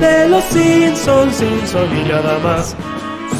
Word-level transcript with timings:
De 0.00 0.28
los 0.28 0.44
Simpsons, 0.44 1.36
Simpson 1.36 1.98
y 1.98 2.08
nada 2.08 2.38
más. 2.38 2.76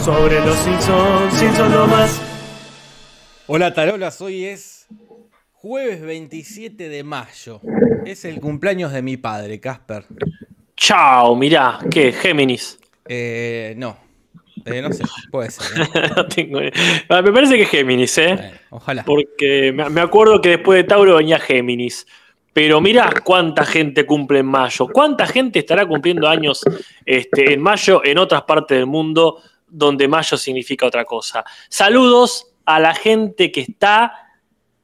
Sobre 0.04 0.40
los 0.44 0.56
Simpsons, 0.56 1.34
Simpson 1.34 1.70
no 1.70 1.86
más. 1.86 2.20
Hola 3.46 3.72
Tarolas, 3.72 4.20
hoy 4.20 4.44
es 4.44 4.86
jueves 5.52 6.02
27 6.02 6.90
de 6.90 7.04
mayo. 7.04 7.62
Es 8.04 8.26
el 8.26 8.40
cumpleaños 8.40 8.92
de 8.92 9.00
mi 9.02 9.16
padre, 9.16 9.60
Casper. 9.60 10.04
Chao, 10.76 11.36
mirá, 11.36 11.78
¿qué? 11.90 12.12
Géminis. 12.12 12.78
Eh, 13.06 13.74
no, 13.78 14.07
Eh, 14.72 14.82
no 14.82 14.92
sé, 14.92 15.04
puede 15.30 15.50
ser. 15.50 15.80
¿eh? 15.82 16.10
No 16.16 16.26
tengo 16.26 16.60
ni- 16.60 16.70
Ah, 17.08 17.22
Me 17.22 17.32
parece 17.32 17.56
que 17.56 17.62
es 17.62 17.68
Géminis, 17.70 18.18
¿eh? 18.18 18.34
Bueno, 18.36 18.50
ojalá. 18.70 19.04
Porque 19.04 19.72
me 19.74 19.88
me 19.90 20.00
acuerdo 20.00 20.40
que 20.40 20.50
después 20.50 20.76
de 20.78 20.84
Tauro 20.84 21.16
venía 21.16 21.38
Géminis. 21.38 22.06
Pero 22.52 22.80
mirá 22.80 23.12
cuánta 23.22 23.64
gente 23.64 24.04
cumple 24.04 24.40
en 24.40 24.46
mayo. 24.46 24.88
¿Cuánta 24.88 25.26
gente 25.26 25.60
estará 25.60 25.86
cumpliendo 25.86 26.26
años 26.28 26.62
este, 27.04 27.52
en 27.52 27.60
mayo 27.60 28.02
en 28.04 28.18
otras 28.18 28.42
partes 28.42 28.78
del 28.78 28.86
mundo 28.86 29.40
donde 29.68 30.08
mayo 30.08 30.36
significa 30.36 30.86
otra 30.86 31.04
cosa? 31.04 31.44
Saludos 31.68 32.48
a 32.64 32.80
la 32.80 32.94
gente 32.94 33.52
que 33.52 33.60
está 33.60 34.27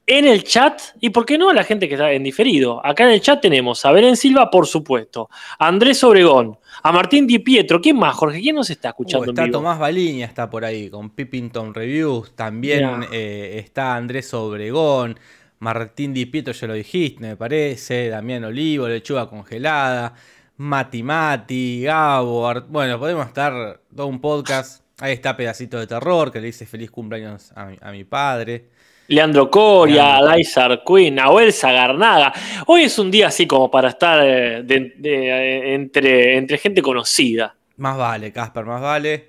en 0.07 0.27
el 0.27 0.45
chat 0.45 0.81
y, 1.01 1.11
¿por 1.11 1.25
qué 1.25 1.39
no, 1.39 1.51
a 1.51 1.55
la 1.55 1.65
gente 1.65 1.89
que 1.89 1.95
está 1.95 2.13
en 2.13 2.23
diferido? 2.23 2.85
Acá 2.85 3.05
en 3.05 3.11
el 3.11 3.21
chat 3.21 3.41
tenemos 3.41 3.85
a 3.85 3.93
Belén 3.93 4.17
Silva, 4.17 4.51
por 4.51 4.67
supuesto, 4.67 5.31
a 5.59 5.67
Andrés 5.67 6.05
Obregón, 6.05 6.59
a 6.83 6.93
Martín 6.93 7.27
Di 7.27 7.39
Pietro. 7.39 7.81
¿Quién 7.81 7.97
más, 7.97 8.15
Jorge? 8.15 8.41
¿Quién 8.41 8.57
nos 8.57 8.69
está 8.69 8.89
Uh, 8.89 8.91
escuchando 8.91 9.25
en 9.25 9.31
está 9.31 9.45
vivo? 9.45 9.59
Tomás 9.59 9.79
Baliña, 9.79 10.27
está 10.27 10.51
por 10.51 10.65
ahí, 10.65 10.91
con 10.91 11.11
Pippington 11.11 11.73
Reviews. 11.73 12.35
También 12.35 13.07
eh, 13.13 13.63
está 13.65 13.97
Andrés 13.97 14.33
Obregón. 14.35 15.19
Martín 15.61 16.13
Di 16.13 16.27
Pietro, 16.27 16.53
ya 16.53 16.67
lo 16.67 16.75
dijiste, 16.75 17.21
me 17.21 17.37
parece. 17.37 18.11
Damián 18.11 18.45
Olivo, 18.45 18.87
Lechuga 18.87 19.29
Congelada. 19.29 20.15
Mati 20.57 21.03
Mati, 21.03 21.83
Gabo. 21.83 22.53
Bueno, 22.69 22.99
podemos 22.99 23.27
estar 23.27 23.81
todo 23.95 24.07
un 24.07 24.21
podcast. 24.21 24.85
Ahí 24.99 25.15
está 25.15 25.37
Pedacito 25.37 25.79
de 25.79 25.87
Terror, 25.87 26.31
que 26.31 26.41
le 26.41 26.47
dice 26.49 26.67
feliz 26.67 26.91
cumpleaños 26.91 27.51
a 27.57 27.65
mi, 27.67 27.79
a 27.81 27.91
mi 27.91 28.05
padre. 28.05 28.74
Leandro 29.09 29.51
Coria. 29.51 30.21
Laizar 30.21 30.83
Quinn, 30.85 31.15
Nahuel 31.17 31.53
Zagarnaga. 31.53 32.33
Hoy 32.67 32.83
es 32.85 32.99
un 32.99 33.11
día 33.11 33.29
así 33.29 33.47
como 33.47 33.71
para 33.71 33.89
estar 33.91 34.21
eh, 34.27 34.63
de- 34.63 34.95
de- 34.97 35.29
eh, 35.31 35.75
entre, 35.75 36.37
entre 36.37 36.59
gente 36.59 36.81
conocida. 36.83 37.55
Más 37.77 37.97
vale, 37.97 38.33
Casper, 38.33 38.65
más 38.65 38.81
vale. 38.81 39.29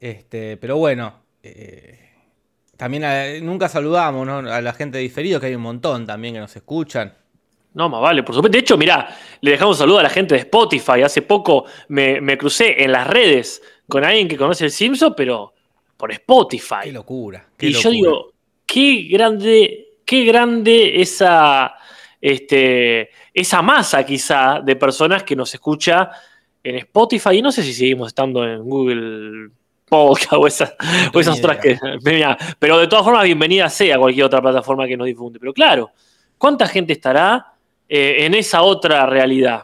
Este, 0.00 0.56
pero 0.56 0.76
bueno, 0.78 1.14
eh, 1.42 1.98
también 2.76 3.04
a- 3.04 3.38
nunca 3.40 3.68
saludamos 3.68 4.26
¿no? 4.26 4.38
a 4.38 4.60
la 4.60 4.72
gente 4.72 4.98
de 4.98 5.02
diferido, 5.04 5.38
que 5.40 5.46
hay 5.46 5.54
un 5.54 5.62
montón 5.62 6.06
también 6.06 6.34
que 6.34 6.40
nos 6.40 6.54
escuchan. 6.56 7.14
No, 7.74 7.88
más 7.88 8.00
vale, 8.00 8.22
por 8.22 8.34
supuesto. 8.34 8.52
De 8.52 8.60
hecho, 8.60 8.76
mirá, 8.76 9.08
le 9.40 9.50
dejamos 9.52 9.76
un 9.76 9.80
saludo 9.80 9.98
a 9.98 10.02
la 10.04 10.10
gente 10.10 10.34
de 10.34 10.40
Spotify. 10.42 11.02
Hace 11.02 11.22
poco 11.22 11.64
me, 11.88 12.20
me 12.20 12.38
crucé 12.38 12.82
en 12.84 12.92
las 12.92 13.06
redes 13.06 13.62
con 13.88 14.04
alguien 14.04 14.28
que 14.28 14.36
conoce 14.36 14.64
el 14.66 14.70
Simpson, 14.70 15.12
pero 15.16 15.52
por 15.96 16.12
Spotify. 16.12 16.84
Qué 16.84 16.92
locura. 16.92 17.46
qué 17.56 17.66
Y 17.66 17.72
yo 17.72 17.90
digo, 17.90 18.32
qué 18.74 19.06
grande, 19.08 19.86
qué 20.04 20.24
grande 20.24 21.00
esa, 21.00 21.74
este, 22.20 23.08
esa 23.32 23.62
masa 23.62 24.04
quizá 24.04 24.60
de 24.64 24.74
personas 24.74 25.22
que 25.22 25.36
nos 25.36 25.54
escucha 25.54 26.10
en 26.62 26.76
Spotify. 26.78 27.36
Y 27.38 27.42
no 27.42 27.52
sé 27.52 27.62
si 27.62 27.72
seguimos 27.72 28.08
estando 28.08 28.44
en 28.44 28.64
Google 28.64 29.50
Podcast 29.88 30.32
o 30.32 30.46
esas, 30.48 30.74
o 31.12 31.20
esas 31.20 31.38
otras 31.38 31.58
que. 31.58 31.78
Mira, 32.04 32.36
Pero 32.58 32.78
de 32.80 32.88
todas 32.88 33.04
formas, 33.04 33.22
bienvenida 33.22 33.68
sea 33.68 33.96
cualquier 33.96 34.26
otra 34.26 34.42
plataforma 34.42 34.88
que 34.88 34.96
nos 34.96 35.06
difunde. 35.06 35.38
Pero 35.38 35.52
claro, 35.52 35.92
¿cuánta 36.36 36.66
gente 36.66 36.94
estará 36.94 37.52
eh, 37.88 38.16
en 38.26 38.34
esa 38.34 38.62
otra 38.62 39.06
realidad? 39.06 39.62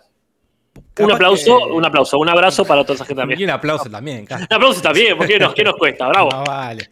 un 1.00 1.10
aplauso, 1.10 1.58
que- 1.66 1.72
un 1.72 1.84
aplauso, 1.84 2.18
un 2.18 2.28
abrazo 2.28 2.64
para 2.64 2.84
toda 2.84 2.94
esa 2.94 3.04
gente 3.06 3.22
Y 3.24 3.26
también. 3.26 3.42
un 3.44 3.50
aplauso 3.50 3.90
también, 3.90 4.24
Casper. 4.26 4.46
Un 4.50 4.54
aplauso 4.56 4.80
también, 4.80 5.16
porque 5.16 5.38
nos, 5.38 5.52
¿qué 5.56 5.64
nos 5.64 5.74
cuesta? 5.74 6.06
Bravo. 6.06 6.30
Más 6.30 6.44
vale. 6.46 6.90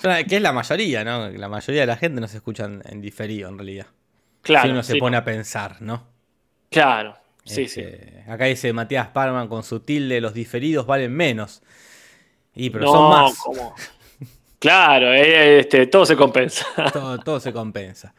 Que 0.00 0.36
es 0.36 0.42
la 0.42 0.52
mayoría, 0.52 1.04
¿no? 1.04 1.28
La 1.28 1.48
mayoría 1.48 1.82
de 1.82 1.86
la 1.86 1.96
gente 1.96 2.20
nos 2.20 2.34
escuchan 2.34 2.82
en 2.86 3.00
diferido, 3.00 3.48
en 3.48 3.58
realidad. 3.58 3.86
Claro. 4.42 4.66
si 4.66 4.70
uno 4.70 4.82
se 4.82 4.92
sí. 4.94 5.00
pone 5.00 5.16
a 5.16 5.24
pensar, 5.24 5.80
¿no? 5.80 6.06
Claro. 6.70 7.16
Sí, 7.44 7.66
sí. 7.66 7.80
Este, 7.80 8.24
Acá 8.28 8.44
dice 8.44 8.72
Matías 8.72 9.08
Parman 9.08 9.48
con 9.48 9.62
su 9.62 9.80
tilde, 9.80 10.20
los 10.20 10.34
diferidos 10.34 10.86
valen 10.86 11.12
menos. 11.12 11.62
Y 12.54 12.70
pero 12.70 12.84
no, 12.84 12.92
son 12.92 13.10
más. 13.10 13.38
¿cómo? 13.38 13.74
Claro, 14.58 15.12
eh, 15.14 15.60
este, 15.60 15.86
todo 15.86 16.04
se 16.04 16.16
compensa. 16.16 16.66
Todo, 16.92 17.18
todo 17.18 17.40
se 17.40 17.52
compensa. 17.52 18.12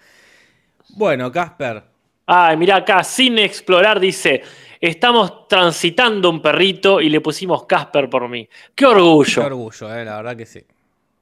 Bueno, 0.89 1.31
Casper, 1.31 1.83
Ay, 2.25 2.57
mira 2.57 2.77
acá, 2.77 3.03
sin 3.03 3.39
explorar, 3.39 3.99
dice: 3.99 4.43
Estamos 4.79 5.47
transitando 5.47 6.29
un 6.29 6.41
perrito 6.41 7.01
y 7.01 7.09
le 7.09 7.21
pusimos 7.21 7.65
Casper 7.65 8.09
por 8.09 8.29
mí. 8.29 8.47
¡Qué 8.75 8.85
orgullo! 8.85 9.41
qué 9.41 9.47
orgullo, 9.47 9.95
eh, 9.95 10.05
la 10.05 10.17
verdad 10.17 10.37
que 10.37 10.45
sí. 10.45 10.63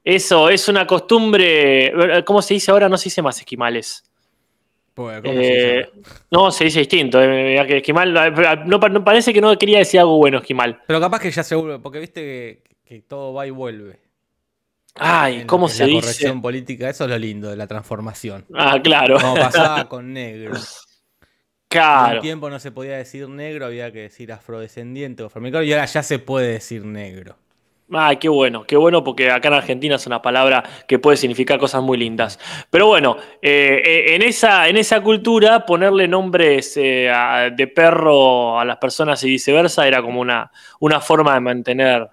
Eso 0.09 0.50
es 0.50 0.69
una 0.69 0.88
costumbre. 0.88 1.91
¿Cómo 2.25 2.41
se 2.41 2.53
dice 2.53 2.72
ahora? 2.72 2.88
No 2.88 2.97
se 2.97 3.06
dice 3.06 3.22
más 3.22 3.38
esquimales. 3.40 4.03
Pues, 4.94 5.22
¿cómo 5.22 5.34
se 5.34 5.40
dice 5.40 5.79
Eh, 5.79 5.84
ahora? 5.84 6.19
no, 6.31 6.51
se 6.51 6.63
dice 6.63 6.79
distinto. 6.79 7.22
eh, 7.22 7.78
esquimal, 7.78 8.16
eh, 8.16 8.63
no, 8.66 8.79
pa- 8.79 8.88
no 8.88 9.03
parece 9.03 9.34
que 9.34 9.41
no 9.41 9.57
quería 9.57 9.79
decir 9.79 10.00
algo 10.00 10.18
bueno, 10.18 10.38
esquimal. 10.38 10.81
Pero 10.88 11.01
capaz 11.01 11.19
que 11.19 11.29
ya 11.29 11.44
se 11.44 11.56
vuelve, 11.56 11.79
porque 11.79 12.00
viste 12.00 12.22
que, 12.22 12.63
que 12.85 13.01
todo 13.01 13.34
va 13.34 13.45
y 13.45 13.50
vuelve. 13.50 14.00
Ay, 14.95 15.41
En- 15.41 15.47
¿cómo 15.47 15.68
en 15.68 15.73
se 15.73 15.84
la 15.84 15.88
dice? 15.88 16.00
corrección 16.01 16.41
política, 16.41 16.89
eso 16.89 17.03
es 17.03 17.09
lo 17.09 17.18
lindo 17.19 17.50
de 17.50 17.57
la 17.57 17.68
transformación. 17.68 18.45
Ah, 18.56 18.79
claro. 18.81 19.19
Como 19.19 19.35
pasaba 19.35 19.88
con 19.89 20.13
negro. 20.13 20.53
Claro. 21.68 22.16
Un 22.16 22.22
tiempo 22.22 22.50
no 22.50 22.59
se 22.59 22.72
podía 22.72 22.95
decir 22.97 23.28
negro, 23.28 23.66
había 23.66 23.91
que 23.91 24.00
decir 24.03 24.31
afrodescendiente 24.31 25.22
o 25.24 25.25
afroamericano, 25.25 25.63
y 25.66 25.74
ahora 25.74 25.85
ya 25.85 26.01
se 26.01 26.18
puede 26.18 26.47
decir 26.53 26.85
negro. 26.85 27.35
Ay, 27.90 28.18
qué 28.18 28.28
bueno, 28.28 28.66
qué 28.66 28.75
bueno, 28.75 29.02
porque 29.02 29.31
acá 29.31 29.48
en 29.48 29.53
Argentina 29.53 29.96
es 29.96 30.06
una 30.06 30.22
palabra 30.22 30.62
que 30.90 31.00
puede 31.00 31.16
significar 31.16 31.58
cosas 31.58 31.81
muy 31.81 31.98
lindas. 31.98 32.38
Pero 32.70 32.88
bueno, 32.88 33.16
eh, 33.42 33.81
eh, 33.84 34.16
en, 34.16 34.24
esa, 34.24 34.68
en 34.68 34.75
esa 34.75 35.00
cultura, 35.02 35.66
ponerle 35.66 36.06
nombres 36.06 36.75
eh, 36.75 37.09
a- 37.09 37.50
de 37.50 37.68
perro 37.68 38.59
a 38.59 38.66
las 38.66 38.75
personas 38.78 39.24
y 39.24 39.30
viceversa 39.30 39.88
era 39.88 40.02
como 40.02 40.20
una, 40.20 40.52
una 40.81 41.00
forma 41.00 41.34
de 41.36 41.40
mantener. 41.40 42.09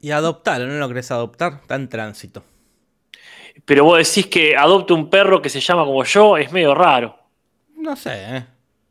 Y 0.00 0.12
adoptarlo, 0.12 0.66
¿no 0.66 0.78
lo 0.78 0.88
querés 0.88 1.10
adoptar? 1.10 1.58
Está 1.60 1.74
en 1.74 1.88
tránsito. 1.88 2.42
Pero 3.64 3.84
vos 3.84 3.98
decís 3.98 4.26
que 4.26 4.56
adopte 4.56 4.92
un 4.92 5.10
perro 5.10 5.42
que 5.42 5.48
se 5.50 5.60
llama 5.60 5.84
como 5.84 6.04
yo, 6.04 6.36
es 6.36 6.52
medio 6.52 6.74
raro. 6.74 7.16
No 7.76 7.96
sé, 7.96 8.36
¿eh? 8.36 8.46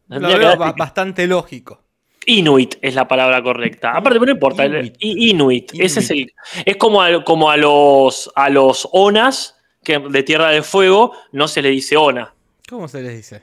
Lo 0.10 0.34
veo 0.36 0.56
bastante 0.76 1.28
lógico. 1.28 1.84
Inuit 2.28 2.76
es 2.82 2.94
la 2.94 3.08
palabra 3.08 3.42
correcta. 3.42 3.92
Aparte, 3.92 4.20
pero 4.20 4.26
no 4.28 4.32
importa. 4.34 4.66
el- 4.66 4.94
Inuit. 5.00 5.72
Ese 5.80 6.02
es 6.02 6.10
el. 6.12 6.32
Es 6.66 6.76
como 6.78 7.02
a, 7.02 7.24
como 7.24 7.50
a 7.50 7.58
los 7.58 8.30
a 8.36 8.50
los 8.50 8.88
onas, 8.92 9.58
que 9.84 9.98
de 9.98 10.24
Tierra 10.24 10.50
del 10.52 10.64
Fuego, 10.64 11.14
no 11.32 11.48
se 11.48 11.62
le 11.62 11.70
dice 11.70 11.96
ona. 11.98 12.34
¿Cómo 12.70 12.88
se 12.88 13.02
les 13.02 13.16
dice? 13.16 13.42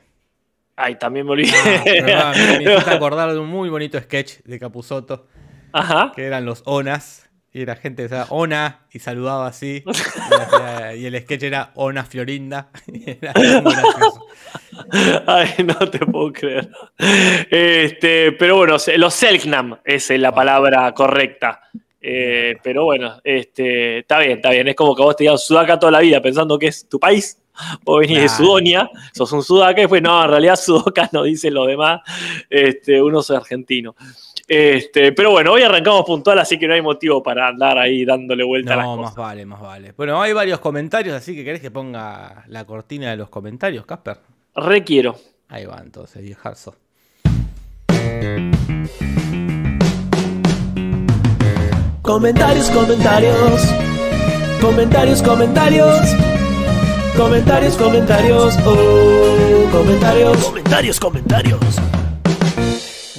Ay, 0.76 0.96
también 0.98 1.24
me 1.24 1.32
olvidé. 1.32 1.52
Ah, 2.14 2.32
me 2.36 2.58
me 2.58 2.72
hiciste 2.74 2.90
acordar 2.94 3.32
de 3.32 3.38
un 3.38 3.48
muy 3.48 3.68
bonito 3.70 3.98
sketch 3.98 4.38
de 4.44 4.58
Capuzoto, 4.58 5.26
Ajá. 5.72 6.12
que 6.14 6.24
eran 6.24 6.44
los 6.44 6.62
Onas, 6.66 7.23
y 7.54 7.62
era 7.62 7.76
gente 7.76 8.02
decía 8.02 8.26
Ona 8.30 8.80
y 8.92 8.98
saludaba 8.98 9.46
así, 9.46 9.84
y, 10.98 11.06
el 11.06 11.22
sketch 11.22 11.44
era 11.44 11.70
Ona 11.76 12.04
Florinda, 12.04 12.70
era. 13.06 13.32
Ay, 15.26 15.54
no 15.64 15.88
te 15.88 16.00
puedo 16.00 16.32
creer. 16.32 16.68
Este, 17.48 18.32
pero 18.32 18.56
bueno, 18.56 18.76
los 18.96 19.14
Selknam 19.14 19.78
es 19.84 20.10
la 20.10 20.34
palabra 20.34 20.92
correcta. 20.92 21.60
Eh, 22.06 22.56
pero 22.62 22.84
bueno, 22.84 23.20
este, 23.22 24.00
está 24.00 24.18
bien, 24.18 24.32
está 24.32 24.50
bien. 24.50 24.66
Es 24.66 24.74
como 24.74 24.94
que 24.96 25.02
vos 25.02 25.16
te 25.16 25.24
digas 25.24 25.46
Sudaca 25.46 25.78
toda 25.78 25.92
la 25.92 26.00
vida 26.00 26.20
pensando 26.20 26.58
que 26.58 26.66
es 26.66 26.88
tu 26.88 26.98
país. 26.98 27.40
Vos 27.84 28.00
venís 28.00 28.20
de. 28.20 28.28
Sudonia, 28.28 28.90
sos 29.12 29.30
un 29.30 29.44
Sudaca, 29.44 29.80
y 29.80 29.84
después 29.84 30.02
no, 30.02 30.24
en 30.24 30.30
realidad 30.30 30.56
Sudoka 30.56 31.08
no 31.12 31.22
dicen 31.22 31.54
lo 31.54 31.66
demás. 31.66 32.00
Este, 32.50 33.00
uno 33.00 33.20
es 33.20 33.30
argentino. 33.30 33.94
Este, 34.56 35.12
pero 35.12 35.32
bueno, 35.32 35.52
hoy 35.52 35.62
arrancamos 35.62 36.04
puntual, 36.04 36.38
así 36.38 36.58
que 36.58 36.68
no 36.68 36.74
hay 36.74 36.80
motivo 36.82 37.22
para 37.22 37.48
andar 37.48 37.76
ahí 37.76 38.04
dándole 38.04 38.44
vuelta 38.44 38.74
a 38.74 38.76
las 38.76 38.86
No, 38.86 38.96
cosas. 38.98 39.16
más 39.16 39.26
vale, 39.26 39.46
más 39.46 39.60
vale. 39.60 39.92
Bueno, 39.96 40.22
hay 40.22 40.32
varios 40.32 40.60
comentarios, 40.60 41.14
así 41.16 41.34
que 41.34 41.44
querés 41.44 41.60
que 41.60 41.70
ponga 41.72 42.44
la 42.46 42.64
cortina 42.64 43.10
de 43.10 43.16
los 43.16 43.28
comentarios, 43.30 43.84
Casper. 43.84 44.18
Requiero. 44.54 45.16
Ahí 45.48 45.64
va 45.66 45.80
entonces, 45.82 46.22
viejazo. 46.22 46.76
Comentarios, 52.02 52.70
comentarios. 52.70 53.62
Comentarios, 54.60 55.22
comentarios. 55.22 56.00
Comentarios, 57.16 57.76
comentarios. 57.76 58.54
Oh, 58.66 59.68
comentarios. 59.72 60.36
Comentarios, 60.44 61.00
comentarios. 61.00 61.60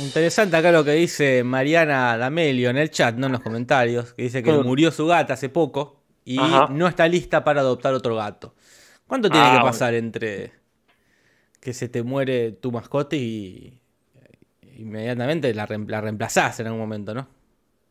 Interesante 0.06 0.56
acá 0.57 0.72
lo 0.72 0.84
que 0.84 0.92
dice 0.92 1.44
Mariana 1.44 2.18
D'Amelio 2.18 2.69
en 2.69 2.78
el 2.78 2.90
chat, 2.92 3.16
no 3.16 3.25
en 3.25 3.31
los 3.34 3.42
comentarios, 3.42 4.13
que 4.13 4.24
dice 4.24 4.44
que 4.44 4.52
Mm. 4.52 4.63
murió 4.63 4.92
su 4.92 5.07
gata 5.07 5.34
hace 5.34 5.50
poco 5.50 6.04
y 6.24 6.40
Ajá. 6.40 6.68
no 6.72 6.88
está 6.88 7.07
lista 7.07 7.44
para 7.44 7.62
adoptar 7.62 7.94
otro 7.94 8.16
gato. 8.16 8.54
¿Cuánto 9.07 9.30
tiene 9.30 9.46
Ah, 9.46 9.50
que 9.52 9.56
bueno. 9.57 9.72
pasar 9.72 9.94
entre 9.96 10.52
que 11.60 11.74
se 11.74 11.90
te 11.90 12.04
muere 12.04 12.52
tu 12.52 12.72
mascota 12.72 13.16
y 13.16 13.80
inmediatamente 14.78 15.54
la, 15.54 15.68
la 15.88 16.02
reemplazás 16.02 16.60
en 16.60 16.68
algún 16.68 16.81
momento, 16.81 17.13
¿no? 17.13 17.28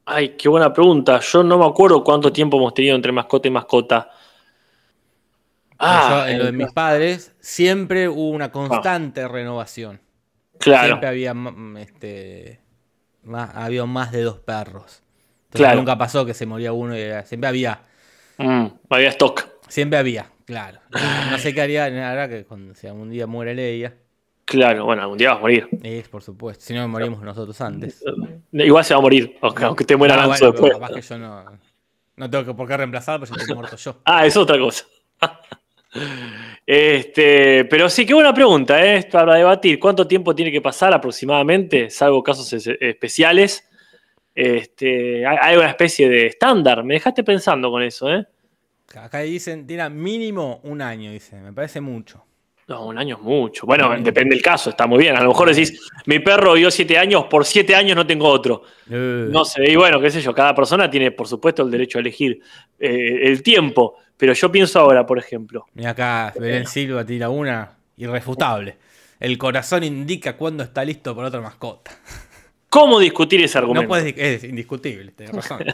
Ay, 0.07 0.31
qué 0.37 0.49
buena 0.49 0.73
pregunta. 0.73 1.19
Yo 1.21 1.43
no 1.43 1.59
me 1.59 1.65
acuerdo 1.67 2.05
cuánto 2.05 2.33
tiempo 2.33 2.57
hemos 2.59 2.75
tenido 2.75 2.95
entre 2.95 3.11
mascota 3.11 3.49
y 3.49 3.51
mascota. 3.51 4.11
Ah, 5.79 6.25
Yo, 6.27 6.33
en 6.33 6.39
lo 6.39 6.45
de 6.45 6.53
mis 6.53 6.73
padres 6.73 7.35
siempre 7.41 8.09
hubo 8.09 8.29
una 8.31 8.45
Ah. 8.47 8.53
constante 8.53 9.27
renovación. 9.27 10.01
Claro. 10.59 10.87
Siempre 10.87 11.09
había, 11.09 11.35
este, 11.79 12.61
más, 13.25 13.55
había 13.55 13.85
más 13.87 14.13
de 14.13 14.23
dos 14.23 14.39
perros. 14.41 15.03
Entonces 15.45 15.61
Claro. 15.67 15.77
nunca 15.79 15.97
pasó 15.99 16.25
que 16.27 16.35
se 16.35 16.47
moría 16.47 16.73
uno 16.73 16.97
y 16.97 17.01
era- 17.01 17.25
siempre 17.25 17.49
había. 17.49 17.81
Mm, 18.39 18.67
había 18.91 19.09
stock. 19.11 19.47
Siempre 19.69 19.99
había, 19.99 20.27
claro. 20.45 20.81
No 21.31 21.39
sé 21.39 21.55
qué 21.55 21.63
haría 21.63 21.87
ahora 22.11 22.29
que 22.29 22.45
cuando 22.45 22.75
si 22.75 22.87
algún 22.87 23.11
día 23.11 23.27
muere 23.27 23.55
Leia. 23.55 23.95
Claro, 24.47 24.85
bueno, 24.85 25.01
algún 25.03 25.17
día 25.17 25.31
vas 25.31 25.39
a 25.39 25.41
morir. 25.41 25.69
Es 25.83 26.09
por 26.09 26.23
supuesto. 26.23 26.65
Si 26.65 26.75
no 26.75 26.87
morimos 26.89 27.23
nosotros 27.23 27.59
antes. 27.61 28.05
Igual 28.53 28.85
se 28.85 28.93
va 28.95 28.99
a 28.99 29.03
morir, 29.03 29.39
aunque, 29.41 29.65
aunque 29.65 29.85
te 29.85 29.97
muera 29.97 30.15
Ah, 30.15 30.27
Lanzo 30.27 30.53
bueno, 30.53 30.53
pero 30.53 30.63
después. 30.65 30.73
capaz 30.75 30.95
que 30.95 31.01
yo 31.03 31.19
no, 31.19 31.45
no 32.17 32.31
tengo 32.31 32.45
que 32.45 32.55
por 32.55 32.69
qué 32.69 32.77
reemplazar, 32.77 33.21
porque 33.21 33.35
yo 33.35 33.41
estoy 33.41 33.55
muerto 33.57 33.77
yo. 33.77 33.97
Ah, 34.05 34.27
es 34.27 34.37
otra 34.37 34.59
cosa. 34.59 34.85
Este, 36.67 37.67
pero 37.67 37.89
sí, 37.91 38.07
qué 38.07 38.15
buena 38.15 38.33
pregunta, 38.33 38.83
¿eh? 38.85 39.07
Para 39.11 39.35
debatir, 39.35 39.79
¿cuánto 39.79 40.07
tiempo 40.07 40.35
tiene 40.35 40.51
que 40.51 40.63
pasar 40.63 40.95
aproximadamente, 40.95 41.91
salvo 41.91 42.23
casos 42.23 42.51
es- 42.55 42.67
especiales? 42.81 43.69
Este, 44.35 45.27
hay, 45.27 45.37
hay 45.41 45.57
una 45.57 45.69
especie 45.69 46.09
de 46.09 46.27
estándar. 46.27 46.83
Me 46.85 46.95
dejaste 46.95 47.23
pensando 47.23 47.71
con 47.71 47.83
eso, 47.83 48.11
¿eh? 48.13 48.27
Acá 48.97 49.21
dicen, 49.21 49.67
tiene 49.67 49.89
mínimo 49.91 50.61
un 50.65 50.81
año, 50.81 51.11
dice. 51.13 51.37
Me 51.37 51.53
parece 51.53 51.81
mucho. 51.81 52.25
No, 52.67 52.87
un 52.87 52.97
año 52.97 53.17
es 53.17 53.23
mucho. 53.23 53.67
Bueno, 53.67 53.95
depende 54.01 54.35
del 54.35 54.43
caso, 54.43 54.71
está 54.71 54.87
muy 54.87 54.99
bien. 55.01 55.17
A 55.17 55.21
lo 55.23 55.29
mejor 55.29 55.51
decís, 55.51 55.79
mi 56.07 56.19
perro 56.21 56.55
vivió 56.55 56.71
siete 56.71 56.97
años, 56.97 57.27
por 57.27 57.45
siete 57.45 57.75
años 57.75 57.95
no 57.95 58.07
tengo 58.07 58.27
otro. 58.29 58.63
Eh, 58.91 59.27
No 59.31 59.45
sé, 59.45 59.71
y 59.71 59.77
bueno, 59.77 60.01
qué 60.01 60.11
sé 60.11 60.23
yo, 60.23 60.33
cada 60.33 60.55
persona 60.55 60.89
tiene, 60.89 61.11
por 61.11 61.29
supuesto, 61.29 61.63
el 61.63 61.71
derecho 61.71 61.99
a 61.99 62.01
elegir 62.01 62.41
eh, 62.79 63.19
el 63.25 63.43
tiempo. 63.43 63.97
Pero 64.17 64.33
yo 64.33 64.51
pienso 64.53 64.79
ahora, 64.81 65.05
por 65.07 65.19
ejemplo, 65.19 65.67
Mira 65.75 65.91
acá, 65.91 66.33
Belén 66.39 66.67
Silva 66.67 67.05
tira 67.05 67.29
una 67.31 67.73
irrefutable. 67.97 68.77
El 69.21 69.37
corazón 69.39 69.85
indica 69.85 70.37
cuándo 70.37 70.63
está 70.63 70.85
listo 70.85 71.15
para 71.15 71.29
otra 71.29 71.41
mascota. 71.41 71.91
¿cómo 72.69 72.99
discutir 72.99 73.41
ese 73.43 73.55
No 73.59 73.63
argumento? 73.63 73.89
puedes, 73.89 74.15
es 74.17 74.43
indiscutible, 74.45 75.13
tenés 75.13 75.33
razón. 75.37 75.65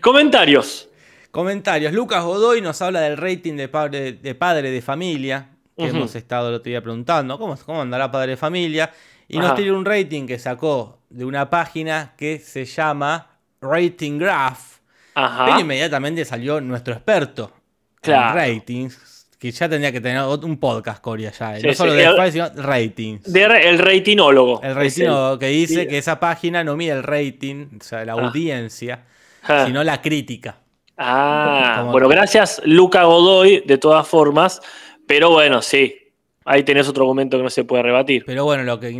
Comentarios. 0.00 0.88
Comentarios. 1.30 1.92
Lucas 1.92 2.24
Godoy 2.24 2.60
nos 2.60 2.80
habla 2.82 3.00
del 3.02 3.16
rating 3.16 3.54
de 3.56 3.68
padre 3.68 4.12
de, 4.14 4.34
padre 4.34 4.70
de 4.70 4.82
familia, 4.82 5.48
que 5.76 5.86
hemos 5.86 6.14
estado 6.14 6.48
el 6.48 6.54
otro 6.56 6.68
día 6.70 6.82
preguntando, 6.82 7.38
¿cómo, 7.38 7.56
cómo 7.64 7.82
andará 7.82 8.10
padre 8.10 8.32
de 8.32 8.36
familia? 8.36 8.90
Y 9.28 9.38
Ajá. 9.38 9.48
nos 9.48 9.56
tira 9.56 9.72
un 9.72 9.84
rating 9.84 10.26
que 10.26 10.38
sacó 10.38 10.98
de 11.08 11.24
una 11.24 11.48
página 11.48 12.14
que 12.16 12.38
se 12.38 12.64
llama 12.64 13.28
Rating 13.60 14.18
Graph. 14.18 14.79
Ajá. 15.14 15.44
Pero 15.46 15.60
inmediatamente 15.60 16.24
salió 16.24 16.60
nuestro 16.60 16.94
experto 16.94 17.52
Claro. 18.00 18.40
en 18.40 18.56
ratings, 18.56 19.26
que 19.38 19.50
ya 19.50 19.68
tendría 19.68 19.90
que 19.92 20.00
tener 20.00 20.22
un 20.22 20.58
podcast, 20.58 21.00
Coria, 21.02 21.30
ya. 21.32 21.56
Sí, 21.58 21.66
no 21.66 21.74
solo 21.74 21.92
sí, 21.92 21.98
de 21.98 22.04
Spotify, 22.04 22.32
sino 22.32 22.48
ratings. 22.62 23.32
De 23.32 23.42
el 23.44 23.78
ratinólogo. 23.78 24.60
el 24.62 24.74
rating 24.74 25.38
que 25.38 25.46
dice 25.48 25.82
sí. 25.82 25.86
que 25.88 25.98
esa 25.98 26.20
página 26.20 26.62
no 26.64 26.76
mide 26.76 26.92
el 26.92 27.02
rating, 27.02 27.66
o 27.80 27.82
sea, 27.84 28.04
la 28.04 28.12
Ah. 28.12 28.16
audiencia, 28.26 29.04
Ah. 29.42 29.64
sino 29.66 29.82
la 29.84 30.00
crítica. 30.02 30.56
Ah, 31.02 31.76
Como- 31.78 31.92
bueno, 31.92 32.08
gracias 32.08 32.60
Luca 32.64 33.04
Godoy, 33.04 33.62
de 33.66 33.78
todas 33.78 34.06
formas. 34.06 34.60
Pero 35.06 35.30
bueno, 35.30 35.62
sí. 35.62 35.96
Ahí 36.44 36.62
tenés 36.62 36.88
otro 36.88 37.04
argumento 37.04 37.36
que 37.36 37.42
no 37.42 37.50
se 37.50 37.64
puede 37.64 37.82
rebatir. 37.82 38.24
Pero 38.26 38.44
bueno, 38.44 38.62
lo 38.64 38.80
que, 38.80 38.90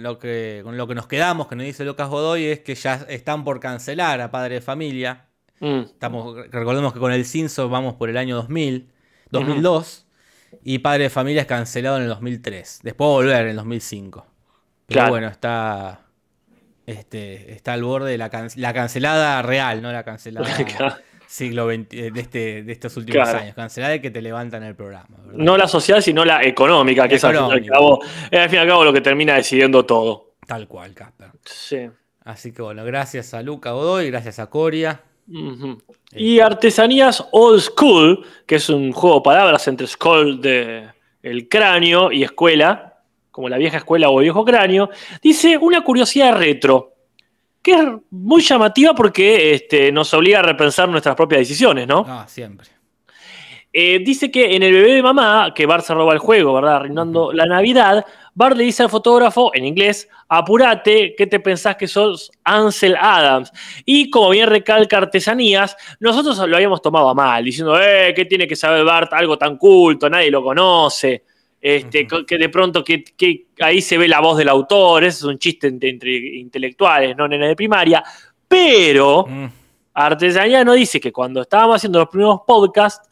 lo 0.00 0.18
que, 0.18 0.60
con 0.64 0.76
lo 0.76 0.86
que 0.86 0.94
nos 0.94 1.06
quedamos, 1.06 1.46
que 1.48 1.56
nos 1.56 1.64
dice 1.66 1.84
Lucas 1.84 2.08
Godoy, 2.08 2.46
es 2.46 2.60
que 2.60 2.74
ya 2.74 3.04
están 3.08 3.44
por 3.44 3.60
cancelar 3.60 4.20
a 4.20 4.30
Padre 4.30 4.56
de 4.56 4.60
Familia. 4.60 5.24
Mm, 5.60 5.80
Estamos, 5.80 6.36
recordemos 6.50 6.92
que 6.92 6.98
con 6.98 7.12
el 7.12 7.24
Cinso 7.24 7.68
vamos 7.68 7.94
por 7.94 8.08
el 8.10 8.16
año 8.16 8.36
2000, 8.36 8.90
2002, 9.30 10.06
y 10.62 10.78
Padre 10.78 11.04
de 11.04 11.10
Familia 11.10 11.42
es 11.42 11.46
cancelado 11.48 11.96
en 11.96 12.02
el 12.04 12.08
2003. 12.08 12.80
Después 12.82 13.06
va 13.08 13.10
a 13.12 13.14
volver 13.16 13.42
en 13.42 13.48
el 13.48 13.56
2005. 13.56 14.26
Pero 14.86 14.98
Claro. 14.98 15.10
bueno, 15.10 15.28
está, 15.28 16.00
este, 16.86 17.52
está 17.52 17.72
al 17.72 17.82
borde 17.82 18.10
de 18.10 18.18
la, 18.18 18.30
can- 18.30 18.48
la 18.56 18.72
cancelada 18.72 19.42
real, 19.42 19.82
no 19.82 19.90
la 19.92 20.04
cancelada 20.04 20.46
Claro. 20.76 20.94
siglo 21.26 21.66
XX, 21.66 21.86
eh, 21.92 22.10
de, 22.12 22.20
este, 22.20 22.62
de 22.62 22.72
estos 22.72 22.96
últimos 22.96 23.24
Claro. 23.28 23.40
años. 23.40 23.54
Cancelada 23.56 23.92
de 23.92 24.00
que 24.00 24.10
te 24.10 24.22
levantan 24.22 24.62
el 24.62 24.76
programa. 24.76 25.16
¿verdad? 25.24 25.32
No 25.38 25.56
la 25.56 25.66
social, 25.66 26.02
sino 26.02 26.24
la 26.24 26.44
económica, 26.44 27.08
que 27.08 27.16
es 27.16 27.24
al 27.24 27.36
fin, 27.36 27.46
y 27.48 27.52
al 27.52 27.66
cabo, 27.66 28.00
es 28.30 28.38
al 28.38 28.48
fin 28.48 28.58
y 28.58 28.62
al 28.62 28.68
cabo 28.68 28.84
lo 28.84 28.92
que 28.92 29.00
termina 29.00 29.34
decidiendo 29.34 29.84
todo. 29.84 30.34
Tal 30.46 30.68
cual, 30.68 30.94
Casper. 30.94 31.30
Sí. 31.44 31.88
Así 32.24 32.52
que 32.52 32.62
bueno, 32.62 32.84
gracias 32.84 33.34
a 33.34 33.42
Luca 33.42 33.72
Godoy, 33.72 34.10
gracias 34.10 34.38
a 34.38 34.46
Coria. 34.48 35.00
Y 36.12 36.40
Artesanías 36.40 37.26
Old 37.32 37.60
School, 37.60 38.24
que 38.46 38.56
es 38.56 38.68
un 38.68 38.92
juego 38.92 39.16
de 39.16 39.22
palabras 39.22 39.66
entre 39.68 39.86
school 39.86 40.40
de 40.40 40.88
el 41.22 41.48
cráneo 41.48 42.12
y 42.12 42.22
escuela, 42.22 43.00
como 43.30 43.48
la 43.48 43.58
vieja 43.58 43.78
escuela 43.78 44.08
o 44.08 44.20
el 44.20 44.24
viejo 44.24 44.44
cráneo, 44.44 44.88
dice 45.20 45.58
una 45.58 45.82
curiosidad 45.82 46.38
retro, 46.38 46.94
que 47.60 47.72
es 47.72 47.84
muy 48.10 48.42
llamativa 48.42 48.94
porque 48.94 49.52
este, 49.52 49.90
nos 49.90 50.14
obliga 50.14 50.38
a 50.38 50.42
repensar 50.42 50.88
nuestras 50.88 51.16
propias 51.16 51.40
decisiones, 51.40 51.86
¿no? 51.86 52.04
Ah, 52.06 52.24
siempre. 52.28 52.68
Eh, 53.72 53.98
dice 53.98 54.30
que 54.30 54.56
en 54.56 54.62
el 54.62 54.72
bebé 54.72 54.92
de 54.92 55.02
mamá, 55.02 55.52
que 55.54 55.66
Bart 55.66 55.84
se 55.84 55.92
roba 55.92 56.14
el 56.14 56.18
juego, 56.18 56.54
¿verdad? 56.54 56.76
Arruinando 56.76 57.32
la 57.32 57.44
Navidad, 57.44 58.06
Bart 58.36 58.56
le 58.56 58.62
dice 58.62 58.84
al 58.84 58.90
fotógrafo, 58.90 59.50
en 59.54 59.64
inglés, 59.64 60.08
apurate, 60.28 61.14
¿qué 61.16 61.26
te 61.26 61.40
pensás 61.40 61.74
que 61.74 61.88
sos 61.88 62.30
Ansel 62.44 62.94
Adams? 62.94 63.50
Y 63.84 64.10
como 64.10 64.30
bien 64.30 64.48
recalca 64.48 64.98
Artesanías, 64.98 65.76
nosotros 65.98 66.38
lo 66.46 66.54
habíamos 66.54 66.80
tomado 66.80 67.08
a 67.08 67.14
mal, 67.14 67.44
diciendo, 67.44 67.80
eh, 67.80 68.12
¿qué 68.14 68.26
tiene 68.26 68.46
que 68.46 68.54
saber 68.54 68.84
Bart? 68.84 69.12
Algo 69.14 69.36
tan 69.36 69.56
culto, 69.56 70.08
nadie 70.08 70.30
lo 70.30 70.42
conoce. 70.42 71.24
Este, 71.60 72.06
que 72.06 72.38
de 72.38 72.48
pronto 72.48 72.84
que, 72.84 73.02
que 73.02 73.46
ahí 73.58 73.80
se 73.80 73.98
ve 73.98 74.06
la 74.06 74.20
voz 74.20 74.36
del 74.36 74.50
autor, 74.50 75.02
ese 75.02 75.16
es 75.16 75.24
un 75.24 75.38
chiste 75.38 75.66
entre, 75.66 75.90
entre 75.90 76.16
intelectuales, 76.36 77.16
no 77.16 77.26
nenes 77.26 77.48
de 77.48 77.56
primaria. 77.56 78.04
Pero 78.46 79.26
Mm, 79.26 79.46
Artesanía 79.98 80.62
no 80.62 80.74
dice 80.74 81.00
que 81.00 81.10
cuando 81.10 81.40
estábamos 81.40 81.76
haciendo 81.76 81.98
los 82.00 82.08
primeros 82.10 82.40
podcasts, 82.46 83.05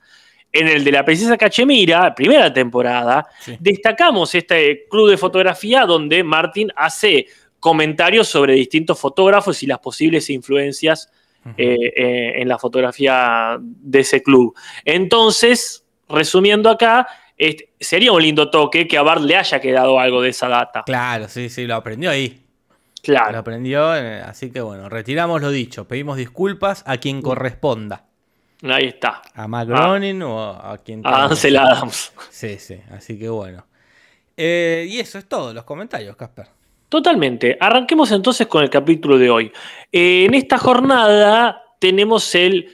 en 0.54 0.68
el 0.68 0.84
de 0.84 0.92
la 0.92 1.04
princesa 1.04 1.36
Cachemira, 1.36 2.14
primera 2.14 2.52
temporada, 2.52 3.26
sí. 3.40 3.56
destacamos 3.60 4.34
este 4.34 4.86
club 4.88 5.10
de 5.10 5.16
fotografía 5.18 5.84
donde 5.84 6.22
Martin 6.22 6.70
hace 6.76 7.26
comentarios 7.60 8.28
sobre 8.28 8.54
distintos 8.54 8.98
fotógrafos 9.00 9.62
y 9.62 9.66
las 9.66 9.80
posibles 9.80 10.30
influencias 10.30 11.10
eh, 11.56 11.76
eh, 11.96 12.32
en 12.36 12.48
la 12.48 12.58
fotografía 12.58 13.58
de 13.60 14.00
ese 14.00 14.22
club. 14.22 14.54
Entonces, 14.84 15.84
resumiendo 16.08 16.70
acá, 16.70 17.06
este, 17.36 17.70
sería 17.80 18.12
un 18.12 18.22
lindo 18.22 18.50
toque 18.50 18.86
que 18.86 18.96
a 18.96 19.02
Bart 19.02 19.22
le 19.22 19.36
haya 19.36 19.60
quedado 19.60 19.98
algo 19.98 20.22
de 20.22 20.30
esa 20.30 20.48
data. 20.48 20.84
Claro, 20.86 21.28
sí, 21.28 21.48
sí, 21.48 21.66
lo 21.66 21.74
aprendió 21.74 22.10
ahí. 22.10 22.28
Lo 22.38 23.02
Claro. 23.02 23.38
aprendió, 23.38 23.94
eh, 23.94 24.22
así 24.22 24.50
que 24.50 24.62
bueno, 24.62 24.88
retiramos 24.88 25.42
lo 25.42 25.50
dicho. 25.50 25.86
Pedimos 25.86 26.16
disculpas 26.16 26.82
a 26.86 26.96
quien 26.96 27.20
corresponda. 27.20 28.06
Ahí 28.64 28.86
está. 28.86 29.22
A 29.34 29.46
Mac 29.46 29.68
Groening 29.68 30.22
o 30.22 30.40
a 30.40 30.78
quien 30.78 31.06
A 31.06 31.24
Ansel 31.24 31.56
Adams. 31.56 32.12
Sí, 32.30 32.58
sí, 32.58 32.80
así 32.90 33.18
que 33.18 33.28
bueno. 33.28 33.66
Eh, 34.36 34.86
y 34.88 34.98
eso 34.98 35.18
es 35.18 35.28
todo, 35.28 35.52
los 35.52 35.64
comentarios, 35.64 36.16
Casper. 36.16 36.48
Totalmente. 36.88 37.56
Arranquemos 37.60 38.10
entonces 38.12 38.46
con 38.46 38.62
el 38.62 38.70
capítulo 38.70 39.18
de 39.18 39.30
hoy. 39.30 39.52
Eh, 39.92 40.24
en 40.26 40.34
esta 40.34 40.58
jornada 40.58 41.62
tenemos 41.78 42.34
el, 42.34 42.68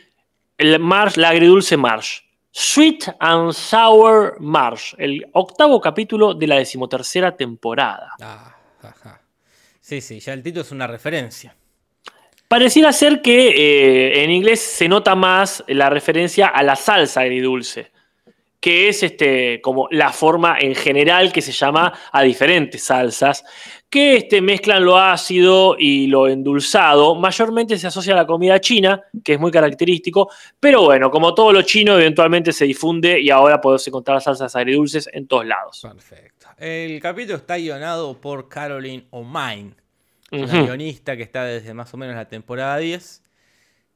el 0.59 0.79
Marsh, 0.79 1.17
la 1.17 1.31
agridulce 1.31 1.77
Marsh. 1.77 2.21
Sweet 2.53 3.17
and 3.21 3.53
Sour 3.53 4.37
Marsh, 4.41 4.95
el 4.99 5.25
octavo 5.33 5.81
capítulo 5.81 6.35
de 6.35 6.47
la 6.49 6.57
decimotercera 6.57 7.37
temporada. 7.37 8.11
Ah, 8.21 8.57
ajá. 8.83 9.21
Sí, 9.81 10.01
sí, 10.01 10.19
ya 10.19 10.33
el 10.33 10.43
título 10.43 10.63
es 10.63 10.73
una 10.73 10.87
referencia. 10.87 11.57
Pareciera 12.51 12.93
ser 12.93 13.23
que 13.23 13.51
eh, 13.51 14.25
en 14.25 14.33
inglés 14.33 14.61
se 14.61 14.89
nota 14.89 15.15
más 15.15 15.63
la 15.69 15.89
referencia 15.89 16.49
a 16.49 16.65
la 16.65 16.75
salsa 16.75 17.21
agridulce, 17.21 17.93
que 18.59 18.89
es 18.89 19.05
este, 19.05 19.61
como 19.61 19.87
la 19.93 20.13
forma 20.13 20.57
en 20.59 20.75
general 20.75 21.33
que 21.33 21.43
se 21.43 21.53
llama 21.53 21.93
a 22.11 22.23
diferentes 22.23 22.83
salsas, 22.83 23.45
que 23.89 24.17
este, 24.17 24.43
mezclan 24.43 24.85
lo 24.85 24.99
ácido 24.99 25.77
y 25.79 26.09
lo 26.09 26.27
endulzado. 26.27 27.15
Mayormente 27.15 27.79
se 27.79 27.87
asocia 27.87 28.15
a 28.15 28.17
la 28.17 28.27
comida 28.27 28.61
china, 28.61 29.01
que 29.23 29.35
es 29.35 29.39
muy 29.39 29.53
característico, 29.53 30.29
pero 30.59 30.83
bueno, 30.83 31.09
como 31.09 31.33
todo 31.33 31.53
lo 31.53 31.63
chino, 31.63 31.97
eventualmente 31.97 32.51
se 32.53 32.65
difunde 32.65 33.21
y 33.21 33.31
ahora 33.31 33.61
podemos 33.61 33.87
encontrar 33.87 34.21
salsas 34.21 34.57
agridulces 34.57 35.09
en 35.13 35.29
todos 35.29 35.47
lados. 35.47 35.83
Perfecto. 35.83 36.49
El 36.59 37.01
capítulo 37.01 37.37
está 37.37 37.59
guionado 37.59 38.21
por 38.21 38.49
Caroline 38.49 39.07
O'Mine, 39.11 39.75
una 40.31 40.45
Ujú. 40.45 40.65
guionista 40.65 41.17
que 41.17 41.23
está 41.23 41.45
desde 41.45 41.75
más 41.75 41.93
o 41.93 41.97
menos 41.97 42.15
la 42.15 42.29
temporada 42.29 42.77
10. 42.79 43.23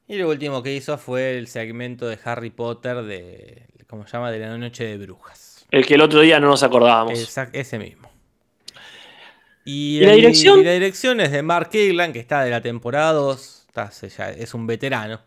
Y 0.07 0.17
lo 0.17 0.29
último 0.29 0.61
que 0.61 0.73
hizo 0.75 0.97
fue 0.97 1.37
el 1.37 1.47
segmento 1.47 2.07
de 2.07 2.19
Harry 2.25 2.49
Potter 2.51 3.03
de, 3.03 3.63
como 3.87 4.05
se 4.05 4.13
llama, 4.13 4.31
de 4.31 4.39
la 4.39 4.57
noche 4.57 4.83
de 4.85 4.97
brujas. 4.97 5.65
El 5.71 5.85
que 5.85 5.95
el 5.95 6.01
otro 6.01 6.19
día 6.21 6.39
no 6.39 6.47
nos 6.47 6.61
acordábamos. 6.63 7.13
Exact- 7.17 7.49
ese 7.53 7.79
mismo. 7.79 8.09
Y, 9.63 9.97
¿Y 9.97 10.05
la 10.05 10.11
el- 10.11 10.17
dirección? 10.17 10.59
y 10.59 10.63
la 10.63 10.71
dirección 10.73 11.19
es 11.19 11.31
de 11.31 11.41
Mark 11.41 11.69
Kirkland, 11.69 12.13
que 12.13 12.19
está 12.19 12.43
de 12.43 12.51
la 12.51 12.61
temporada 12.61 13.13
2. 13.13 13.65
está- 13.67 13.91
se- 13.91 14.09
ya 14.09 14.29
es 14.29 14.53
un 14.53 14.67
veterano. 14.67 15.19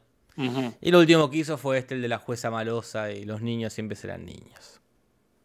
Y 0.81 0.93
lo 0.93 1.01
último 1.01 1.29
que 1.29 1.39
hizo 1.39 1.59
fue 1.59 1.79
este, 1.79 1.97
el 1.97 2.03
de 2.03 2.07
la 2.09 2.19
jueza 2.19 2.49
malosa, 2.51 3.11
y 3.11 3.25
los 3.25 3.43
niños 3.43 3.73
siempre 3.73 3.97
serán 3.97 4.25
niños. 4.25 4.81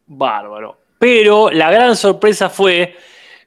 Bárbaro. 0.05 0.79
Pero 0.99 1.49
la 1.49 1.71
gran 1.71 1.95
sorpresa 1.95 2.47
fue 2.49 2.95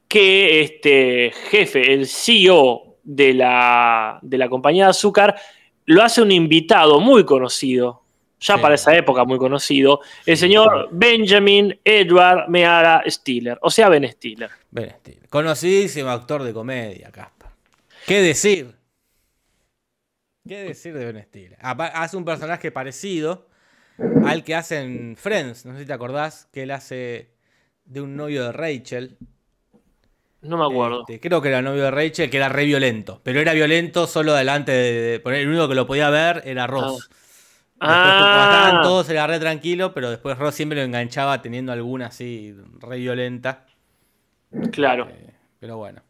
que 0.09 0.61
este 0.61 1.33
jefe, 1.51 1.93
el 1.93 2.07
CEO 2.07 2.97
de 3.03 3.35
la, 3.35 4.19
de 4.23 4.39
la 4.39 4.49
compañía 4.49 4.85
de 4.85 4.91
azúcar, 4.91 5.37
lo 5.85 6.03
hace 6.03 6.23
un 6.23 6.33
invitado 6.33 7.01
muy 7.01 7.25
conocido, 7.25 8.03
ya 8.41 8.57
Sí. 8.57 8.61
para 8.63 8.75
esa 8.75 8.95
época 8.97 9.25
muy 9.25 9.39
conocido, 9.39 10.01
el 10.27 10.37
señor 10.37 10.89
Benjamin 10.93 11.79
Edward 11.85 12.49
Meara 12.49 13.03
Stiller, 13.07 13.59
o 13.63 13.71
sea, 13.71 13.89
Ben 13.89 14.07
Stiller. 14.11 14.51
Ben 14.71 14.91
Stiller. 15.01 15.29
Conocidísimo 15.29 16.11
actor 16.11 16.43
de 16.43 16.53
comedia, 16.53 17.11
Casper. 17.11 17.49
¿Qué 18.07 18.21
decir? 18.21 18.75
¿Qué 20.47 20.59
decir 20.63 20.95
de 20.97 21.13
Ben 21.13 21.23
Stiller? 21.25 21.59
Hace 21.61 22.17
un 22.17 22.25
personaje 22.25 22.71
parecido 22.71 23.49
al 24.25 24.45
que 24.45 24.55
hace 24.55 24.81
en 24.81 25.17
Friends. 25.17 25.65
No 25.67 25.73
sé 25.75 25.81
si 25.81 25.87
te 25.87 25.93
acordás 25.93 26.47
que 26.53 26.63
él 26.65 26.71
hace 26.71 27.31
de 27.85 28.01
un 28.01 28.17
novio 28.17 28.45
de 28.45 28.53
Rachel. 28.53 29.17
No 30.47 30.57
me 30.57 30.65
acuerdo. 30.65 31.00
Este, 31.00 31.21
creo 31.21 31.41
que 31.41 31.49
era 31.49 31.62
novio 31.62 31.85
de 31.85 31.91
Rachel, 31.91 32.31
que 32.31 32.37
era 32.37 32.49
re 32.49 32.65
violento. 32.65 33.21
Pero 33.23 33.41
era 33.41 33.53
violento 33.53 34.07
solo 34.07 34.35
delante 34.35 34.73
de. 34.73 35.21
por 35.21 35.35
el 35.35 35.49
único 35.49 35.69
que 35.69 35.75
lo 35.75 35.87
podía 35.87 36.11
ver 36.11 36.43
era 36.45 36.67
Ross. 36.67 37.09
Después, 37.79 37.99
cuando 37.99 38.43
estaban 38.43 38.76
Ah, 38.76 38.81
todos 38.83 39.11
era 39.11 39.26
re 39.26 39.38
tranquilo, 39.38 39.93
pero 39.93 40.11
después 40.11 40.38
Ross 40.38 40.55
siempre 40.55 40.79
lo 40.79 40.85
enganchaba 40.85 41.43
teniendo 41.43 41.73
alguna 41.73 42.07
así 42.07 42.55
re 42.81 42.99
violenta. 42.99 43.67
claro. 44.73 45.09
Pero 45.61 45.76
bueno. 45.76 46.03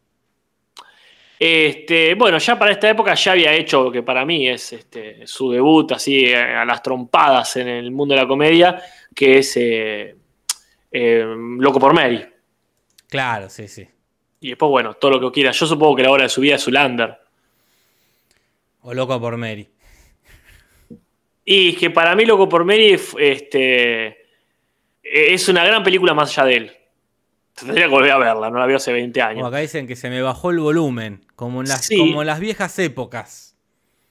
Este, 1.38 2.14
bueno, 2.14 2.38
ya 2.38 2.58
para 2.58 2.72
esta 2.72 2.88
época 2.88 3.14
ya 3.14 3.32
había 3.32 3.52
hecho 3.52 3.84
lo 3.84 3.92
que 3.92 4.02
para 4.02 4.24
mí 4.24 4.48
es 4.48 4.72
este, 4.72 5.26
su 5.26 5.50
debut 5.50 5.92
así 5.92 6.24
eh, 6.24 6.36
a 6.36 6.64
las 6.64 6.82
trompadas 6.82 7.56
en 7.56 7.68
el 7.68 7.90
mundo 7.90 8.14
de 8.14 8.22
la 8.22 8.26
comedia, 8.28 8.82
que 9.14 9.38
es 9.38 9.56
eh, 9.56 10.16
eh, 10.90 11.24
Loco 11.58 11.78
por 11.78 11.92
Mary. 11.92 12.24
Claro, 13.08 13.50
sí, 13.50 13.68
sí. 13.68 13.86
Y 14.40 14.50
después, 14.50 14.68
bueno, 14.70 14.94
todo 14.94 15.12
lo 15.12 15.20
que 15.20 15.34
quiera. 15.34 15.50
Yo 15.52 15.66
supongo 15.66 15.96
que 15.96 16.02
la 16.02 16.10
hora 16.10 16.24
de 16.24 16.28
su 16.28 16.40
vida 16.40 16.56
es 16.56 16.62
Zulander. 16.64 17.18
O 18.82 18.94
loco 18.94 19.20
por 19.20 19.36
Mary. 19.36 19.68
Y 21.44 21.70
es 21.70 21.78
que 21.78 21.90
para 21.90 22.14
mí 22.16 22.24
Loco 22.24 22.48
por 22.48 22.64
Mary 22.64 22.98
este, 23.18 24.16
es 25.02 25.48
una 25.48 25.64
gran 25.64 25.82
película 25.84 26.12
más 26.12 26.30
allá 26.36 26.46
de 26.48 26.56
él. 26.56 26.72
Tendría 27.54 27.84
que 27.84 27.90
volver 27.90 28.10
a 28.10 28.18
verla, 28.18 28.50
no 28.50 28.58
la 28.58 28.66
veo 28.66 28.76
hace 28.76 28.92
20 28.92 29.18
Como 29.20 29.30
años. 29.30 29.46
acá 29.48 29.58
dicen 29.58 29.86
que 29.86 29.96
se 29.96 30.10
me 30.10 30.20
bajó 30.20 30.50
el 30.50 30.58
volumen, 30.58 31.24
como 31.36 31.62
en 31.62 31.68
las, 31.68 31.86
Sí. 31.86 31.96
como 31.96 32.20
en 32.22 32.26
las 32.26 32.40
viejas 32.40 32.78
épocas. 32.80 33.56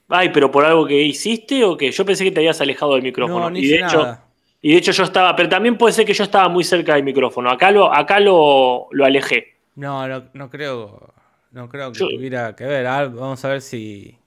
Ay, 0.08 0.30
pero 0.30 0.50
por 0.50 0.64
algo 0.64 0.86
que 0.86 1.00
hiciste 1.02 1.62
o 1.64 1.76
que 1.76 1.90
yo 1.92 2.04
pensé 2.04 2.24
que 2.24 2.30
te 2.32 2.40
habías 2.40 2.60
alejado 2.60 2.94
del 2.94 3.02
micrófono. 3.02 3.50
No, 3.50 3.56
y 3.58 3.66
de 3.68 3.76
hecho, 3.76 3.98
nada. 4.02 4.24
Y 4.62 4.72
de 4.72 4.78
hecho 4.78 4.92
yo 4.92 5.04
estaba, 5.04 5.36
pero 5.36 5.48
también 5.48 5.76
puede 5.76 5.92
ser 5.92 6.04
que 6.06 6.14
yo 6.14 6.24
estaba 6.24 6.48
muy 6.48 6.64
cerca 6.64 6.94
del 6.94 7.04
micrófono. 7.04 7.50
Acá 7.50 7.70
lo, 7.70 7.92
acá 7.92 8.18
lo, 8.18 8.88
lo 8.90 9.04
alejé. 9.04 9.55
No, 9.76 10.08
no, 10.08 10.24
no 10.32 10.50
creo, 10.50 11.12
no 11.52 11.68
creo 11.68 11.92
que 11.92 11.98
tuviera 12.00 12.56
que 12.56 12.64
ver. 12.64 12.86
A 12.86 13.06
vamos 13.08 13.44
a 13.44 13.48
ver 13.48 13.60
si, 13.62 14.18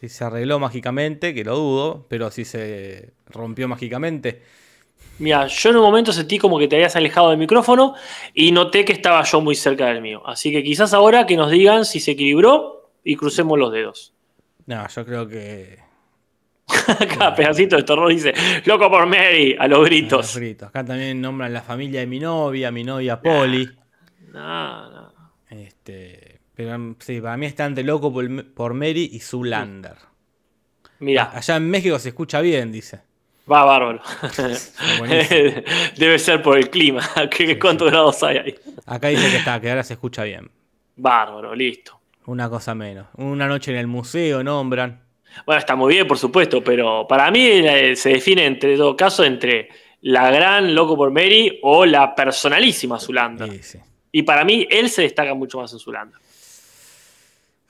si 0.00 0.08
se 0.08 0.24
arregló 0.24 0.58
mágicamente, 0.58 1.34
que 1.34 1.44
lo 1.44 1.56
dudo, 1.56 2.06
pero 2.08 2.30
si 2.30 2.44
se 2.44 3.12
rompió 3.28 3.68
mágicamente. 3.68 4.42
Mira, 5.18 5.46
yo 5.48 5.70
en 5.70 5.76
un 5.76 5.82
momento 5.82 6.12
sentí 6.12 6.38
como 6.38 6.58
que 6.58 6.68
te 6.68 6.76
habías 6.76 6.94
alejado 6.96 7.30
del 7.30 7.38
micrófono 7.38 7.94
y 8.34 8.52
noté 8.52 8.84
que 8.84 8.92
estaba 8.92 9.22
yo 9.24 9.40
muy 9.40 9.54
cerca 9.54 9.86
del 9.86 10.00
mío. 10.00 10.22
Así 10.26 10.52
que 10.52 10.62
quizás 10.62 10.94
ahora 10.94 11.26
que 11.26 11.36
nos 11.36 11.50
digan 11.50 11.84
si 11.84 12.00
se 12.00 12.12
equilibró 12.12 12.90
y 13.04 13.16
crucemos 13.16 13.58
los 13.58 13.72
dedos. 13.72 14.12
No, 14.66 14.86
yo 14.88 15.04
creo 15.04 15.26
que. 15.28 15.78
Cada 17.18 17.34
pedacito 17.34 17.76
de 17.76 17.82
terror 17.82 18.10
dice, 18.10 18.32
loco 18.66 18.90
por 18.90 19.06
Mary, 19.06 19.56
a 19.58 19.66
los 19.66 19.78
Los 19.80 19.88
gritos. 19.88 20.36
gritos. 20.36 20.68
Acá 20.68 20.84
también 20.84 21.20
nombran 21.20 21.52
la 21.52 21.62
familia 21.62 22.00
de 22.00 22.06
mi 22.06 22.20
novia, 22.20 22.70
mi 22.70 22.84
novia 22.84 23.20
Polly. 23.20 23.68
No, 24.32 24.90
no. 24.90 25.12
Este, 25.50 26.40
pero 26.54 26.96
sí, 26.98 27.20
para 27.20 27.36
mí 27.36 27.46
está 27.46 27.64
entre 27.66 27.84
loco 27.84 28.12
por, 28.12 28.52
por 28.52 28.74
Mary 28.74 29.08
y 29.12 29.20
Zoolander. 29.20 29.96
Mira, 31.00 31.30
Allá 31.32 31.56
en 31.56 31.70
México 31.70 31.98
se 31.98 32.08
escucha 32.10 32.40
bien, 32.40 32.70
dice. 32.72 33.00
va 33.50 33.64
bárbaro. 33.64 34.00
Debe 35.96 36.18
ser 36.18 36.42
por 36.42 36.58
el 36.58 36.70
clima. 36.70 37.02
¿Qué- 37.30 37.58
¿Cuántos 37.58 37.90
grados 37.90 38.22
hay 38.22 38.38
ahí? 38.38 38.54
Acá 38.86 39.08
dice 39.08 39.30
que 39.30 39.36
está, 39.36 39.60
que 39.60 39.70
ahora 39.70 39.84
se 39.84 39.94
escucha 39.94 40.24
bien. 40.24 40.50
Bárbaro, 40.96 41.54
listo. 41.54 42.00
Una 42.26 42.50
cosa 42.50 42.74
menos. 42.74 43.06
Una 43.14 43.46
noche 43.46 43.70
en 43.72 43.78
el 43.78 43.86
museo 43.86 44.42
nombran. 44.42 45.02
Bueno, 45.46 45.58
está 45.60 45.76
muy 45.76 45.94
bien, 45.94 46.06
por 46.08 46.18
supuesto, 46.18 46.62
pero 46.64 47.06
para 47.06 47.30
mí 47.30 47.40
eh, 47.46 47.94
se 47.96 48.10
define 48.10 48.44
entre 48.46 48.76
todo 48.76 48.96
caso 48.96 49.24
entre 49.24 49.68
la 50.00 50.30
gran 50.30 50.74
Loco 50.74 50.96
por 50.96 51.10
Mary 51.10 51.58
o 51.62 51.86
la 51.86 52.14
personalísima 52.14 52.98
Zulander. 52.98 53.50
Sí, 53.50 53.62
sí. 53.62 53.78
Y 54.12 54.22
para 54.22 54.44
mí 54.44 54.66
él 54.70 54.88
se 54.90 55.02
destaca 55.02 55.34
mucho 55.34 55.58
más 55.58 55.72
en. 55.72 56.18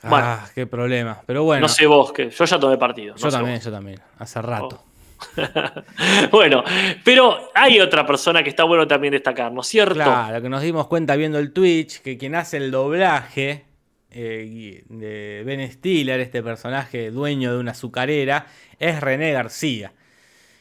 Bueno. 0.02 0.26
Ah, 0.26 0.48
qué 0.54 0.66
problema. 0.66 1.20
Pero 1.26 1.42
bueno, 1.44 1.62
no 1.62 1.68
sé 1.68 1.86
vos, 1.86 2.12
que 2.12 2.30
yo 2.30 2.44
ya 2.44 2.58
tomé 2.58 2.76
partido. 2.78 3.14
no 3.14 3.20
yo 3.20 3.30
también, 3.30 3.56
vos. 3.56 3.64
yo 3.64 3.72
también. 3.72 4.00
Hace 4.18 4.42
rato. 4.42 4.84
bueno, 6.30 6.62
pero 7.04 7.50
hay 7.54 7.80
otra 7.80 8.06
persona 8.06 8.42
que 8.42 8.50
está 8.50 8.62
bueno 8.64 8.86
también 8.86 9.12
destacar, 9.12 9.50
¿no 9.50 9.62
es 9.62 9.66
cierto? 9.66 9.94
Claro, 9.94 10.40
que 10.40 10.48
nos 10.48 10.62
dimos 10.62 10.86
cuenta 10.86 11.16
viendo 11.16 11.38
el 11.40 11.52
Twitch 11.52 12.00
que 12.02 12.16
quien 12.16 12.36
hace 12.36 12.58
el 12.58 12.70
doblaje 12.70 13.64
eh, 14.10 14.84
de 14.88 15.42
Ben 15.44 15.70
Stiller, 15.72 16.20
este 16.20 16.42
personaje 16.42 17.10
dueño 17.10 17.52
de 17.52 17.58
una 17.58 17.72
azucarera, 17.72 18.46
es 18.78 19.00
René 19.00 19.32
García. 19.32 19.92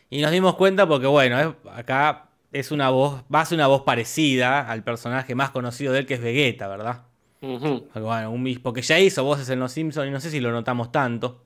Y 0.09 0.21
nos 0.21 0.31
dimos 0.31 0.55
cuenta 0.55 0.87
porque, 0.87 1.07
bueno, 1.07 1.55
acá 1.71 2.26
es 2.59 2.71
una 2.71 2.89
voz, 2.89 3.23
va 3.33 3.41
a 3.41 3.45
ser 3.45 3.57
una 3.57 3.67
voz 3.67 3.83
parecida 3.83 4.69
al 4.69 4.83
personaje 4.83 5.35
más 5.35 5.51
conocido 5.51 5.93
de 5.93 5.99
él, 5.99 6.05
que 6.05 6.15
es 6.15 6.21
Vegeta, 6.21 6.67
¿verdad? 6.67 7.03
Bueno, 7.41 8.31
un 8.31 8.59
porque 8.63 8.81
ya 8.81 8.99
hizo 8.99 9.23
voces 9.23 9.49
en 9.49 9.59
Los 9.59 9.71
Simpsons 9.71 10.07
y 10.07 10.11
no 10.11 10.19
sé 10.19 10.31
si 10.31 10.39
lo 10.39 10.51
notamos 10.51 10.91
tanto. 10.91 11.43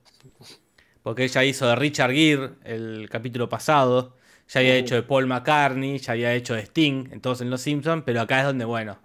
Porque 1.03 1.23
ella 1.23 1.43
hizo 1.43 1.67
de 1.67 1.75
Richard 1.75 2.11
Gere 2.11 2.51
el 2.63 3.09
capítulo 3.09 3.49
pasado. 3.49 4.15
Ya 4.47 4.59
había 4.59 4.75
hecho 4.75 4.95
de 4.95 5.03
Paul 5.03 5.27
McCartney, 5.27 5.97
ya 5.97 6.13
había 6.13 6.33
hecho 6.33 6.53
de 6.53 6.61
Sting, 6.61 7.09
entonces 7.11 7.43
en 7.43 7.49
Los 7.49 7.61
Simpsons, 7.61 8.03
pero 8.05 8.21
acá 8.21 8.39
es 8.39 8.45
donde, 8.45 8.65
bueno, 8.65 8.97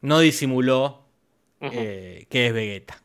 no 0.00 0.18
disimuló 0.18 1.04
eh, 1.60 2.26
que 2.28 2.48
es 2.48 2.52
Vegeta. 2.52 3.00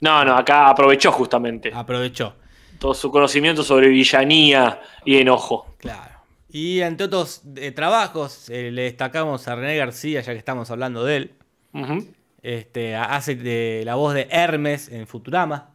No, 0.00 0.24
no, 0.24 0.36
acá 0.36 0.68
aprovechó 0.68 1.10
justamente 1.10 1.72
Aprovechó, 1.74 2.34
todo 2.78 2.94
su 2.94 3.10
conocimiento 3.10 3.64
sobre 3.64 3.88
villanía 3.88 4.80
y 5.04 5.16
enojo. 5.16 5.74
claro. 5.78 6.17
Y 6.50 6.80
entre 6.80 7.06
otros 7.06 7.42
eh, 7.56 7.72
trabajos, 7.72 8.48
eh, 8.48 8.70
le 8.70 8.82
destacamos 8.82 9.46
a 9.48 9.56
René 9.56 9.76
García, 9.76 10.20
ya 10.22 10.32
que 10.32 10.38
estamos 10.38 10.70
hablando 10.70 11.04
de 11.04 11.16
él. 11.16 11.32
Este, 12.42 12.96
hace 12.96 13.34
de 13.34 13.82
la 13.84 13.96
voz 13.96 14.14
de 14.14 14.28
Hermes 14.30 14.88
en 14.88 15.06
Futurama. 15.06 15.74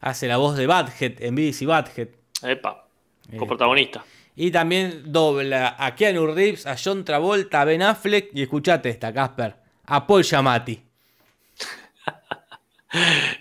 Hace 0.00 0.28
la 0.28 0.36
voz 0.36 0.56
de 0.56 0.66
Badhead 0.66 1.20
en 1.20 1.34
BBC 1.34 1.66
Badhead. 1.66 2.08
Epa, 2.42 2.86
Eh, 3.32 3.36
coprotagonista. 3.36 4.04
Y 4.36 4.52
también 4.52 5.02
dobla 5.12 5.74
a 5.76 5.96
Keanu 5.96 6.28
Reeves, 6.28 6.64
a 6.66 6.76
John 6.82 7.04
Travolta, 7.04 7.62
a 7.62 7.64
Ben 7.64 7.82
Affleck 7.82 8.30
y 8.32 8.42
escuchate 8.42 8.88
esta, 8.88 9.12
Casper, 9.12 9.56
a 9.86 10.06
Paul 10.06 10.22
Giamatti. 10.22 10.80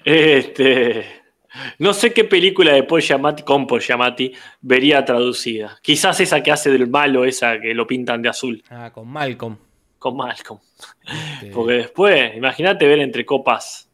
Este, 0.03 1.16
no 1.79 1.93
sé 1.93 2.13
qué 2.13 2.23
película 2.23 2.73
de 2.73 2.83
Paul 2.83 3.01
Giamatti, 3.01 3.43
con 3.43 3.67
Paul 3.67 3.81
Giamatti 3.81 4.33
vería 4.61 5.03
traducida. 5.05 5.77
Quizás 5.81 6.19
esa 6.19 6.41
que 6.43 6.51
hace 6.51 6.69
del 6.71 6.87
malo, 6.87 7.25
esa 7.25 7.59
que 7.59 7.73
lo 7.73 7.85
pintan 7.87 8.21
de 8.21 8.29
azul, 8.29 8.63
Ah, 8.69 8.91
con 8.93 9.07
Malcolm. 9.07 9.57
con 9.99 10.15
Malcolm. 10.17 10.59
Este, 11.41 11.51
Porque 11.51 11.73
después, 11.73 12.35
imagínate 12.35 12.85
ver 12.87 12.99
entre 12.99 13.25
copas. 13.25 13.89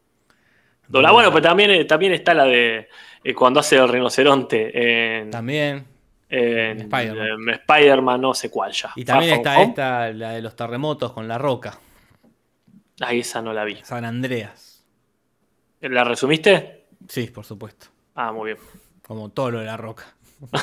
Bueno, 0.88 1.29
pero 1.32 1.41
también, 1.41 1.72
eh, 1.72 1.86
también 1.86 2.12
está 2.13 2.34
la 2.34 2.43
de 2.46 2.88
eh, 3.24 3.34
cuando 3.34 3.62
hace 3.62 3.77
el 3.77 3.88
rinoceronte 3.88 5.20
en, 5.22 5.32
También. 5.32 5.86
en 6.29 6.82
Spider-Man. 6.82 7.27
en 7.27 7.50
Spider-Man, 7.50 8.22
no 8.22 8.34
sé 8.34 8.50
cuál 8.51 8.72
ya. 8.74 8.91
Y 8.96 9.05
también 9.05 9.32
Far 9.32 9.38
está 9.39 9.58
Home. 9.60 9.70
esta, 9.70 10.12
la 10.12 10.32
de 10.34 10.41
los 10.41 10.55
terremotos 10.55 11.13
con 11.13 11.27
la 11.27 11.38
roca. 11.38 11.79
Ay, 13.00 13.22
esa 13.22 13.41
no 13.41 13.53
la 13.53 13.63
vi. 13.63 13.77
San 13.84 14.05
Andreas. 14.05 14.84
¿La 15.82 16.03
resumiste? 16.03 16.83
Sí, 17.07 17.27
por 17.27 17.45
supuesto. 17.45 17.88
Ah, 18.15 18.31
muy 18.31 18.53
bien. 18.53 18.57
Como 19.05 19.29
todo 19.29 19.51
lo 19.51 19.60
de 19.60 19.65
la 19.65 19.77
roca. 19.77 20.05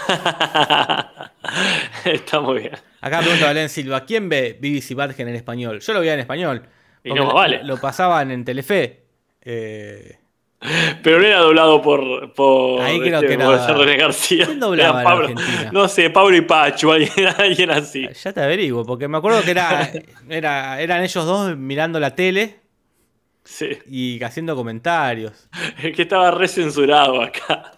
está 2.04 2.40
muy 2.40 2.60
bien. 2.60 2.72
Acá 3.00 3.20
pregunta 3.20 3.46
Valen 3.46 3.68
Silva, 3.68 4.04
¿quién 4.04 4.28
ve 4.28 4.58
BBC 4.60 4.94
Badhead 4.94 5.28
en 5.28 5.34
español? 5.34 5.80
Yo 5.80 5.92
lo 5.92 6.00
veía 6.00 6.14
en 6.14 6.20
español. 6.20 6.62
Y 7.02 7.12
no, 7.12 7.32
vale. 7.32 7.62
Lo 7.64 7.78
pasaban 7.78 8.30
en 8.30 8.44
Telefe. 8.44 9.00
Eh, 9.42 10.18
Pero 11.02 11.18
no 11.18 11.24
era 11.26 11.38
doblado 11.40 11.80
por, 11.80 12.34
por, 12.34 12.82
Ahí 12.82 13.00
creo 13.00 13.14
este, 13.20 13.26
que 13.28 13.32
era- 13.32 13.66
por 13.66 13.78
René 13.78 13.96
García. 13.96 14.44
¿Quién 14.44 14.60
doblaba 14.60 14.98
en 15.00 15.04
Pablo- 15.06 15.28
Argentina? 15.28 15.70
No 15.72 15.88
sé, 15.88 16.10
Pablo 16.10 16.36
y 16.36 16.42
Pacho, 16.42 16.92
alguien, 16.92 17.10
alguien 17.38 17.70
así. 17.70 18.06
Ya 18.22 18.34
te 18.34 18.42
averiguo, 18.42 18.84
porque 18.84 19.08
me 19.08 19.16
acuerdo 19.16 19.40
que 19.42 19.52
era, 19.52 19.90
era, 20.28 20.78
eran 20.78 21.02
ellos 21.02 21.24
dos 21.24 21.56
mirando 21.56 21.98
la 21.98 22.14
tele 22.14 22.59
Sí. 23.50 23.78
y 23.86 24.22
haciendo 24.22 24.54
comentarios. 24.54 25.48
El 25.82 25.92
que 25.94 26.02
estaba 26.02 26.30
re 26.30 26.46
censurado 26.46 27.20
acá. 27.20 27.72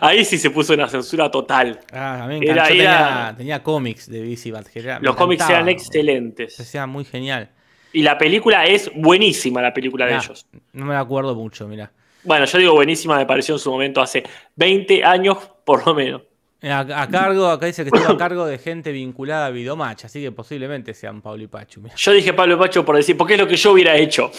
Ahí 0.00 0.24
sí 0.24 0.38
se 0.38 0.50
puso 0.50 0.74
una 0.74 0.88
censura 0.88 1.30
total. 1.30 1.80
Ah, 1.92 2.24
me 2.28 2.38
Era- 2.38 2.52
era- 2.52 2.66
tenía, 2.68 3.34
tenía 3.36 3.62
cómics 3.62 4.08
de 4.08 4.32
era- 4.74 4.98
me 5.00 5.06
Los 5.06 5.16
cómics 5.16 5.48
eran 5.48 5.68
excelentes. 5.68 6.54
Parecía 6.56 6.86
muy 6.86 7.04
genial. 7.04 7.50
Y 7.92 8.02
la 8.02 8.16
película 8.18 8.64
es 8.66 8.90
buenísima, 8.94 9.60
la 9.62 9.72
película 9.74 10.06
de 10.06 10.14
Ah, 10.14 10.20
ellos. 10.22 10.46
No 10.72 10.84
me 10.84 10.96
acuerdo 10.96 11.34
mucho, 11.34 11.66
mira. 11.66 11.90
Bueno, 12.24 12.44
yo 12.44 12.58
digo 12.58 12.74
buenísima, 12.74 13.16
me 13.16 13.26
pareció 13.26 13.54
en 13.54 13.58
su 13.60 13.70
momento 13.70 14.00
hace 14.00 14.22
20 14.56 15.04
años 15.04 15.38
por 15.64 15.86
lo 15.86 15.94
menos. 15.94 16.22
A, 16.62 16.80
a 16.80 17.08
cargo, 17.08 17.46
acá 17.46 17.66
dice 17.66 17.84
que 17.84 17.90
estuvo 17.96 18.12
a 18.12 18.18
cargo 18.18 18.44
de 18.46 18.58
gente 18.58 18.90
vinculada 18.90 19.46
a 19.46 19.50
Videomatch, 19.50 20.06
así 20.06 20.20
que 20.20 20.32
posiblemente 20.32 20.92
sean 20.92 21.22
Pablo 21.22 21.44
y 21.44 21.46
Pachu. 21.46 21.80
mirá. 21.82 21.94
Yo 21.94 22.10
dije 22.12 22.32
Pablo 22.32 22.54
y 22.56 22.58
Pacho 22.58 22.84
por 22.84 22.96
decir, 22.96 23.16
porque 23.16 23.34
es 23.34 23.40
lo 23.40 23.46
que 23.46 23.56
yo 23.56 23.70
hubiera 23.72 23.96
hecho. 23.96 24.32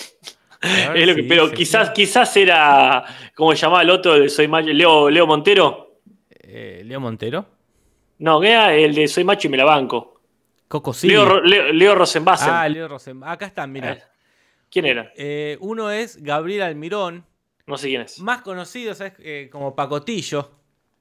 Es 0.62 1.08
lo 1.08 1.16
que- 1.16 1.24
pero 1.24 1.50
quizás, 1.52 1.92
quizás 1.92 2.36
era, 2.38 3.06
como 3.36 3.52
se 3.52 3.58
llamaba 3.62 3.82
el 3.82 3.90
otro 3.90 4.20
de 4.20 4.28
Soy 4.30 4.48
Macho, 4.48 4.70
Leo, 4.70 5.10
Leo 5.10 5.26
Montero. 5.26 6.00
Eh, 6.30 6.82
Leo 6.86 7.00
Montero. 7.00 7.46
No, 8.20 8.44
era 8.44 8.74
el 8.76 8.94
de 8.94 9.08
Soy 9.08 9.24
Macho 9.24 9.48
y 9.48 9.52
me 9.52 9.58
la 9.58 9.64
banco. 9.66 10.22
Coco 10.68 10.94
sí. 10.94 11.08
Leo, 11.08 11.40
Leo, 11.42 11.72
Leo 11.72 11.96
Rosenbassen. 11.96 12.50
Ah, 12.52 12.68
Leo 12.68 12.88
Rosen. 12.88 13.22
Acá 13.24 13.46
están, 13.46 13.72
mira. 13.72 13.94
Eh, 13.94 14.04
¿Quién 14.70 14.86
era? 14.86 15.12
Eh, 15.16 15.58
uno 15.62 15.90
es 15.90 16.22
Gabriel 16.22 16.62
Almirón, 16.64 17.26
No 17.66 17.78
sé 17.78 17.88
quién 17.88 18.02
es. 18.02 18.20
más 18.20 18.42
conocido 18.42 18.94
¿sabes? 18.94 19.14
Eh, 19.20 19.50
como 19.52 19.76
Pacotillo. 19.76 20.52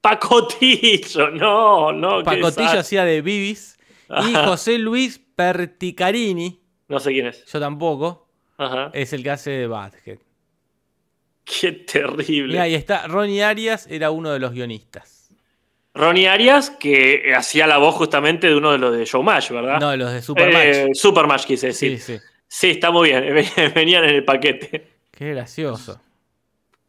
Pacotillo, 0.00 1.30
no, 1.32 1.92
no. 1.92 2.22
Pacotillo 2.22 2.78
hacía 2.78 3.04
de 3.04 3.20
Bibis. 3.22 3.76
Y. 4.08 4.32
José 4.46 4.78
Luis 4.78 5.18
Perticarini, 5.36 6.62
No 6.88 6.98
sé 7.00 7.10
quién 7.12 7.26
es. 7.26 7.44
yo 7.44 7.60
tampoco, 7.60 8.27
Ajá. 8.58 8.90
es 8.92 9.12
el 9.12 9.22
que 9.22 9.30
hace 9.30 9.50
de 9.50 9.66
Badhead. 9.66 10.18
Qué 11.44 11.72
terrible. 11.72 12.60
Ahí 12.60 12.74
está. 12.74 13.06
Ronnie 13.06 13.42
Arias 13.42 13.86
era 13.88 14.10
uno 14.10 14.30
de 14.30 14.38
los 14.38 14.52
guionistas. 14.52 15.30
Ronnie 15.94 16.28
Arias, 16.28 16.70
que 16.70 17.32
hacía 17.34 17.66
la 17.66 17.78
voz 17.78 17.94
justamente 17.94 18.48
de 18.48 18.54
uno 18.54 18.72
de 18.72 18.78
los 18.78 18.96
de 18.96 19.04
Showmatch, 19.04 19.50
¿verdad? 19.50 19.80
No, 19.80 19.96
los 19.96 20.12
de 20.12 20.20
Supermatch. 20.22 20.64
Eh, 20.64 20.88
Supermatch 20.92 21.46
quise 21.46 21.72
sí, 21.72 21.88
decir. 21.90 22.18
sí. 22.18 22.24
Sí, 22.46 22.70
está 22.70 22.90
muy 22.90 23.08
bien. 23.08 23.24
Venían 23.74 24.04
en 24.04 24.14
el 24.14 24.24
paquete. 24.24 24.88
Qué 25.10 25.30
gracioso. 25.30 26.00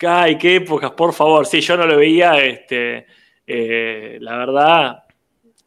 Ay, 0.01 0.37
qué 0.37 0.57
épocas, 0.57 0.91
por 0.91 1.13
favor. 1.13 1.45
Sí, 1.45 1.59
yo 1.61 1.75
no 1.75 1.85
lo 1.85 1.97
veía, 1.97 2.37
este, 2.43 3.05
eh, 3.45 4.17
la 4.21 4.37
verdad, 4.37 5.03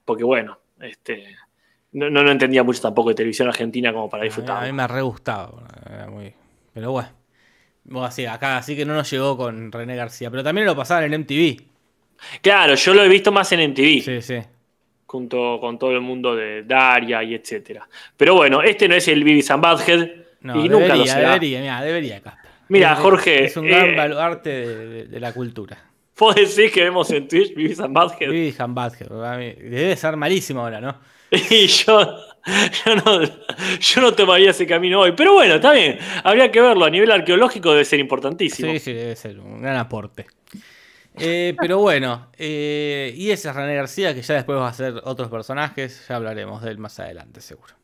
porque 0.05 0.25
bueno, 0.25 0.59
este, 0.81 1.37
no, 1.93 2.11
no, 2.11 2.23
no 2.23 2.31
entendía 2.31 2.63
mucho 2.63 2.81
tampoco 2.83 3.11
de 3.11 3.15
televisión 3.17 3.49
argentina 3.49 3.93
como 3.93 4.09
para 4.09 4.23
A 4.23 4.25
mí, 4.25 4.29
disfrutar. 4.29 4.63
a 4.63 4.67
mí 4.67 4.73
me 4.73 4.87
re 4.87 5.03
gustaba. 5.03 5.63
era 5.91 6.09
muy- 6.11 6.33
Pero 6.73 6.93
bueno. 6.93 7.09
Bueno, 7.85 8.07
así, 8.07 8.25
acá 8.27 8.59
así 8.59 8.77
que 8.77 8.85
no 8.85 8.95
nos 8.95 9.11
llegó 9.11 9.37
con 9.37 9.73
René 9.73 9.97
García. 9.97 10.31
Pero 10.31 10.45
también 10.45 10.67
lo 10.67 10.77
pasaban 10.77 11.05
en 11.05 11.15
MTV. 11.15 11.61
Claro, 12.41 12.75
yo 12.77 12.95
lo 12.95 13.03
he 13.03 13.09
visto 13.09 13.33
más 13.33 13.51
en 13.53 13.61
MTV, 13.61 14.01
Sí, 14.03 14.23
sí. 14.23 14.39
junto 15.07 15.59
con 15.61 15.79
todo 15.79 15.91
el 15.91 16.01
mundo 16.01 16.35
de 16.37 16.63
Daria 16.63 17.23
y 17.25 17.35
etcétera. 17.35 17.89
Pero 18.17 18.37
bueno, 18.37 18.63
este 18.63 18.87
no 18.89 18.95
es 18.95 19.09
el 19.09 19.25
Vivi 19.25 19.45
and 19.49 19.63
Badhead 19.63 20.11
No, 20.43 20.55
y 20.65 20.69
nunca 20.69 20.87
lo 20.89 20.93
debería, 20.95 21.13
será. 21.15 21.29
debería, 21.31 21.61
mira, 21.61 21.83
debería, 21.83 22.21
Casper. 22.23 22.51
Mira, 22.69 22.95
Jorge, 22.97 23.45
Es 23.47 23.57
un 23.57 23.67
gran 23.67 23.91
eh, 23.91 23.97
baluarte 23.97 24.49
de, 24.51 24.87
de- 24.87 25.05
de 25.07 25.21
la 25.21 25.33
cultura. 25.33 25.77
¿Vos 26.17 26.35
decís 26.37 26.71
que 26.73 26.85
vemos 26.85 27.11
en 27.11 27.27
Twitch 27.27 27.55
Vivi 27.55 27.75
and 27.83 27.93
Badhead? 27.93 28.31
Debe 28.31 29.97
ser 29.97 30.17
malísimo 30.17 30.61
ahora, 30.61 30.81
¿no? 30.81 30.97
Y 31.51 31.67
yo, 31.67 31.99
yo, 32.85 32.97
no, 32.97 33.23
yo 33.81 34.01
no 34.01 34.13
tomaría 34.13 34.51
ese 34.51 34.67
camino 34.67 35.01
hoy. 35.01 35.13
Pero 35.13 35.33
bueno, 35.33 35.55
está 35.55 35.73
bien. 35.73 35.99
Habría 36.23 36.51
que 36.51 36.61
verlo. 36.61 36.85
A 36.85 36.91
nivel 36.91 37.11
arqueológico 37.11 37.71
debe 37.71 37.85
ser 37.85 38.01
importantísimo. 38.01 38.71
Sí, 38.73 38.79
sí, 38.79 38.93
debe 38.93 39.17
ser 39.17 39.41
un 39.41 39.63
gran 39.63 39.77
aporte. 39.77 40.27
Eh, 41.19 41.55
pero 41.59 41.79
bueno, 41.79 42.29
eh, 42.39 43.13
y 43.17 43.31
ese 43.31 43.49
es 43.49 43.55
René 43.55 43.75
García, 43.75 44.15
que 44.15 44.23
ya 44.23 44.35
después 44.35 44.59
va 44.59 44.69
a 44.69 44.73
ser 44.73 44.95
otros 45.05 45.29
personajes, 45.29 46.07
ya 46.09 46.17
hablaremos 46.17 46.63
de 46.63 46.71
él 46.71 46.79
más 46.79 46.99
adelante, 47.01 47.43
seguro. 47.43 47.75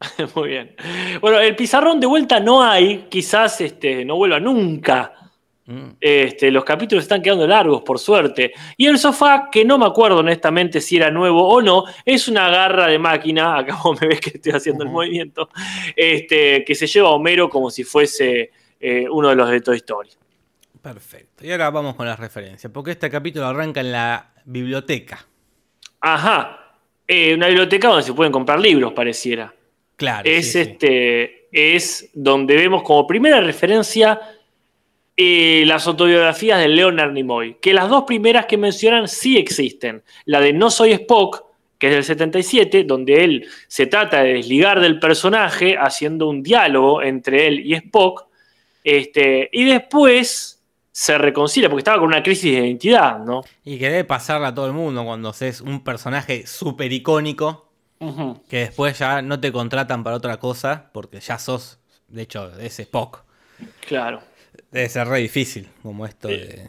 Muy 0.34 0.50
bien. 0.50 0.74
Bueno, 1.20 1.38
el 1.38 1.56
pizarrón 1.56 2.00
de 2.00 2.06
vuelta 2.06 2.40
no 2.40 2.62
hay. 2.62 3.06
Quizás 3.10 3.60
este, 3.60 4.04
no 4.04 4.16
vuelva 4.16 4.38
nunca. 4.40 5.12
Este, 6.00 6.50
los 6.50 6.64
capítulos 6.64 7.04
están 7.04 7.20
quedando 7.20 7.46
largos, 7.46 7.82
por 7.82 7.98
suerte. 7.98 8.52
Y 8.78 8.86
el 8.86 8.98
sofá, 8.98 9.48
que 9.52 9.66
no 9.66 9.76
me 9.76 9.84
acuerdo 9.84 10.18
honestamente 10.18 10.80
si 10.80 10.96
era 10.96 11.10
nuevo 11.10 11.46
o 11.46 11.60
no, 11.60 11.84
es 12.06 12.26
una 12.26 12.48
garra 12.48 12.86
de 12.86 12.98
máquina. 12.98 13.58
Acá 13.58 13.78
vos 13.82 14.00
me 14.00 14.08
ves 14.08 14.20
que 14.20 14.30
estoy 14.30 14.52
haciendo 14.52 14.84
el 14.84 14.90
movimiento. 14.90 15.50
Este, 15.94 16.64
que 16.64 16.74
se 16.74 16.86
lleva 16.86 17.08
a 17.08 17.12
Homero 17.12 17.50
como 17.50 17.70
si 17.70 17.84
fuese 17.84 18.50
eh, 18.80 19.06
uno 19.10 19.28
de 19.28 19.34
los 19.34 19.50
de 19.50 19.60
Toy 19.60 19.76
Story. 19.76 20.10
Perfecto. 20.80 21.44
Y 21.44 21.52
ahora 21.52 21.70
vamos 21.70 21.96
con 21.96 22.06
las 22.06 22.18
referencias, 22.18 22.72
porque 22.72 22.92
este 22.92 23.10
capítulo 23.10 23.46
arranca 23.46 23.80
en 23.80 23.92
la 23.92 24.32
biblioteca. 24.46 25.26
Ajá. 26.00 26.76
Eh, 27.06 27.34
una 27.34 27.48
biblioteca 27.48 27.88
donde 27.88 28.04
se 28.04 28.14
pueden 28.14 28.32
comprar 28.32 28.58
libros, 28.58 28.92
pareciera. 28.94 29.52
Claro. 29.96 30.28
es 30.30 30.46
sí, 30.46 30.52
sí. 30.52 30.58
este. 30.70 31.48
Es 31.50 32.10
donde 32.12 32.54
vemos 32.56 32.82
como 32.82 33.06
primera 33.06 33.40
referencia 33.40 34.20
eh, 35.20 35.64
las 35.66 35.84
autobiografías 35.88 36.60
de 36.60 36.68
Leonard 36.68 37.10
Nimoy. 37.10 37.56
Que 37.60 37.74
las 37.74 37.88
dos 37.88 38.04
primeras 38.04 38.46
que 38.46 38.56
mencionan 38.56 39.08
sí 39.08 39.36
existen. 39.36 40.04
La 40.24 40.40
de 40.40 40.52
No 40.52 40.70
soy 40.70 40.92
Spock, 40.92 41.44
que 41.76 41.88
es 41.88 41.92
del 41.92 42.04
77, 42.04 42.84
donde 42.84 43.24
él 43.24 43.48
se 43.66 43.86
trata 43.86 44.22
de 44.22 44.34
desligar 44.34 44.80
del 44.80 45.00
personaje 45.00 45.76
haciendo 45.76 46.28
un 46.28 46.44
diálogo 46.44 47.02
entre 47.02 47.48
él 47.48 47.66
y 47.66 47.74
Spock. 47.74 48.26
Este, 48.84 49.50
y 49.52 49.64
después 49.64 50.62
se 50.92 51.18
reconcilia, 51.18 51.68
porque 51.68 51.80
estaba 51.80 51.98
con 51.98 52.06
una 52.06 52.22
crisis 52.22 52.52
de 52.52 52.66
identidad, 52.66 53.18
¿no? 53.18 53.42
Y 53.64 53.76
que 53.76 53.90
debe 53.90 54.04
pasarle 54.04 54.46
a 54.46 54.54
todo 54.54 54.66
el 54.66 54.72
mundo 54.72 55.04
cuando 55.04 55.34
es 55.40 55.60
un 55.60 55.82
personaje 55.82 56.46
súper 56.46 56.92
icónico, 56.92 57.72
que 58.48 58.58
después 58.58 58.96
ya 58.96 59.20
no 59.20 59.40
te 59.40 59.50
contratan 59.50 60.04
para 60.04 60.14
otra 60.14 60.36
cosa, 60.36 60.90
porque 60.92 61.18
ya 61.18 61.40
sos, 61.40 61.80
de 62.06 62.22
hecho, 62.22 62.52
ese 62.60 62.82
Spock. 62.82 63.24
Claro. 63.86 64.27
Debe 64.70 64.88
ser 64.88 65.08
re 65.08 65.18
difícil, 65.20 65.68
como 65.82 66.04
esto 66.06 66.28
de... 66.28 66.68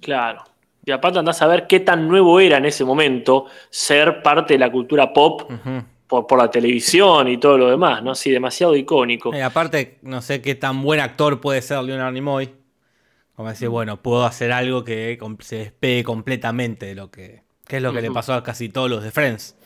Claro. 0.00 0.44
Y 0.84 0.92
aparte 0.92 1.18
andás 1.18 1.42
a 1.42 1.46
ver 1.48 1.66
qué 1.66 1.80
tan 1.80 2.06
nuevo 2.06 2.38
era 2.38 2.58
en 2.58 2.64
ese 2.66 2.84
momento 2.84 3.46
ser 3.70 4.22
parte 4.22 4.54
de 4.54 4.58
la 4.60 4.70
cultura 4.70 5.12
pop 5.12 5.42
por, 6.06 6.26
por 6.28 6.38
la 6.38 6.48
televisión 6.50 7.26
y 7.26 7.38
todo 7.38 7.58
lo 7.58 7.68
demás, 7.70 8.02
¿no? 8.04 8.14
Sí, 8.14 8.30
demasiado 8.30 8.76
icónico. 8.76 9.34
Eh, 9.34 9.42
aparte, 9.42 9.98
no 10.02 10.22
sé 10.22 10.40
qué 10.42 10.54
tan 10.54 10.80
buen 10.82 11.00
actor 11.00 11.40
puede 11.40 11.60
ser 11.62 11.82
Leonard 11.82 12.12
Nimoy. 12.12 12.54
Como 13.34 13.48
decir, 13.48 13.68
bueno, 13.68 14.00
puedo 14.00 14.24
hacer 14.24 14.52
algo 14.52 14.84
que 14.84 15.18
se 15.40 15.56
despegue 15.56 16.04
completamente 16.04 16.86
de 16.86 16.94
lo 16.94 17.10
que... 17.10 17.42
que 17.66 17.76
es 17.78 17.82
lo 17.82 17.92
que 17.92 18.00
le 18.00 18.10
pasó 18.12 18.34
a 18.34 18.42
casi 18.44 18.68
todos 18.68 18.88
los 18.88 19.02
de 19.02 19.10
Friends. 19.10 19.56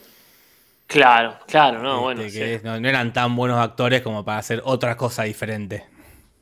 Claro, 0.87 1.37
claro, 1.47 1.81
no, 1.81 1.91
Este, 1.93 2.01
bueno, 2.01 2.21
que 2.23 2.29
sí, 2.31 2.41
es- 2.41 2.63
no, 2.63 2.79
no 2.79 2.89
eran 2.89 3.13
tan 3.13 3.33
buenos 3.35 3.59
actores 3.59 4.01
como 4.01 4.25
para 4.25 4.39
hacer 4.39 4.61
otra 4.65 4.97
cosa 4.97 5.23
diferente. 5.23 5.85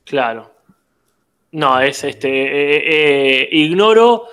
claro. 0.06 0.58
No, 1.52 1.80
es 1.82 2.04
este. 2.04 2.28
eh, 2.30 3.42
eh, 3.44 3.50
ignoro 3.52 4.26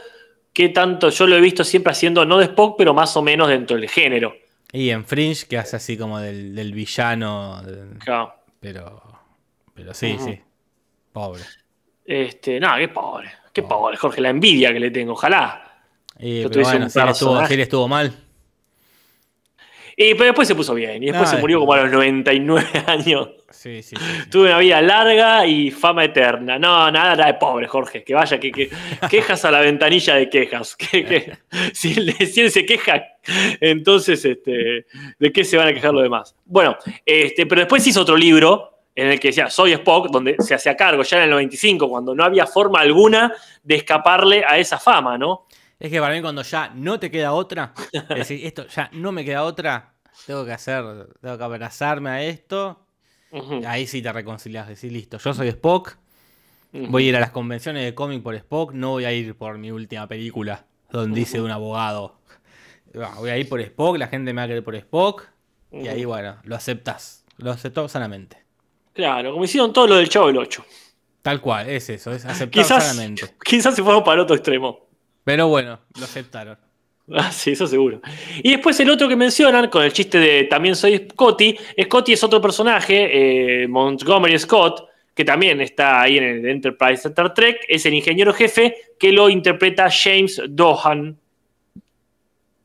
qué 0.52 0.68
tanto. 0.70 1.09
Yo 1.11 1.26
lo 1.26 1.37
he 1.37 1.40
visto 1.40 1.64
siempre 1.64 1.92
haciendo, 1.92 2.24
no 2.24 2.38
de 2.38 2.44
Spock, 2.46 2.76
pero 2.76 2.92
más 2.94 3.16
o 3.16 3.22
menos 3.22 3.48
dentro 3.48 3.76
del 3.76 3.88
género. 3.88 4.35
Y 4.72 4.90
en 4.90 5.05
Fringe, 5.05 5.46
que 5.46 5.57
hace 5.59 5.76
así 5.76 5.96
como 5.96 6.18
del, 6.18 6.55
del 6.55 6.72
villano. 6.72 7.62
del- 7.62 7.98
Claro. 7.98 8.35
pero. 8.61 9.02
Pero 9.74 9.92
sí, 9.94 10.16
sí. 10.18 10.38
Pobre. 11.12 11.42
Este, 12.05 12.59
no, 12.61 12.76
qué 12.76 12.88
pobre. 12.88 13.31
Qué 13.52 13.62
pobre, 13.62 13.96
Jorge, 13.96 14.20
la 14.20 14.31
envidia 14.31 14.72
que 14.72 14.81
le 14.81 14.90
tengo, 14.90 15.12
ojalá. 15.12 15.62
Yo 16.18 16.48
pero 16.50 16.62
bueno, 16.62 16.88
si 16.90 16.98
él, 16.98 17.09
estuvo, 17.61 17.85
él 17.85 17.90
mal. 17.90 18.12
Y 19.96 20.12
pero 20.14 20.26
después 20.26 20.46
se 20.48 20.55
puso 20.55 20.74
bien. 20.74 21.02
Y 21.02 21.07
después 21.07 21.29
se 21.31 21.38
murió 21.38 21.59
como 21.61 21.72
a 21.72 21.83
los 21.83 21.90
99 21.92 22.66
años. 22.87 23.29
Sí, 23.66 23.83
sí, 23.83 23.96
sí. 23.96 23.96
sí. 23.96 24.31
Tuve 24.31 24.48
una 24.48 24.59
vida 24.59 24.81
larga 24.81 25.44
y 25.46 25.70
fama 25.70 26.05
eterna. 26.05 26.59
No, 26.59 26.90
nada, 26.90 27.16
nada 27.16 27.26
de 27.26 27.35
pobre, 27.35 27.66
Jorge. 27.66 28.05
Que 28.05 28.14
vaya, 28.14 28.38
que, 28.38 28.52
que- 28.52 28.70
quejas 29.11 29.44
a 29.44 29.50
la 29.50 29.61
ventanilla 29.61 30.14
de 30.14 30.31
quejas. 30.31 30.76
Que, 30.76 31.05
que- 31.05 31.38
si, 31.74 31.92
él, 31.98 32.14
si 32.26 32.40
él 32.42 32.50
se 32.50 32.64
queja, 32.64 33.02
entonces, 33.61 34.24
este, 34.24 34.87
¿de 35.18 35.33
qué 35.33 35.44
se 35.44 35.57
van 35.57 35.68
a 35.68 35.72
quejar 35.74 35.92
los 35.92 36.02
demás? 36.02 36.35
Bueno, 36.44 36.76
este, 37.05 37.46
pero 37.46 37.62
después 37.62 37.87
hizo 37.87 38.02
otro 38.02 38.16
libro 38.16 38.72
en 38.94 39.09
el 39.09 39.20
que 39.20 39.29
decía 39.29 39.50
Soy 39.50 39.72
Spock, 39.72 40.09
donde 40.11 40.37
se 40.38 40.55
hacía 40.55 40.76
cargo 40.76 41.02
ya 41.02 41.18
en 41.18 41.24
el 41.24 41.31
95, 41.31 41.88
cuando 41.88 42.14
no 42.14 42.24
había 42.24 42.46
forma 42.46 42.81
alguna 42.81 43.33
de 43.62 43.74
escaparle 43.74 44.44
a 44.46 44.59
esa 44.59 44.79
fama, 44.79 45.18
¿no? 45.18 45.46
Es 45.79 45.90
que 45.90 46.00
para 46.00 46.14
mí 46.14 46.22
cuando 46.22 46.40
ya 46.42 46.70
no 46.74 46.98
te 46.98 47.11
queda 47.11 47.33
otra, 47.35 47.74
es 47.92 48.09
decir, 48.09 48.46
esto 48.46 48.66
ya 48.68 48.88
no 48.92 49.12
me 49.12 49.24
queda 49.24 49.42
otra, 49.42 49.92
tengo 50.26 50.46
que 50.46 50.52
hacer, 50.52 50.83
tengo 51.20 51.37
que 51.37 51.44
abrazarme 51.44 52.09
a 52.09 52.22
esto, 52.22 52.86
Ahí 53.66 53.87
sí 53.87 54.03
te 54.03 54.12
reconcilias, 54.12 54.68
decir, 54.68 54.92
listo, 54.92 55.18
yo 55.18 55.35
soy 55.35 55.49
Spock, 55.49 55.99
Voy 56.72 57.07
a 57.07 57.09
ir 57.09 57.16
a 57.16 57.20
las 57.20 57.31
convenciones 57.31 57.85
de 57.85 57.94
cómic 57.94 58.22
por 58.22 58.35
Spock, 58.35 58.72
no 58.72 58.90
voy 58.90 59.05
a 59.05 59.12
ir 59.12 59.35
por 59.35 59.57
mi 59.59 59.70
última 59.70 60.07
película, 60.07 60.66
donde 60.90 61.20
dice 61.20 61.40
un 61.40 61.51
abogado. 61.51 62.18
Voy 63.16 63.31
a 63.31 63.38
ir 63.38 63.49
por 63.49 63.61
Spock, 63.61 63.96
la 63.99 64.09
gente 64.09 64.33
me 64.33 64.40
va 64.40 64.44
a 64.44 64.49
querer 64.49 64.64
por 64.64 64.75
Spock, 64.75 65.29
y 65.72 65.88
ahí, 65.88 66.05
bueno, 66.05 66.37
lo 66.44 66.57
aceptas. 66.57 67.25
Lo 67.38 67.51
aceptó 67.51 67.88
sanamente. 67.88 68.44
Claro, 68.92 69.33
como 69.33 69.44
hicieron 69.44 69.72
todo 69.72 69.87
lo 69.87 69.96
del 69.96 70.09
Chavo 70.09 70.29
del 70.29 70.38
8. 70.38 70.64
Tal 71.22 71.40
cual, 71.40 71.68
es 71.68 71.90
eso, 71.90 72.12
es 72.12 72.25
aceptar 72.25 72.62
Quizás, 72.62 72.85
sanamente. 72.85 73.35
quizás 73.44 73.75
se 73.75 73.83
fueron 73.83 74.03
para 74.03 74.14
el 74.14 74.20
otro 74.20 74.37
extremo. 74.37 74.87
Pero 75.25 75.49
bueno, 75.49 75.81
lo 75.99 76.05
aceptaron. 76.05 76.59
Ah, 77.12 77.31
sí, 77.31 77.53
eso 77.53 77.69
seguro. 77.69 78.01
Y 78.42 78.51
después 78.51 78.79
el 78.81 78.90
otro 78.90 79.09
que 79.09 79.14
mencionan, 79.14 79.69
con 79.71 79.85
el 79.85 79.92
chiste 79.92 80.19
de 80.19 80.45
también 80.45 80.75
soy 80.75 81.07
Scotty, 81.11 81.57
Scotty 81.85 82.12
es 82.14 82.25
otro 82.25 82.40
personaje, 82.40 83.62
eh, 83.62 83.69
Montgomery 83.69 84.37
Scott, 84.38 84.88
que 85.14 85.25
también 85.25 85.61
está 85.61 86.03
ahí 86.03 86.19
en 86.19 86.25
el 86.25 86.47
Enterprise 86.47 87.07
Star 87.09 87.33
Trek, 87.33 87.59
es 87.69 87.87
el 87.87 87.95
ingeniero 87.95 88.35
jefe 88.35 88.75
que 88.99 89.12
lo 89.12 89.29
interpreta 89.31 89.88
James 89.88 90.42
Dohan. 90.49 91.16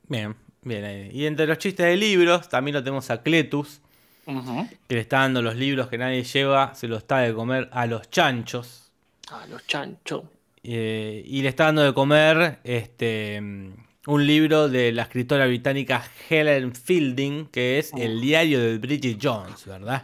Bien, 0.08 0.36
bien. 0.64 0.84
ahí. 0.86 1.10
Y 1.14 1.26
entre 1.28 1.46
los 1.46 1.60
chistes 1.60 1.86
de 1.86 1.96
libros, 1.96 2.50
también 2.50 2.76
lo 2.76 2.84
tenemos 2.84 3.10
a 3.12 3.22
Cletus, 3.22 3.80
que 4.26 4.96
le 4.96 5.02
está 5.02 5.20
dando 5.20 5.42
los 5.42 5.56
libros 5.56 5.88
que 5.88 5.98
nadie 5.98 6.24
lleva, 6.24 6.74
se 6.74 6.88
los 6.88 6.98
está 7.00 7.20
de 7.20 7.34
comer 7.34 7.70
a 7.72 7.86
los 7.86 8.10
chanchos. 8.10 8.92
A 9.30 9.46
los 9.46 9.66
chanchos. 9.68 10.24
eh, 10.64 11.24
y 11.26 11.42
le 11.44 11.50
está 11.50 11.66
dando 11.66 11.84
de 11.84 11.94
comer 11.94 12.58
este 12.64 13.40
un 14.08 14.26
libro 14.26 14.68
de 14.70 14.92
la 14.92 15.04
escritora 15.04 15.46
británica 15.46 16.04
Helen 16.30 16.74
Fielding, 16.74 17.46
que 17.48 17.78
es 17.80 17.92
El 17.98 18.20
diario 18.22 18.60
de 18.60 18.78
Bridget 18.78 19.18
Jones, 19.22 19.66
¿verdad? 19.66 20.04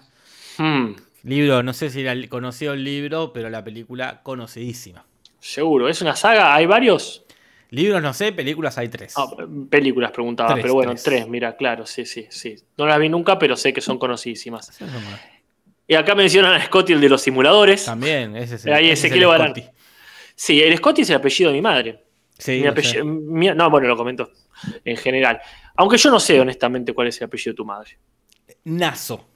Hmm, 0.58 0.94
Libro, 1.24 1.62
no 1.64 1.74
sé 1.74 1.90
si 1.90 2.02
era 2.02 2.16
conocido 2.30 2.74
el 2.74 2.84
libro, 2.84 3.34
pero 3.34 3.50
la 3.50 3.64
película 3.64 4.22
conocidísima. 4.24 5.06
seguro, 5.40 5.90
¿es 5.90 6.02
una 6.02 6.16
saga? 6.16 6.56
¿Hay 6.56 6.66
varios? 6.66 7.24
Libros 7.70 8.02
no 8.02 8.14
sé, 8.14 8.32
películas 8.32 8.78
hay 8.78 8.88
tres. 8.88 9.14
Ah, 9.18 9.26
películas 9.70 10.12
preguntaba, 10.12 10.54
Tres, 10.54 10.62
pero 10.62 10.74
bueno, 10.76 10.92
tres. 10.92 11.04
tres. 11.04 11.28
mira, 11.28 11.58
claro, 11.58 11.86
sí, 11.86 12.06
sí, 12.06 12.28
sí. 12.30 12.56
No 12.78 12.86
las 12.86 12.98
vi 12.98 13.10
nunca, 13.10 13.38
pero 13.38 13.58
sé 13.58 13.74
que 13.74 13.82
son 13.82 13.98
conocidísimas. 13.98 14.78
Y 15.86 15.96
acá 15.96 16.16
mencionan 16.16 16.54
a 16.54 16.66
Scotty, 16.66 16.94
el 16.94 17.02
de 17.02 17.10
los 17.10 17.22
simuladores. 17.22 17.84
También, 17.86 18.38
ese 18.38 18.56
es 18.56 18.66
Ahí 18.68 18.86
ese 18.86 18.94
es 18.94 19.00
Ezequiel 19.06 19.28
Barán. 19.28 19.48
Scotty. 19.52 19.68
Sí, 20.36 20.62
el 20.62 20.78
Scotty 20.78 21.02
es 21.02 21.10
el 21.10 21.18
apellido 21.18 21.50
de 21.50 21.56
mi 21.58 21.62
madre. 21.62 22.04
Sí, 22.38 22.62
Mi 22.62 22.68
apellido- 22.68 23.04
mi- 23.06 23.48
no, 23.50 23.70
bueno, 23.70 23.88
lo 23.88 23.98
comento 23.98 24.32
en 24.86 24.96
general. 24.98 25.40
Aunque 25.76 25.98
yo 25.98 26.10
no 26.12 26.20
sé 26.20 26.40
honestamente 26.40 26.94
cuál 26.94 27.08
es 27.08 27.20
el 27.22 27.26
apellido 27.26 27.52
de 27.54 27.56
tu 27.58 27.66
madre. 27.66 27.98
Naso. 28.66 29.28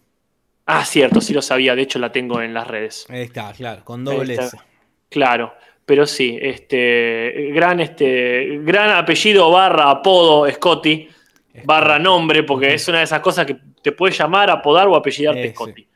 Ah, 0.65 0.85
cierto, 0.85 1.19
sí 1.21 1.33
lo 1.33 1.41
sabía, 1.41 1.75
de 1.75 1.81
hecho 1.81 1.99
la 1.99 2.11
tengo 2.11 2.41
en 2.41 2.53
las 2.53 2.67
redes. 2.67 3.05
Ahí 3.09 3.21
está, 3.23 3.51
claro, 3.53 3.83
con 3.83 4.03
doble 4.05 4.35
S. 4.35 4.57
Claro, 5.09 5.53
pero 5.85 6.05
sí, 6.05 6.37
este 6.41 7.51
gran, 7.53 7.79
este, 7.79 8.59
gran 8.61 8.91
apellido 8.91 9.49
barra 9.51 9.89
apodo 9.89 10.49
Scotty, 10.49 11.09
barra 11.65 11.99
nombre, 11.99 12.43
porque 12.43 12.73
es 12.73 12.87
una 12.87 12.99
de 12.99 13.03
esas 13.05 13.19
cosas 13.19 13.45
que 13.45 13.57
te 13.81 13.91
puedes 13.91 14.17
llamar, 14.17 14.49
apodar 14.49 14.87
o 14.87 14.95
apellidarte. 14.95 15.49
Scotty. 15.51 15.87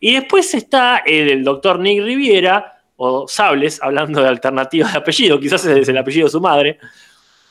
Y 0.00 0.14
después 0.14 0.52
está 0.54 0.98
el, 1.06 1.30
el 1.30 1.44
doctor 1.44 1.78
Nick 1.78 2.02
Riviera, 2.02 2.79
o 3.02 3.26
Sables, 3.26 3.80
hablando 3.82 4.20
de 4.22 4.28
alternativas 4.28 4.92
de 4.92 4.98
apellido, 4.98 5.40
quizás 5.40 5.64
es 5.64 5.88
el 5.88 5.96
apellido 5.96 6.26
de 6.26 6.30
su 6.30 6.40
madre, 6.40 6.78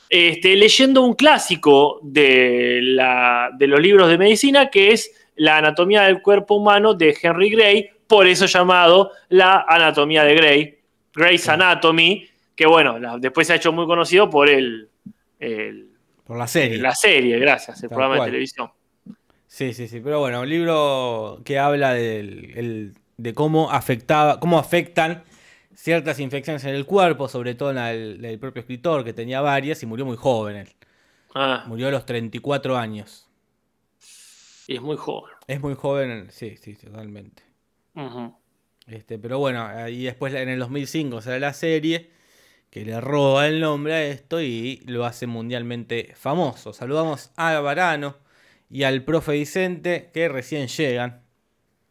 este, 0.08 0.54
leyendo 0.54 1.02
un 1.02 1.14
clásico 1.14 1.98
de, 2.02 2.78
la- 2.82 3.50
de 3.56 3.66
los 3.66 3.80
libros 3.80 4.08
de 4.08 4.16
medicina, 4.18 4.70
que 4.70 4.92
es 4.92 5.10
La 5.36 5.56
anatomía 5.56 6.02
del 6.02 6.22
cuerpo 6.22 6.54
humano 6.56 6.94
de 6.94 7.16
Henry 7.20 7.50
Gray, 7.50 7.90
por 8.06 8.26
eso 8.28 8.46
llamado 8.46 9.10
La 9.28 9.64
anatomía 9.68 10.22
de 10.22 10.34
Gray, 10.34 10.78
Gray's 11.14 11.48
Anatomy, 11.48 12.28
que 12.54 12.66
bueno, 12.66 12.98
la- 13.00 13.18
después 13.18 13.46
se 13.48 13.54
ha 13.54 13.56
hecho 13.56 13.72
muy 13.72 13.86
conocido 13.86 14.30
por 14.30 14.48
el, 14.48 14.88
el- 15.40 15.88
Por 16.24 16.36
la 16.38 16.46
serie. 16.46 16.78
la 16.78 16.94
serie, 16.94 17.38
gracias, 17.40 17.82
el 17.82 17.88
Tal 17.88 17.96
programa 17.96 18.16
cual. 18.18 18.26
de 18.26 18.30
televisión. 18.32 18.70
Sí, 19.48 19.72
sí, 19.74 19.88
sí. 19.88 19.98
Pero 20.00 20.20
bueno, 20.20 20.42
un 20.42 20.48
libro 20.48 21.40
que 21.44 21.58
habla 21.58 21.92
del, 21.94 22.52
el- 22.56 22.92
de 23.16 23.34
cómo 23.34 23.70
afectaba, 23.72 24.38
cómo 24.38 24.58
afectan 24.60 25.24
ciertas 25.82 26.20
infecciones 26.20 26.64
en 26.64 26.74
el 26.74 26.84
cuerpo, 26.84 27.28
sobre 27.28 27.54
todo 27.54 27.70
en 27.70 27.78
el, 27.78 28.24
el 28.24 28.38
propio 28.38 28.60
escritor, 28.60 29.04
que 29.04 29.12
tenía 29.12 29.40
varias 29.40 29.82
y 29.82 29.86
murió 29.86 30.04
muy 30.04 30.16
joven. 30.16 30.56
él. 30.56 30.68
Ah, 31.34 31.64
Murió 31.66 31.88
a 31.88 31.90
los 31.90 32.04
34 32.06 32.76
años. 32.76 33.28
y 34.66 34.74
es 34.76 34.82
muy 34.82 34.96
joven. 34.96 35.32
Es 35.46 35.60
muy 35.60 35.74
joven, 35.74 36.28
sí, 36.30 36.56
sí, 36.56 36.74
totalmente. 36.74 37.42
Este, 38.86 39.18
pero 39.18 39.38
bueno, 39.38 39.88
y 39.88 40.04
después 40.04 40.34
en 40.34 40.48
el 40.48 40.58
2005 40.58 41.22
sale 41.22 41.40
la 41.40 41.52
serie 41.52 42.10
que 42.70 42.84
le 42.84 43.00
roba 43.00 43.46
el 43.48 43.60
nombre 43.60 43.94
a 43.94 44.04
esto 44.04 44.40
y 44.40 44.82
lo 44.86 45.04
hace 45.04 45.26
mundialmente 45.26 46.12
famoso. 46.16 46.72
Saludamos 46.72 47.30
a 47.36 47.58
Varano 47.60 48.16
y 48.68 48.84
al 48.84 49.02
profe 49.02 49.32
Vicente 49.32 50.10
que 50.12 50.28
recién 50.28 50.68
llegan. 50.68 51.22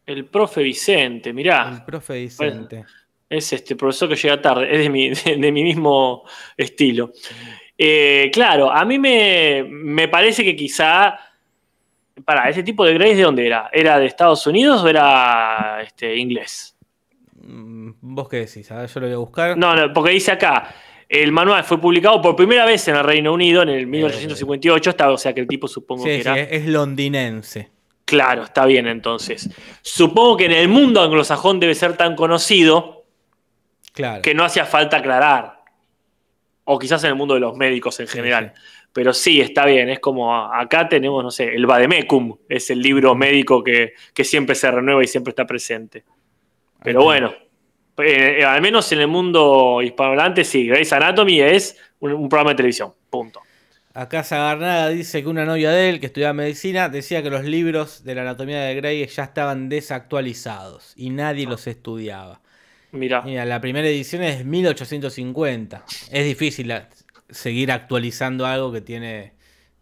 El 0.05 0.25
profe 0.25 0.63
Vicente, 0.63 1.33
mirá. 1.33 1.69
El 1.73 1.83
profe 1.85 2.19
Vicente. 2.19 2.85
Es 3.29 3.53
este 3.53 3.75
profesor 3.75 4.09
que 4.09 4.15
llega 4.15 4.41
tarde, 4.41 4.67
es 4.71 4.79
de 4.79 4.89
mi, 4.89 5.09
de, 5.09 5.35
de 5.37 5.51
mi 5.51 5.63
mismo 5.63 6.23
estilo. 6.57 7.11
Eh, 7.81 8.29
claro, 8.33 8.69
a 8.69 8.83
mí 8.83 8.99
me, 8.99 9.65
me 9.69 10.09
parece 10.09 10.43
que 10.43 10.55
quizá. 10.55 11.17
Para, 12.25 12.49
¿ese 12.49 12.63
tipo 12.63 12.83
de 12.83 12.93
Grace 12.95 13.15
de 13.15 13.23
dónde 13.23 13.47
era? 13.47 13.69
¿Era 13.71 13.97
de 13.97 14.05
Estados 14.05 14.45
Unidos 14.45 14.83
o 14.83 14.89
era 14.89 15.79
este, 15.81 16.17
inglés? 16.17 16.75
Mm, 17.41 17.91
¿Vos 18.01 18.27
qué 18.27 18.37
decís? 18.37 18.69
A 18.71 18.79
ver, 18.81 18.89
yo 18.89 18.99
lo 18.99 19.05
voy 19.05 19.13
a 19.13 19.19
buscar. 19.19 19.57
No, 19.57 19.73
no, 19.73 19.93
porque 19.93 20.11
dice 20.11 20.31
acá. 20.31 20.75
El 21.07 21.31
manual 21.31 21.63
fue 21.63 21.81
publicado 21.81 22.21
por 22.21 22.35
primera 22.35 22.65
vez 22.65 22.87
en 22.87 22.95
el 22.95 23.03
Reino 23.03 23.33
Unido 23.33 23.63
en 23.63 23.69
el 23.69 23.87
1858, 23.87 24.91
está, 24.91 25.09
o 25.09 25.17
sea 25.17 25.33
que 25.33 25.39
el 25.39 25.47
tipo 25.47 25.67
supongo 25.67 26.03
sí, 26.03 26.09
que 26.09 26.15
sí, 26.17 26.21
era. 26.21 26.39
es 26.39 26.67
londinense. 26.67 27.71
Claro, 28.05 28.43
está 28.43 28.65
bien 28.65 28.85
entonces. 28.85 29.49
Supongo 29.81 30.37
que 30.37 30.45
en 30.45 30.51
el 30.51 30.67
mundo 30.67 31.01
anglosajón 31.01 31.59
debe 31.59 31.73
ser 31.73 31.97
tan 31.97 32.15
conocido 32.15 32.98
Claro. 33.93 34.21
que 34.21 34.33
no 34.33 34.43
hacía 34.43 34.65
falta 34.65 34.97
aclarar. 34.97 35.59
O 36.63 36.77
quizás 36.77 37.03
en 37.03 37.09
el 37.09 37.15
mundo 37.15 37.33
de 37.33 37.39
los 37.39 37.55
médicos 37.57 37.99
en 37.99 38.07
general. 38.07 38.53
sí. 38.55 38.61
Pero 38.93 39.13
sí, 39.13 39.39
está 39.39 39.65
bien. 39.65 39.89
Es 39.89 39.99
como 39.99 40.35
acá 40.35 40.89
tenemos, 40.89 41.23
no 41.23 41.31
sé, 41.31 41.53
el 41.55 41.65
Vademecum, 41.65 42.37
es 42.47 42.69
el 42.69 42.81
libro 42.81 43.15
médico 43.15 43.63
que, 43.63 43.93
que 44.13 44.23
siempre 44.23 44.55
se 44.55 44.69
renueva 44.71 45.03
y 45.03 45.07
siempre 45.07 45.29
está 45.31 45.45
presente. 45.45 46.03
Pero 46.83 47.03
bueno, 47.03 47.33
eh, 47.97 48.43
al 48.43 48.61
menos 48.61 48.91
en 48.91 49.01
el 49.01 49.07
mundo 49.07 49.81
hispanohablante, 49.81 50.43
sí, 50.43 50.67
Grey's 50.67 50.91
Anatomy 50.93 51.41
es 51.41 51.77
un, 51.99 52.13
un 52.13 52.29
programa 52.29 52.51
de 52.51 52.57
televisión. 52.57 52.93
Punto. 53.09 53.41
Acá 53.93 54.23
Zagarnaga 54.23 54.89
dice 54.89 55.21
que 55.21 55.27
una 55.27 55.45
novia 55.45 55.71
de 55.71 55.89
él, 55.89 55.99
que 55.99 56.05
estudiaba 56.05 56.33
medicina, 56.33 56.89
decía 56.89 57.21
que 57.21 57.29
los 57.29 57.43
libros 57.43 58.03
de 58.03 58.15
la 58.15 58.21
anatomía 58.21 58.61
de 58.61 58.75
Grey 58.75 59.05
ya 59.07 59.23
estaban 59.23 59.67
desactualizados 59.67 60.93
y 60.95 61.09
nadie 61.09 61.45
los 61.45 61.67
estudiaba. 61.67 62.41
Mira, 62.91 63.21
Mira, 63.21 63.45
la 63.45 63.61
primera 63.61 63.87
edición 63.87 64.23
es 64.23 64.43
1850. 64.45 65.83
Es 66.11 66.25
difícil 66.25 66.73
seguir 67.29 67.71
actualizando 67.71 68.45
algo 68.45 68.71
que 68.71 68.81
tiene 68.81 69.33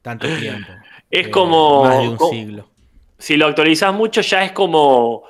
tanto 0.01 0.27
tiempo. 0.39 0.71
Es 1.09 1.27
Eh, 1.27 1.31
como- 1.31 1.83
Más 1.85 1.99
de 2.01 2.09
un 2.09 2.17
como- 2.17 2.31
siglo. 2.31 2.69
si 3.17 3.37
lo 3.37 3.45
actualizás 3.47 3.93
mucho, 3.93 4.21
ya 4.21 4.43
es 4.43 4.51
como. 4.51 5.23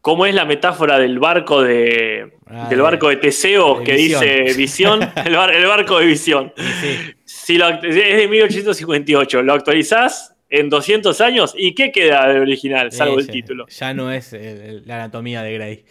¿Cómo 0.00 0.24
es 0.24 0.36
la 0.36 0.44
metáfora 0.44 1.00
del 1.00 1.18
barco 1.18 1.62
de. 1.62 2.32
Ah, 2.46 2.68
del 2.68 2.78
de- 2.78 2.82
barco 2.82 3.08
de 3.08 3.16
Teseo 3.16 3.80
de 3.80 3.84
que 3.84 3.92
Visión. 3.94 4.20
dice 4.22 4.54
visión? 4.56 5.00
el, 5.24 5.34
bar- 5.34 5.52
el 5.52 5.66
barco 5.66 5.98
de 5.98 6.06
visión. 6.06 6.52
Sí, 6.80 6.96
Si 7.24 7.58
lo, 7.58 7.66
act- 7.66 7.84
es 7.84 7.94
de 8.18 8.28
1858, 8.28 9.42
lo 9.42 9.52
actualizás 9.52 10.32
en 10.48 10.68
200 10.70 11.20
años 11.20 11.54
y 11.58 11.74
¿qué 11.74 11.90
queda 11.90 12.28
del 12.28 12.42
original, 12.42 12.92
salvo 12.92 13.18
el 13.18 13.26
ya- 13.26 13.32
título? 13.32 13.66
Ya 13.66 13.94
no 13.94 14.12
es 14.12 14.32
la 14.32 14.94
anatomía 14.94 15.42
de 15.42 15.52
Grey. 15.54 15.84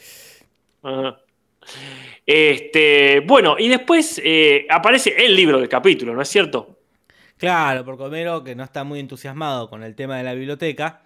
Ajá. 0.81 1.17
Este, 2.25 3.21
bueno, 3.21 3.55
y 3.57 3.67
después 3.67 4.21
eh, 4.23 4.65
aparece 4.69 5.15
el 5.25 5.35
libro 5.35 5.59
del 5.59 5.69
capítulo, 5.69 6.13
¿no 6.13 6.21
es 6.21 6.29
cierto? 6.29 6.79
Claro, 7.37 7.83
porque 7.83 8.03
Homero, 8.03 8.43
que 8.43 8.55
no 8.55 8.63
está 8.63 8.83
muy 8.83 8.99
entusiasmado 8.99 9.69
con 9.69 9.83
el 9.83 9.95
tema 9.95 10.17
de 10.17 10.23
la 10.23 10.33
biblioteca, 10.33 11.03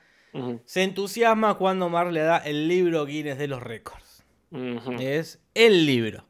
se 0.65 0.83
entusiasma 0.83 1.55
cuando 1.55 1.89
Mar 1.89 2.11
le 2.11 2.21
da 2.21 2.37
el 2.37 2.67
libro 2.67 3.05
Guinness 3.05 3.39
de 3.39 3.47
los 3.47 3.63
récords. 3.63 4.23
Es 4.99 5.39
el 5.55 5.85
libro. 5.85 6.25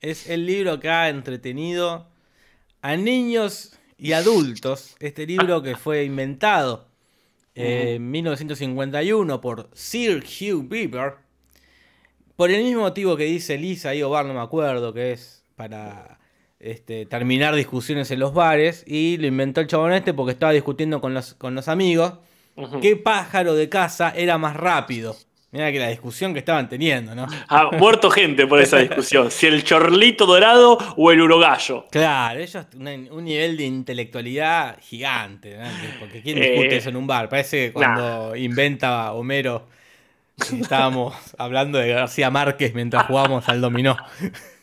Es 0.00 0.28
el 0.28 0.46
libro 0.46 0.80
que 0.80 0.88
ha 0.88 1.08
entretenido 1.08 2.08
a 2.80 2.96
niños 2.96 3.78
y 3.98 4.12
adultos. 4.12 4.96
Este 5.00 5.26
libro 5.26 5.62
que 5.62 5.76
fue 5.76 6.04
inventado 6.04 6.88
eh, 7.54 7.94
en 7.96 8.10
1951 8.10 9.40
por 9.40 9.70
Sir 9.74 10.24
Hugh 10.24 10.68
Beaver. 10.68 11.14
Por 12.42 12.50
el 12.50 12.64
mismo 12.64 12.80
motivo 12.80 13.16
que 13.16 13.22
dice 13.22 13.56
Lisa 13.56 13.94
y 13.94 14.02
Obar, 14.02 14.26
no 14.26 14.34
me 14.34 14.40
acuerdo, 14.40 14.92
que 14.92 15.12
es 15.12 15.44
para 15.54 16.18
este, 16.58 17.06
terminar 17.06 17.54
discusiones 17.54 18.10
en 18.10 18.18
los 18.18 18.34
bares. 18.34 18.82
Y 18.84 19.16
lo 19.18 19.28
inventó 19.28 19.60
el 19.60 19.68
chabón 19.68 19.92
este 19.92 20.12
porque 20.12 20.32
estaba 20.32 20.50
discutiendo 20.50 21.00
con 21.00 21.14
los, 21.14 21.34
con 21.34 21.54
los 21.54 21.68
amigos. 21.68 22.14
¿Qué 22.80 22.96
pájaro 22.96 23.54
de 23.54 23.68
casa 23.68 24.12
era 24.16 24.38
más 24.38 24.56
rápido? 24.56 25.14
Mira 25.52 25.70
que 25.70 25.78
la 25.78 25.86
discusión 25.86 26.32
que 26.32 26.40
estaban 26.40 26.68
teniendo, 26.68 27.14
¿no? 27.14 27.28
Ha 27.46 27.70
muerto 27.76 28.10
gente 28.10 28.44
por 28.48 28.60
esa 28.60 28.78
discusión. 28.78 29.30
Si 29.30 29.46
el 29.46 29.62
chorlito 29.62 30.26
dorado 30.26 30.78
o 30.96 31.12
el 31.12 31.20
urogallo. 31.20 31.86
Claro, 31.92 32.40
ellos 32.40 32.66
un, 32.76 33.08
un 33.12 33.24
nivel 33.24 33.56
de 33.56 33.66
intelectualidad 33.66 34.80
gigante, 34.80 35.56
¿no? 35.58 35.68
Porque 36.00 36.20
¿quién 36.20 36.38
Eh, 36.38 36.50
discute 36.50 36.78
eso 36.78 36.88
en 36.88 36.96
un 36.96 37.06
bar? 37.06 37.28
Parece 37.28 37.66
que 37.66 37.72
cuando 37.72 38.34
inventa 38.34 39.12
Homero 39.12 39.68
estábamos 40.60 41.14
hablando 41.38 41.78
de 41.78 41.88
García 41.88 42.30
Márquez 42.30 42.74
mientras 42.74 43.06
jugábamos 43.06 43.48
al 43.48 43.60
dominó. 43.60 43.96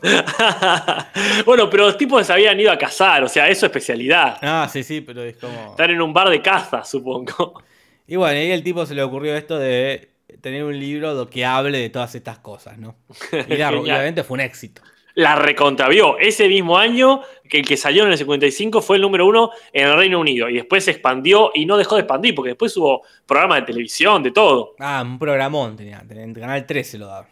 bueno, 1.45 1.69
pero 1.69 1.85
los 1.85 1.97
tipos 1.97 2.25
se 2.25 2.33
habían 2.33 2.59
ido 2.59 2.71
a 2.71 2.77
cazar, 2.77 3.23
o 3.23 3.27
sea, 3.29 3.47
eso 3.49 3.65
es 3.65 3.69
especialidad. 3.69 4.37
Ah, 4.41 4.67
sí, 4.71 4.83
sí, 4.83 5.01
pero 5.01 5.23
es 5.23 5.37
como... 5.37 5.71
Estar 5.71 5.89
en 5.91 6.01
un 6.01 6.13
bar 6.13 6.29
de 6.29 6.41
caza, 6.41 6.83
supongo. 6.83 7.61
Y 8.07 8.15
bueno, 8.15 8.39
ahí 8.39 8.51
el 8.51 8.63
tipo 8.63 8.85
se 8.85 8.95
le 8.95 9.03
ocurrió 9.03 9.35
esto 9.35 9.57
de 9.59 10.09
tener 10.41 10.63
un 10.63 10.77
libro 10.79 11.29
que 11.29 11.45
hable 11.45 11.77
de 11.77 11.89
todas 11.89 12.15
estas 12.15 12.39
cosas, 12.39 12.77
¿no? 12.77 12.95
Y 13.47 13.55
la- 13.57 13.71
obviamente 13.71 14.23
fue 14.23 14.35
un 14.35 14.41
éxito. 14.41 14.81
La 15.19 15.35
recontravió. 15.35 16.17
Ese 16.17 16.47
mismo 16.47 16.77
año 16.77 17.21
que 17.49 17.59
el 17.59 17.67
que 17.67 17.75
salió 17.75 18.05
en 18.05 18.11
el 18.11 18.17
55 18.17 18.81
fue 18.81 18.95
el 18.95 19.01
número 19.01 19.27
uno 19.27 19.51
en 19.73 19.87
el 19.89 19.97
Reino 19.97 20.17
Unido. 20.17 20.47
Y 20.49 20.53
después 20.53 20.85
se 20.85 20.91
expandió 20.91 21.51
y 21.53 21.65
no 21.65 21.75
dejó 21.75 21.95
de 21.95 22.01
expandir, 22.01 22.33
porque 22.33 22.51
después 22.51 22.75
hubo 22.77 23.01
programas 23.25 23.59
de 23.59 23.65
televisión, 23.65 24.23
de 24.23 24.31
todo. 24.31 24.75
Ah, 24.79 25.03
un 25.05 25.19
programón 25.19 25.75
tenía, 25.75 26.01
en 26.09 26.33
Canal 26.33 26.65
13 26.65 26.97
lo 26.99 27.07
daba. 27.07 27.27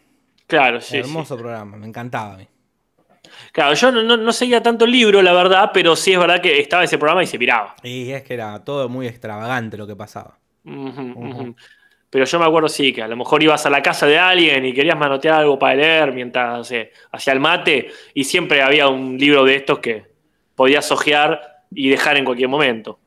Claro, 0.48 0.82
sí. 0.82 0.92
sí. 0.92 0.98
Hermoso 0.98 1.38
programa, 1.38 1.78
me 1.78 1.88
encantaba 1.88 2.34
a 2.34 2.38
mí. 2.38 2.48
Claro, 3.54 3.74
yo 3.74 3.92
no, 3.92 4.04
no- 4.04 4.18
no 4.18 4.34
seguía 4.34 4.62
tanto 4.62 4.84
el 4.84 4.92
libro, 4.92 5.22
la 5.22 5.32
verdad, 5.32 5.72
pero 5.74 5.96
sí 5.96 6.12
es 6.12 6.20
verdad 6.20 6.42
que 6.42 6.60
estaba 6.60 6.84
ese 6.84 6.98
programa 6.98 7.24
y 7.24 7.28
se 7.28 7.38
miraba. 7.38 7.76
Y 7.84 8.12
es 8.12 8.24
que 8.24 8.34
era 8.34 8.64
todo 8.66 8.90
muy 8.90 9.08
extravagante 9.08 9.78
lo 9.78 9.88
que 9.88 9.96
pasaba. 9.96 10.38
Ujú. 10.66 11.02
ujú. 11.16 11.56
Pero 12.10 12.24
yo 12.26 12.40
me 12.40 12.46
acuerdo, 12.46 12.70
sí, 12.70 12.94
que 12.94 13.04
a 13.04 13.08
lo 13.08 13.18
mejor 13.18 13.44
ibas 13.44 13.66
a 13.66 13.70
la 13.70 13.82
casa 13.82 14.06
de 14.08 14.18
alguien 14.18 14.66
y 14.66 14.74
querías 14.74 14.98
manotear 14.98 15.42
algo 15.42 15.60
para 15.60 15.76
leer 15.76 16.14
mientras 16.14 16.72
hacía 17.12 17.34
el 17.34 17.40
mate, 17.40 17.90
y 18.14 18.24
siempre 18.24 18.62
había 18.62 18.88
un 18.88 19.18
libro 19.18 19.44
de 19.44 19.56
estos 19.56 19.80
que 19.80 20.06
podías 20.56 20.90
ojear 20.92 21.64
y 21.72 21.90
dejar 21.90 22.16
en 22.18 22.24
cualquier 22.26 22.48
momento. 22.50 23.00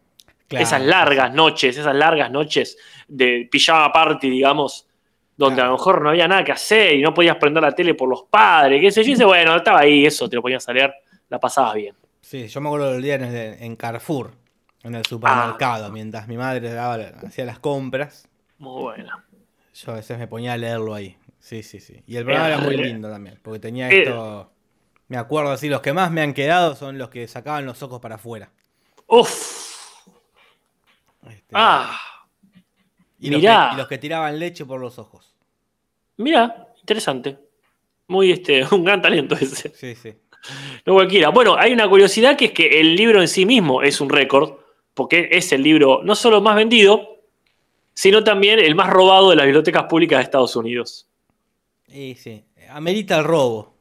Claro. 0.49 0.63
Esas 0.65 0.83
largas 0.83 1.33
noches, 1.33 1.77
esas 1.79 1.95
largas 1.95 2.31
noches 2.31 2.77
de 3.09 3.49
pijama 3.51 3.91
party, 3.93 4.29
digamos, 4.29 4.87
donde 5.37 5.55
Claro. 5.57 5.69
a 5.69 5.73
lo 5.73 5.79
mejor 5.79 6.03
no 6.03 6.11
había 6.11 6.29
nada 6.29 6.45
que 6.45 6.53
hacer 6.53 6.95
y 6.95 7.01
no 7.03 7.15
podías 7.15 7.37
prender 7.37 7.63
la 7.63 7.73
tele 7.73 7.95
por 7.95 8.09
los 8.09 8.25
padres, 8.25 8.81
qué 8.81 8.91
sé 8.91 9.03
yo, 9.03 9.09
y 9.09 9.13
dice, 9.15 9.25
bueno, 9.25 9.57
estaba 9.57 9.81
ahí, 9.81 10.05
eso, 10.05 10.29
te 10.29 10.37
lo 10.37 10.43
ponías 10.43 10.69
a 10.69 10.73
leer, 10.75 10.93
la 11.31 11.39
pasabas 11.41 11.75
bien. 11.75 11.95
Sí, 12.21 12.47
yo 12.49 12.61
me 12.61 12.69
acuerdo 12.69 12.93
del 12.93 13.03
día 13.03 13.15
en, 13.15 13.25
el- 13.25 13.63
en 13.63 13.77
Carrefour, 13.77 14.33
en 14.83 14.95
el 14.95 15.07
supermercado, 15.07 15.87
Ah. 15.87 15.91
mientras 15.91 16.29
mi 16.29 16.37
madre 16.37 16.71
daba- 16.71 16.99
hacía 17.27 17.45
las 17.47 17.59
compras, 17.59 18.29
Muy 18.61 18.83
buena. 18.83 19.25
yo 19.75 19.92
a 19.92 19.96
veces 19.96 20.16
me 20.18 20.29
ponía 20.29 20.53
a 20.53 20.57
leerlo 20.57 20.94
ahí. 20.94 21.16
Sí, 21.40 21.62
sí, 21.62 21.81
sí. 21.81 22.03
Y 22.07 22.16
el 22.16 22.25
programa 22.25 22.49
era 22.49 22.59
muy 22.59 22.75
Eh, 22.75 22.85
lindo 22.85 23.11
también, 23.11 23.38
porque 23.42 23.59
tenía 23.59 23.90
eh. 23.90 24.03
esto... 24.03 24.53
Me 25.09 25.16
acuerdo 25.16 25.51
así, 25.51 25.68
los 25.68 25.81
que 25.81 25.92
más 25.92 26.12
me 26.12 26.20
han 26.20 26.33
quedado 26.35 26.77
son 26.77 26.96
los 26.96 27.09
que 27.11 27.27
sacaban 27.27 27.66
los 27.66 27.83
ojos 27.83 27.99
para 28.01 28.14
afuera. 28.14 28.53
Uf. 29.09 30.07
Este, 31.29 31.46
Ah. 31.53 31.99
y, 33.18 33.31
los 33.31 33.40
mirá. 33.40 33.68
que, 33.70 33.75
y 33.75 33.79
los 33.79 33.88
que 33.88 33.99
tiraban 33.99 34.38
leche 34.38 34.64
por 34.64 34.81
los 34.81 34.99
ojos. 35.01 35.35
Mira, 36.18 36.68
interesante. 36.79 37.38
Muy 38.07 38.31
este, 38.31 38.64
un 38.75 38.85
gran 38.85 39.03
talento 39.03 39.35
ese. 39.35 39.70
Sí, 39.75 39.94
sí. 39.96 40.14
No 40.87 40.94
cualquiera. 40.94 41.31
Bueno, 41.31 41.57
hay 41.59 41.73
una 41.73 41.88
curiosidad 41.88 42.37
que 42.37 42.46
es 42.46 42.53
que 42.53 42.81
el 42.81 42.94
libro 42.94 43.20
en 43.20 43.29
sí 43.29 43.44
mismo 43.44 43.83
es 43.83 44.01
un 44.01 44.09
récord, 44.11 44.59
porque 44.94 45.29
es 45.33 45.51
el 45.53 45.62
libro 45.62 46.03
no 46.05 46.14
solo 46.14 46.40
más 46.40 46.55
vendido, 46.57 47.10
sino 48.01 48.25
también 48.25 48.59
el 48.59 48.75
más 48.75 48.89
robado 48.89 49.29
de 49.29 49.37
las 49.37 49.45
bibliotecas 49.45 49.85
públicas 49.85 50.21
de 50.21 50.23
Estados 50.23 50.57
Unidos. 50.57 51.07
Y 51.87 52.15
sí, 52.15 52.43
amerita 52.71 53.19
el 53.19 53.25
robo. 53.25 53.75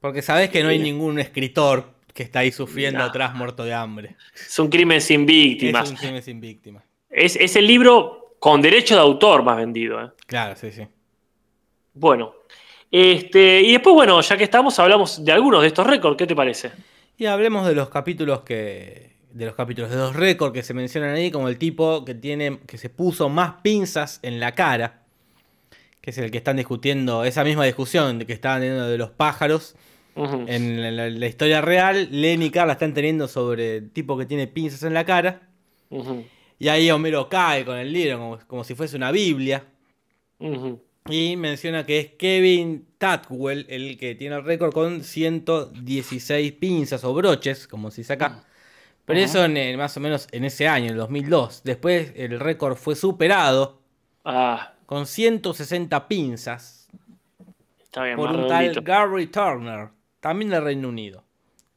Porque 0.00 0.22
sabés 0.22 0.50
que 0.50 0.64
no 0.64 0.70
hay 0.70 0.80
ningún 0.80 1.20
escritor 1.20 1.84
que 2.12 2.24
está 2.24 2.40
ahí 2.40 2.50
sufriendo 2.50 2.98
Nah. 2.98 3.06
atrás 3.06 3.32
muerto 3.32 3.62
de 3.62 3.72
hambre. 3.72 4.16
Es 4.34 4.58
un 4.58 4.68
crimen 4.68 5.00
sin 5.00 5.24
víctimas. 5.24 5.84
Es 5.84 5.90
un 5.92 5.96
crimen 5.98 6.20
sin 6.20 6.40
víctima. 6.40 6.82
Es, 7.08 7.36
es 7.36 7.54
el 7.54 7.68
libro 7.68 8.34
con 8.40 8.60
derecho 8.60 8.96
de 8.96 9.02
autor 9.02 9.44
más 9.44 9.56
vendido. 9.56 10.04
¿eh? 10.04 10.10
Claro, 10.26 10.56
sí, 10.56 10.72
sí. 10.72 10.88
Bueno. 11.92 12.34
Este, 12.90 13.62
y 13.62 13.70
después, 13.70 13.94
bueno, 13.94 14.20
ya 14.20 14.36
que 14.36 14.42
estamos, 14.42 14.76
hablamos 14.80 15.24
de 15.24 15.30
algunos 15.30 15.62
de 15.62 15.68
estos 15.68 15.86
récords. 15.86 16.16
¿Qué 16.16 16.26
te 16.26 16.34
parece? 16.34 16.72
Y 17.16 17.26
hablemos 17.26 17.68
de 17.68 17.76
los 17.76 17.88
capítulos 17.88 18.40
que. 18.40 19.13
De 19.34 19.46
los 19.46 19.54
capítulos, 19.54 19.90
de 19.90 19.96
los 19.96 20.14
récords 20.14 20.52
que 20.54 20.62
se 20.62 20.74
mencionan 20.74 21.14
ahí, 21.16 21.30
como 21.30 21.48
el 21.48 21.58
tipo 21.58 22.04
que 22.04 22.14
tiene. 22.14 22.60
que 22.66 22.78
se 22.78 22.88
puso 22.88 23.28
más 23.28 23.54
pinzas 23.62 24.20
en 24.22 24.38
la 24.40 24.54
cara. 24.54 25.02
Que 26.00 26.10
es 26.10 26.18
el 26.18 26.30
que 26.30 26.38
están 26.38 26.56
discutiendo, 26.56 27.24
esa 27.24 27.42
misma 27.44 27.64
discusión 27.64 28.20
que 28.20 28.32
estaban 28.32 28.60
teniendo 28.60 28.86
de 28.88 28.96
los 28.98 29.10
pájaros. 29.10 29.74
En 30.48 30.80
la, 30.80 30.90
la- 30.92 31.10
la 31.10 31.26
historia 31.26 31.60
real, 31.60 32.08
Len 32.12 32.42
y 32.42 32.50
Carla 32.50 32.74
están 32.74 32.94
teniendo 32.94 33.26
sobre 33.26 33.78
el 33.78 33.90
tipo 33.90 34.16
que 34.16 34.26
tiene 34.26 34.46
pinzas 34.46 34.82
en 34.84 34.94
la 34.94 35.04
cara. 35.04 35.48
Y 36.60 36.68
ahí 36.68 36.88
Homero 36.92 37.28
cae 37.28 37.64
con 37.64 37.76
el 37.76 37.92
libro 37.92 38.18
como, 38.18 38.38
como 38.46 38.62
si 38.64 38.74
fuese 38.76 38.96
una 38.96 39.10
Biblia. 39.10 39.64
Y 41.10 41.36
menciona 41.36 41.84
que 41.84 41.98
es 41.98 42.06
Kevin 42.16 42.86
Tatwell 42.98 43.66
el 43.68 43.98
que 43.98 44.14
tiene 44.14 44.36
el 44.36 44.44
récord 44.44 44.72
con 44.72 45.02
116 45.02 46.52
pinzas 46.52 47.02
o 47.04 47.12
broches, 47.12 47.66
como 47.66 47.90
se 47.90 48.02
dice 48.02 48.12
acá. 48.12 48.44
Pero 49.06 49.20
eso 49.20 49.44
en, 49.44 49.56
en 49.56 49.76
más 49.78 49.96
o 49.96 50.00
menos 50.00 50.28
en 50.32 50.44
ese 50.44 50.66
año, 50.68 50.90
en 50.90 50.96
2002. 50.96 51.62
Después 51.64 52.12
el 52.16 52.40
récord 52.40 52.76
fue 52.76 52.94
superado 52.96 53.80
Ah, 54.24 54.72
con 54.86 55.06
160 55.06 56.08
pinzas 56.08 56.88
está 57.82 58.04
bien, 58.04 58.16
por 58.16 58.30
un 58.30 58.46
tal. 58.48 58.72
Gary 58.82 59.26
Turner, 59.26 59.88
también 60.20 60.50
del 60.50 60.64
Reino 60.64 60.88
Unido. 60.88 61.22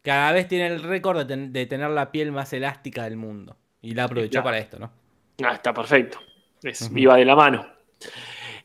Que 0.01 0.11
a 0.11 0.27
la 0.27 0.31
vez 0.31 0.47
tiene 0.47 0.67
el 0.67 0.81
récord 0.81 1.17
de, 1.17 1.25
ten- 1.25 1.51
de 1.51 1.65
tener 1.65 1.89
la 1.89 2.11
piel 2.11 2.31
más 2.31 2.53
elástica 2.53 3.03
del 3.03 3.17
mundo. 3.17 3.57
Y 3.81 3.93
la 3.93 4.05
aprovechó 4.05 4.41
para 4.41 4.57
esto, 4.59 4.79
¿no? 4.79 4.89
Ah, 5.43 5.53
está 5.53 5.73
perfecto. 5.73 6.19
Es, 6.63 6.81
Ujú. 6.83 6.97
Iba 6.97 7.17
de 7.17 7.25
la 7.25 7.35
mano. 7.35 7.67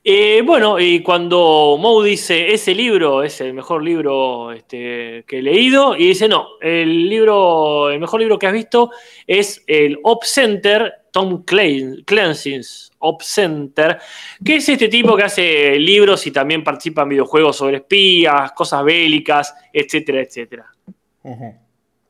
Eh, 0.05 0.43
bueno, 0.45 0.81
y 0.81 1.01
cuando 1.01 1.77
Moe 1.79 2.09
dice, 2.09 2.53
ese 2.53 2.75
libro 2.75 3.23
es 3.23 3.41
el 3.41 3.55
mejor 3.55 3.85
libro 3.85 4.51
este, 4.51 5.25
que 5.29 5.39
he 5.39 5.43
leído, 5.43 5.95
y 5.97 6.09
dice, 6.09 6.27
no, 6.27 6.59
el 6.61 7.09
libro, 7.09 7.89
el 7.89 8.01
mejor 8.01 8.19
libro 8.19 8.37
que 8.37 8.49
has 8.49 8.53
visto 8.53 8.91
es 9.29 9.63
el 9.69 9.99
Op 10.03 10.25
Center, 10.25 10.93
Tom 11.13 11.45
Clan- 11.45 12.03
Clancy's 12.05 12.91
Op 12.99 13.23
Center, 13.23 13.99
que 14.45 14.57
es 14.57 14.69
este 14.69 14.89
tipo 14.89 15.17
que 15.17 15.23
hace 15.23 15.79
libros 15.79 16.27
y 16.27 16.33
también 16.33 16.65
participa 16.65 17.03
en 17.03 17.11
videojuegos 17.11 17.57
sobre 17.57 17.77
espías, 17.77 18.51
cosas 18.53 18.83
bélicas, 18.83 19.55
etcétera, 19.73 20.21
etcétera. 20.23 20.67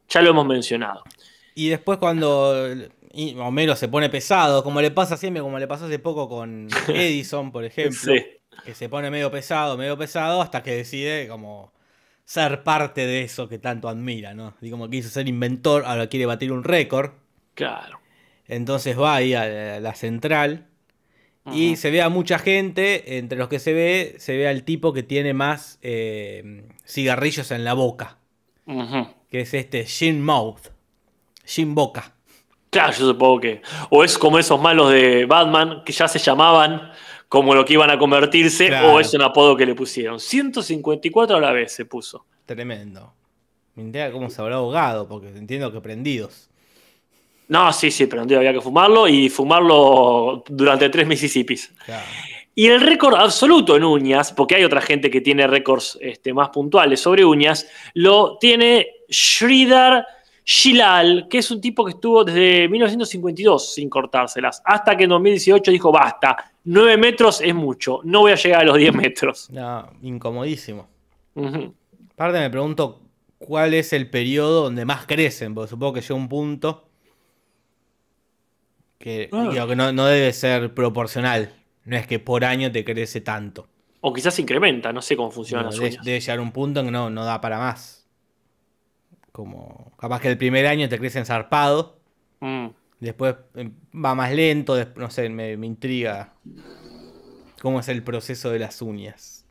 Ya 0.08 0.22
lo 0.22 0.30
hemos 0.30 0.46
mencionado. 0.46 1.02
Y 1.54 1.68
después 1.68 1.98
cuando 1.98 2.54
y 3.12 3.34
Homero 3.38 3.76
se 3.76 3.88
pone 3.88 4.08
pesado, 4.08 4.62
como 4.64 4.80
le 4.80 4.90
pasa 4.90 5.16
siempre, 5.16 5.42
como 5.42 5.58
le 5.58 5.66
pasó 5.66 5.86
hace 5.86 5.98
poco 5.98 6.28
con 6.28 6.68
Edison, 6.88 7.52
por 7.52 7.64
ejemplo, 7.64 7.98
Sí. 7.98 8.24
que 8.64 8.74
se 8.74 8.88
pone 8.88 9.10
medio 9.10 9.30
pesado, 9.30 9.76
medio 9.76 9.96
pesado, 9.98 10.40
hasta 10.42 10.62
que 10.62 10.72
decide 10.72 11.28
como 11.28 11.72
ser 12.24 12.62
parte 12.62 13.04
de 13.06 13.22
eso 13.22 13.48
que 13.48 13.58
tanto 13.58 13.88
admira, 13.88 14.32
¿no? 14.34 14.54
Y 14.62 14.70
como 14.70 14.88
quiso 14.88 15.08
ser 15.08 15.28
inventor, 15.28 15.84
ahora 15.86 16.06
quiere 16.08 16.26
batir 16.26 16.52
un 16.52 16.64
récord, 16.64 17.10
Claro. 17.54 18.00
entonces 18.46 18.98
va 18.98 19.16
ahí 19.16 19.34
a 19.34 19.46
la, 19.46 19.76
a 19.76 19.80
la 19.80 19.94
central 19.94 20.68
y 21.52 21.74
se 21.74 21.90
ve 21.90 22.00
a 22.02 22.08
mucha 22.08 22.38
gente, 22.38 23.18
entre 23.18 23.36
los 23.36 23.48
que 23.48 23.58
se 23.58 23.72
ve, 23.72 24.14
se 24.18 24.36
ve 24.36 24.46
al 24.46 24.62
tipo 24.62 24.92
que 24.92 25.02
tiene 25.02 25.34
más 25.34 25.80
eh, 25.82 26.62
cigarrillos 26.86 27.50
en 27.50 27.64
la 27.64 27.74
boca, 27.74 28.18
que 29.28 29.40
es 29.40 29.52
este 29.52 29.84
Shin 29.84 30.22
Mouth, 30.24 30.68
Shin 31.44 31.74
Boca. 31.74 32.11
Claro, 32.72 32.92
yo 32.94 33.06
supongo 33.06 33.38
que. 33.38 33.60
O 33.90 34.02
es 34.02 34.16
como 34.16 34.38
esos 34.38 34.58
malos 34.58 34.90
de 34.90 35.26
Batman 35.26 35.82
que 35.84 35.92
ya 35.92 36.08
se 36.08 36.18
llamaban 36.18 36.90
como 37.28 37.54
lo 37.54 37.66
que 37.66 37.74
iban 37.74 37.90
a 37.90 37.98
convertirse, 37.98 38.68
Claro. 38.68 38.94
o 38.94 39.00
es 39.00 39.12
un 39.12 39.20
apodo 39.20 39.54
que 39.54 39.66
le 39.66 39.74
pusieron. 39.74 40.18
154 40.18 41.36
a 41.36 41.40
la 41.40 41.52
vez 41.52 41.72
se 41.72 41.84
puso. 41.84 42.24
Tremendo. 42.46 43.12
Me 43.74 43.82
entera 43.82 44.10
cómo 44.10 44.30
se 44.30 44.40
habrá 44.40 44.56
ahogado, 44.56 45.06
porque 45.06 45.28
entiendo 45.28 45.70
que 45.70 45.82
prendidos. 45.82 46.48
No, 47.48 47.70
sí, 47.74 47.90
sí, 47.90 48.08
no 48.10 48.22
había 48.22 48.54
que 48.54 48.60
fumarlo 48.62 49.06
y 49.06 49.28
fumarlo 49.28 50.42
durante 50.48 50.88
tres 50.88 51.06
Mississippis. 51.06 51.74
Claro. 51.84 52.06
Y 52.54 52.68
el 52.68 52.80
récord 52.80 53.14
absoluto 53.16 53.76
en 53.76 53.84
uñas, 53.84 54.32
porque 54.32 54.54
hay 54.54 54.64
otra 54.64 54.80
gente 54.80 55.10
que 55.10 55.20
tiene 55.20 55.46
récords 55.46 55.98
este, 56.00 56.32
más 56.32 56.48
puntuales 56.48 57.00
sobre 57.00 57.24
uñas, 57.24 57.68
lo 57.92 58.38
tiene 58.38 58.86
Sridhar 59.10 60.06
Shilal, 60.44 61.28
que 61.30 61.38
es 61.38 61.50
un 61.50 61.60
tipo 61.60 61.84
que 61.84 61.92
estuvo 61.92 62.24
desde 62.24 62.68
1952 62.68 63.74
sin 63.74 63.88
cortárselas, 63.88 64.60
hasta 64.64 64.96
que 64.96 65.04
en 65.04 65.10
2018 65.10 65.70
dijo, 65.70 65.92
basta, 65.92 66.36
9 66.64 66.96
metros 66.96 67.40
es 67.40 67.54
mucho, 67.54 68.00
no 68.04 68.20
voy 68.20 68.32
a 68.32 68.36
llegar 68.36 68.62
a 68.62 68.64
los 68.64 68.76
10 68.76 68.94
metros. 68.94 69.50
No, 69.50 69.88
incomodísimo. 70.02 70.88
Ujú. 71.34 71.74
Aparte 72.14 72.38
me 72.40 72.50
pregunto 72.50 73.00
cuál 73.38 73.74
es 73.74 73.92
el 73.92 74.10
periodo 74.10 74.64
donde 74.64 74.84
más 74.84 75.06
crecen, 75.06 75.54
porque 75.54 75.70
supongo 75.70 75.94
que 75.94 76.00
llega 76.00 76.14
un 76.14 76.28
punto 76.28 76.88
que, 78.98 79.28
Ah. 79.32 79.48
digo, 79.50 79.66
que 79.66 79.76
no, 79.76 79.92
no 79.92 80.06
debe 80.06 80.32
ser 80.32 80.74
proporcional. 80.74 81.52
No 81.84 81.96
es 81.96 82.06
que 82.06 82.18
por 82.20 82.44
año 82.44 82.70
te 82.70 82.84
crece 82.84 83.20
tanto. 83.20 83.66
O 84.00 84.12
quizás 84.12 84.38
incrementa, 84.38 84.92
no 84.92 85.02
sé 85.02 85.16
cómo 85.16 85.30
funcionan 85.30 85.66
Bueno, 85.66 85.82
las 85.82 85.92
debe, 85.92 86.04
debe 86.04 86.20
llegar 86.20 86.40
un 86.40 86.52
punto 86.52 86.80
en 86.80 86.86
que 86.86 86.92
no, 86.92 87.10
no 87.10 87.24
da 87.24 87.40
para 87.40 87.58
más. 87.58 88.01
Como 89.32 89.92
capaz 89.98 90.20
que 90.20 90.28
el 90.28 90.38
primer 90.38 90.66
año 90.66 90.88
te 90.88 90.98
crecen 90.98 91.24
zarpado, 91.26 91.98
Mm. 92.40 92.68
después 93.00 93.36
em, 93.54 93.72
va 93.94 94.14
más 94.14 94.32
lento, 94.32 94.74
no 94.96 95.10
sé, 95.10 95.28
me, 95.28 95.56
me 95.56 95.66
intriga 95.66 96.34
cómo 97.60 97.78
es 97.80 97.88
el 97.88 98.02
proceso 98.02 98.50
de 98.50 98.58
las 98.58 98.82
uñas. 98.82 99.46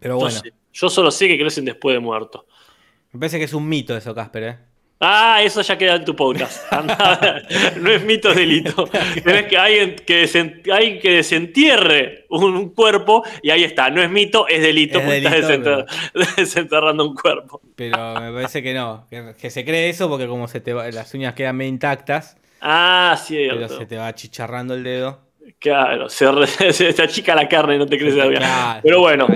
Pero 0.00 0.18
bueno. 0.18 0.40
Yo 0.72 0.88
solo 0.88 1.10
sé 1.10 1.28
que 1.28 1.38
crecen 1.38 1.64
después 1.64 1.94
de 1.94 2.00
muerto. 2.00 2.46
me 3.12 3.20
parece 3.20 3.38
que 3.38 3.44
es 3.44 3.54
un 3.54 3.68
mito 3.68 3.96
eso, 3.96 4.14
Casper, 4.14 4.42
¿eh? 4.44 4.58
Ah, 5.06 5.42
eso 5.42 5.60
ya 5.60 5.76
queda 5.76 5.96
en 5.96 6.04
tu 6.04 6.16
podcast. 6.16 6.64
Andá, 6.72 7.42
no 7.76 7.90
es 7.90 8.02
mito, 8.04 8.30
es 8.30 8.36
delito. 8.36 8.88
Tenés 9.22 9.44
que 9.46 9.58
alguien 9.58 9.96
que, 10.06 10.24
desen- 10.24 10.62
alguien 10.72 10.98
que 11.00 11.10
desentierre 11.16 12.24
un, 12.30 12.56
un 12.56 12.70
cuerpo 12.70 13.22
y 13.42 13.50
ahí 13.50 13.64
está. 13.64 13.90
No 13.90 14.02
es 14.02 14.08
mito, 14.10 14.48
es 14.48 14.62
delito 14.62 14.98
Es 15.00 15.04
porque 15.04 15.18
estás 15.18 16.36
desenterrando 16.36 17.06
un 17.08 17.14
cuerpo. 17.14 17.60
Pero 17.76 18.14
me 18.20 18.32
parece 18.32 18.62
que 18.62 18.72
no, 18.72 19.06
que, 19.10 19.34
que 19.38 19.50
se 19.50 19.64
cree 19.64 19.88
eso 19.90 20.08
porque 20.08 20.26
como 20.26 20.48
se 20.48 20.60
te 20.60 20.72
va- 20.72 20.90
las 20.90 21.12
uñas 21.14 21.34
quedan 21.34 21.56
medio 21.56 21.68
intactas, 21.70 22.36
Ah, 22.66 23.14
pero 23.28 23.56
cierto. 23.58 23.78
se 23.78 23.84
te 23.86 23.96
va 23.98 24.06
achicharrando 24.06 24.74
el 24.74 24.84
dedo. 24.84 25.20
Claro, 25.58 26.08
se, 26.08 26.72
se 26.72 27.02
achica 27.02 27.34
la 27.34 27.48
carne 27.48 27.76
y 27.76 27.78
no 27.78 27.86
te 27.86 27.98
crece 27.98 28.16
la. 28.16 28.28
Claro, 28.28 28.80
Pero 28.82 29.00
bueno, 29.00 29.26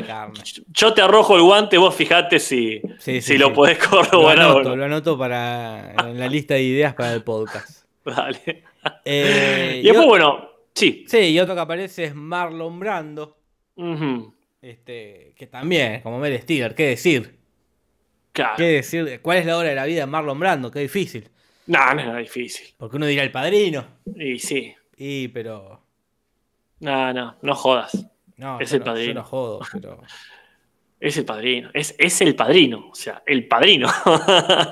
yo 0.68 0.94
te 0.94 1.02
arrojo 1.02 1.36
el 1.36 1.42
guante, 1.42 1.78
vos 1.78 1.94
fijate 1.94 2.38
si, 2.38 2.80
Sí, 2.98 3.20
sí, 3.20 3.20
si 3.22 3.38
lo 3.38 3.52
podés 3.52 3.78
Lo 3.82 3.88
corroborar 3.90 4.38
o 4.38 4.50
anoto, 4.52 4.68
no. 4.70 4.76
lo 4.76 4.84
anoto 4.84 5.18
para 5.18 5.92
en 6.08 6.18
la 6.18 6.26
lista 6.28 6.54
de 6.54 6.62
ideas 6.62 6.94
para 6.94 7.12
el 7.14 7.22
podcast. 7.22 7.84
Dale. 8.04 8.64
Eh, 9.04 9.80
Y 9.82 9.86
después, 9.86 10.04
o- 10.06 10.08
bueno, 10.08 10.48
sí. 10.74 11.04
Sí, 11.08 11.18
y 11.18 11.40
otro 11.40 11.54
que 11.54 11.60
aparece 11.60 12.04
es 12.04 12.14
Marlon 12.14 12.78
Brando, 12.78 13.36
este, 14.60 15.34
que 15.36 15.46
también, 15.46 16.00
como 16.02 16.18
Mel 16.18 16.38
Stiller, 16.40 16.74
¿qué 16.74 16.88
decir? 16.88 17.38
Claro. 18.32 18.54
¿Qué 18.56 18.64
decir? 18.64 19.20
¿Cuál 19.22 19.38
es 19.38 19.46
la 19.46 19.56
hora 19.56 19.68
de 19.70 19.74
la 19.74 19.84
vida 19.84 20.00
de 20.00 20.06
Marlon 20.06 20.38
Brando? 20.38 20.70
Qué 20.70 20.80
difícil. 20.80 21.28
No, 21.66 21.94
no 21.94 22.18
es 22.18 22.24
difícil. 22.32 22.74
Porque 22.76 22.96
uno 22.96 23.06
dirá 23.06 23.22
el 23.22 23.30
padrino. 23.30 23.84
Y 24.16 24.38
sí. 24.38 24.74
Y, 24.96 25.28
pero. 25.28 25.82
No, 26.80 27.12
no, 27.12 27.36
no 27.42 27.54
jodas. 27.54 28.06
No, 28.36 28.60
Es 28.60 28.72
el 28.72 28.80
no- 28.80 28.84
padrino. 28.84 29.08
Yo 29.08 29.14
no 29.14 29.24
jodo, 29.24 29.60
pero. 29.72 30.00
Es 31.00 31.16
el 31.16 31.24
padrino. 31.24 31.70
Es, 31.74 31.94
es 31.96 32.20
el 32.22 32.34
padrino. 32.34 32.88
O 32.90 32.94
sea, 32.94 33.22
el 33.24 33.46
padrino. 33.46 33.88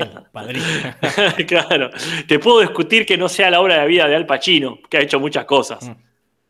El 0.00 0.22
padrino. 0.32 0.64
claro. 1.46 1.90
Te 2.26 2.38
puedo 2.40 2.60
discutir 2.60 3.06
que 3.06 3.16
no 3.16 3.28
sea 3.28 3.48
la 3.50 3.60
obra 3.60 3.80
de 3.80 3.86
vida 3.86 4.08
de 4.08 4.16
Al 4.16 4.26
Pacino, 4.26 4.78
que 4.90 4.96
ha 4.98 5.00
hecho 5.02 5.20
muchas 5.20 5.44
cosas. 5.44 5.88
Mm. 5.88 5.92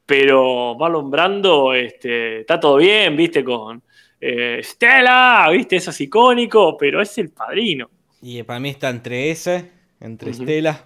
Pero 0.07 0.77
Marlon 0.79 1.11
Brando 1.11 1.75
este, 1.75 2.41
está 2.41 2.59
todo 2.61 2.77
bien, 2.77 3.17
viste, 3.17 3.43
con 3.45 3.83
eh, 4.21 4.61
Stella, 4.63 5.47
viste, 5.51 5.77
eso 5.77 5.91
es 5.91 6.01
icónico, 6.01 6.77
pero 6.79 7.03
es 7.03 7.19
el 7.19 7.31
padrino. 7.31 7.91
Y 8.23 8.43
para 8.45 8.59
mí 8.61 8.71
está 8.71 8.89
entre 8.89 9.31
ese, 9.31 9.73
entre 10.01 10.31
Ujú. 10.31 10.43
Estela, 10.43 10.85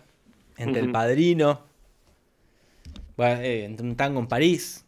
entre 0.56 0.80
el 0.80 0.90
padrino. 0.90 1.60
Eh, 3.22 3.64
entre 3.64 3.86
un 3.86 3.96
tango 3.96 4.20
en 4.20 4.26
París. 4.26 4.86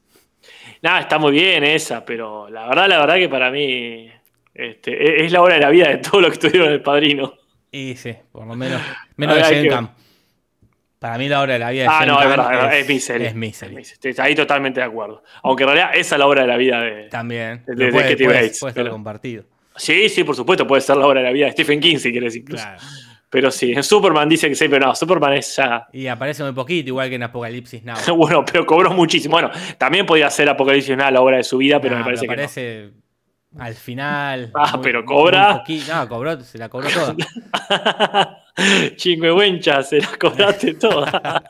Nada, 0.82 1.00
está 1.00 1.18
muy 1.18 1.32
bien 1.32 1.62
esa, 1.64 2.04
pero 2.04 2.48
la 2.48 2.66
verdad, 2.68 2.88
la 2.88 2.98
verdad 2.98 3.14
que 3.16 3.28
para 3.28 3.50
mí 3.50 4.10
este, 4.54 5.16
es- 5.20 5.26
es 5.26 5.32
la 5.32 5.40
hora 5.42 5.54
de 5.54 5.60
la 5.60 5.70
vida 5.70 5.88
de 5.88 5.98
todo 5.98 6.20
lo 6.20 6.28
que 6.28 6.34
estuvieron 6.34 6.72
el 6.72 6.82
padrino. 6.82 7.34
Y 7.70 7.94
sí, 7.96 8.14
por 8.32 8.46
lo 8.46 8.54
menos. 8.54 8.80
Menos 9.16 9.36
de 9.36 9.42
que- 9.42 9.48
Jane 9.48 9.68
Camp. 9.68 9.90
Para 10.98 11.18
mí 11.18 11.28
la 11.28 11.40
hora 11.40 11.54
de 11.54 11.58
la 11.58 11.70
vida 11.70 11.82
de 11.82 11.88
Ah, 11.90 12.06
no, 12.06 12.22
es 12.22 12.28
verdad, 12.28 12.74
es, 12.76 12.82
es 12.82 12.88
misery. 12.88 13.24
Es 13.26 13.34
misery. 13.34 13.76
Estoy 13.80 14.14
ahí 14.18 14.34
totalmente 14.36 14.78
de 14.78 14.86
acuerdo. 14.86 15.24
Aunque 15.42 15.64
en 15.64 15.70
realidad 15.70 15.90
esa 15.96 16.14
es 16.14 16.18
la 16.20 16.26
hora 16.26 16.42
de 16.42 16.46
la 16.48 16.56
vida 16.56 16.80
de. 16.80 17.08
También. 17.08 17.64
De- 17.66 17.74
de 17.74 17.90
puede, 17.90 18.16
puede- 18.16 18.26
Bates, 18.26 18.60
puede 18.60 18.70
estar 18.70 18.84
pero- 18.84 18.92
compartido. 18.92 19.44
Sí, 19.74 20.08
sí, 20.08 20.22
por 20.22 20.36
supuesto, 20.36 20.64
puede 20.66 20.80
ser 20.82 20.96
la 20.98 21.06
hora 21.06 21.20
de 21.20 21.26
la 21.26 21.32
vida 21.32 21.46
de 21.46 21.52
Stephen 21.52 21.80
King, 21.80 21.96
si 21.96 22.12
quieres 22.12 22.36
incluso. 22.36 22.62
Claro. 22.62 22.80
Pero 23.32 23.50
sí, 23.50 23.72
en 23.72 23.82
Superman 23.82 24.28
dice 24.28 24.46
que 24.46 24.54
sí, 24.54 24.68
pero 24.68 24.88
no, 24.88 24.94
Superman 24.94 25.32
es 25.32 25.56
ya. 25.56 25.88
Y 25.90 26.06
aparece 26.06 26.42
muy 26.42 26.52
poquito, 26.52 26.88
igual 26.88 27.08
que 27.08 27.14
en 27.14 27.22
Apocalipsis 27.22 27.82
Now. 27.82 27.96
Bueno, 28.14 28.44
pero 28.44 28.66
cobró 28.66 28.90
muchísimo. 28.92 29.32
Bueno, 29.32 29.50
también 29.78 30.04
podía 30.04 30.28
ser 30.28 30.50
Apocalipsis 30.50 30.94
Now 30.98 31.10
la 31.10 31.22
obra 31.22 31.38
de 31.38 31.44
su 31.44 31.56
vida, 31.56 31.80
pero 31.80 31.94
Nah, 31.94 32.00
me 32.00 32.04
parece 32.04 32.20
que 32.20 32.26
no. 32.26 32.32
aparece 32.34 32.90
al 33.58 33.74
final. 33.74 34.50
Ah, 34.54 34.78
pero 34.82 35.02
cobra. 35.06 35.64
muy 35.66 35.82
no, 35.88 36.06
cobró, 36.10 36.38
se 36.42 36.58
la 36.58 36.68
cobró 36.68 36.90
toda. 36.90 37.16
Chingüehuencha, 38.96 39.82
se 39.82 40.00
la 40.00 40.08
cobraste 40.18 40.74
toda. 40.74 41.42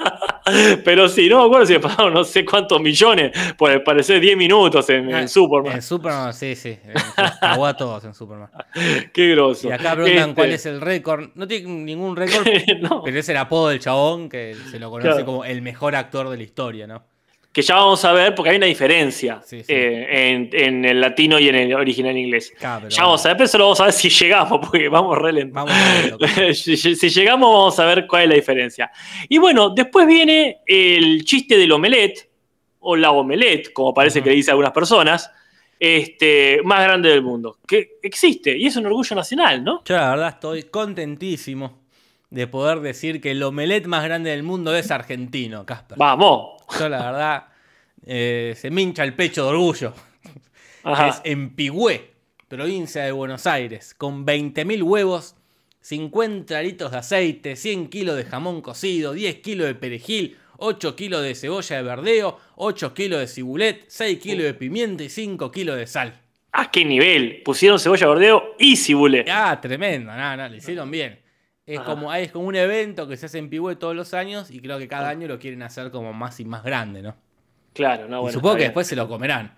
Pero 0.84 1.08
sí, 1.08 1.28
no 1.28 1.38
me 1.40 1.44
acuerdo 1.46 1.66
si 1.66 1.72
me 1.74 1.80
pagaron 1.80 2.12
no 2.14 2.24
sé 2.24 2.44
cuántos 2.44 2.80
millones 2.80 3.32
por 3.56 3.82
parecer 3.84 4.20
10 4.20 4.36
minutos 4.36 4.88
en, 4.90 5.10
en 5.10 5.28
Superman. 5.28 5.74
En 5.76 5.82
Superman, 5.82 6.32
sí, 6.34 6.54
sí. 6.56 6.78
cagó 7.40 7.66
a 7.66 7.76
todos 7.76 8.04
en 8.04 8.14
Superman. 8.14 8.50
Qué 9.12 9.30
groso. 9.30 9.68
Y 9.68 9.72
acá 9.72 9.94
preguntan 9.94 10.30
Este, 10.30 10.34
cuál 10.34 10.50
es 10.52 10.66
el 10.66 10.80
récord. 10.80 11.30
No 11.34 11.46
tiene 11.46 11.68
ningún 11.68 12.16
récord, 12.16 12.46
no, 12.80 13.02
pero 13.02 13.18
es 13.18 13.28
el 13.28 13.36
apodo 13.36 13.68
del 13.68 13.78
chabón 13.80 14.28
que 14.28 14.56
se 14.70 14.78
lo 14.78 14.90
conoce 14.90 15.08
Claro. 15.08 15.24
como 15.26 15.44
el 15.44 15.62
mejor 15.62 15.94
actor 15.96 16.28
de 16.28 16.36
la 16.36 16.42
historia, 16.42 16.86
¿no? 16.86 17.04
Que 17.52 17.60
ya 17.62 17.74
vamos 17.76 18.02
a 18.04 18.12
ver, 18.12 18.34
porque 18.34 18.50
hay 18.50 18.56
una 18.56 18.66
diferencia 18.66 19.42
Sí, 19.44 19.58
sí. 19.60 19.66
eh, 19.68 20.30
en, 20.30 20.48
en 20.52 20.84
el 20.86 21.00
latino 21.02 21.38
y 21.38 21.48
en 21.48 21.54
el 21.54 21.74
original 21.74 22.16
inglés. 22.16 22.52
Ya 22.88 23.02
vamos 23.04 23.24
a 23.26 23.28
ver, 23.28 23.36
pero 23.36 23.44
eso 23.44 23.58
lo 23.58 23.64
vamos 23.64 23.80
a 23.80 23.84
ver 23.84 23.92
si 23.92 24.08
llegamos, 24.08 24.58
porque 24.60 24.88
vamos 24.88 25.18
re 25.18 25.32
lento. 25.34 25.54
Vamos 25.54 25.72
a 25.72 25.92
verlo. 26.02 26.54
si, 26.54 26.76
si 26.76 27.08
llegamos, 27.10 27.52
vamos 27.52 27.78
a 27.78 27.84
ver 27.84 28.06
cuál 28.06 28.22
es 28.22 28.28
la 28.30 28.34
diferencia. 28.36 28.90
Y 29.28 29.36
bueno, 29.38 29.70
después 29.70 30.06
viene 30.06 30.60
el 30.66 31.24
chiste 31.24 31.58
del 31.58 31.72
omelette, 31.72 32.30
o 32.80 32.96
la 32.96 33.10
omelette, 33.12 33.72
como 33.72 33.92
parece 33.94 34.22
que 34.22 34.30
le 34.30 34.36
dice 34.36 34.50
a 34.50 34.54
algunas 34.54 34.72
personas, 34.72 35.30
este, 35.78 36.60
más 36.64 36.82
grande 36.82 37.10
del 37.10 37.22
mundo. 37.22 37.58
Que 37.66 37.98
existe, 38.02 38.56
y 38.56 38.66
es 38.66 38.76
un 38.76 38.86
orgullo 38.86 39.14
nacional, 39.14 39.62
¿no? 39.62 39.82
Yo 39.84 39.94
la 39.96 40.10
verdad 40.10 40.28
estoy 40.30 40.62
contentísimo 40.64 41.82
de 42.30 42.46
poder 42.46 42.80
decir 42.80 43.20
que 43.20 43.32
el 43.32 43.42
omelette 43.42 43.86
más 43.86 44.02
grande 44.04 44.30
del 44.30 44.42
mundo 44.42 44.74
es 44.74 44.90
argentino, 44.90 45.66
Casper. 45.66 45.98
Vamos. 45.98 46.61
Yo 46.78 46.88
la 46.88 47.10
verdad 47.10 47.44
eh, 48.06 48.54
se 48.56 48.70
me 48.70 48.82
hincha 48.82 49.04
el 49.04 49.14
pecho 49.14 49.44
de 49.44 49.50
orgullo. 49.50 49.94
Ajá. 50.84 51.08
Es 51.08 51.20
en 51.24 51.54
Pigüé, 51.54 52.10
provincia 52.48 53.04
de 53.04 53.12
Buenos 53.12 53.46
Aires, 53.46 53.94
con 53.94 54.26
20.000 54.26 54.82
huevos, 54.82 55.36
50 55.80 56.60
litros 56.62 56.90
de 56.92 56.98
aceite, 56.98 57.56
100 57.56 57.88
kilos 57.88 58.16
de 58.16 58.24
jamón 58.24 58.60
cocido, 58.60 59.12
10 59.12 59.36
kilos 59.36 59.66
de 59.66 59.74
perejil, 59.74 60.36
8 60.58 60.96
kilos 60.96 61.22
de 61.22 61.34
cebolla 61.34 61.76
de 61.76 61.82
verdeo, 61.82 62.38
8 62.56 62.94
kilos 62.94 63.20
de 63.20 63.26
cibulet, 63.26 63.84
6 63.88 64.18
kilos 64.18 64.44
de 64.44 64.54
pimienta 64.54 65.02
y 65.02 65.08
5 65.08 65.50
kilos 65.50 65.76
de 65.76 65.86
sal. 65.86 66.20
¿A 66.52 66.70
qué 66.70 66.84
nivel? 66.84 67.42
Pusieron 67.44 67.78
cebolla 67.78 68.06
bordeo 68.06 68.54
y 68.58 68.76
cibulé. 68.76 69.24
Ah, 69.30 69.58
tremendo, 69.60 70.12
no, 70.12 70.36
no, 70.36 70.48
lo 70.48 70.54
hicieron 70.54 70.90
bien. 70.90 71.21
Es 71.72 71.78
Ajá. 71.80 71.90
como, 71.90 72.12
es 72.12 72.30
como 72.32 72.46
un 72.46 72.56
evento 72.56 73.08
que 73.08 73.16
se 73.16 73.26
hace 73.26 73.38
en 73.38 73.48
Pigüé 73.48 73.76
todos 73.76 73.94
los 73.96 74.12
años 74.14 74.50
y 74.50 74.60
creo 74.60 74.78
que 74.78 74.88
cada 74.88 75.08
año 75.08 75.26
lo 75.28 75.38
quieren 75.38 75.62
hacer 75.62 75.90
como 75.90 76.12
más 76.12 76.38
y 76.40 76.44
más 76.44 76.62
grande, 76.62 77.00
¿no? 77.02 77.14
Claro, 77.72 78.08
no, 78.08 78.16
y 78.16 78.18
Ah, 78.18 78.20
bueno. 78.20 78.32
supongo 78.34 78.54
que 78.54 78.58
bien. 78.58 78.68
después 78.68 78.86
se 78.86 78.96
lo 78.96 79.08
comerán. 79.08 79.54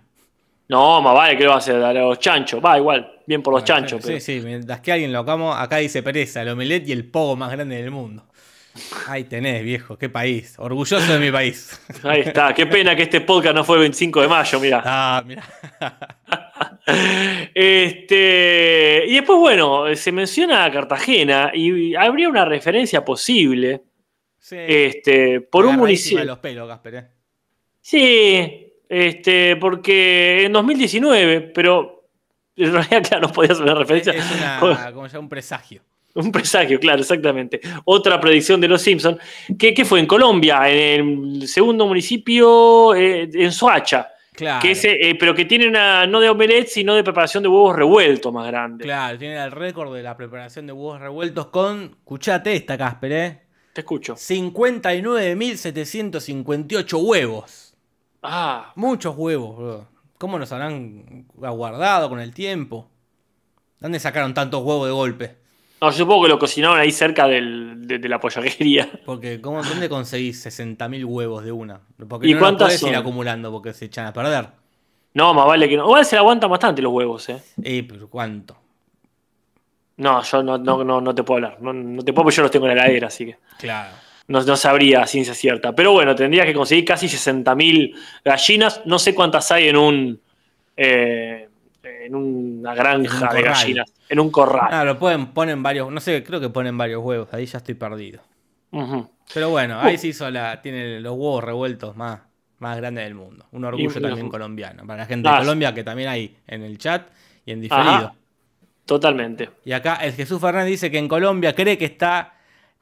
No, 0.69 1.01
más 1.01 1.13
vale 1.13 1.37
que 1.37 1.43
lo 1.43 1.49
va 1.49 1.55
a 1.55 1.59
hacer 1.59 1.75
a 1.83 1.91
los 1.93 2.17
chanchos. 2.19 2.63
Va, 2.63 2.77
igual, 2.77 3.19
bien 3.27 3.43
por 3.43 3.53
los 3.53 3.63
Bueno, 3.63 3.75
chanchos. 3.81 4.01
Sí, 4.01 4.07
pero- 4.07 4.19
sí, 4.19 4.41
mientras 4.43 4.79
que 4.79 4.91
alguien 4.93 5.11
lo 5.11 5.25
coma, 5.25 5.61
acá 5.61 5.77
dice 5.77 6.01
pereza, 6.01 6.41
el 6.41 6.49
omelette 6.49 6.87
y 6.87 6.91
el 6.93 7.05
pogo 7.05 7.35
más 7.35 7.51
grande 7.51 7.75
del 7.75 7.91
mundo. 7.91 8.25
Ahí 9.07 9.23
tenés, 9.25 9.63
viejo, 9.63 9.97
qué 9.97 10.09
país. 10.09 10.55
Orgulloso 10.57 11.11
de 11.13 11.19
mi 11.19 11.31
país. 11.31 11.79
Ahí 12.03 12.21
está. 12.21 12.53
Qué 12.53 12.65
pena 12.65 12.95
que 12.95 13.03
este 13.03 13.21
podcast 13.21 13.55
no 13.55 13.63
fue 13.63 13.75
el 13.77 13.81
25 13.81 14.21
de 14.21 14.27
mayo, 14.27 14.59
mira. 14.59 14.81
Ah, 14.85 15.23
mira. 15.25 15.43
Este, 17.53 19.03
y 19.07 19.13
después, 19.15 19.39
bueno, 19.39 19.95
se 19.95 20.11
menciona 20.11 20.65
a 20.65 20.71
Cartagena 20.71 21.51
y 21.53 21.95
habría 21.95 22.29
una 22.29 22.45
referencia 22.45 23.03
posible 23.03 23.81
Sí. 24.39 24.57
este, 24.59 25.41
por 25.41 25.65
un 25.65 25.77
municipio. 25.77 26.23
los 26.23 26.37
pelos, 26.37 26.67
Gasper, 26.67 26.95
eh. 26.95 27.07
Sí, 27.81 28.73
este, 28.87 29.55
porque 29.55 30.45
en 30.45 30.53
2019, 30.53 31.41
pero 31.53 32.09
en 32.55 32.71
realidad, 32.73 33.03
claro, 33.09 33.27
no 33.27 33.33
podía 33.33 33.55
ser 33.55 33.63
una 33.63 33.73
referencia. 33.73 34.13
Es 34.13 34.25
una, 34.31 34.91
como 34.93 35.07
ya 35.07 35.19
un 35.19 35.29
presagio. 35.29 35.81
Un 36.13 36.31
presagio, 36.31 36.79
claro, 36.79 37.01
exactamente. 37.01 37.59
Otra 37.85 38.19
predicción 38.21 38.61
de 38.61 38.67
los 38.67 38.81
Simpsons. 38.81 39.17
que 39.57 39.73
qué 39.73 39.83
fue? 39.83 39.99
En 39.99 40.05
Colombia, 40.05 40.69
en 40.69 41.41
el 41.41 41.47
segundo 41.47 41.87
municipio, 41.87 42.93
eh, 42.95 43.29
en 43.33 43.51
Soacha. 43.51 44.09
Claro. 44.35 44.61
Que 44.61 44.71
ese, 44.71 45.09
eh, 45.09 45.15
pero 45.15 45.33
que 45.33 45.45
tiene 45.45 45.67
una, 45.67 46.05
no 46.07 46.19
de 46.19 46.29
omelette, 46.29 46.67
sino 46.67 46.93
de 46.95 47.03
preparación 47.03 47.43
de 47.43 47.49
huevos 47.49 47.75
revueltos 47.75 48.33
más 48.33 48.47
grande. 48.47 48.83
Claro, 48.83 49.17
tiene 49.17 49.41
el 49.43 49.51
récord 49.51 49.95
de 49.95 50.03
la 50.03 50.15
preparación 50.17 50.67
de 50.67 50.73
huevos 50.73 50.99
revueltos 50.99 51.47
con, 51.47 51.95
escuchate 51.99 52.53
esta, 52.53 52.77
Casper, 52.77 53.11
¿eh? 53.11 53.41
Te 53.73 53.81
escucho. 53.81 54.15
59.758 54.15 57.01
huevos. 57.01 57.73
Ah, 58.23 58.71
Muchos 58.75 59.15
huevos, 59.17 59.57
bro. 59.57 59.87
¿Cómo 60.17 60.39
nos 60.39 60.51
habrán 60.51 61.27
aguardado 61.43 62.09
con 62.09 62.19
el 62.19 62.33
tiempo? 62.33 62.89
¿Dónde 63.79 63.99
sacaron 63.99 64.33
tantos 64.33 64.63
huevos 64.63 64.87
de 64.87 64.93
golpe? 64.93 65.35
No, 65.81 65.91
yo 65.91 65.97
supongo 65.97 66.23
que 66.23 66.29
lo 66.29 66.39
cocinaron 66.39 66.79
ahí 66.79 66.91
cerca 66.91 67.27
del- 67.27 67.85
de, 67.87 67.99
de 67.99 68.09
la 68.09 68.19
pollajería. 68.19 68.89
Porque 69.05 69.41
¿cómo, 69.41 69.61
¿dónde 69.63 69.89
conseguís 69.89 70.41
60.000 70.41 71.05
huevos 71.05 71.43
de 71.43 71.51
una? 71.51 71.81
Porque 72.07 72.27
¿Y 72.27 72.33
no 72.33 72.39
cuántas 72.39 72.67
podés 72.69 72.81
ir 72.83 72.89
son? 72.89 72.95
acumulando 72.95 73.51
porque 73.51 73.73
se 73.73 73.85
echan 73.85 74.05
a 74.07 74.13
perder. 74.13 74.47
No, 75.13 75.33
más 75.33 75.45
vale 75.47 75.69
que 75.69 75.77
no. 75.77 75.83
Igual 75.85 76.05
se 76.05 76.17
aguantan 76.17 76.49
bastante 76.49 76.81
los 76.81 76.91
huevos, 76.91 77.29
¿eh? 77.29 77.41
Eh, 77.63 77.85
pero 77.87 78.09
¿cuánto? 78.09 78.57
No, 79.97 80.21
yo 80.23 80.43
no, 80.43 80.57
no, 80.57 80.83
no, 80.83 80.99
no 80.99 81.15
te 81.15 81.23
puedo 81.23 81.37
hablar. 81.45 81.61
No, 81.61 81.71
no 81.71 82.01
te 82.03 82.11
puedo 82.11 82.25
porque 82.25 82.35
yo 82.37 82.41
los 82.43 82.51
tengo 82.51 82.67
en 82.67 82.75
la 82.75 82.83
heladera, 82.83 83.07
así 83.07 83.25
que 83.27 83.37
Claro. 83.57 83.95
no, 84.27 84.41
no 84.43 84.55
sabría 84.57 85.05
ciencia 85.07 85.33
cierta. 85.33 85.73
Pero 85.73 85.93
bueno, 85.93 86.13
tendría 86.15 86.45
que 86.45 86.53
conseguir 86.53 86.83
casi 86.83 87.07
60.000 87.07 87.95
gallinas. 88.23 88.81
No 88.85 88.99
sé 88.99 89.15
cuántas 89.15 89.49
hay 89.51 89.69
en 89.69 89.77
un. 89.77 90.21
eh, 90.75 91.44
en 92.05 92.15
una 92.15 92.73
granja 92.75 93.29
un 93.29 93.35
de 93.35 93.41
gallinas. 93.41 93.93
En 94.09 94.19
un 94.19 94.29
corral. 94.31 94.67
Ah, 94.71 94.83
lo 94.85 94.97
pueden, 94.99 95.27
ponen 95.27 95.61
varios, 95.63 95.91
no 95.91 95.99
sé, 95.99 96.23
creo 96.23 96.39
que 96.39 96.49
ponen 96.49 96.77
varios 96.77 97.03
huevos, 97.03 97.27
ahí 97.33 97.45
ya 97.45 97.57
estoy 97.57 97.75
perdido. 97.75 98.21
Pero 99.33 99.49
bueno, 99.49 99.79
ahí 99.79 99.97
se 99.97 100.07
hizo 100.07 100.29
la, 100.29 100.61
tiene 100.61 100.99
los 100.99 101.13
huevos 101.13 101.43
revueltos 101.43 101.95
más, 101.95 102.19
más 102.59 102.75
grandes 102.77 103.05
del 103.05 103.15
mundo. 103.15 103.45
Un 103.51 103.63
orgullo 103.65 103.89
Y- 103.89 104.01
también 104.01 104.27
colombiano. 104.29 104.85
Para 104.85 104.99
la 105.03 105.05
gente 105.05 105.29
Ah, 105.29 105.33
de. 105.35 105.39
Colombia 105.39 105.73
que 105.73 105.83
también 105.83 106.09
hay 106.09 106.35
en 106.47 106.61
el 106.61 106.77
chat 106.77 107.07
y 107.45 107.51
en 107.53 107.61
diferido. 107.61 107.89
Ajá. 107.89 108.15
Totalmente. 108.85 109.49
Y 109.63 109.71
acá 109.71 109.95
el 109.95 110.13
Jesús 110.13 110.39
Fernández 110.41 110.69
dice 110.71 110.91
que 110.91 110.97
en 110.99 111.07
Colombia 111.07 111.55
cree 111.55 111.77
que 111.77 111.85
está 111.85 112.33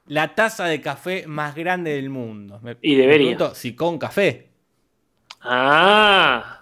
la 0.08 0.36
taza 0.36 0.66
de 0.66 0.82
café 0.82 1.28
más 1.28 1.56
grande 1.56 1.92
del 1.94 2.10
mundo. 2.10 2.60
Me- 2.64 2.76
Y 2.82 2.96
debería. 2.96 3.30
me 3.32 3.36
pregunto 3.38 3.56
si 3.56 3.76
con 3.76 3.98
café. 4.00 4.50
Ah. 5.42 6.60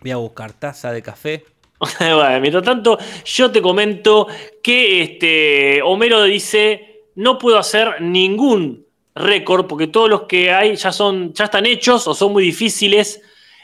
Voy 0.00 0.10
a 0.10 0.16
buscar 0.16 0.52
taza 0.54 0.90
de 0.92 1.02
café. 1.02 1.44
mientras 2.40 2.62
tanto, 2.62 2.98
yo 3.24 3.50
te 3.50 3.62
comento 3.62 4.26
que 4.62 5.02
este, 5.02 5.82
Homero 5.82 6.22
dice: 6.24 7.04
No 7.14 7.38
puedo 7.38 7.58
hacer 7.58 8.00
ningún 8.00 8.86
récord 9.14 9.66
porque 9.66 9.86
todos 9.86 10.08
los 10.08 10.22
que 10.22 10.52
hay 10.52 10.76
ya, 10.76 10.92
son, 10.92 11.32
ya 11.32 11.44
están 11.44 11.66
hechos 11.66 12.06
o 12.06 12.14
son 12.14 12.32
muy 12.32 12.44
difíciles. 12.44 13.22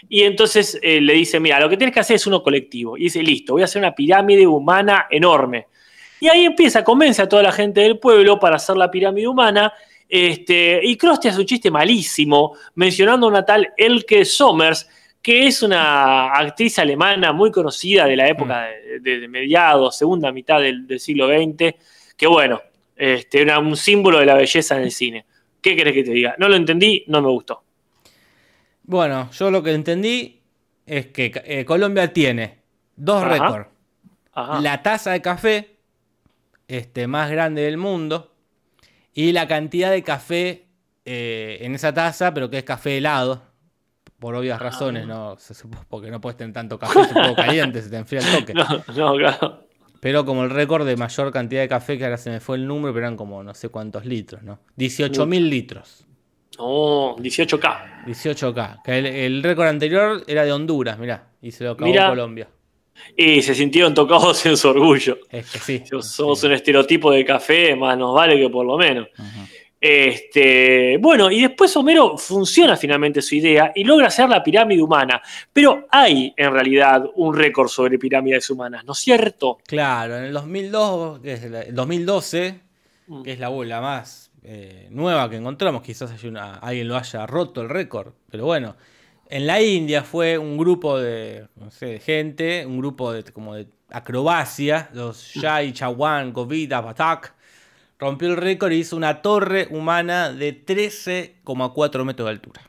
Y 0.08 0.22
entonces 0.22 0.78
eh, 0.82 1.00
le 1.00 1.14
dice: 1.14 1.40
Mira, 1.40 1.60
lo 1.60 1.68
que 1.68 1.76
tienes 1.76 1.92
que 1.92 2.00
hacer 2.00 2.16
es 2.16 2.26
uno 2.26 2.42
colectivo. 2.42 2.96
Y 2.96 3.04
dice: 3.04 3.22
Listo, 3.22 3.52
voy 3.52 3.62
a 3.62 3.66
hacer 3.66 3.80
una 3.80 3.94
pirámide 3.94 4.46
humana 4.46 5.06
enorme. 5.10 5.66
Y 6.20 6.28
ahí 6.28 6.44
empieza, 6.44 6.82
convence 6.82 7.20
a 7.20 7.28
toda 7.28 7.42
la 7.42 7.52
gente 7.52 7.82
del 7.82 7.98
pueblo 7.98 8.40
para 8.40 8.56
hacer 8.56 8.76
la 8.76 8.90
pirámide 8.90 9.28
humana. 9.28 9.72
Este, 10.08 10.80
y 10.82 10.96
Krusty 10.96 11.28
hace 11.28 11.40
un 11.40 11.46
chiste 11.46 11.70
malísimo 11.70 12.56
mencionando 12.76 13.26
a 13.26 13.30
una 13.30 13.44
tal 13.44 13.72
Elke 13.76 14.24
Sommers, 14.24 14.88
que 15.26 15.48
es 15.48 15.60
una 15.60 16.32
actriz 16.32 16.78
alemana 16.78 17.32
muy 17.32 17.50
conocida 17.50 18.06
de 18.06 18.14
la 18.14 18.28
época 18.28 18.62
de, 18.66 19.00
de- 19.00 19.18
de 19.18 19.26
mediados, 19.26 19.98
segunda 19.98 20.30
mitad 20.30 20.60
del, 20.60 20.86
del 20.86 21.00
siglo 21.00 21.26
XX, 21.26 21.74
que 22.16 22.26
bueno, 22.28 22.60
este, 22.94 23.42
era 23.42 23.58
un 23.58 23.76
símbolo 23.76 24.20
de 24.20 24.26
la 24.26 24.34
belleza 24.34 24.76
en 24.76 24.82
el 24.84 24.92
cine. 24.92 25.26
¿Qué 25.60 25.74
querés 25.74 25.94
que 25.94 26.04
te 26.04 26.12
diga? 26.12 26.36
No 26.38 26.48
lo 26.48 26.54
entendí, 26.54 27.02
no 27.08 27.20
me 27.22 27.28
gustó. 27.28 27.64
Bueno, 28.84 29.28
yo 29.32 29.50
lo 29.50 29.64
que 29.64 29.72
entendí 29.72 30.40
es 30.86 31.06
que 31.08 31.32
eh, 31.44 31.64
Colombia 31.64 32.12
tiene 32.12 32.58
dos 32.94 33.24
récords. 33.24 33.66
La 34.62 34.80
taza 34.80 35.10
de 35.10 35.20
café 35.22 35.76
este, 36.68 37.08
más 37.08 37.32
grande 37.32 37.62
del 37.62 37.78
mundo 37.78 38.32
y 39.12 39.32
la 39.32 39.48
cantidad 39.48 39.90
de 39.90 40.04
café 40.04 40.66
eh, 41.04 41.58
en 41.62 41.74
esa 41.74 41.92
taza, 41.92 42.32
pero 42.32 42.48
que 42.48 42.58
es 42.58 42.64
café 42.64 42.98
helado. 42.98 43.42
Por 44.18 44.34
obvias 44.34 44.60
razones, 44.60 45.06
no, 45.06 45.36
porque 45.88 46.10
no 46.10 46.20
puedes 46.20 46.36
tener 46.38 46.54
tanto 46.54 46.78
café, 46.78 47.00
un 47.00 47.08
poco 47.08 47.34
caliente, 47.36 47.82
se 47.82 47.90
te 47.90 47.96
enfría 47.96 48.20
el 48.20 48.40
toque. 48.40 48.54
No, 48.94 49.12
no, 49.12 49.16
claro. 49.16 49.66
Pero 50.00 50.24
como 50.24 50.44
el 50.44 50.50
récord 50.50 50.86
de 50.86 50.96
mayor 50.96 51.32
cantidad 51.32 51.60
de 51.62 51.68
café, 51.68 51.98
que 51.98 52.04
ahora 52.04 52.16
se 52.16 52.30
me 52.30 52.40
fue 52.40 52.56
el 52.56 52.66
número, 52.66 52.94
pero 52.94 53.06
eran 53.06 53.16
como 53.16 53.42
no 53.42 53.54
sé 53.54 53.68
cuántos 53.68 54.04
litros, 54.04 54.42
¿no? 54.42 54.60
18.000 54.78 55.48
litros. 55.48 56.06
No, 56.58 57.16
18K. 57.16 58.04
18K. 58.06 58.82
Que 58.82 58.98
el, 58.98 59.06
el 59.06 59.42
récord 59.42 59.66
anterior 59.68 60.22
era 60.26 60.44
de 60.44 60.52
Honduras, 60.52 60.98
mirá. 60.98 61.30
Y 61.42 61.50
se 61.50 61.64
lo 61.64 61.72
acabó 61.72 61.90
Mirá. 61.90 62.08
Colombia. 62.08 62.48
Y 63.16 63.42
se 63.42 63.54
sintieron 63.54 63.94
tocados 63.94 64.44
en 64.46 64.56
su 64.56 64.68
orgullo. 64.68 65.18
Es 65.30 65.50
que 65.50 65.58
sí. 65.58 65.82
Si 65.84 66.02
somos 66.02 66.42
un 66.44 66.52
estereotipo 66.52 67.10
de 67.10 67.24
café, 67.24 67.76
más 67.76 67.96
nos 67.98 68.14
vale 68.14 68.38
que 68.38 68.48
por 68.48 68.64
lo 68.64 68.76
menos. 68.76 69.08
Este, 69.80 70.96
bueno, 70.98 71.30
y 71.30 71.42
después 71.42 71.76
Homero 71.76 72.16
funciona 72.18 72.76
finalmente 72.76 73.20
su 73.22 73.34
idea 73.36 73.72
y 73.74 73.84
logra 73.84 74.06
hacer 74.08 74.28
la 74.28 74.42
pirámide 74.42 74.82
humana. 74.82 75.20
Pero 75.52 75.86
hay 75.90 76.32
en 76.36 76.52
realidad 76.52 77.04
un 77.14 77.34
récord 77.36 77.68
sobre 77.68 77.98
pirámides 77.98 78.48
humanas, 78.50 78.84
¿no 78.84 78.92
es 78.92 78.98
cierto? 78.98 79.58
Claro, 79.66 80.16
en 80.16 80.24
el 80.24 80.32
2002, 80.32 81.20
que 81.20 81.32
es 81.34 81.50
la- 81.50 81.62
el 81.62 81.74
2012, 81.74 82.60
Mm. 83.08 83.22
que 83.22 83.32
es 83.32 83.38
la 83.38 83.48
bola 83.48 83.80
más 83.80 84.30
eh, 84.48 84.86
nueva 84.90 85.28
que 85.28 85.34
encontramos, 85.36 85.82
quizás 85.82 86.22
una- 86.22 86.54
alguien 86.58 86.86
lo 86.86 86.96
haya 86.96 87.26
roto 87.26 87.62
el 87.62 87.68
récord, 87.68 88.12
pero 88.30 88.44
bueno, 88.44 88.76
en 89.28 89.44
la 89.44 89.60
India 89.60 90.02
fue 90.04 90.38
un 90.38 90.56
grupo 90.56 91.00
de, 91.00 91.48
no 91.56 91.68
sé, 91.72 91.86
de 91.86 91.98
gente, 91.98 92.64
un 92.64 92.78
grupo 92.78 93.12
de, 93.12 93.24
como 93.32 93.56
de 93.56 93.66
acrobacia, 93.90 94.88
los 94.94 95.32
Jai 95.34 95.72
Chawan 95.72 96.32
Govida 96.32 96.80
Batak, 96.80 97.34
rompió 97.98 98.28
el 98.28 98.36
récord 98.36 98.72
y 98.72 98.76
hizo 98.76 98.96
una 98.96 99.22
torre 99.22 99.68
humana 99.70 100.32
de 100.32 100.64
13,4 100.64 102.04
metros 102.04 102.26
de 102.26 102.30
altura. 102.30 102.62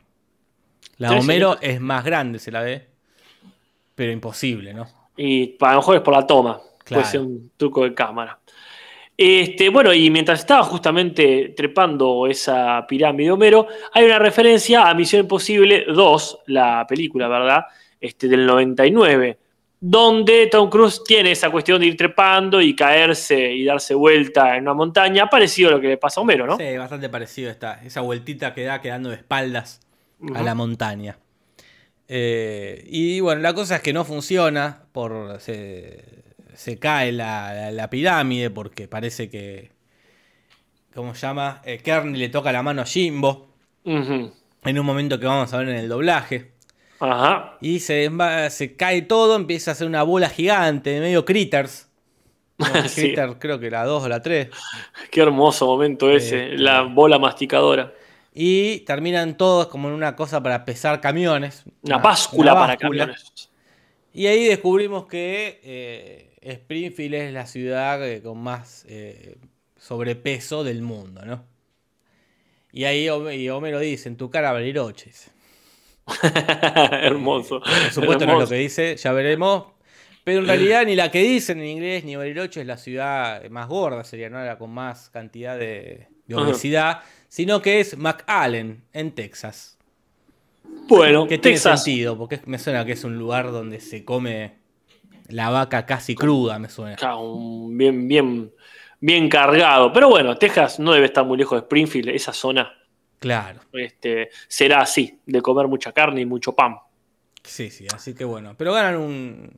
La 0.98 1.10
13 1.10 1.24
Homero 1.24 1.58
es 1.62 1.80
más 1.80 2.04
grande, 2.04 2.40
se 2.40 2.52
la 2.52 2.62
ve, 2.62 2.88
pero 3.96 4.12
imposible, 4.12 4.74
¿no? 4.74 4.88
Y 5.16 5.56
a 5.60 5.72
lo 5.72 5.78
mejor 5.78 5.96
es 5.96 6.02
por 6.02 6.14
la 6.14 6.26
toma. 6.26 6.60
Claro. 6.84 7.02
Puede 7.02 7.12
ser 7.12 7.22
un 7.22 7.52
truco 7.58 7.84
de 7.84 7.94
cámara. 7.94 8.40
Este, 9.18 9.70
bueno, 9.70 9.92
y 9.94 10.12
mientras 10.12 10.40
estaba 10.40 10.64
justamente 10.64 11.54
trepando 11.58 12.28
esa 12.28 12.86
pirámide 12.88 13.26
de 13.26 13.32
Homero, 13.32 13.68
hay 13.92 14.06
una 14.06 14.20
referencia 14.20 14.88
a 14.88 14.94
Misión 14.94 15.22
Imposible 15.22 15.86
2, 15.88 16.40
la 16.46 16.86
película, 16.88 17.28
¿verdad? 17.28 17.66
Este, 18.00 18.28
del 18.28 18.46
99, 18.46 19.40
donde 19.90 20.48
Tom 20.48 20.70
Cruise 20.70 21.02
tiene 21.06 21.32
esa 21.32 21.50
cuestión 21.50 21.80
de 21.80 21.88
ir 21.88 21.96
trepando 21.96 22.60
y 22.62 22.76
caerse 22.76 23.54
y 23.54 23.64
darse 23.64 23.94
vuelta 23.94 24.58
en 24.58 24.64
una 24.64 24.74
montaña, 24.74 25.30
parecido 25.30 25.70
a 25.70 25.72
lo 25.74 25.80
que 25.82 25.88
le 25.88 25.98
pasa 25.98 26.20
a 26.20 26.24
Homero, 26.24 26.46
¿no? 26.46 26.58
Sí, 26.58 26.78
bastante 26.78 27.08
parecido 27.10 27.50
está. 27.50 27.82
Esa 27.86 28.02
vueltita 28.02 28.54
que 28.54 28.64
da 28.64 28.82
quedando 28.82 29.10
de 29.10 29.16
espaldas 29.16 29.80
a 30.36 30.42
la 30.44 30.56
montaña. 30.56 31.18
Eh, 32.10 32.84
y 32.88 33.20
bueno, 33.22 33.42
la 33.42 33.54
cosa 33.54 33.78
es 33.78 33.82
que 33.82 33.94
no 33.94 34.04
funciona. 34.04 34.84
Por, 34.92 35.40
se, 35.40 36.04
se 36.54 36.80
cae 36.80 37.12
la, 37.12 37.54
la- 37.54 37.72
la 37.72 37.90
pirámide 37.90 38.50
porque 38.50 38.88
parece 38.88 39.30
que. 39.30 39.72
¿Cómo 40.94 41.14
se 41.16 41.28
llama? 41.28 41.62
Eh, 41.64 41.78
Kearney 41.78 42.20
le 42.20 42.30
toca 42.30 42.52
la 42.52 42.64
mano 42.64 42.82
a 42.82 42.86
Jimbo. 42.86 43.54
En 44.64 44.80
un 44.80 44.86
momento 44.86 45.20
que 45.20 45.28
vamos 45.28 45.54
a 45.54 45.58
ver 45.60 45.70
en 45.70 45.76
el 45.78 45.88
doblaje. 45.90 46.52
Ajá. 47.00 47.58
Y 47.62 47.80
se, 47.80 48.10
se 48.50 48.76
cae 48.76 49.02
todo, 49.04 49.36
empieza 49.36 49.72
a 49.72 49.74
hacer 49.74 49.88
una 49.88 50.04
bola 50.04 50.30
gigante, 50.30 51.00
medio 51.00 51.26
critters. 51.26 51.86
No, 52.60 52.66
Sí. 52.90 53.02
Critters, 53.02 53.36
creo 53.38 53.60
que 53.60 53.70
la 53.70 53.86
2 53.86 54.04
o 54.04 54.10
la 54.10 54.20
3. 54.20 54.50
Qué 55.12 55.22
hermoso 55.22 55.68
momento 55.68 56.10
ese, 56.10 56.46
Este. 56.46 56.58
la 56.58 56.82
bola 56.82 57.20
masticadora. 57.20 57.94
Y 58.34 58.80
terminan 58.80 59.38
todos 59.38 59.68
como 59.68 59.90
en 59.90 59.94
una 59.94 60.16
cosa 60.16 60.42
para 60.42 60.66
pesar 60.66 61.00
camiones. 61.00 61.66
Una 61.84 62.00
báscula 62.00 62.54
una 62.54 62.62
para 62.62 62.78
camiones. 62.78 63.52
Y 64.12 64.26
ahí 64.26 64.46
descubrimos 64.46 65.06
que 65.06 65.60
eh, 65.64 66.36
Springfield 66.42 67.14
es 67.14 67.34
la 67.34 67.46
ciudad 67.46 68.04
eh, 68.08 68.24
con 68.24 68.40
más 68.40 68.86
eh, 68.88 69.38
sobrepeso 69.78 70.64
del 70.64 70.82
mundo, 70.82 71.24
¿no? 71.26 71.44
Y 72.72 72.86
ahí 72.86 73.08
Homero 73.10 73.80
dice, 73.80 74.10
en 74.10 74.18
tu 74.18 74.32
cara 74.32 74.52
Bariloche. 74.52 75.12
hermoso. 77.02 77.60
Por 77.62 77.92
supuesto 77.92 78.26
no 78.26 78.34
es 78.34 78.40
lo 78.40 78.48
que 78.48 78.56
dice, 78.56 78.96
ya 78.96 79.12
veremos. 79.12 79.66
Pero 80.24 80.40
en 80.40 80.48
realidad 80.48 80.86
ni 80.86 80.96
la 80.96 81.12
que 81.12 81.22
dicen 81.22 81.60
en 81.60 81.68
inglés 81.68 82.04
ni 82.04 82.16
Bariloche 82.16 82.62
es 82.62 82.68
la 82.68 82.78
ciudad 82.78 83.48
más 83.50 83.68
gorda, 83.68 84.04
sería, 84.04 84.30
¿no? 84.30 84.44
La 84.44 84.58
con 84.58 84.72
más 84.72 85.10
cantidad 85.10 85.58
de, 85.58 86.08
obesidad, 86.34 87.02
sino 87.28 87.62
que 87.62 87.80
es 87.80 87.98
McAllen, 87.98 88.84
en 88.94 89.12
Texas. 89.12 89.78
Bueno, 90.88 91.24
Que 91.24 91.38
tiene 91.38 91.56
Texas. 91.56 91.84
sentido, 91.84 92.18
porque 92.18 92.42
me 92.46 92.60
suena 92.60 92.86
que 92.86 92.94
es 92.94 93.04
un 93.04 93.18
lugar 93.18 93.52
donde 93.52 93.80
se 93.80 94.06
come 94.06 94.58
la 95.28 95.50
vaca 95.50 95.86
casi 95.86 96.16
cruda, 96.16 96.60
me 96.60 96.70
suena. 96.70 96.98
Bien, 97.70 98.08
bien, 98.08 98.52
bien 99.00 99.30
cargado. 99.30 99.92
Pero 99.92 100.10
bueno, 100.10 100.38
Texas 100.38 100.80
no 100.80 100.94
debe 100.94 101.08
estar 101.08 101.26
muy 101.26 101.38
lejos 101.38 101.58
de 101.58 101.64
Springfield. 101.64 102.10
Esa 102.10 102.34
zona 102.34 102.74
Claro, 103.20 103.62
este, 103.74 104.30
será 104.48 104.82
así, 104.82 105.20
de 105.26 105.42
comer 105.42 105.68
mucha 105.68 105.92
carne 105.92 106.22
y 106.22 106.26
mucho 106.26 106.54
pan. 106.54 106.76
sí, 107.44 107.70
sí, 107.70 107.88
así 107.94 108.14
que 108.14 108.24
bueno. 108.24 108.56
Pero 108.58 108.74
ganan 108.74 108.98
un, 108.98 109.52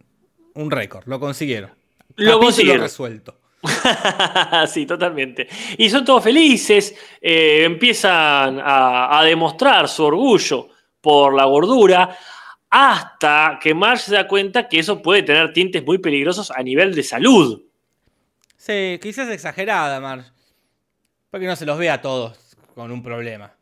un 0.54 0.72
récord, 0.72 1.06
lo 1.08 1.20
consiguieron. 1.20 1.72
Lo 2.16 2.40
consiguieron. 2.40 2.82
resuelto. 2.82 3.38
sí, 4.68 4.86
totalmente. 4.86 5.48
Y 5.78 5.90
son 5.90 6.06
todos 6.06 6.24
felices, 6.24 6.96
eh, 7.22 7.64
empiezan 7.66 8.60
a, 8.60 9.20
a 9.20 9.24
demostrar 9.24 9.90
su 9.90 10.06
orgullo 10.06 10.70
por 11.02 11.34
la 11.34 11.46
gordura, 11.46 12.18
hasta 12.70 13.60
que 13.62 13.74
Marge 13.74 14.06
se 14.06 14.16
da 14.16 14.28
cuenta 14.28 14.70
que 14.70 14.80
eso 14.80 15.02
puede 15.02 15.24
tener 15.24 15.52
tintes 15.52 15.84
muy 15.84 15.98
peligrosos 15.98 16.52
a 16.52 16.64
nivel 16.64 16.96
de 16.96 17.04
salud. 17.04 17.62
Sí, 18.56 19.00
quizás 19.02 19.30
exagerada, 19.30 20.00
Mar. 20.00 20.26
Para 21.30 21.42
que 21.42 21.48
no 21.48 21.56
se 21.56 21.66
los 21.66 21.78
vea 21.78 21.96
a 21.96 22.02
todos 22.02 22.49
con 22.80 22.92
un 22.92 23.04
problema. 23.04 23.54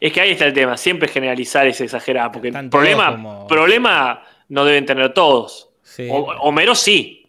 Es 0.00 0.12
que 0.12 0.20
ahí 0.20 0.32
está 0.32 0.46
el 0.46 0.52
tema, 0.52 0.76
siempre 0.76 1.08
generalizar 1.08 1.66
es 1.66 1.80
exagerar, 1.80 2.32
porque 2.32 2.48
el 2.48 2.68
problema, 2.70 3.12
como- 3.12 3.46
problema 3.46 4.22
no 4.48 4.64
deben 4.64 4.84
tener 4.84 5.12
todos. 5.14 5.70
Sí. 5.82 6.08
O- 6.10 6.32
Homero 6.40 6.74
sí. 6.74 7.26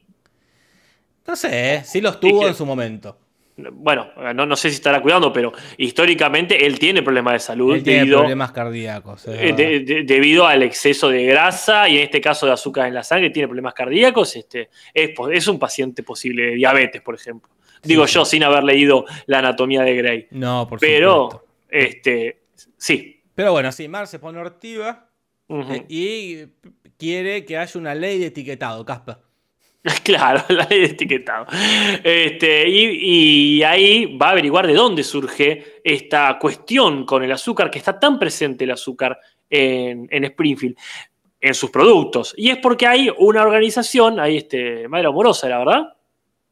No 1.27 1.35
sé, 1.35 1.75
¿eh? 1.75 1.83
sí 1.83 2.01
los 2.01 2.19
tuvo 2.19 2.41
que- 2.41 2.47
en 2.47 2.55
su 2.55 2.65
momento. 2.65 3.19
Bueno, 3.57 4.09
no, 4.33 4.45
no 4.45 4.55
sé 4.57 4.69
si 4.69 4.75
estará 4.75 5.01
cuidando, 5.01 5.31
pero 5.31 5.53
históricamente 5.77 6.65
él 6.65 6.77
tiene 6.77 7.01
problemas 7.01 7.33
de 7.33 7.39
salud 7.39 7.73
Él 7.75 7.83
tiene 7.83 7.99
debido, 7.99 8.19
problemas 8.19 8.51
cardíacos. 8.51 9.27
eh, 9.27 9.31
verdad. 9.31 9.55
de- 9.57 9.79
de- 9.79 10.03
debido 10.03 10.45
al 10.45 10.61
exceso 10.63 11.07
de 11.09 11.23
grasa 11.25 11.87
y 11.87 11.97
en 11.97 12.03
este 12.03 12.19
caso 12.19 12.45
de 12.47 12.51
azúcar 12.51 12.87
en 12.87 12.93
la 12.95 13.03
sangre, 13.03 13.29
tiene 13.29 13.47
problemas 13.47 13.73
cardíacos. 13.73 14.35
Este, 14.35 14.69
es, 14.93 15.11
es 15.31 15.47
un 15.47 15.57
paciente 15.57 16.03
posible 16.03 16.47
de 16.47 16.55
diabetes, 16.55 17.01
por 17.01 17.15
ejemplo. 17.15 17.49
Digo 17.85 18.05
yo 18.05 18.25
sin 18.25 18.43
haber 18.43 18.63
leído 18.63 19.05
la 19.27 19.39
anatomía 19.39 19.81
de 19.83 19.95
Grey. 19.95 20.27
No, 20.31 20.67
por 20.67 20.79
Pero, 20.79 21.29
supuesto. 21.31 21.47
este, 21.69 22.41
sí. 22.77 23.23
Pero 23.33 23.51
bueno, 23.51 23.71
sí, 23.71 23.87
Mar 23.87 24.07
se 24.07 24.19
pone 24.19 24.39
hortiva 24.39 25.09
eh, 25.49 25.85
y 25.89 26.37
quiere 26.97 27.45
que 27.45 27.57
haya 27.57 27.79
una 27.79 27.93
ley 27.93 28.19
de 28.19 28.27
etiquetado, 28.27 28.85
Caspa. 28.85 29.19
Claro, 30.03 30.43
la 30.49 30.65
ley 30.69 30.79
de 30.79 30.85
etiquetado. 30.87 31.45
Este, 32.03 32.67
y, 32.67 33.57
y 33.57 33.63
ahí 33.63 34.17
va 34.17 34.29
a 34.29 34.31
averiguar 34.31 34.65
de 34.65 34.73
dónde 34.73 35.03
surge 35.03 35.81
esta 35.83 36.39
cuestión 36.39 37.05
con 37.05 37.23
el 37.23 37.31
azúcar, 37.31 37.69
que 37.69 37.77
está 37.77 37.99
tan 37.99 38.17
presente 38.17 38.63
el 38.63 38.71
azúcar 38.71 39.19
en, 39.49 40.07
en 40.09 40.23
Springfield, 40.23 40.75
en 41.39 41.53
sus 41.53 41.69
productos. 41.69 42.33
Y 42.35 42.49
es 42.49 42.57
porque 42.57 42.87
hay 42.87 43.11
una 43.19 43.43
organización, 43.43 44.19
hay 44.19 44.37
este, 44.37 44.87
Madre 44.87 45.07
Amorosa, 45.07 45.47
la 45.47 45.59
verdad. 45.59 45.93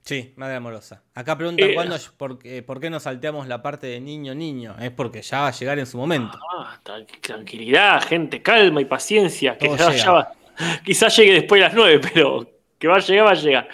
Sí, 0.03 0.33
madre 0.35 0.55
amorosa. 0.55 1.01
Acá 1.15 1.37
preguntan 1.37 1.69
Eh, 1.69 1.73
cuándo, 1.75 1.95
por, 2.17 2.37
qué- 2.37 2.61
por 2.61 2.81
qué 2.81 2.89
nos 2.89 3.03
salteamos 3.03 3.47
la 3.47 3.61
parte 3.61 3.87
de 3.87 4.01
niño 4.01 4.35
niño. 4.35 4.75
Es 4.81 4.91
porque 4.91 5.21
ya 5.21 5.41
va 5.41 5.47
a 5.47 5.51
llegar 5.51 5.79
en 5.79 5.85
su 5.85 5.97
momento. 5.97 6.37
Ah, 6.57 6.77
tran- 6.83 7.05
tranquilidad, 7.21 8.03
gente, 8.03 8.41
calma 8.41 8.81
y 8.81 8.85
paciencia. 8.85 9.57
Que 9.57 9.69
quizás 10.83 11.15
llegue 11.17 11.33
después 11.33 11.59
de 11.61 11.67
las 11.67 11.73
9, 11.73 11.99
pero 12.13 12.45
que 12.77 12.87
va 12.87 12.95
a 12.97 12.99
llegar, 12.99 13.25
va 13.27 13.31
a 13.31 13.35
llegar. 13.35 13.69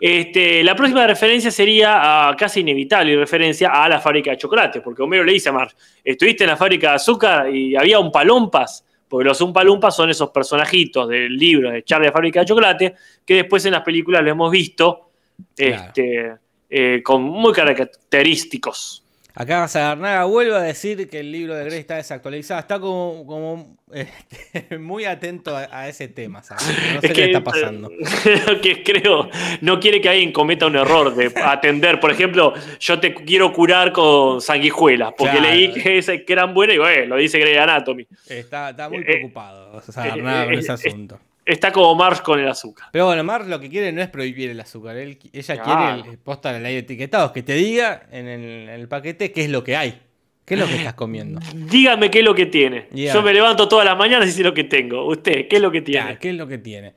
Este, 0.00 0.62
la 0.64 0.74
próxima 0.74 1.06
referencia 1.06 1.50
sería 1.50 2.28
ah, 2.28 2.36
casi 2.36 2.60
inevitable 2.60 3.16
referencia 3.16 3.70
a 3.70 3.88
la 3.88 4.00
fábrica 4.00 4.32
de 4.32 4.36
chocolate, 4.36 4.80
porque 4.80 5.02
Homero 5.02 5.22
le 5.24 5.32
dice 5.32 5.48
a 5.48 5.52
Mar, 5.52 5.72
estuviste 6.04 6.44
en 6.44 6.50
la 6.50 6.56
fábrica 6.56 6.90
de 6.90 6.96
azúcar 6.96 7.54
y 7.54 7.76
había 7.76 7.98
un 8.00 8.10
palompas, 8.10 8.84
porque 9.08 9.24
los 9.28 9.40
umpalumpas 9.40 9.94
son 9.94 10.10
esos 10.10 10.30
personajitos 10.30 11.08
del 11.08 11.36
libro 11.36 11.70
de 11.70 11.82
Charlie 11.84 12.06
la 12.08 12.12
fábrica 12.12 12.40
de 12.40 12.46
chocolate, 12.46 12.94
que 13.24 13.34
después 13.34 13.64
en 13.64 13.72
las 13.72 13.82
películas 13.82 14.22
lo 14.22 14.30
hemos 14.30 14.50
visto 14.50 15.07
Claro. 15.56 15.84
este, 15.86 16.32
eh, 16.70 17.02
con 17.02 17.22
muy 17.22 17.52
característicos. 17.52 19.04
Acá 19.34 19.68
Sagarnaga 19.68 20.24
vuelve 20.24 20.56
a 20.56 20.60
decir 20.62 21.08
que 21.08 21.20
el 21.20 21.30
libro 21.30 21.54
de 21.54 21.64
Grey 21.66 21.78
está 21.78 21.94
desactualizado. 21.94 22.58
Está 22.58 22.80
como, 22.80 23.24
como 23.24 23.76
este, 23.92 24.78
muy 24.80 25.04
atento 25.04 25.56
a, 25.56 25.68
a 25.70 25.88
ese 25.88 26.08
tema, 26.08 26.42
¿sabes? 26.42 26.64
No 26.92 27.00
sé 27.00 27.06
Es 27.06 27.12
qué 27.12 27.20
le 27.20 27.26
está 27.28 27.44
pasando. 27.44 27.88
que 28.62 28.82
creo, 28.82 29.30
no 29.60 29.78
quiere 29.78 30.00
que 30.00 30.08
alguien 30.08 30.32
cometa 30.32 30.66
un 30.66 30.74
error 30.74 31.14
de 31.14 31.32
atender. 31.44 32.00
Por 32.00 32.10
ejemplo, 32.10 32.52
yo 32.80 32.98
te 32.98 33.14
quiero 33.14 33.52
curar 33.52 33.92
con 33.92 34.40
sanguijuelas, 34.40 35.12
porque 35.16 35.38
Claro. 35.38 35.54
leí 35.54 35.72
que, 35.72 36.24
que 36.26 36.32
eran 36.32 36.52
buenas 36.52 36.74
y 36.74 36.78
bueno, 36.80 37.06
lo 37.14 37.16
dice 37.16 37.38
Grey 37.38 37.56
Anatomy. 37.58 38.08
Está, 38.28 38.70
está 38.70 38.88
muy 38.88 38.98
Eh, 38.98 39.02
preocupado 39.04 39.80
Sagarnaga 39.82 40.46
con 40.46 40.54
eh, 40.54 40.58
ese 40.58 40.72
eh, 40.72 40.74
asunto. 40.74 41.20
Está 41.48 41.72
como 41.72 41.94
Marsh 41.94 42.20
con 42.20 42.38
el 42.38 42.46
azúcar. 42.48 42.88
Pero 42.92 43.06
bueno, 43.06 43.24
Mar 43.24 43.46
lo 43.46 43.58
que 43.58 43.68
quiere 43.70 43.90
no 43.90 44.02
es 44.02 44.08
prohibir 44.08 44.50
el 44.50 44.60
azúcar. 44.60 44.96
él- 44.96 45.18
ella 45.32 45.62
quiere 45.62 46.10
el, 46.12 46.18
posta 46.18 46.52
la 46.52 46.60
ley 46.60 46.74
de 46.74 46.80
etiquetados, 46.80 47.32
que 47.32 47.42
te 47.42 47.54
diga 47.54 48.02
en 48.12 48.28
el, 48.28 48.42
en 48.44 48.68
el 48.68 48.88
paquete 48.88 49.32
qué 49.32 49.44
es 49.44 49.50
lo 49.50 49.64
que 49.64 49.76
hay. 49.76 50.02
¿Qué 50.44 50.54
es 50.54 50.60
lo 50.60 50.66
que 50.66 50.76
estás 50.76 50.94
comiendo? 50.94 51.40
Dígame 51.54 52.10
qué 52.10 52.20
es 52.20 52.24
lo 52.24 52.34
que 52.34 52.46
tiene. 52.46 52.88
Yo 52.92 53.22
me 53.22 53.32
levanto 53.34 53.66
todas 53.68 53.84
las 53.84 53.96
mañanas 53.98 54.28
y 54.28 54.32
sé 54.32 54.42
lo 54.42 54.54
que 54.54 54.64
tengo. 54.64 55.06
Usted, 55.06 55.46
¿qué 55.48 55.56
es 55.56 55.62
lo 55.62 55.70
que 55.70 55.82
tiene? 55.82 56.18
¿qué 56.18 56.30
es 56.30 56.36
lo 56.36 56.46
que 56.46 56.58
tiene? 56.58 56.94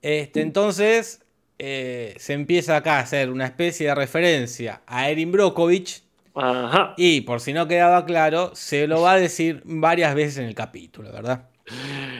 Este, 0.00 0.40
entonces, 0.42 1.22
eh, 1.58 2.14
se 2.18 2.32
empieza 2.34 2.76
acá 2.76 2.96
a 2.98 3.00
hacer 3.00 3.30
una 3.30 3.44
especie 3.46 3.86
de 3.88 3.94
referencia 3.94 4.82
a 4.86 5.08
Erin 5.10 5.32
Brockovich. 5.32 6.02
Ajá. 6.34 6.94
Y 6.96 7.20
por 7.22 7.40
si 7.40 7.52
no 7.52 7.68
quedaba 7.68 8.04
claro, 8.04 8.50
se 8.54 8.86
lo 8.86 9.02
va 9.02 9.12
a 9.12 9.16
decir 9.18 9.62
varias 9.64 10.14
veces 10.14 10.38
en 10.38 10.44
el 10.46 10.54
capítulo, 10.54 11.12
¿verdad? 11.12 11.48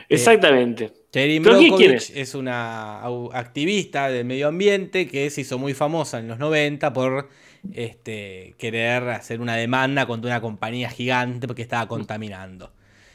Exactamente. 0.09 0.93
¿Pero 1.15 1.27
quién- 1.43 1.43
quién 1.43 1.69
Brockovich 1.93 2.11
es 2.15 2.35
una 2.35 3.03
activista 3.33 4.09
del 4.11 4.25
medio 4.25 4.49
ambiente 4.49 5.07
que 5.09 5.31
se 5.31 5.43
hizo 5.43 5.59
muy 5.59 5.73
famosa 5.75 6.19
en 6.19 6.29
los 6.29 6.39
90 6.39 6.93
por 6.93 7.29
este, 7.73 8.55
querer 8.59 9.09
hacer 9.09 9.41
una 9.41 9.57
demanda 9.57 10.07
contra 10.07 10.31
una 10.31 10.41
compañía 10.41 10.91
gigante 10.91 11.47
porque 11.47 11.62
estaba 11.62 11.89
contaminando. 11.89 12.73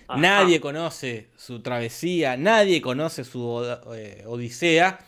Ajá. 0.07 0.19
Nadie 0.19 0.59
conoce 0.59 1.27
su 1.37 1.61
travesía, 1.61 2.35
nadie 2.35 2.81
conoce 2.81 3.23
su 3.23 3.63
eh, 3.95 4.23
odisea, 4.25 4.99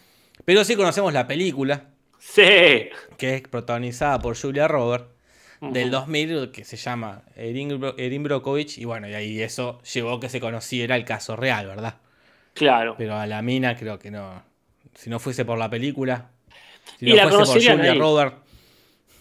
pero 0.46 0.64
sí 0.64 0.76
conocemos 0.76 1.12
la 1.14 1.26
película, 1.28 1.86
Sí. 2.20 2.44
que 3.18 3.36
es 3.36 3.42
protagonizada 3.42 4.20
por 4.20 4.38
Julia 4.39 4.68
Roberts, 4.68 5.08
del 5.60 5.86
Ujú. 5.89 5.92
2000, 5.92 6.52
que 6.52 6.64
se 6.66 6.78
llama 6.78 7.24
Erin, 7.36 7.80
Bro- 7.80 7.96
Erin 7.98 8.22
Brockovich, 8.24 8.78
y 8.78 8.86
bueno, 8.86 9.08
y 9.10 9.14
ahí 9.16 9.42
eso 9.42 9.80
llevó 9.94 10.14
a 10.14 10.20
que 10.20 10.30
se 10.30 10.39
conociera 10.39 10.96
el 10.96 11.06
caso 11.06 11.36
real, 11.36 11.66
¿verdad? 11.68 11.96
Claro. 12.54 12.95
Pero 12.97 13.16
a 13.16 13.26
la 13.28 13.41
mina 13.41 13.76
creo 13.76 13.97
que 13.97 14.12
no. 14.12 14.43
Si 14.93 15.10
no 15.10 15.20
fuese 15.20 15.45
por 15.45 15.58
la 15.58 15.70
película, 15.70 16.30
si 16.99 17.08
Y 17.08 17.10
no 17.12 17.16
la 17.16 17.28
fuese 17.30 17.38
por 17.68 17.76
Julia 17.78 17.91
ahí. 17.93 17.97
Roberts. 17.99 18.36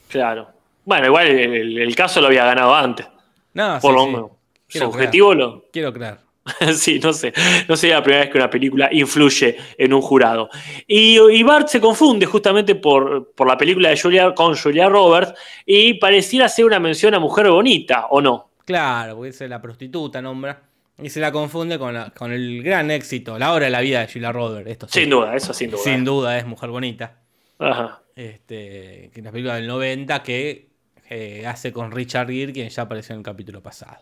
Claro. 0.09 0.49
Bueno, 0.85 1.07
igual 1.07 1.27
el, 1.29 1.55
el- 1.55 1.79
el 1.79 1.95
caso 1.97 2.21
lo 2.21 2.27
había 2.27 2.45
ganado 2.45 2.75
antes. 2.75 3.07
No, 3.55 3.79
por 3.81 3.93
sí, 3.93 3.97
lo 3.99 4.05
sí. 4.05 4.11
menos. 4.13 4.31
Su 4.69 4.85
objetivo 4.85 5.35
lo, 5.35 5.65
Quiero 5.73 5.93
creer. 5.93 6.19
sí, 6.75 6.99
no 7.01 7.13
sé. 7.13 7.33
No 7.69 7.77
sería 7.77 7.97
la 7.97 8.03
primera 8.03 8.23
vez 8.25 8.33
que 8.33 8.39
una 8.39 8.51
película 8.51 8.89
influye 8.93 9.57
en 9.77 9.93
un 9.93 10.01
jurado. 10.01 10.49
Y, 10.87 11.19
y 11.19 11.43
Bart 11.43 11.69
se 11.69 11.81
confunde 11.81 12.27
justamente 12.27 12.75
por, 12.77 13.33
por 13.33 13.47
la 13.47 13.57
película 13.57 13.91
de 13.91 14.01
Julia, 14.01 14.35
con 14.35 14.57
Julia 14.57 14.89
Roberts 14.89 15.35
y 15.67 15.95
pareciera 15.95 16.49
ser 16.49 16.65
una 16.65 16.81
mención 16.81 17.15
a 17.15 17.19
Mujer 17.19 17.51
Bonita, 17.51 18.07
¿o 18.11 18.21
no? 18.21 18.51
Claro, 18.65 19.17
porque 19.17 19.31
es 19.31 19.41
la 19.43 19.61
prostituta, 19.61 20.23
nombra. 20.23 20.61
Y 21.03 21.09
se 21.11 21.21
la 21.21 21.33
confunde 21.33 21.79
con, 21.79 21.95
la- 21.95 22.11
con 22.11 22.33
el 22.33 22.63
gran 22.63 22.91
éxito, 22.91 23.39
la 23.39 23.53
hora 23.53 23.67
de 23.67 23.71
la 23.71 23.81
vida 23.81 24.01
de 24.01 24.13
Julia 24.13 24.33
Roberts. 24.33 24.71
Esto 24.71 24.87
sí. 24.89 25.01
Sin 25.01 25.11
duda, 25.11 25.35
eso 25.37 25.53
sin 25.55 25.71
duda. 25.71 25.83
Sin 25.83 26.05
duda 26.05 26.39
es 26.39 26.47
Mujer 26.47 26.71
Bonita. 26.71 27.17
Ajá. 27.59 28.03
Este, 28.17 29.11
que 29.13 29.21
es 29.21 29.25
la 29.25 29.31
película 29.33 29.55
del 29.57 29.67
90 29.67 30.23
que 30.23 30.69
eh, 31.09 31.45
hace 31.47 31.73
con 31.73 31.91
Richard 31.91 32.29
Gere, 32.31 32.53
quien 32.53 32.69
ya 32.69 32.83
apareció 32.83 33.15
en 33.15 33.21
el 33.21 33.25
capítulo 33.25 33.63
pasado. 33.63 33.99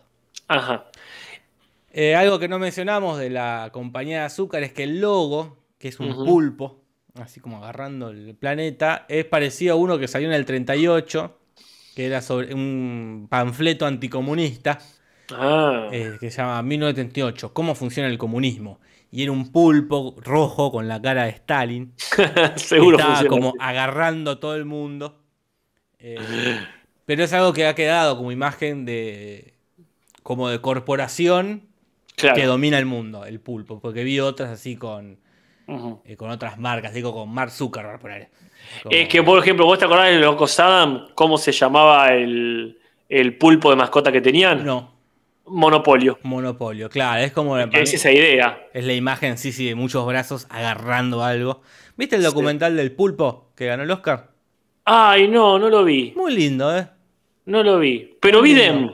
Ajá. 0.47 0.85
Eh, 1.91 2.15
algo 2.15 2.37
que 2.39 2.47
no 2.47 2.59
mencionamos 2.59 3.17
de 3.17 3.29
la 3.29 3.69
compañía 3.71 4.19
de 4.19 4.25
azúcar 4.25 4.63
es 4.63 4.73
que 4.73 4.83
el 4.83 4.99
logo, 5.01 5.57
que 5.79 5.87
es 5.87 5.99
un 5.99 6.13
pulpo, 6.25 6.81
así 7.15 7.39
como 7.39 7.57
agarrando 7.57 8.09
el 8.09 8.35
planeta, 8.35 9.05
es 9.09 9.25
parecido 9.25 9.73
a 9.73 9.77
uno 9.77 9.97
que 9.97 10.07
salió 10.07 10.27
en 10.27 10.35
el 10.35 10.45
38, 10.45 11.37
que 11.95 12.05
era 12.05 12.21
sobre 12.21 12.53
un 12.53 13.27
panfleto 13.29 13.85
anticomunista, 13.87 14.79
Ah. 15.37 15.89
eh, 15.91 16.17
que 16.19 16.31
se 16.31 16.37
llama 16.41 16.61
1938, 16.63 17.53
¿Cómo 17.53 17.75
funciona 17.75 18.09
el 18.09 18.17
comunismo? 18.17 18.79
Y 19.11 19.23
era 19.23 19.31
un 19.31 19.51
pulpo 19.51 20.15
rojo 20.19 20.71
con 20.71 20.87
la 20.87 21.01
cara 21.01 21.23
de 21.23 21.29
Stalin. 21.31 21.93
Seguro 22.55 22.97
estaba 22.97 23.15
funciona. 23.17 23.29
como 23.29 23.53
agarrando 23.59 24.31
a 24.31 24.39
todo 24.39 24.55
el 24.55 24.65
mundo. 24.65 25.19
Eh, 25.99 26.17
pero 27.05 27.23
es 27.23 27.33
algo 27.33 27.51
que 27.53 27.65
ha 27.65 27.73
quedado 27.75 28.15
como 28.17 28.31
imagen 28.31 28.85
de. 28.85 29.53
como 30.23 30.49
de 30.49 30.61
corporación 30.61 31.63
Claro. 32.15 32.35
que 32.35 32.45
domina 32.45 32.77
el 32.77 32.85
mundo, 32.85 33.25
el 33.25 33.39
pulpo. 33.39 33.79
Porque 33.79 34.03
vi 34.03 34.19
otras 34.19 34.49
así 34.51 34.75
con. 34.75 35.17
Eh, 36.05 36.15
con 36.15 36.29
otras 36.31 36.57
marcas, 36.59 36.93
digo 36.93 37.13
con 37.13 37.29
Mark 37.29 37.51
Zuckerberg 37.51 37.99
por 37.99 38.11
ahí. 38.11 38.27
Como- 38.83 38.95
Es 38.95 39.07
que, 39.07 39.23
por 39.23 39.39
ejemplo, 39.39 39.65
¿vos 39.65 39.79
te 39.79 39.85
acordás 39.85 40.07
de 40.09 40.17
Loco 40.19 40.47
Saddam? 40.47 41.07
¿Cómo 41.15 41.37
se 41.37 41.51
llamaba 41.51 42.11
el, 42.13 42.77
el 43.07 43.37
pulpo 43.37 43.69
de 43.69 43.75
mascota 43.75 44.11
que 44.11 44.19
tenían? 44.21 44.65
No, 44.65 44.98
Monopolio. 45.49 46.19
monopolio, 46.23 46.89
claro, 46.89 47.21
es 47.23 47.31
como. 47.31 47.57
Es 47.57 47.93
esa 47.93 48.11
idea. 48.11 48.59
es 48.73 48.85
la 48.85 48.93
imagen, 48.93 49.37
sí, 49.37 49.51
sí, 49.51 49.67
de 49.67 49.75
muchos 49.75 50.05
brazos 50.05 50.47
agarrando 50.49 51.23
algo. 51.23 51.61
¿Viste 51.97 52.15
el 52.15 52.21
Sí. 52.21 52.27
documental 52.27 52.75
del 52.77 52.91
pulpo 52.91 53.51
que 53.55 53.65
ganó 53.65 53.83
el 53.83 53.91
Oscar? 53.91 54.29
Ay, 54.85 55.27
no, 55.27 55.59
no 55.59 55.69
lo 55.69 55.83
vi. 55.83 56.13
Muy 56.15 56.33
lindo, 56.35 56.75
¿eh? 56.77 56.87
No 57.45 57.63
lo 57.63 57.79
vi. 57.79 58.17
Pero 58.21 58.41
vi 58.41 58.53
Dem. 58.53 58.91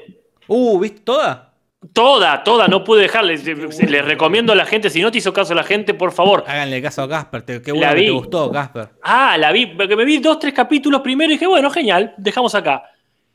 Uh, 0.47 0.79
¿viste 0.79 1.01
toda? 1.03 1.53
Toda, 1.93 2.43
toda, 2.43 2.67
no 2.67 2.83
pude 2.83 3.03
dejarle. 3.03 3.37
Les 3.87 4.05
recomiendo 4.05 4.53
a 4.53 4.55
la 4.55 4.65
gente, 4.65 4.89
si 4.89 5.01
no 5.01 5.11
te 5.11 5.19
hizo 5.19 5.31
caso 5.33 5.53
la 5.53 5.63
gente, 5.63 5.93
por 5.93 6.11
favor. 6.11 6.43
Háganle 6.47 6.81
caso 6.81 7.03
a 7.03 7.09
Casper, 7.09 7.41
te- 7.43 7.61
qué 7.61 7.71
La 7.71 7.77
bueno 7.77 7.95
que 7.95 8.01
te 8.05 8.09
gustó, 8.11 8.51
Casper. 8.51 8.89
Ah, 9.03 9.37
la 9.37 9.51
vi, 9.51 9.67
porque 9.67 9.95
me 9.95 10.03
vi 10.03 10.17
dos, 10.17 10.39
tres 10.39 10.53
capítulos 10.53 11.01
primero 11.01 11.29
y 11.31 11.35
dije, 11.35 11.45
bueno, 11.47 11.69
genial, 11.69 12.13
dejamos 12.17 12.55
acá. 12.55 12.83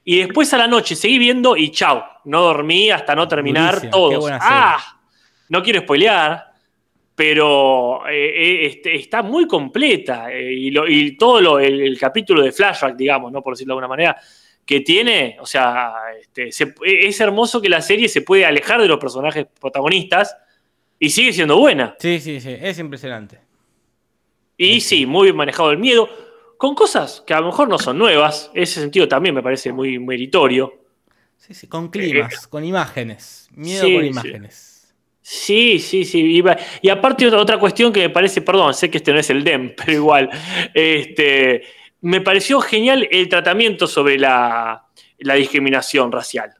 Y 0.04 0.18
después 0.18 0.52
a 0.54 0.58
la 0.58 0.66
noche 0.66 0.96
seguí 0.96 1.18
viendo 1.18 1.56
y 1.56 1.70
chau. 1.70 2.02
No 2.24 2.42
dormí 2.42 2.90
hasta 2.90 3.14
no 3.14 3.28
terminar 3.28 3.74
Durísima, 3.74 3.90
qué 3.90 3.96
todos. 3.96 4.30
Ah, 4.40 5.00
no 5.48 5.62
quiero 5.62 5.80
spoilear, 5.80 6.44
pero 7.14 8.06
eh, 8.08 8.12
eh, 8.34 8.66
este, 8.66 8.94
está 8.96 9.22
muy 9.22 9.46
completa. 9.46 10.32
eh, 10.32 10.52
y, 10.54 10.70
lo- 10.70 10.88
y 10.88 11.16
todo 11.16 11.40
lo- 11.40 11.58
el, 11.58 11.80
el 11.80 11.98
capítulo 11.98 12.42
de 12.42 12.52
flashback, 12.52 12.96
digamos, 12.96 13.30
¿no? 13.30 13.42
por 13.42 13.52
decirlo 13.54 13.72
de 13.72 13.74
alguna 13.74 13.88
manera, 13.88 14.16
que 14.64 14.80
tiene, 14.80 15.36
o 15.40 15.46
sea, 15.46 15.92
este, 16.20 16.50
se- 16.52 16.74
es 16.84 17.20
hermoso 17.20 17.60
que 17.60 17.68
la 17.68 17.82
serie 17.82 18.08
se 18.08 18.22
puede 18.22 18.46
alejar 18.46 18.80
de 18.80 18.88
los 18.88 18.98
personajes 18.98 19.46
protagonistas 19.60 20.36
y 20.98 21.10
sigue 21.10 21.32
siendo 21.32 21.58
buena. 21.58 21.94
Sí, 21.98 22.20
sí, 22.20 22.40
sí, 22.40 22.56
es 22.58 22.78
impresionante. 22.78 23.40
Y 24.56 24.80
sí, 24.80 25.06
muy 25.06 25.24
bien 25.24 25.36
manejado 25.36 25.70
el 25.72 25.78
miedo, 25.78 26.08
con 26.60 26.74
cosas 26.74 27.22
que 27.26 27.32
a 27.32 27.40
lo 27.40 27.46
mejor 27.46 27.70
no 27.70 27.78
son 27.78 27.96
nuevas. 27.96 28.50
Ese 28.52 28.82
sentido 28.82 29.08
también 29.08 29.34
me 29.34 29.42
parece 29.42 29.72
muy 29.72 29.98
meritorio. 29.98 30.74
Sí, 31.38 31.54
sí, 31.54 31.66
con 31.66 31.88
climas, 31.88 32.46
con 32.48 32.62
imágenes. 32.62 33.48
Miedo 33.52 33.86
Eh, 33.86 33.88
sí, 33.88 33.94
con 33.94 34.04
imágenes. 34.04 34.94
Sí, 35.22 35.78
sí, 35.78 36.04
sí. 36.04 36.44
Y, 36.82 36.88
aparte 36.90 37.26
otra, 37.26 37.40
otra 37.40 37.58
cuestión 37.58 37.94
que 37.94 38.00
me 38.00 38.10
parece, 38.10 38.42
perdón, 38.42 38.74
sé 38.74 38.90
que 38.90 38.98
este 38.98 39.10
no 39.10 39.18
es 39.18 39.30
el 39.30 39.42
DEM, 39.42 39.74
pero 39.78 39.90
igual, 39.90 40.28
este, 40.74 41.62
me 42.02 42.20
pareció 42.20 42.60
genial 42.60 43.08
el 43.10 43.30
tratamiento 43.30 43.86
sobre 43.86 44.18
la, 44.18 44.86
la 45.16 45.34
discriminación 45.36 46.12
racial, 46.12 46.52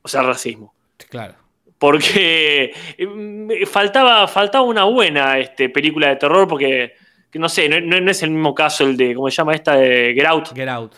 o 0.00 0.08
sea, 0.08 0.22
racismo. 0.22 0.74
Claro. 1.10 1.34
Porque 1.76 2.72
eh, 2.96 3.66
faltaba, 3.66 4.26
faltaba 4.26 4.64
una 4.64 4.84
buena 4.84 5.38
este, 5.38 5.68
película 5.68 6.08
de 6.08 6.16
terror, 6.16 6.48
porque, 6.48 6.94
que 7.34 7.38
no 7.40 7.48
sé, 7.48 7.68
no, 7.68 7.80
no- 8.00 8.10
es 8.12 8.22
el 8.22 8.30
mismo 8.30 8.54
caso 8.54 8.84
el 8.84 8.96
de, 8.96 9.12
¿cómo 9.12 9.28
se 9.28 9.34
llama 9.38 9.54
esta? 9.56 9.74
De 9.74 10.12
Get 10.14 10.24
Out. 10.24 10.54
Get 10.54 10.68
Out. 10.68 10.92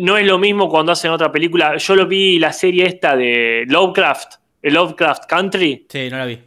No 0.00 0.16
es 0.18 0.26
lo 0.26 0.36
mismo 0.36 0.68
cuando 0.68 0.90
hacen 0.90 1.12
otra 1.12 1.30
película. 1.30 1.76
Yo 1.76 1.94
lo 1.94 2.08
vi 2.08 2.40
la 2.40 2.52
serie 2.52 2.86
esta 2.86 3.14
de 3.14 3.64
Lovecraft, 3.68 4.34
el 4.62 4.74
Lovecraft 4.74 5.26
Country. 5.26 5.86
Sí, 5.88 6.08
no 6.10 6.18
la 6.18 6.26
vi. 6.26 6.40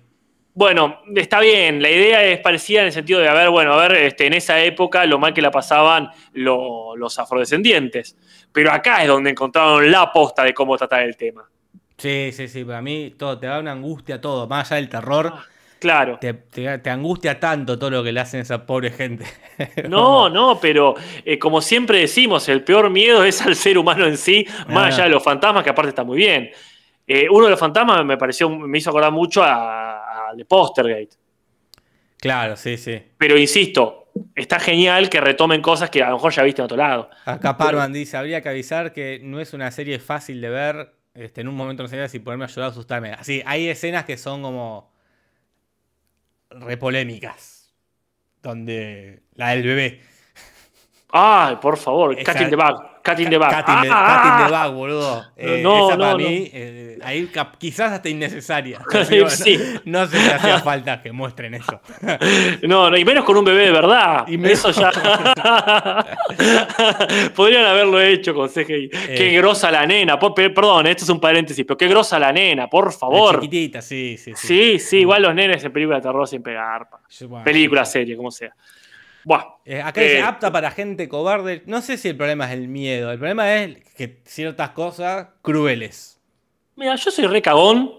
Bueno, 0.54 1.00
está 1.16 1.40
bien, 1.40 1.82
la 1.82 1.90
idea 1.90 2.22
es 2.26 2.40
parecida 2.42 2.82
en 2.82 2.88
el 2.88 2.92
sentido 2.92 3.22
de, 3.22 3.30
a 3.30 3.34
ver, 3.34 3.50
bueno, 3.50 3.72
a 3.72 3.88
ver, 3.88 3.96
este, 4.04 4.26
en 4.28 4.34
esa 4.34 4.60
época 4.62 5.06
lo 5.06 5.20
mal 5.20 5.34
que 5.34 5.42
la 5.42 5.52
pasaban 5.52 6.10
lo- 6.34 6.94
los 6.98 7.18
afrodescendientes. 7.18 8.18
Pero 8.52 8.74
acá 8.74 9.04
es 9.04 9.08
donde 9.08 9.30
encontraron 9.30 9.90
la 9.90 10.12
posta 10.12 10.44
de 10.44 10.54
cómo 10.54 10.76
tratar 10.76 11.04
el 11.04 11.16
tema. 11.16 11.50
Sí, 11.98 12.32
sí, 12.34 12.50
sí. 12.50 12.66
Para 12.66 12.82
mí 12.82 13.14
todo, 13.18 13.40
te 13.40 13.48
da 13.48 13.60
una 13.60 13.72
angustia 13.72 14.20
todo. 14.20 14.48
Más 14.48 14.70
allá 14.70 14.82
del 14.82 14.90
terror, 14.90 15.34
Claro. 15.80 16.18
te, 16.20 16.34
te- 16.34 16.78
te 16.80 16.90
angustia 16.90 17.40
tanto 17.40 17.78
todo 17.78 17.90
lo 17.92 18.04
que 18.04 18.12
le 18.12 18.20
hacen 18.20 18.40
a 18.40 18.44
esa 18.44 18.66
pobre 18.66 18.92
gente. 18.92 19.26
No, 19.90 20.30
no, 20.30 20.60
pero 20.60 20.96
eh, 21.26 21.40
como 21.40 21.62
siempre 21.62 22.00
decimos, 22.00 22.48
el 22.50 22.64
peor 22.64 22.90
miedo 22.90 23.24
es 23.24 23.42
al 23.42 23.56
ser 23.56 23.78
humano 23.78 24.06
en 24.06 24.18
sí, 24.18 24.46
más 24.68 24.78
Ah. 24.78 24.88
allá 24.96 25.04
de 25.06 25.10
los 25.10 25.24
fantasmas, 25.24 25.64
que 25.64 25.70
aparte 25.72 25.90
está 25.90 26.04
muy 26.04 26.18
bien. 26.18 26.52
Eh, 27.08 27.28
uno 27.30 27.46
de 27.46 27.52
los 27.52 27.60
fantasmas 27.60 28.04
me 28.06 28.18
pareció, 28.18 28.50
me 28.50 28.78
hizo 28.78 28.90
acordar 28.90 29.12
mucho 29.12 29.42
a, 29.44 30.30
a 30.30 30.36
The 30.36 30.46
Postergate. 30.46 31.10
Claro, 32.20 32.56
sí, 32.56 32.78
sí. 32.78 33.02
Pero 33.18 33.38
insisto, 33.38 34.10
está 34.36 34.60
genial 34.60 35.10
que 35.10 35.22
retomen 35.22 35.62
cosas 35.62 35.90
que 35.90 36.02
a 36.04 36.10
lo 36.10 36.16
mejor 36.16 36.34
ya 36.34 36.44
viste 36.44 36.62
en 36.62 36.66
otro 36.66 36.78
lado. 36.78 37.10
Acá 37.26 37.56
Parman 37.58 37.94
dice, 37.94 38.18
habría 38.18 38.42
que 38.42 38.50
avisar 38.50 38.92
que 38.94 39.20
no 39.24 39.40
es 39.40 39.54
una 39.54 39.72
serie 39.72 40.00
fácil 40.00 40.42
de 40.42 40.50
ver. 40.50 40.94
Este, 41.14 41.42
en 41.42 41.48
un 41.48 41.56
momento 41.56 41.82
no 41.84 41.90
sabía 41.90 42.08
si 42.10 42.20
ponerme 42.20 42.46
a 42.46 42.48
llorar 42.48 42.70
o 42.70 42.72
asustarme. 42.72 43.12
Así, 43.14 43.42
hay 43.46 43.68
escenas 43.70 44.06
que 44.06 44.18
son 44.18 44.42
como 44.42 44.92
repolémicas. 46.50 47.74
Donde 48.42 49.24
la 49.34 49.50
del 49.50 49.64
bebé. 49.64 50.02
Ay, 51.12 51.56
por 51.62 51.78
favor, 51.78 52.14
Esa- 52.18 52.34
Cat 52.34 52.42
in 52.42 52.50
the 52.50 52.56
Bag. 52.56 52.76
Cat 53.08 53.20
in 53.22 53.30
the 53.30 53.38
Bag. 53.38 53.50
Cat 53.52 53.70
in 53.70 53.76
Ah, 53.76 53.82
the 53.84 53.90
ah, 53.92 54.48
Bag, 54.52 54.74
boludo. 54.74 55.26
Eh, 55.38 55.62
No, 55.64 55.88
esa 55.90 55.98
para 55.98 56.12
no, 56.12 56.18
mí, 56.18 56.50
eh, 56.54 57.00
ahí 57.04 57.30
quizás 57.58 57.92
hasta 57.94 58.10
innecesaria. 58.10 58.80
Pero 58.92 59.06
bueno, 59.06 59.30
Sí. 59.30 59.58
No 59.86 60.06
sé 60.08 60.20
si 60.20 60.30
hacía 60.30 60.60
falta 60.72 61.02
que 61.02 61.12
muestren 61.12 61.54
eso. 61.54 61.80
No, 62.64 62.90
no, 62.90 62.98
y 62.98 63.06
menos 63.06 63.24
con 63.24 63.38
un 63.38 63.46
bebé 63.46 63.66
de 63.66 63.72
verdad. 63.72 64.26
Y 64.28 64.38
menos- 64.38 64.60
Eso 64.66 64.72
ya. 64.72 64.92
Podrían 67.36 67.66
haberlo 67.66 68.02
hecho 68.02 68.34
con 68.34 68.50
CGI. 68.50 68.90
Qué 68.90 69.30
Eh. 69.34 69.38
grosa 69.38 69.72
la 69.72 69.86
nena. 69.86 70.20
Perdón, 70.20 70.88
esto 70.88 71.04
es 71.04 71.10
un 71.10 71.20
paréntesis, 71.20 71.64
pero 71.66 71.78
qué 71.78 71.88
grosa 71.88 72.20
la 72.20 72.32
nena, 72.32 72.68
por 72.68 72.86
La 72.86 72.92
favor. 72.92 73.36
chiquitita, 73.40 73.82
sí, 73.82 74.18
sí, 74.18 74.34
sí. 74.36 74.48
Sí, 74.48 74.80
sí, 74.80 74.98
igual 75.00 75.22
los 75.22 75.34
nenes 75.34 75.64
en 75.64 75.72
películas 75.72 76.00
de 76.04 76.10
terror. 76.10 76.28
Yo, 76.28 77.28
bueno, 77.30 77.44
Película, 77.46 77.86
serie, 77.86 78.18
como 78.18 78.32
sea. 78.32 78.52
Buah. 79.28 79.44
Eh, 79.66 79.82
acá 79.82 80.00
dice 80.00 80.20
Eh, 80.20 80.22
apta 80.22 80.50
para 80.54 80.72
gente 80.72 81.10
cobarde. 81.10 81.62
No 81.66 81.82
sé 81.82 81.98
si 81.98 82.08
el 82.08 82.16
problema 82.16 82.46
es 82.46 82.54
el 82.54 82.70
miedo. 82.70 83.12
El 83.12 83.18
problema 83.18 83.56
es 83.56 83.76
que 83.98 84.22
ciertas 84.24 84.70
cosas 84.70 85.28
crueles. 85.42 86.22
Mira, 86.78 86.96
yo 86.96 87.12
soy 87.12 87.28
re 87.28 87.42
cagón. 87.42 87.92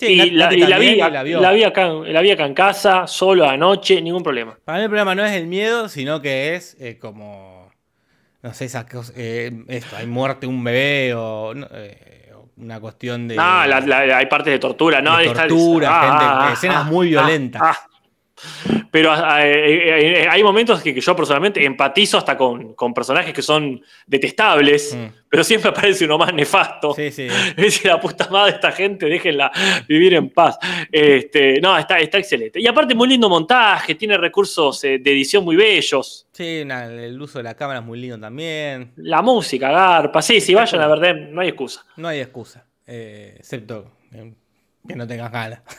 Sí, 0.00 0.06
y, 0.06 0.30
la, 0.30 0.52
y 0.52 0.56
la 0.58 0.78
vi, 0.78 0.86
y 0.88 0.96
la 0.96 1.22
vio. 1.22 1.40
la 1.40 1.52
vi 1.52 1.62
acá, 1.62 1.86
la 1.88 2.20
vi 2.20 2.32
acá 2.32 2.46
en 2.46 2.54
casa, 2.54 3.06
solo 3.06 3.46
anoche, 3.48 4.02
ningún 4.02 4.24
problema. 4.24 4.58
Para 4.64 4.78
mí 4.78 4.84
el 4.84 4.90
problema 4.90 5.14
no 5.14 5.24
es 5.24 5.32
el 5.32 5.46
miedo, 5.46 5.88
sino 5.88 6.20
que 6.20 6.56
es 6.56 6.76
eh, 6.80 6.98
como. 6.98 7.70
No 8.42 8.52
sé, 8.52 8.64
esas 8.64 8.86
cosas. 8.86 9.14
eh, 9.16 9.52
esto, 9.68 9.94
hay 9.96 10.06
muerte 10.08 10.48
un 10.48 10.64
bebé 10.64 11.14
o. 11.14 11.52
eh, 11.54 12.32
una 12.56 12.80
cuestión 12.80 13.28
de. 13.28 13.36
No, 13.36 13.66
la- 13.66 13.80
la- 13.80 14.16
hay 14.18 14.26
partes 14.26 14.52
de 14.52 14.58
tortura, 14.58 15.00
¿no? 15.00 15.16
de 15.16 15.26
tortura, 15.26 15.90
ah, 15.92 16.08
gente, 16.08 16.24
ah, 16.26 16.50
escenas 16.54 16.76
ah, 16.78 16.90
muy 16.90 17.06
ah, 17.08 17.10
violentas. 17.22 17.62
Ah. 18.68 18.86
Pero 18.90 19.12
ah, 19.12 19.46
eh, 19.46 19.52
eh, 19.52 20.22
eh, 20.22 20.28
hay 20.28 20.42
momentos 20.42 20.82
que, 20.82 20.92
que 20.94 21.00
yo 21.00 21.14
personalmente 21.14 21.64
empatizo 21.64 22.18
hasta 22.18 22.36
con, 22.36 22.74
con 22.74 22.92
personajes 22.92 23.32
que 23.32 23.42
son 23.42 23.80
detestables, 24.06 24.94
Mm. 24.94 25.06
pero 25.28 25.44
siempre 25.44 25.70
aparece 25.70 26.04
uno 26.04 26.18
más 26.18 26.34
nefasto. 26.34 26.92
Sí, 26.94 27.10
sí. 27.12 27.28
Dice 27.56 27.88
la 27.88 28.00
puta 28.00 28.28
madre 28.30 28.54
esta 28.54 28.72
gente, 28.72 29.06
déjenla 29.06 29.52
vivir 29.88 30.14
en 30.14 30.30
paz. 30.30 30.58
Este, 30.90 31.60
no, 31.60 31.76
está, 31.78 31.98
está 32.00 32.18
excelente. 32.18 32.60
Y 32.60 32.66
aparte, 32.66 32.94
muy 32.94 33.08
lindo 33.08 33.28
montaje, 33.28 33.94
tiene 33.94 34.16
recursos 34.16 34.80
de 34.80 34.96
edición 34.96 35.44
muy 35.44 35.56
bellos. 35.56 36.26
Sí, 36.32 36.62
el 36.66 37.20
uso 37.20 37.38
de 37.38 37.44
la 37.44 37.54
cámara 37.54 37.80
es 37.80 37.84
muy 37.84 38.00
lindo 38.00 38.18
también. 38.18 38.92
La 38.96 39.22
música, 39.22 39.70
garpa. 39.70 40.20
Sí, 40.22 40.40
si 40.40 40.54
vayan 40.54 40.80
a 40.80 40.88
ver, 40.88 41.28
no 41.30 41.40
hay 41.42 41.48
excusa. 41.48 41.84
No 41.96 42.08
hay 42.08 42.20
excusa. 42.20 42.66
eh, 42.86 43.34
excepto 43.38 43.92
que 44.86 44.96
no 44.96 45.06
tengas 45.06 45.30
ganas. 45.30 45.60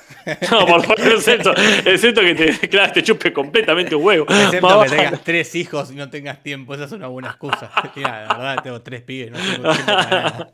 No, 0.51 0.67
por 0.67 0.81
favor, 0.83 0.99
excepto, 0.99 1.51
excepto 1.55 2.21
que 2.21 2.35
te, 2.35 2.69
claro, 2.69 2.93
te 2.93 3.01
chupe 3.01 3.33
completamente 3.33 3.95
un 3.95 4.05
huevo. 4.05 4.25
Excepto 4.29 4.83
que 4.83 4.89
tengas 4.89 5.23
tres 5.23 5.55
hijos 5.55 5.91
y 5.91 5.95
no 5.95 6.11
tengas 6.11 6.43
tiempo, 6.43 6.75
esa 6.75 6.83
es 6.83 6.91
una 6.91 7.07
buena 7.07 7.29
excusa. 7.29 7.71
Mira, 7.95 8.27
la 8.27 8.37
verdad, 8.37 8.63
tengo 8.63 8.81
tres 8.81 9.01
pibes, 9.01 9.31
no 9.31 9.39
tengo 9.39 9.73
tiempo 9.73 9.85
para 9.85 10.21
nada. 10.21 10.51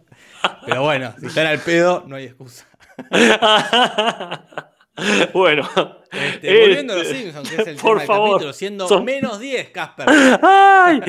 Pero 0.65 0.83
bueno, 0.83 1.13
si 1.19 1.25
están 1.25 1.47
al 1.47 1.59
pedo, 1.59 2.05
no 2.07 2.15
hay 2.15 2.25
excusa. 2.25 2.65
bueno. 5.33 5.67
Este, 6.11 6.59
volviendo 6.61 6.93
a 6.93 6.95
los 6.97 7.07
Este, 7.07 7.19
Simpsons, 7.21 7.49
que 7.49 7.61
es 7.61 7.67
el 7.67 7.75
por 7.77 7.89
tema 7.91 7.99
del 7.99 8.07
favor, 8.07 8.29
capítulo, 8.31 8.53
siendo 8.53 8.87
son- 8.87 9.05
menos 9.05 9.39
10, 9.39 9.69
Casper. 9.69 10.05
¡Ay! 10.41 11.01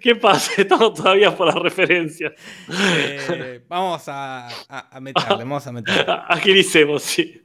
¿Qué 0.00 0.16
pasa? 0.20 0.52
Estamos 0.56 0.94
todavía 0.94 1.34
por 1.36 1.46
las 1.46 1.56
referencias. 1.56 2.32
Eh, 2.70 3.60
vamos 3.68 4.06
a, 4.08 4.48
a, 4.68 4.96
a 4.96 5.00
meterle, 5.00 5.38
vamos 5.38 5.66
a 5.66 5.72
meterle. 5.72 6.04
Agilicemos, 6.28 7.02
sí. 7.02 7.40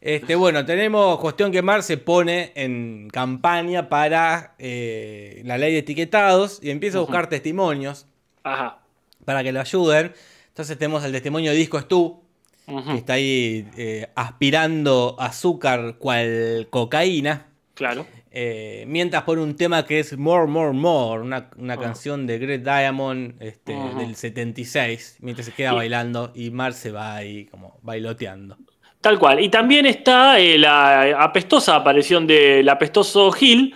Este, 0.00 0.36
bueno, 0.36 0.64
tenemos 0.64 1.18
cuestión 1.18 1.50
que 1.50 1.62
Mar 1.62 1.82
se 1.82 1.98
pone 1.98 2.52
en 2.54 3.08
campaña 3.10 3.88
para 3.88 4.54
eh, 4.58 5.42
la 5.44 5.58
ley 5.58 5.72
de 5.72 5.78
etiquetados 5.78 6.60
y 6.62 6.70
empieza 6.70 6.98
a 6.98 7.00
buscar 7.00 7.28
testimonios 7.28 8.06
Ajá. 8.44 8.78
para 9.24 9.42
que 9.42 9.50
lo 9.52 9.60
ayuden. 9.60 10.12
Entonces 10.48 10.78
tenemos 10.78 11.04
el 11.04 11.10
testimonio 11.12 11.50
de 11.50 11.56
Disco 11.56 11.80
Stu, 11.80 12.22
que 12.66 12.94
está 12.96 13.14
ahí 13.14 13.66
eh, 13.76 14.08
aspirando 14.16 15.16
azúcar 15.18 15.96
cual 15.98 16.66
cocaína. 16.70 17.46
Claro. 17.74 18.06
eh, 18.30 18.84
mientras 18.86 19.22
pone 19.24 19.42
un 19.42 19.54
tema 19.54 19.84
que 19.84 20.00
es 20.00 20.16
More, 20.16 20.46
More, 20.46 20.72
More, 20.72 21.20
una, 21.22 21.50
una 21.58 21.76
canción 21.76 22.26
de 22.26 22.38
Great 22.38 22.62
Diamond 22.62 23.34
este, 23.42 23.74
Ujú. 23.74 23.98
del 23.98 24.16
76, 24.16 25.18
mientras 25.20 25.46
se 25.46 25.52
queda 25.52 25.72
Y- 25.72 25.76
bailando 25.76 26.32
y 26.34 26.50
Mar 26.50 26.72
se 26.72 26.90
va 26.90 27.14
ahí 27.16 27.44
como 27.46 27.78
bailoteando. 27.82 28.56
Tal 29.02 29.18
cual. 29.18 29.40
Y 29.40 29.48
también 29.50 29.84
está 29.86 30.38
eh, 30.40 30.58
la 30.58 31.22
apestosa 31.22 31.76
aparición 31.76 32.26
del 32.26 32.66
apestoso 32.68 33.30
Gil, 33.30 33.74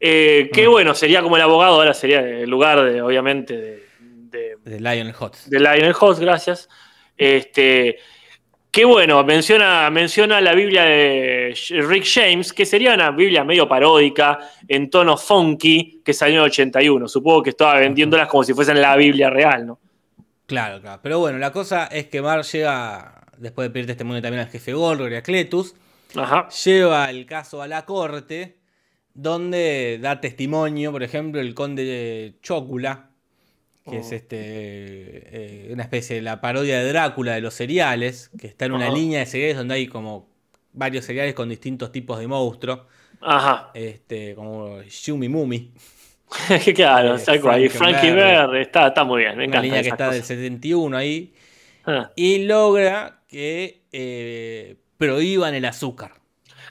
eh, 0.00 0.50
que 0.52 0.66
bueno, 0.66 0.94
sería 0.94 1.22
como 1.22 1.36
el 1.36 1.42
abogado, 1.42 1.74
ahora 1.76 1.92
sería 1.94 2.20
el 2.20 2.48
lugar 2.50 2.82
de, 2.82 3.00
obviamente, 3.02 3.56
de, 3.56 3.82
de, 4.00 4.56
De 4.64 4.80
Lionel 4.80 5.14
Hutz. 5.18 5.48
de 5.48 5.60
Lionel 5.60 5.94
Hutz, 6.00 6.18
gracias. 6.18 6.68
Este, 7.16 7.98
que 8.72 8.86
bueno, 8.86 9.22
menciona, 9.22 9.90
menciona 9.90 10.40
la 10.40 10.54
Biblia 10.54 10.84
de 10.84 11.54
Rick 11.86 12.06
James, 12.06 12.54
que 12.54 12.64
sería 12.64 12.94
una 12.94 13.10
Biblia 13.10 13.44
medio 13.44 13.68
paródica, 13.68 14.38
en 14.66 14.88
tono 14.88 15.18
funky, 15.18 16.00
que 16.02 16.14
salió 16.14 16.36
en 16.36 16.44
el 16.44 16.46
81. 16.46 17.06
Supongo 17.06 17.42
que 17.42 17.50
estaba 17.50 17.74
vendiéndolas 17.78 18.28
como 18.28 18.42
si 18.42 18.54
fuesen 18.54 18.80
la 18.80 18.96
Biblia 18.96 19.28
real, 19.28 19.66
¿no? 19.66 19.78
Claro, 20.46 20.80
claro. 20.80 21.00
Pero 21.02 21.18
bueno, 21.18 21.36
la 21.36 21.52
cosa 21.52 21.84
es 21.88 22.06
que 22.06 22.22
Mar 22.22 22.44
llega, 22.44 23.26
después 23.36 23.68
de 23.68 23.70
pedir 23.70 23.86
testimonio 23.88 24.22
también 24.22 24.40
al 24.40 24.50
jefe 24.50 24.72
Golgor 24.72 25.12
y 25.12 25.16
a 25.16 25.22
Cletus, 25.22 25.74
Ajá. 26.16 26.48
lleva 26.64 27.10
el 27.10 27.26
caso 27.26 27.60
a 27.60 27.68
la 27.68 27.84
corte, 27.84 28.56
donde 29.12 29.98
da 30.00 30.18
testimonio, 30.18 30.92
por 30.92 31.02
ejemplo, 31.02 31.42
el 31.42 31.54
conde 31.54 32.36
Chocula, 32.40 33.10
que 33.88 33.98
es 33.98 34.12
Oh. 34.12 34.14
este 34.14 34.36
eh, 34.38 35.68
una 35.72 35.82
especie 35.82 36.16
de 36.16 36.22
la 36.22 36.40
parodia 36.40 36.78
de 36.78 36.88
Drácula 36.88 37.34
de 37.34 37.40
los 37.40 37.54
cereales, 37.54 38.30
que 38.38 38.46
está 38.46 38.66
en 38.66 38.72
una 38.72 38.86
Ajá. 38.86 38.94
línea 38.94 39.18
de 39.20 39.26
cereales 39.26 39.56
donde 39.56 39.74
hay 39.74 39.86
como 39.88 40.28
varios 40.72 41.04
cereales 41.04 41.34
con 41.34 41.48
distintos 41.48 41.90
tipos 41.92 42.18
de 42.18 42.26
monstruos. 42.28 42.80
Ajá. 43.20 43.70
Este, 43.74 44.34
como 44.34 44.82
Shumi 44.82 45.28
Mumi. 45.28 45.72
claro, 46.74 47.16
Eh, 47.16 47.22
tal 47.24 47.40
cual. 47.40 47.64
Y 47.64 47.68
Frankie. 47.68 48.10
Verde, 48.10 48.62
está, 48.62 48.88
está 48.88 49.04
muy 49.04 49.20
bien, 49.22 49.32
me 49.36 49.44
Una 49.44 49.44
encanta. 49.44 49.62
línea 49.62 49.82
que 49.82 49.88
está 49.88 50.04
del 50.10 50.20
cosas. 50.22 50.28
71 50.28 50.96
ahí. 50.96 51.34
Ah. 51.84 52.10
Y 52.16 52.44
logra 52.44 53.20
que 53.28 53.82
eh, 53.92 54.76
prohíban 54.98 55.54
el 55.54 55.64
azúcar. 55.64 56.12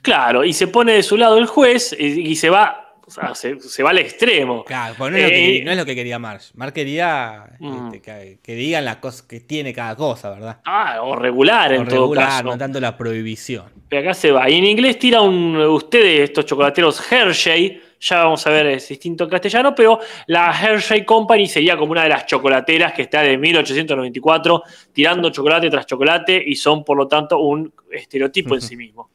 Claro, 0.02 0.44
y 0.44 0.54
se 0.54 0.68
pone 0.68 0.94
de 0.94 1.04
su 1.04 1.16
lado 1.18 1.38
el 1.38 1.46
juez 1.46 1.96
y, 1.98 2.06
y 2.32 2.36
se 2.36 2.50
va, 2.50 2.91
o 3.12 3.22
sea, 3.22 3.36
se, 3.36 3.60
se 3.60 3.84
va 3.84 3.90
al 3.90 3.98
extremo. 3.98 4.64
Claro, 4.64 4.96
no 4.98 5.08
es, 5.18 5.24
lo 5.24 5.30
que, 5.30 5.58
Eh, 5.58 5.64
no 5.66 5.72
es 5.72 5.78
lo 5.78 5.86
que 5.86 5.96
quería 5.96 6.18
Marsh. 6.18 6.52
Marsh 6.56 6.72
quería 6.74 7.44
Mm. 7.60 7.86
este, 7.88 8.02
que, 8.02 8.40
que 8.42 8.56
digan 8.56 8.86
las 8.86 8.98
cosas 8.98 9.24
que 9.24 9.42
tiene 9.42 9.74
cada 9.74 9.96
cosa, 9.96 10.30
¿verdad? 10.32 10.60
Ah, 10.66 11.00
o 11.04 11.16
regular 11.16 11.74
en 11.74 11.82
O 11.82 11.86
todo 11.86 12.02
regular, 12.02 12.28
caso. 12.28 12.44
no 12.46 12.58
tanto 12.58 12.80
la 12.80 12.96
prohibición. 12.98 13.66
Pero 13.90 14.02
acá 14.02 14.14
se 14.14 14.32
va. 14.32 14.50
Y 14.50 14.58
en 14.58 14.66
inglés 14.66 14.98
tira 14.98 15.22
un. 15.22 15.56
Ustedes, 15.58 16.22
estos 16.22 16.46
chocolateros 16.46 17.12
Hershey, 17.12 17.82
ya 18.00 18.24
vamos 18.24 18.48
a 18.48 18.50
ver, 18.50 18.66
es 18.68 18.88
distinto 18.88 19.26
en 19.26 19.30
castellano, 19.30 19.76
pero 19.76 20.00
la 20.28 20.52
Hershey 20.60 21.04
Company 21.06 21.48
sería 21.48 21.76
como 21.78 21.92
una 21.92 22.04
de 22.04 22.10
las 22.10 22.26
chocolateras 22.26 22.94
que 22.94 23.02
está 23.04 23.22
de 23.22 23.38
1894 23.38 24.64
tirando 24.94 25.30
chocolate 25.30 25.70
tras 25.70 25.86
chocolate 25.86 26.42
y 26.46 26.56
son, 26.56 26.84
por 26.84 26.98
lo 26.98 27.08
tanto, 27.08 27.38
un 27.40 27.72
estereotipo 27.92 28.56
en 28.56 28.62
sí 28.62 28.76
mismo. 28.78 29.12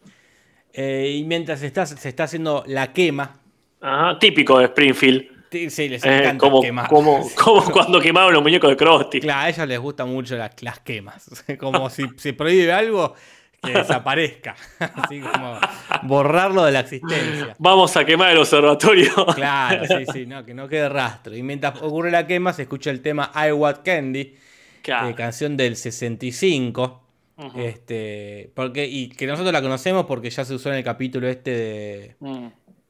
Eh, 0.73 1.15
y 1.19 1.25
mientras 1.25 1.63
está, 1.63 1.87
se 1.87 2.09
está 2.09 2.25
haciendo 2.25 2.63
la 2.67 2.93
quema, 2.93 3.41
Ajá, 3.81 4.19
típico 4.19 4.59
de 4.59 4.65
Springfield. 4.67 5.25
sí, 5.71 5.89
les 5.89 6.05
eh, 6.05 6.19
encanta 6.19 6.39
como, 6.39 6.61
quemar. 6.63 6.89
como, 6.89 7.29
como 7.37 7.71
cuando 7.71 8.01
quemaron 8.01 8.33
los 8.33 8.43
muñecos 8.43 8.71
de 8.71 8.77
Krusty. 8.77 9.21
Claro, 9.21 9.41
a 9.43 9.49
ellos 9.49 9.69
les 9.69 9.79
gustan 9.79 10.09
mucho 10.09 10.37
las, 10.37 10.51
las 10.63 10.81
quemas. 10.81 11.45
Como 11.59 11.89
si 11.91 12.05
se 12.17 12.33
prohíbe 12.33 12.73
algo, 12.73 13.15
que 13.63 13.73
desaparezca. 13.79 14.55
Así 14.79 15.21
como 15.21 15.59
borrarlo 16.03 16.65
de 16.65 16.73
la 16.73 16.81
existencia. 16.81 17.55
Vamos 17.59 17.97
a 17.97 18.05
quemar 18.05 18.33
el 18.33 18.39
observatorio. 18.39 19.13
Claro, 19.35 19.85
sí, 19.87 20.05
sí, 20.13 20.27
no, 20.27 20.45
que 20.45 20.55
no 20.55 20.69
quede 20.69 20.89
rastro. 20.89 21.35
Y 21.37 21.43
mientras 21.43 21.81
ocurre 21.83 22.11
la 22.11 22.27
quema, 22.27 22.53
se 22.53 22.63
escucha 22.63 22.91
el 22.91 23.01
tema 23.01 23.31
I 23.35 23.53
Want 23.53 23.79
Candy, 23.85 24.35
Claro. 24.83 25.09
eh, 25.09 25.15
canción 25.15 25.57
del 25.57 25.77
65. 25.77 27.03
Ujú. 27.39 27.61
Este, 27.61 28.51
porque, 28.55 28.87
y 28.87 29.09
que 29.11 29.27
nosotros 29.27 29.53
la 29.53 29.61
conocemos 29.61 30.07
porque 30.07 30.31
ya 30.31 30.45
se 30.45 30.55
usó 30.55 30.71
en 30.71 30.77
el 30.77 30.85
capítulo 30.85 31.29
este 31.29 31.51
de 31.51 32.17
Mm. 32.21 32.47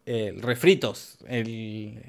Eh, 0.06 0.34
Refritos, 0.38 1.18
el, 1.28 2.02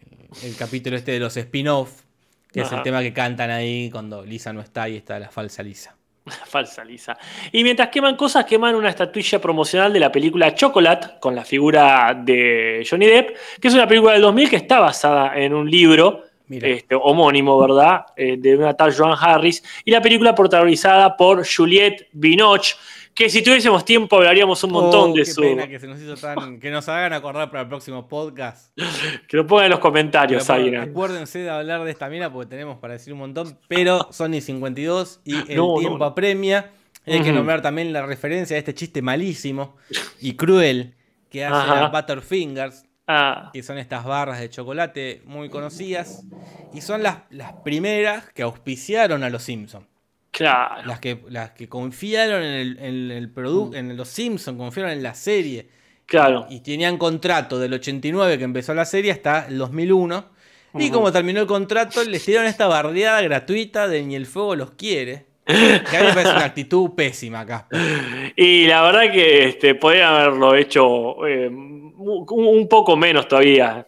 el 0.44 0.56
capítulo 0.56 0.96
este 0.96 1.12
de 1.12 1.20
los 1.20 1.36
spin-off, 1.36 2.04
que 2.52 2.62
es 2.62 2.72
el 2.72 2.82
tema 2.84 3.02
que 3.02 3.12
cantan 3.12 3.50
ahí 3.50 3.90
cuando 3.92 4.24
Lisa 4.24 4.54
no 4.54 4.62
está 4.62 4.88
y 4.88 4.96
está 4.96 5.20
la 5.20 5.30
falsa 5.30 5.64
Lisa. 5.64 5.98
Falsa 6.46 6.84
Lisa. 6.84 7.18
Y 7.52 7.64
mientras 7.64 7.90
queman 7.90 8.16
cosas, 8.16 8.46
queman 8.46 8.76
una 8.76 8.90
estatuilla 8.90 9.40
promocional 9.40 9.94
de 9.94 10.00
la 10.00 10.12
película 10.12 10.54
Chocolate 10.54 11.20
con 11.20 11.36
la 11.36 11.44
figura 11.44 12.14
de 12.14 12.86
Johnny 12.90 13.06
Depp, 13.06 13.36
que 13.62 13.68
es 13.68 13.74
una 13.74 13.88
película 13.88 14.14
del 14.14 14.22
2000 14.22 14.50
que 14.50 14.56
está 14.58 14.80
basada 14.80 15.38
en 15.38 15.54
un 15.54 15.70
libro 15.70 16.24
este, 16.50 16.96
homónimo, 16.96 17.60
¿verdad? 17.60 18.06
Eh, 18.16 18.38
de 18.38 18.58
una 18.58 18.74
tal 18.74 18.96
Joan 18.96 19.18
Harris. 19.20 19.64
Y 19.86 19.92
la 19.92 20.02
película 20.02 20.34
protagonizada 20.34 21.16
por 21.16 21.46
Juliette 21.46 22.08
Binoche, 22.12 22.76
que 23.18 23.30
si 23.30 23.42
tuviésemos 23.42 23.84
tiempo 23.84 24.16
hablaríamos 24.18 24.64
un 24.64 24.72
montón 24.74 25.10
Oh, 25.12 25.14
de 25.14 25.22
qué 25.24 25.26
su. 25.26 25.42
pena 25.42 25.68
que 25.68 25.80
se 25.80 25.88
nos 25.88 26.00
hizo 26.00 26.16
tan. 26.16 26.60
que 26.60 26.70
nos 26.70 26.88
hagan 26.88 27.14
acordar 27.14 27.50
para 27.50 27.64
el 27.64 27.68
próximo 27.68 28.08
podcast. 28.08 28.72
Que 29.28 29.38
lo 29.38 29.48
pongan 29.48 29.66
en 29.66 29.72
los 29.72 29.80
comentarios, 29.80 30.48
alguien. 30.52 30.76
acuérdense 30.78 31.40
de 31.40 31.50
hablar 31.50 31.84
de 31.84 31.90
esta 31.92 32.08
mina 32.10 32.32
porque 32.32 32.50
tenemos 32.50 32.78
para 32.78 32.94
decir 32.94 33.12
un 33.14 33.20
montón. 33.20 33.58
Pero 33.68 34.08
Sony 34.12 34.40
52 34.40 35.22
y 35.26 35.36
el 35.52 35.58
No, 35.58 35.76
tiempo 35.80 35.98
no. 35.98 36.06
apremia. 36.06 36.72
Hay 37.08 37.22
que 37.22 37.32
nombrar 37.32 37.62
también 37.62 37.92
la 37.94 38.06
referencia 38.06 38.56
a 38.56 38.60
este 38.60 38.74
chiste 38.76 39.02
malísimo 39.02 39.78
y 40.20 40.34
cruel 40.36 40.94
que 41.32 41.44
hace 41.46 41.72
Ajá. 41.72 41.88
Butterfingers, 41.88 42.84
Ah, 43.08 43.50
que 43.54 43.64
son 43.64 43.78
estas 43.78 44.04
barras 44.04 44.40
de 44.42 44.50
chocolate 44.50 45.22
muy 45.26 45.50
conocidas. 45.50 46.26
Y 46.74 46.82
son 46.82 47.02
las, 47.04 47.20
las 47.30 47.54
primeras 47.64 48.30
que 48.34 48.44
auspiciaron 48.44 49.24
a 49.24 49.30
los 49.30 49.44
Simpsons. 49.44 49.86
Claro. 50.32 50.86
Las 50.86 51.00
que, 51.00 51.24
las 51.30 51.52
que 51.52 51.68
confiaron 51.68 52.44
en 52.44 52.54
el, 52.54 52.80
en 52.80 53.12
el 53.12 53.30
producto, 53.30 53.78
en 53.78 53.96
los 53.96 54.08
Simpsons, 54.10 54.58
confiaron 54.58 54.92
en 54.92 55.04
la 55.04 55.14
serie. 55.14 55.70
Claro. 56.06 56.48
Y 56.50 56.62
tenían 56.62 56.98
contrato 56.98 57.60
del 57.60 57.74
89 57.74 58.38
que 58.38 58.44
empezó 58.44 58.74
la 58.74 58.86
serie 58.86 59.12
hasta 59.12 59.48
el 59.48 59.58
2001. 59.58 60.38
Y 60.80 60.90
como 60.92 61.12
terminó 61.12 61.42
el 61.42 61.48
contrato, 61.48 62.04
les 62.04 62.26
dieron 62.26 62.46
esta 62.46 62.68
bardeada 62.68 63.22
gratuita 63.22 63.88
de 63.88 64.04
Ni 64.04 64.16
el 64.16 64.26
fuego 64.26 64.56
los 64.56 64.72
quiere. 64.72 65.26
Que 65.46 65.98
a 65.98 66.02
mí 66.02 66.08
me 66.08 66.14
parece 66.14 66.32
una 66.32 66.46
actitud 66.46 66.92
pésima, 66.96 67.46
Casper. 67.46 67.80
Y 68.36 68.68
la 68.68 68.84
verdad 68.84 69.12
que 69.12 69.48
este, 69.48 69.76
podrían 69.76 70.14
haberlo 70.14 70.56
hecho 70.56 71.26
eh, 71.26 71.50
un 71.50 72.68
poco 72.70 72.96
menos 72.96 73.28
todavía. 73.28 73.88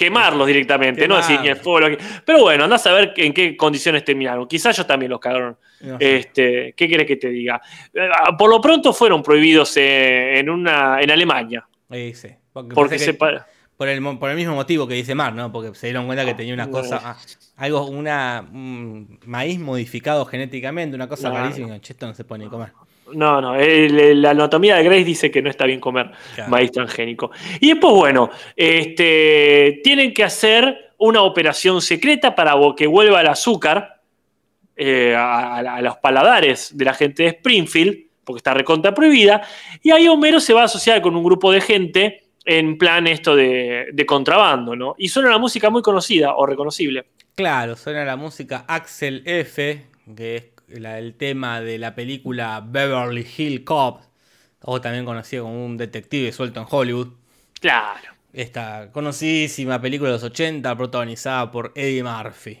Quemarlos 0.00 0.46
directamente, 0.46 1.06
no 1.06 1.16
decir 1.18 1.38
ni 1.42 1.48
el 1.48 1.56
fuego. 1.56 1.80
lo 1.88 1.96
que- 1.96 2.02
Pero 2.24 2.40
bueno, 2.40 2.64
andás 2.64 2.86
a 2.86 2.92
ver 2.94 3.12
en 3.16 3.34
qué 3.34 3.54
condiciones 3.54 4.02
terminaron. 4.02 4.48
Quizás 4.48 4.74
ellos 4.76 4.86
también 4.86 5.10
los 5.10 5.20
cagaron. 5.20 5.58
No 5.82 5.98
sé. 5.98 6.16
Este, 6.16 6.74
¿Qué 6.74 6.88
quieres 6.88 7.06
que 7.06 7.16
te 7.16 7.28
diga? 7.28 7.60
Eh, 7.92 8.08
Por 8.38 8.48
lo 8.48 8.60
pronto 8.62 8.94
fueron 8.94 9.22
prohibidos 9.22 9.76
en, 9.76 10.48
una, 10.48 11.00
en 11.02 11.10
Alemania. 11.10 11.66
Eh, 11.90 12.12
sí, 12.14 12.28
porque 12.52 12.98
se 12.98 13.06
que- 13.06 13.14
por, 13.76 13.88
el, 13.88 14.02
por 14.18 14.30
el 14.30 14.36
mismo 14.36 14.54
motivo 14.54 14.86
que 14.88 14.94
dice 14.94 15.14
Mar, 15.14 15.34
¿no? 15.34 15.52
Porque 15.52 15.74
se 15.74 15.86
dieron 15.88 16.06
cuenta 16.06 16.24
que 16.24 16.34
tenía 16.34 16.54
una 16.54 16.66
No. 16.66 16.72
cosa, 16.72 17.00
ah, 17.04 17.16
algo, 17.56 17.86
una 17.86 18.42
un 18.52 19.18
maíz 19.26 19.58
modificado 19.58 20.24
genéticamente, 20.24 20.96
una 20.96 21.08
cosa 21.08 21.28
No. 21.28 21.34
rarísima. 21.36 21.78
Che, 21.80 21.92
esto 21.92 22.06
no 22.06 22.14
se 22.14 22.24
puede 22.24 22.44
ni 22.44 22.50
comer. 22.50 22.72
No, 23.14 23.40
no, 23.40 23.54
el- 23.56 24.20
la 24.22 24.30
anatomía 24.30 24.76
de 24.76 24.84
Grace 24.84 25.04
dice 25.04 25.30
que 25.30 25.42
no 25.42 25.50
está 25.50 25.64
bien 25.66 25.80
comer 25.80 26.10
Claro. 26.34 26.50
maíz 26.50 26.70
transgénico. 26.72 27.30
Y 27.60 27.68
después, 27.70 27.92
bueno, 27.94 28.30
este, 28.56 29.80
tienen 29.82 30.12
que 30.14 30.24
hacer 30.24 30.92
una 30.98 31.22
operación 31.22 31.80
secreta 31.80 32.34
para 32.34 32.54
que 32.76 32.86
vuelva 32.86 33.20
el 33.20 33.26
azúcar 33.28 34.00
eh, 34.76 35.14
a, 35.16 35.80
los 35.82 35.96
paladares 35.98 36.74
de 36.76 36.84
la 36.86 36.94
gente 36.94 37.24
de 37.24 37.28
Springfield, 37.30 37.98
porque 38.24 38.38
está 38.38 38.54
recontra 38.54 38.94
prohibida. 38.94 39.42
Y 39.82 39.90
ahí 39.90 40.08
Homero 40.08 40.40
se 40.40 40.54
va 40.54 40.62
a 40.62 40.64
asociar 40.64 41.02
con 41.02 41.14
un 41.16 41.22
grupo 41.22 41.52
de 41.52 41.60
gente 41.60 42.22
en 42.46 42.78
plan 42.78 43.06
esto 43.06 43.36
de, 43.36 43.88
de 43.92 44.06
contrabando, 44.06 44.74
¿no? 44.74 44.94
Y 44.96 45.08
suena 45.08 45.28
una 45.28 45.38
música 45.38 45.68
muy 45.68 45.82
conocida 45.82 46.34
o 46.34 46.46
reconocible. 46.46 47.04
Claro, 47.34 47.76
suena 47.76 48.04
la 48.06 48.16
música 48.16 48.64
Axel 48.68 49.22
F, 49.26 49.84
que 50.16 50.36
es 50.36 50.44
la- 50.78 50.98
el 50.98 51.14
tema 51.14 51.60
de 51.60 51.78
la 51.78 51.94
película 51.94 52.62
Beverly 52.66 53.26
Hill 53.36 53.64
Cop, 53.64 54.00
o 54.62 54.80
también 54.80 55.04
conocido 55.04 55.44
como 55.44 55.64
un 55.64 55.76
detective 55.76 56.32
suelto 56.32 56.60
en 56.60 56.66
Hollywood. 56.70 57.08
Claro. 57.60 58.10
Esta 58.32 58.90
conocidísima 58.92 59.80
película 59.80 60.10
de 60.10 60.16
los 60.16 60.22
80 60.24 60.76
protagonizada 60.76 61.50
por 61.50 61.72
Eddie 61.74 62.02
Murphy. 62.04 62.58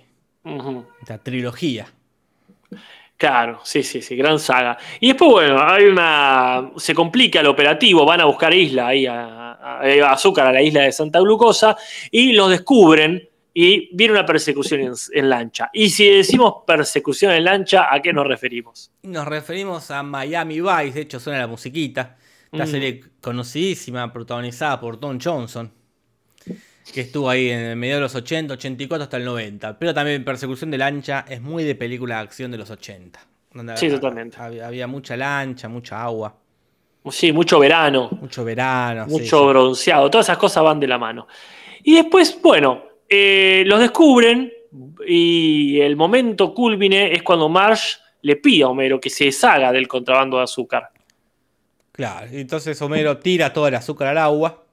Esta 1.00 1.18
trilogía. 1.18 1.86
Claro, 3.16 3.60
sí, 3.64 3.82
sí, 3.82 4.00
sí, 4.00 4.16
gran 4.16 4.38
saga. 4.38 4.78
Y 4.98 5.08
después, 5.08 5.30
bueno, 5.30 5.62
hay 5.62 5.84
una. 5.84 6.70
Se 6.76 6.94
complica 6.94 7.40
el 7.40 7.48
operativo, 7.48 8.06
van 8.06 8.22
a 8.22 8.24
buscar 8.24 8.54
isla 8.54 8.88
ahí, 8.88 9.04
a, 9.06 9.52
a- 9.52 9.80
a 9.82 10.12
azúcar 10.12 10.46
a 10.46 10.52
la 10.52 10.62
isla 10.62 10.82
de 10.82 10.92
Santa 10.92 11.20
Glucosa, 11.20 11.76
y 12.10 12.32
los 12.32 12.48
descubren 12.48 13.28
y 13.52 13.94
viene 13.96 14.12
una 14.14 14.24
persecución 14.26 14.80
en, 14.80 14.92
en 15.12 15.28
lancha. 15.28 15.70
Y 15.72 15.90
si 15.90 16.08
decimos 16.08 16.54
persecución 16.66 17.32
en 17.32 17.44
lancha, 17.44 17.92
¿a 17.92 18.00
qué 18.00 18.12
nos 18.12 18.26
referimos? 18.26 18.90
Nos 19.02 19.26
referimos 19.26 19.90
a 19.90 20.02
Miami 20.02 20.60
Vice, 20.60 20.92
de 20.92 21.00
hecho 21.00 21.18
suena 21.20 21.38
la 21.40 21.46
musiquita. 21.46 22.16
Esta 22.52 22.64
Mm. 22.64 22.68
serie 22.68 23.00
conocidísima, 23.20 24.12
protagonizada 24.12 24.80
por 24.80 24.98
Tom 24.98 25.18
Johnson, 25.22 25.70
que 26.92 27.00
estuvo 27.02 27.30
ahí 27.30 27.48
en 27.50 27.60
el 27.60 27.76
medio 27.76 27.96
de 27.96 28.00
los 28.00 28.14
80, 28.14 28.54
84 28.54 29.04
hasta 29.04 29.16
el 29.16 29.24
90. 29.24 29.78
Pero 29.78 29.94
también 29.94 30.24
Persecución 30.24 30.70
de 30.70 30.78
Lancha 30.78 31.24
es 31.28 31.40
muy 31.40 31.62
de 31.64 31.74
película 31.76 32.16
de 32.16 32.22
acción 32.22 32.50
de 32.50 32.58
los 32.58 32.70
80. 32.70 33.20
donde 33.52 33.76
Sí, 33.76 33.86
había- 33.86 33.98
totalmente. 34.00 34.36
Había, 34.38 34.66
había 34.68 34.86
mucha 34.86 35.16
lancha, 35.16 35.68
mucha 35.68 36.00
agua, 36.02 36.36
Sí, 37.10 37.32
mucho 37.32 37.58
verano, 37.58 38.08
mucho 38.20 38.44
verano. 38.44 39.06
mucho 39.06 39.38
sí. 39.40 39.46
bronceado, 39.48 40.08
todas 40.10 40.26
esas 40.26 40.38
cosas 40.38 40.62
van 40.62 40.78
de 40.78 40.86
la 40.86 40.98
mano. 40.98 41.26
Y 41.82 41.94
después, 41.96 42.38
bueno, 42.42 42.82
eh, 43.10 43.64
los 43.66 43.80
descubren 43.80 44.52
y 45.06 45.80
el 45.80 45.96
momento 45.96 46.54
culmine 46.54 47.12
es 47.12 47.22
cuando 47.22 47.48
Marsh 47.48 47.96
le 48.22 48.36
pide 48.36 48.62
a 48.62 48.68
Homero 48.68 49.00
que 49.00 49.10
se 49.10 49.24
deshaga 49.24 49.72
del 49.72 49.88
contrabando 49.88 50.36
de 50.36 50.44
azúcar. 50.44 50.90
Claro, 51.92 52.28
entonces 52.30 52.80
Homero 52.80 53.18
tira 53.18 53.52
todo 53.52 53.66
el 53.66 53.74
azúcar 53.74 54.08
al 54.08 54.18
agua, 54.18 54.64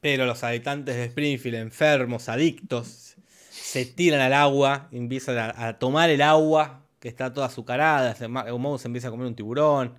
pero 0.00 0.26
los 0.26 0.44
habitantes 0.44 0.94
de 0.94 1.04
Springfield, 1.06 1.56
enfermos, 1.56 2.28
adictos, 2.28 3.16
se 3.50 3.86
tiran 3.86 4.20
al 4.20 4.34
agua, 4.34 4.88
empiezan 4.92 5.38
a, 5.38 5.68
a 5.68 5.78
tomar 5.78 6.10
el 6.10 6.22
agua 6.22 6.82
que 7.00 7.08
está 7.08 7.32
toda 7.32 7.46
azucarada, 7.46 8.14
Moe 8.28 8.78
se 8.78 8.88
empieza 8.88 9.08
a 9.08 9.10
comer 9.10 9.26
un 9.26 9.34
tiburón. 9.34 9.94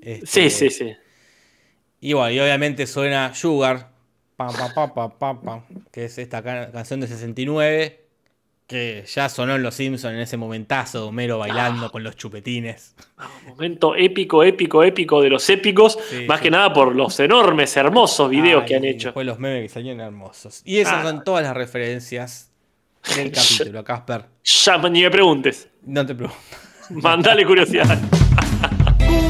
Este, 0.00 0.26
Sí, 0.26 0.50
sí, 0.50 0.70
sí. 0.70 0.92
Y 2.00 2.12
bueno, 2.12 2.30
y 2.30 2.38
obviamente 2.38 2.86
suena 2.86 3.34
Sugar, 3.34 3.90
pam, 4.36 4.52
pam, 4.54 4.72
pam, 4.74 4.90
pam, 4.94 5.10
pam, 5.18 5.40
pam, 5.40 5.62
que 5.90 6.04
es 6.04 6.18
esta 6.18 6.42
ca- 6.42 6.70
canción 6.70 7.00
de 7.00 7.06
69, 7.06 8.02
que 8.66 9.04
ya 9.06 9.28
sonó 9.28 9.54
en 9.54 9.62
Los 9.62 9.76
Simpsons 9.76 10.12
en 10.14 10.20
ese 10.20 10.36
momentazo 10.36 11.00
de 11.02 11.04
Homero 11.08 11.38
bailando 11.38 11.90
con 11.92 12.02
los 12.02 12.16
chupetines. 12.16 12.94
Momento 13.46 13.94
épico, 13.94 14.42
épico, 14.42 14.82
épico 14.82 15.22
de 15.22 15.30
los 15.30 15.48
épicos, 15.48 15.96
Sí, 16.10 16.26
más 16.26 16.38
sí. 16.38 16.44
que 16.44 16.50
nada 16.50 16.72
por 16.72 16.94
los 16.96 17.18
enormes, 17.20 17.76
hermosos 17.76 18.28
videos 18.28 18.62
Ay, 18.62 18.68
que 18.68 18.74
han 18.76 18.84
hecho. 18.84 19.08
Después 19.08 19.24
los 19.26 19.38
memes 19.38 19.62
que 19.62 19.68
salían 19.68 20.00
hermosos. 20.00 20.62
Y 20.64 20.78
esas 20.78 20.94
Ah. 20.94 21.02
son 21.04 21.22
todas 21.24 21.44
las 21.44 21.54
referencias 21.54 22.50
del 23.14 23.30
capítulo, 23.32 23.84
Casper. 23.84 24.24
Ya 24.42 24.78
ni 24.78 25.02
me 25.02 25.10
preguntes, 25.12 25.68
No 25.84 26.04
te 26.04 26.14
pregunto. 26.16 26.40
mandale 26.90 27.46
curiosidad. 27.46 27.98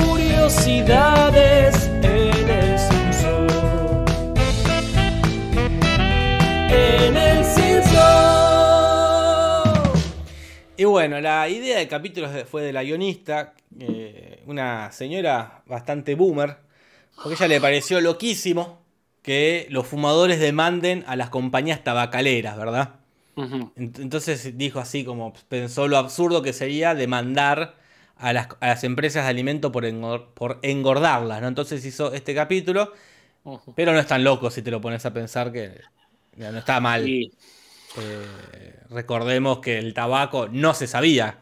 Curiosidades 0.07 1.91
Y 10.77 10.85
bueno, 10.85 11.20
la 11.20 11.49
idea 11.49 11.79
del 11.79 11.89
capítulo 11.89 12.29
fue 12.47 12.62
de 12.62 12.72
la 12.72 12.83
guionista, 12.83 13.55
eh, 13.79 14.43
una 14.47 14.93
señora 14.93 15.62
bastante 15.66 16.14
boomer, 16.14 16.59
porque 17.22 17.35
a 17.35 17.47
ella 17.47 17.49
le 17.49 17.61
pareció 17.61 18.01
loquísimo 18.01 18.83
que 19.22 19.66
los 19.70 19.87
fumadores 19.87 20.39
demanden 20.41 21.05
a 21.07 21.16
las 21.16 21.31
compañías 21.31 21.83
tabacaleras, 21.85 22.57
¿verdad? 22.59 22.97
Entonces 23.77 24.57
dijo 24.59 24.81
así 24.81 25.05
como 25.05 25.35
pensó 25.49 25.89
lo 25.89 25.99
absurdo 25.99 26.43
que 26.43 26.53
sería 26.55 26.95
demandar 26.95 27.77
a 28.16 28.33
las, 28.33 28.49
a 28.61 28.68
las 28.68 28.85
empresas 28.85 29.24
de 29.24 29.31
alimento 29.31 29.72
por, 29.72 29.85
engor- 29.85 30.29
por 30.35 30.59
engordarlas, 30.62 31.43
¿no? 31.43 31.49
Entonces 31.49 31.85
hizo 31.87 32.12
este 32.14 32.35
capítulo, 32.35 32.93
pero 33.74 33.93
no 33.93 34.01
es 34.01 34.07
tan 34.07 34.24
loco 34.24 34.51
si 34.51 34.62
te 34.62 34.70
lo 34.70 34.81
pones 34.81 35.07
a 35.07 35.12
pensar 35.14 35.53
que 35.53 35.81
no 36.37 36.59
está 36.59 36.81
mal. 36.81 37.09
Y- 37.09 37.20
Eh, 38.03 38.74
recordemos 38.90 39.59
que 39.59 39.78
el 39.78 39.94
tabaco 39.94 40.49
no 40.51 40.74
se 40.74 40.86
sabía 40.86 41.38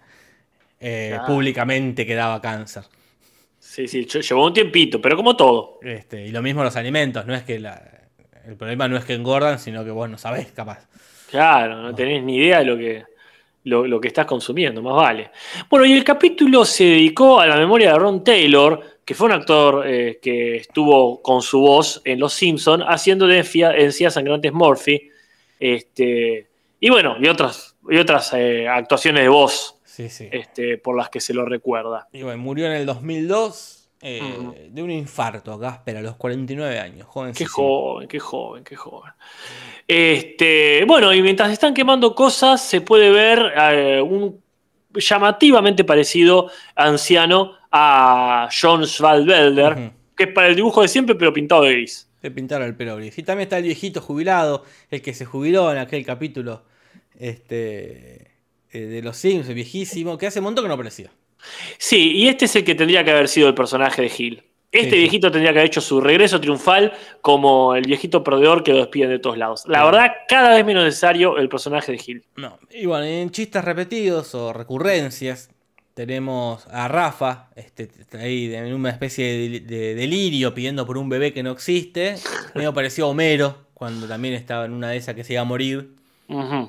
eh, 0.81 1.11
Claro. 1.15 1.27
públicamente 1.27 2.05
que 2.07 2.15
daba 2.15 2.41
cáncer. 2.41 2.85
sí, 3.59 3.89
sí, 3.89 4.05
lle- 4.07 4.21
llevó 4.23 4.47
un 4.47 4.53
tiempito, 4.53 5.01
pero 5.01 5.17
como 5.17 5.35
todo. 5.37 5.79
Este, 5.83 6.27
y 6.27 6.29
lo 6.31 6.43
mismo 6.43 6.63
los 6.63 6.77
alimentos, 6.77 7.25
no 7.27 7.35
es 7.35 7.43
que 7.43 7.59
la- 7.59 7.83
el 8.47 8.57
problema 8.57 8.87
no 8.89 8.97
es 8.97 9.05
que 9.05 9.15
engordan, 9.15 9.59
sino 9.59 9.85
que 9.85 9.91
vos 9.91 10.09
no 10.09 10.19
sabés, 10.19 10.53
capaz. 10.53 10.87
Claro, 11.31 11.81
no 11.83 11.95
tenés 11.95 12.23
ni 12.23 12.37
idea 12.37 12.59
de 12.59 12.65
lo 12.67 12.77
que, 12.77 13.05
lo, 13.65 13.87
lo 13.87 14.01
que 14.01 14.09
estás 14.09 14.27
consumiendo, 14.27 14.83
más 14.83 14.95
vale. 14.95 15.31
Bueno, 15.71 15.87
y 15.87 15.93
el 15.95 16.05
capítulo 16.05 16.65
se 16.67 16.85
dedicó 16.85 17.41
a 17.41 17.47
la 17.47 17.57
memoria 17.57 17.93
de 17.93 17.99
Ron 17.99 18.23
Taylor, 18.23 18.99
que 19.05 19.15
fue 19.15 19.27
un 19.29 19.33
actor 19.33 19.85
eh, 19.87 20.19
que 20.23 20.57
estuvo 20.57 21.21
con 21.23 21.41
su 21.43 21.61
voz 21.61 22.01
en 22.05 22.21
Los 22.21 22.35
Simpson 22.35 22.83
haciendo 22.87 23.27
de 23.27 23.39
Encías 23.39 24.15
Sangrantes 24.15 24.53
Murphy. 24.53 25.11
Este, 25.61 26.49
y 26.81 26.91
bueno, 26.91 27.17
y 27.21 27.29
otras, 27.29 27.77
y 27.89 27.97
otras 27.99 28.33
eh, 28.35 28.69
actuaciones 28.69 29.23
de 29.23 29.29
voz 29.29 29.81
Sí, 29.85 30.09
sí. 30.09 30.29
este, 30.33 30.79
por 30.79 30.97
las 30.97 31.09
que 31.09 31.21
se 31.21 31.33
lo 31.35 31.45
recuerda. 31.45 32.09
Y 32.13 32.23
bueno, 32.23 32.39
murió 32.43 32.67
en 32.67 32.73
el 32.73 32.87
2002 32.87 33.91
eh, 34.03 34.69
de 34.71 34.83
un 34.83 34.91
infarto, 34.91 35.59
Casper, 35.59 35.97
a 35.99 36.03
los 36.03 36.17
49 36.17 36.79
años. 36.79 37.07
Joven. 37.09 37.33
Qué 37.33 37.47
joven, 37.47 38.07
qué 38.09 38.19
joven, 38.21 38.63
qué 38.65 38.77
joven. 38.77 39.13
Este, 39.87 40.85
bueno, 40.87 41.13
y 41.13 41.23
mientras 41.23 41.51
están 41.51 41.73
quemando 41.75 42.15
cosas, 42.15 42.63
se 42.63 42.81
puede 42.81 43.11
ver 43.11 43.53
eh, 43.57 44.01
un 44.03 44.43
llamativamente 44.95 45.85
parecido 45.85 46.51
anciano 46.77 47.53
a 47.71 48.49
John 48.61 48.87
Schwalbelder, 48.87 49.73
Ujú. 49.73 49.91
que 50.17 50.25
es 50.25 50.33
para 50.33 50.49
el 50.49 50.57
dibujo 50.57 50.83
de 50.83 50.89
siempre, 50.89 51.15
pero 51.15 51.33
pintado 51.33 51.63
de 51.63 51.73
gris. 51.73 52.09
Le 52.25 52.31
pintaron 52.31 52.67
el 52.67 52.75
pelo 52.75 52.97
gris. 52.97 53.19
Y 53.19 53.23
también 53.23 53.43
está 53.47 53.59
el 53.59 53.65
viejito 53.65 54.01
jubilado, 54.01 54.65
el 54.91 55.03
que 55.03 55.13
se 55.13 55.27
jubiló 55.27 55.71
en 55.71 55.77
aquel 55.77 56.07
capítulo 56.07 56.63
este, 57.19 58.31
eh, 58.73 58.81
de 58.81 59.03
los 59.03 59.19
Sims, 59.19 59.47
el 59.49 59.55
viejísimo, 59.55 60.17
que 60.17 60.27
hace 60.27 60.39
un 60.41 60.45
montón 60.45 60.65
que 60.65 60.69
no 60.69 60.75
aparecía. 60.75 61.11
Sí, 61.77 62.13
y 62.13 62.29
este 62.29 62.47
es 62.47 62.57
el 62.57 62.65
que 62.65 62.75
tendría 62.75 63.05
que 63.05 63.11
haber 63.11 63.29
sido 63.29 63.47
el 63.49 63.55
personaje 63.55 64.01
de 64.01 64.11
Hill. 64.17 64.43
Este 64.73 64.87
Sí, 64.89 64.91
sí. 64.93 64.99
viejito 65.03 65.31
tendría 65.31 65.53
que 65.53 65.59
haber 65.59 65.69
hecho 65.69 65.83
su 65.83 66.01
regreso 66.01 66.41
triunfal 66.41 66.95
como 67.21 67.75
el 67.77 67.85
viejito 67.87 68.25
perdedor 68.25 68.65
que 68.65 68.73
lo 68.73 68.79
despiden 68.79 69.11
de 69.11 69.19
todos 69.19 69.37
lados. 69.37 69.65
La 69.67 69.81
Sí. 69.81 69.85
verdad, 69.85 70.13
cada 70.27 70.55
vez 70.57 70.65
menos 70.65 70.83
necesario 70.85 71.37
el 71.37 71.49
personaje 71.51 71.93
de 71.93 72.01
Hill. 72.05 72.25
No. 72.37 72.59
Y 72.71 72.87
bueno, 72.87 73.05
en 73.05 73.31
chistes 73.31 73.63
repetidos 73.63 74.35
o 74.35 74.53
recurrencias, 74.55 75.51
tenemos 75.95 76.67
a 76.69 76.89
Rafa, 76.89 77.49
este, 77.57 77.89
ahí 78.19 78.53
en 78.55 78.75
una 78.75 78.91
especie 78.91 79.25
de, 79.49 79.61
de 79.61 79.95
delirio 79.95 80.53
pidiendo 80.55 80.87
por 80.87 80.99
un 80.99 81.09
bebé 81.09 81.33
que 81.33 81.43
no 81.43 81.53
existe. 81.53 82.17
Medio 82.55 82.75
pareció 82.75 83.07
a 83.07 83.09
Homero, 83.09 83.57
cuando 83.75 84.07
también 84.09 84.35
estaba 84.35 84.65
en 84.65 84.73
una 84.73 84.91
de 84.91 84.97
esas 84.97 85.15
que 85.15 85.25
se 85.25 85.35
iba 85.35 85.43
a 85.43 85.45
morir, 85.45 85.91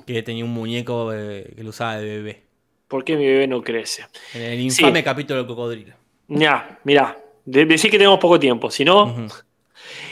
que 0.06 0.22
tenía 0.24 0.46
un 0.46 0.52
muñeco 0.54 1.12
eh, 1.14 1.52
que 1.56 1.64
lo 1.64 1.70
usaba 1.70 1.98
de 1.98 2.06
bebé. 2.06 2.44
¿Por 2.88 3.04
qué 3.04 3.16
mi 3.18 3.26
bebé 3.26 3.48
no 3.48 3.64
crece? 3.64 4.06
En 4.34 4.42
el 4.44 4.60
infame 4.62 5.00
Sí. 5.00 5.04
capítulo 5.04 5.40
del 5.40 5.48
cocodrilo. 5.48 5.96
Ya, 6.28 6.80
mirá, 6.84 7.18
de- 7.46 7.66
decir 7.66 7.90
que 7.90 7.98
tenemos 7.98 8.20
poco 8.20 8.40
tiempo, 8.40 8.70
si 8.70 8.86
no. 8.86 9.28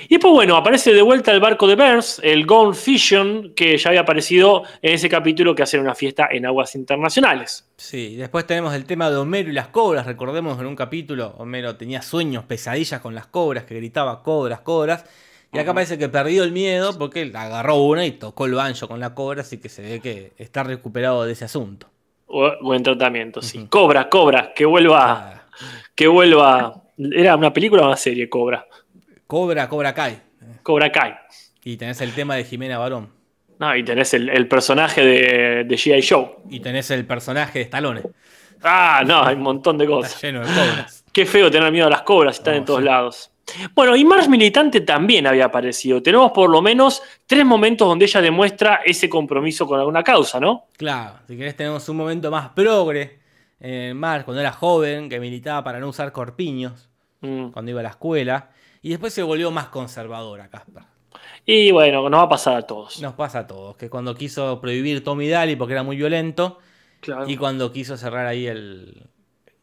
Y 0.10 0.18
pues 0.18 0.34
bueno, 0.34 0.56
aparece 0.56 0.94
de 0.94 1.02
vuelta 1.02 1.32
el 1.32 1.40
barco 1.40 1.68
de 1.68 1.76
Burns, 1.76 2.20
el 2.24 2.46
Gone 2.46 2.74
Fission, 2.76 3.54
que 3.56 3.78
ya 3.78 3.90
había 3.90 4.02
aparecido 4.02 4.64
en 4.82 4.94
ese 4.94 5.10
capítulo 5.10 5.56
que 5.56 5.64
hacen 5.64 5.80
una 5.80 5.96
fiesta 5.96 6.28
en 6.32 6.46
aguas 6.46 6.76
internacionales. 6.76 7.70
Sí, 7.78 8.16
después 8.16 8.46
tenemos 8.46 8.74
el 8.74 8.86
tema 8.86 9.10
de 9.10 9.18
Homero 9.18 9.50
y 9.50 9.54
las 9.54 9.70
cobras. 9.70 10.06
Recordemos 10.06 10.60
en 10.60 10.66
un 10.66 10.76
capítulo, 10.76 11.36
Homero 11.38 11.76
tenía 11.76 12.02
sueños, 12.02 12.44
pesadillas 12.46 13.02
con 13.02 13.16
las 13.16 13.28
cobras, 13.28 13.66
que 13.66 13.76
gritaba 13.76 14.24
cobras, 14.24 14.62
cobras. 14.62 15.06
Y 15.52 15.60
acá 15.60 15.74
parece 15.74 16.00
que 16.00 16.10
perdió 16.10 16.44
el 16.44 16.52
miedo 16.52 16.98
porque 16.98 17.32
agarró 17.34 17.76
una 17.76 18.06
y 18.06 18.12
tocó 18.12 18.48
el 18.48 18.56
banjo 18.56 18.88
con 18.88 19.00
la 19.00 19.14
cobra, 19.14 19.42
así 19.42 19.60
que 19.60 19.70
se 19.70 19.84
ve 19.84 20.00
que 20.00 20.32
está 20.38 20.64
recuperado 20.64 21.26
de 21.26 21.34
ese 21.34 21.46
asunto. 21.46 21.88
Buen 22.28 22.82
tratamiento, 22.82 23.44
sí. 23.44 23.68
Cobra, 23.70 24.10
Cobra, 24.10 24.52
que 24.56 24.66
vuelva, 24.66 25.46
que 25.94 26.08
vuelva. 26.08 26.82
¿Era 26.98 27.36
una 27.36 27.54
película 27.54 27.84
o 27.84 27.88
una 27.88 27.98
serie, 27.98 28.28
Cobra? 28.28 28.66
Cobra, 29.28 29.68
Cobra 29.70 29.94
Kai. 29.94 30.22
Cobra 30.64 30.92
Kai. 30.92 31.14
Y 31.64 31.78
tenés 31.78 32.02
el 32.02 32.14
tema 32.14 32.36
de 32.36 32.44
Jimena 32.44 32.78
Barón. 32.78 33.10
No, 33.60 33.76
y 33.76 33.84
tenés 33.84 34.14
el, 34.14 34.30
el 34.30 34.48
personaje 34.48 35.02
de, 35.06 35.64
de 35.64 35.76
G.I. 35.76 36.02
Joe. 36.08 36.38
Y 36.50 36.60
tenés 36.60 36.92
el 36.92 37.06
personaje 37.06 37.60
de 37.60 37.66
Stallone. 37.66 38.02
Ah, 38.62 39.04
no, 39.06 39.24
hay 39.24 39.36
un 39.36 39.42
montón 39.44 39.78
de 39.78 39.86
Está 39.86 39.96
cosas. 39.96 40.22
lleno 40.22 40.40
de 40.42 40.46
cobras. 40.48 41.04
Qué 41.14 41.26
feo 41.26 41.52
tener 41.52 41.72
miedo 41.72 41.88
a 41.88 41.90
las 41.90 42.02
cobras, 42.02 42.38
están 42.38 42.54
No, 42.56 42.60
en 42.60 42.66
todos 42.66 42.80
sí. 42.80 42.86
lados. 42.86 43.30
Bueno, 43.76 43.96
y 43.96 44.06
Mars 44.06 44.30
Militante 44.30 44.82
también 44.82 45.28
había 45.28 45.46
aparecido. 45.46 46.02
Tenemos 46.02 46.32
por 46.32 46.50
lo 46.50 46.62
menos 46.62 47.02
tres 47.28 47.46
momentos 47.46 47.88
donde 47.88 48.06
ella 48.06 48.22
demuestra 48.22 48.82
ese 48.86 49.10
compromiso 49.10 49.68
con 49.68 49.80
alguna 49.80 50.02
causa, 50.02 50.40
¿no? 50.40 50.68
Claro, 50.78 51.16
si 51.28 51.36
querés 51.38 51.56
tenemos 51.56 51.88
un 51.90 51.98
momento 51.98 52.32
más 52.32 52.50
progre. 52.50 53.20
En 53.60 53.96
Mars, 53.98 54.24
cuando 54.26 54.42
era 54.42 54.52
joven, 54.52 55.08
que 55.10 55.20
militaba 55.20 55.64
para 55.64 55.80
no 55.80 55.88
usar 55.90 56.12
corpiños. 56.12 56.90
Mm. 57.22 57.50
cuando 57.52 57.72
iba 57.72 57.80
a 57.80 57.84
la 57.84 57.90
escuela. 57.90 58.50
Y 58.84 58.90
después 58.90 59.14
se 59.14 59.24
volvió 59.24 59.50
más 59.50 59.68
conservadora, 59.70 60.50
Casper. 60.50 60.84
Y 61.46 61.72
bueno, 61.72 62.08
nos 62.10 62.20
va 62.20 62.24
a 62.26 62.30
pasar 62.30 62.58
a 62.58 62.62
todos. 62.64 63.02
Nos 63.02 63.14
pasa 63.14 63.40
a 63.40 63.48
todos, 63.48 63.76
que 63.78 63.90
cuando 63.90 64.14
quiso 64.14 64.62
prohibir 64.62 65.04
Tommy 65.04 65.28
Daly 65.30 65.56
porque 65.56 65.74
era 65.74 65.84
muy 65.84 65.96
violento, 65.98 66.60
Claro. 67.00 67.28
y 67.28 67.36
cuando 67.38 67.72
quiso 67.74 67.98
cerrar 67.98 68.28
ahí 68.28 68.46
el, 68.48 69.08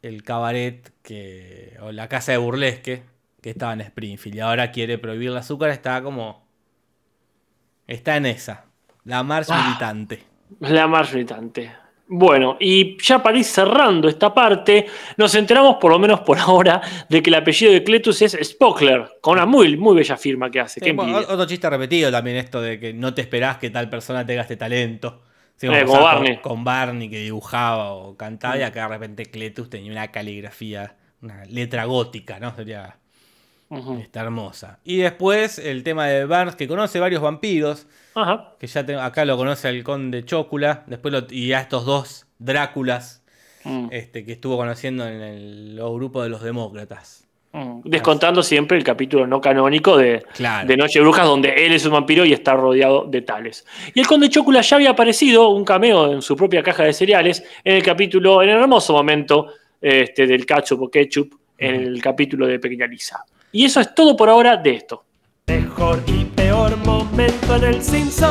el 0.03 0.23
cabaret 0.23 0.93
que, 1.03 1.77
o 1.81 1.91
la 1.93 2.09
casa 2.09 2.33
de 2.33 2.39
burlesque 2.39 3.03
que 3.41 3.51
estaba 3.51 3.73
en 3.73 3.81
Springfield. 3.83 4.37
Y 4.37 4.41
ahora 4.41 4.73
quiere 4.73 4.99
prohibir 4.99 5.29
el 5.31 5.37
azúcar, 5.39 5.71
está 5.71 6.03
como... 6.03 6.47
Está 7.87 8.17
en 8.17 8.27
esa. 8.27 8.67
La 9.05 9.23
marcha 9.23 9.55
Ah. 9.57 9.65
militante. 9.67 10.23
La 10.61 10.87
Mars 10.87 11.13
Militante. 11.15 11.73
Bueno, 12.13 12.57
y 12.59 13.01
ya 13.03 13.23
para 13.23 13.39
ir 13.39 13.45
cerrando 13.45 14.09
esta 14.09 14.35
parte, 14.35 14.87
nos 15.17 15.33
enteramos, 15.37 15.77
por 15.77 15.93
lo 15.93 15.99
menos 15.99 16.21
por 16.21 16.39
ahora, 16.41 16.81
de 17.09 17.23
que 17.23 17.31
el 17.31 17.37
apellido 17.37 17.73
de 17.73 17.85
Cletus 17.85 18.21
es 18.23 18.37
Spockler, 18.43 19.19
con 19.21 19.35
una 19.35 19.47
muy, 19.47 19.77
muy 19.77 19.95
bella 19.97 20.17
firma 20.17 20.51
que 20.51 20.61
hace. 20.61 20.81
Sí, 20.81 20.91
bueno, 20.93 21.19
otro 21.19 21.47
chiste 21.47 21.69
repetido 21.71 22.11
también 22.11 22.37
esto 22.39 22.61
de 22.61 22.81
que 22.81 22.93
no 22.93 23.15
te 23.15 23.21
esperás 23.23 23.59
que 23.59 23.71
tal 23.71 23.89
persona 23.89 24.25
tenga 24.27 24.43
este 24.43 24.57
talento. 24.57 25.23
Sí, 25.57 25.69
Eh, 25.69 25.85
como 25.85 25.85
pasaba 25.85 26.15
Barney. 26.15 26.41
Con, 26.41 26.57
con 26.57 26.65
Barney 26.65 27.09
que 27.11 27.19
dibujaba 27.21 27.93
o 27.93 28.17
cantaba 28.17 28.59
y 28.59 28.63
acá 28.63 28.83
de 28.83 28.89
repente 28.89 29.27
Cletus 29.27 29.69
tenía 29.71 29.93
una 29.93 30.11
caligrafía, 30.11 30.97
una 31.23 31.45
letra 31.45 31.85
gótica, 31.85 32.41
¿no? 32.41 32.55
Sería 32.57 32.99
Ujú. 33.69 33.99
está 33.99 34.21
hermosa. 34.23 34.81
Y 34.85 34.99
después 34.99 35.59
el 35.59 35.83
tema 35.85 36.07
de 36.07 36.25
Barnes 36.25 36.57
que 36.57 36.67
conoce 36.69 36.99
varios 37.01 37.23
vampiros, 37.23 37.87
Ajá. 38.15 38.55
que 38.59 38.67
ya 38.67 38.85
te- 38.85 38.97
acá 38.97 39.25
lo 39.25 39.37
conoce 39.37 39.69
al 39.69 39.83
conde 39.85 40.25
Chocula, 40.25 40.83
después 40.87 41.13
lo- 41.13 41.27
y 41.31 41.53
a 41.53 41.61
estos 41.61 41.85
dos 41.85 42.27
Dráculas 42.39 43.19
Mm, 43.63 43.89
este, 43.91 44.25
que 44.25 44.33
estuvo 44.33 44.57
conociendo 44.57 45.07
en 45.07 45.21
el, 45.21 45.77
los 45.77 45.93
grupos 45.95 46.25
de 46.25 46.31
los 46.31 46.43
demócratas. 46.43 47.29
mm. 47.53 47.81
Descontando 47.85 48.43
siempre 48.43 48.79
el 48.79 48.85
capítulo 48.85 49.27
no 49.27 49.39
canónico 49.39 49.99
de, 49.99 50.23
Claro. 50.35 50.67
de 50.67 50.77
Noche 50.79 50.99
de 50.99 51.03
Brujas, 51.03 51.27
donde 51.27 51.67
él 51.67 51.73
es 51.75 51.85
un 51.85 51.93
vampiro 51.93 52.25
y 52.25 52.33
está 52.33 52.55
rodeado 52.55 53.05
de 53.05 53.21
tales. 53.21 53.67
Y 53.95 54.01
el 54.01 54.07
conde 54.07 54.31
Chocula 54.31 54.63
ya 54.63 54.77
había 54.77 54.91
aparecido 54.91 55.51
un 55.51 55.65
cameo 55.67 56.11
en 56.11 56.23
su 56.23 56.35
propia 56.37 56.63
caja 56.63 56.85
de 56.85 56.95
cereales 56.95 57.45
en 57.63 57.77
el 57.77 57.83
capítulo, 57.83 58.43
en 58.43 58.49
el 58.49 58.57
hermoso 58.61 58.95
momento 58.95 59.49
este, 59.83 60.27
del 60.27 60.47
ketchup 60.47 60.81
o 60.83 60.91
ketchup, 60.91 61.35
en 61.59 61.75
el 61.75 62.01
capítulo 62.03 62.47
de 62.47 62.59
Pequeña 62.59 62.87
Lisa. 62.87 63.23
Y 63.53 63.67
eso 63.67 63.81
es 63.81 63.95
todo 63.95 64.17
por 64.17 64.31
ahora 64.31 64.57
de 64.57 64.71
esto. 64.71 65.05
Mejor 65.49 66.03
y 66.07 66.25
peor 66.41 66.75
momento 66.79 67.57
en 67.57 67.65
el 67.65 67.83
Simpson. 67.83 68.27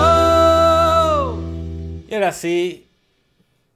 Y 2.10 2.14
ahora 2.16 2.32
sí, 2.32 2.86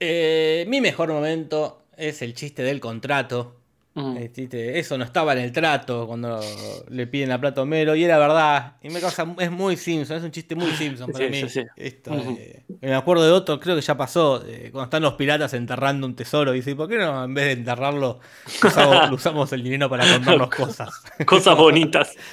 Eh, 0.05 0.65
mi 0.67 0.81
mejor 0.81 1.09
momento 1.13 1.84
es 1.95 2.21
el 2.23 2.34
chiste 2.34 2.61
del 2.63 2.79
contrato. 2.81 3.55
Mm. 3.93 4.17
El 4.17 4.34
chiste- 4.34 4.77
eso 4.79 4.97
no 4.97 5.05
estaba 5.05 5.31
en 5.34 5.39
el 5.39 5.51
trato 5.53 6.05
cuando 6.07 6.41
le 6.89 7.07
piden 7.07 7.29
la 7.29 7.39
plata 7.39 7.61
a 7.61 7.63
Homero 7.63 7.95
y 7.95 8.03
era 8.03 8.17
verdad. 8.17 8.73
Y 8.81 8.89
me 8.89 8.99
causa, 8.99 9.25
es 9.39 9.49
muy 9.51 9.77
Simpson, 9.77 10.17
es 10.17 10.23
un 10.23 10.31
chiste 10.31 10.55
muy 10.55 10.71
Simpson 10.71 11.09
para 11.09 11.25
Sí, 11.25 11.31
mí. 11.31 11.41
sí, 11.41 11.47
sí. 11.49 11.61
Esto, 11.77 12.11
Ujú. 12.11 12.36
eh, 12.38 12.63
me 12.81 12.95
acuerdo 12.95 13.23
de 13.23 13.31
otro, 13.31 13.59
creo 13.61 13.75
que 13.77 13.81
ya 13.81 13.95
pasó, 13.95 14.43
eh, 14.45 14.69
cuando 14.73 14.86
están 14.86 15.03
los 15.03 15.13
piratas 15.13 15.53
enterrando 15.53 16.05
un 16.05 16.15
tesoro. 16.17 16.53
Y 16.53 16.57
dice, 16.57 16.75
¿por 16.75 16.89
qué 16.89 16.97
no 16.97 17.23
en 17.23 17.34
vez 17.34 17.45
de 17.45 17.51
enterrarlo 17.53 18.19
usamos, 18.61 19.11
usamos 19.11 19.53
el 19.53 19.63
dinero 19.63 19.89
para 19.89 20.05
comprarnos 20.11 20.49
cosas? 20.57 20.89
Cosas 21.25 21.55
bonitas. 21.55 22.11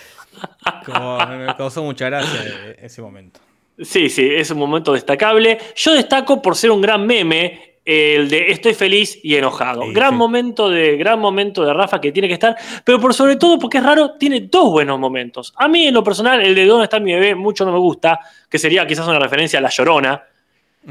Como, 0.85 1.19
me 1.27 1.55
causó 1.57 1.83
mucha 1.83 2.07
gracia 2.07 2.43
eh, 2.45 2.77
ese 2.81 3.03
momento. 3.03 3.41
Sí, 3.79 4.11
sí, 4.11 4.29
es 4.35 4.51
un 4.51 4.59
momento 4.59 4.93
destacable. 4.93 5.59
Yo 5.75 5.95
destaco 5.95 6.43
por 6.43 6.55
ser 6.57 6.71
un 6.71 6.81
gran 6.81 7.07
meme 7.07 7.71
el 7.85 8.29
de 8.29 8.51
estoy 8.51 8.75
feliz 8.75 9.19
y 9.23 9.37
enojado. 9.37 9.83
Sí, 9.83 9.93
gran 9.93 10.11
sí. 10.11 10.17
momento 10.17 10.69
de 10.69 10.97
gran 10.97 11.19
momento 11.19 11.65
de 11.65 11.73
Rafa 11.73 12.01
que 12.01 12.13
tiene 12.13 12.29
que 12.29 12.35
estar, 12.35 12.57
pero 12.85 13.01
por 13.01 13.15
sobre 13.15 13.37
todo 13.37 13.59
porque 13.59 13.79
es 13.79 13.85
raro, 13.85 14.13
tiene 14.13 14.41
dos 14.41 14.71
buenos 14.71 14.99
momentos. 14.99 15.53
A 15.57 15.67
mí 15.67 15.87
en 15.87 15.95
lo 15.95 16.05
personal 16.05 16.41
el 16.41 16.55
de 16.55 16.67
dónde 16.67 16.85
está 16.85 17.01
mi 17.01 17.13
bebé 17.13 17.35
mucho 17.35 17.65
no 17.65 17.73
me 17.73 17.79
gusta, 17.79 18.21
que 18.49 18.59
sería 18.59 18.87
quizás 18.87 19.09
una 19.09 19.19
referencia 19.19 19.59
a 19.59 19.63
la 19.63 19.71
Llorona, 19.71 20.23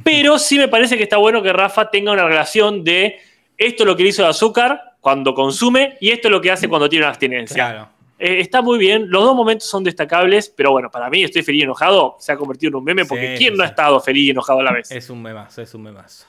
pero 0.04 0.40
sí 0.40 0.58
me 0.58 0.68
parece 0.68 0.98
que 0.98 1.04
está 1.04 1.18
bueno 1.18 1.42
que 1.44 1.54
Rafa 1.54 1.90
tenga 1.90 2.12
una 2.12 2.26
relación 2.26 2.84
de 2.84 3.20
esto 3.58 3.84
es 3.84 3.88
lo 3.88 3.96
que 3.96 4.04
le 4.04 4.10
hizo 4.10 4.24
de 4.24 4.30
azúcar 4.30 4.96
cuando 5.00 5.34
consume 5.34 5.98
y 6.02 6.10
esto 6.10 6.28
es 6.28 6.32
lo 6.32 6.42
que 6.42 6.52
hace 6.52 6.68
cuando 6.68 6.90
tiene 6.90 7.06
una 7.06 7.10
abstinencia. 7.10 7.56
Claro. 7.56 7.99
Eh, 8.20 8.42
está 8.42 8.62
muy 8.62 8.78
bien, 8.78 9.10
los 9.10 9.24
dos 9.24 9.36
momentos 9.36 9.68
son 9.70 9.84
destacables, 9.84 10.50
pero 10.50 10.72
bueno, 10.72 10.92
para 10.92 11.10
mí 11.10 11.24
estoy 11.24 11.42
feliz 11.42 11.62
y 11.62 11.64
enojado 11.64 12.18
se 12.20 12.32
ha 12.34 12.38
convertido 12.38 12.70
en 12.70 12.76
un 12.76 12.84
meme 12.84 13.06
porque 13.06 13.34
Sí, 13.34 13.38
¿quién 13.38 13.54
sí, 13.54 13.58
no 13.58 13.64
ha 13.64 13.68
estado 13.68 14.00
feliz 14.02 14.26
y 14.26 14.30
enojado 14.32 14.60
a 14.60 14.64
la 14.64 14.74
vez? 14.74 14.92
Es 14.92 15.10
un 15.10 15.22
memazo, 15.22 15.62
es 15.62 15.74
un 15.74 15.84
memazo. 15.84 16.26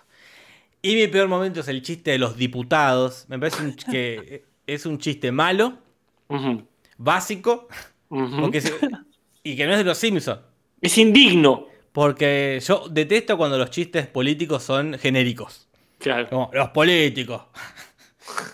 Y 0.83 0.95
mi 0.95 1.09
peor 1.09 1.29
momento 1.29 1.61
es 1.61 1.69
el 1.69 1.83
chiste 1.83 2.13
de 2.13 2.19
los 2.19 2.37
diputados. 2.37 3.27
Me 3.29 3.39
parece 3.39 3.63
un 3.63 3.75
que 3.75 4.45
es 4.67 4.87
un 4.87 4.99
chiste 4.99 5.33
malo, 5.33 5.75
básico, 6.97 7.69
ujú. 8.09 8.41
porque 8.41 8.61
se- 8.61 8.75
y 9.43 9.57
que 9.57 9.67
no 9.67 9.73
es 9.73 9.79
de 9.79 9.85
los 9.85 9.99
Simpsons. 9.99 10.41
Es 10.81 10.97
indigno. 10.99 11.67
Porque 11.93 12.63
yo 12.65 12.87
detesto 12.89 13.37
cuando 13.37 13.59
los 13.59 13.71
chistes 13.71 14.07
políticos 14.07 14.63
son 14.63 14.97
genéricos. 14.99 15.69
Claro. 15.99 16.29
Como 16.31 16.51
los 16.53 16.69
políticos. 16.69 17.43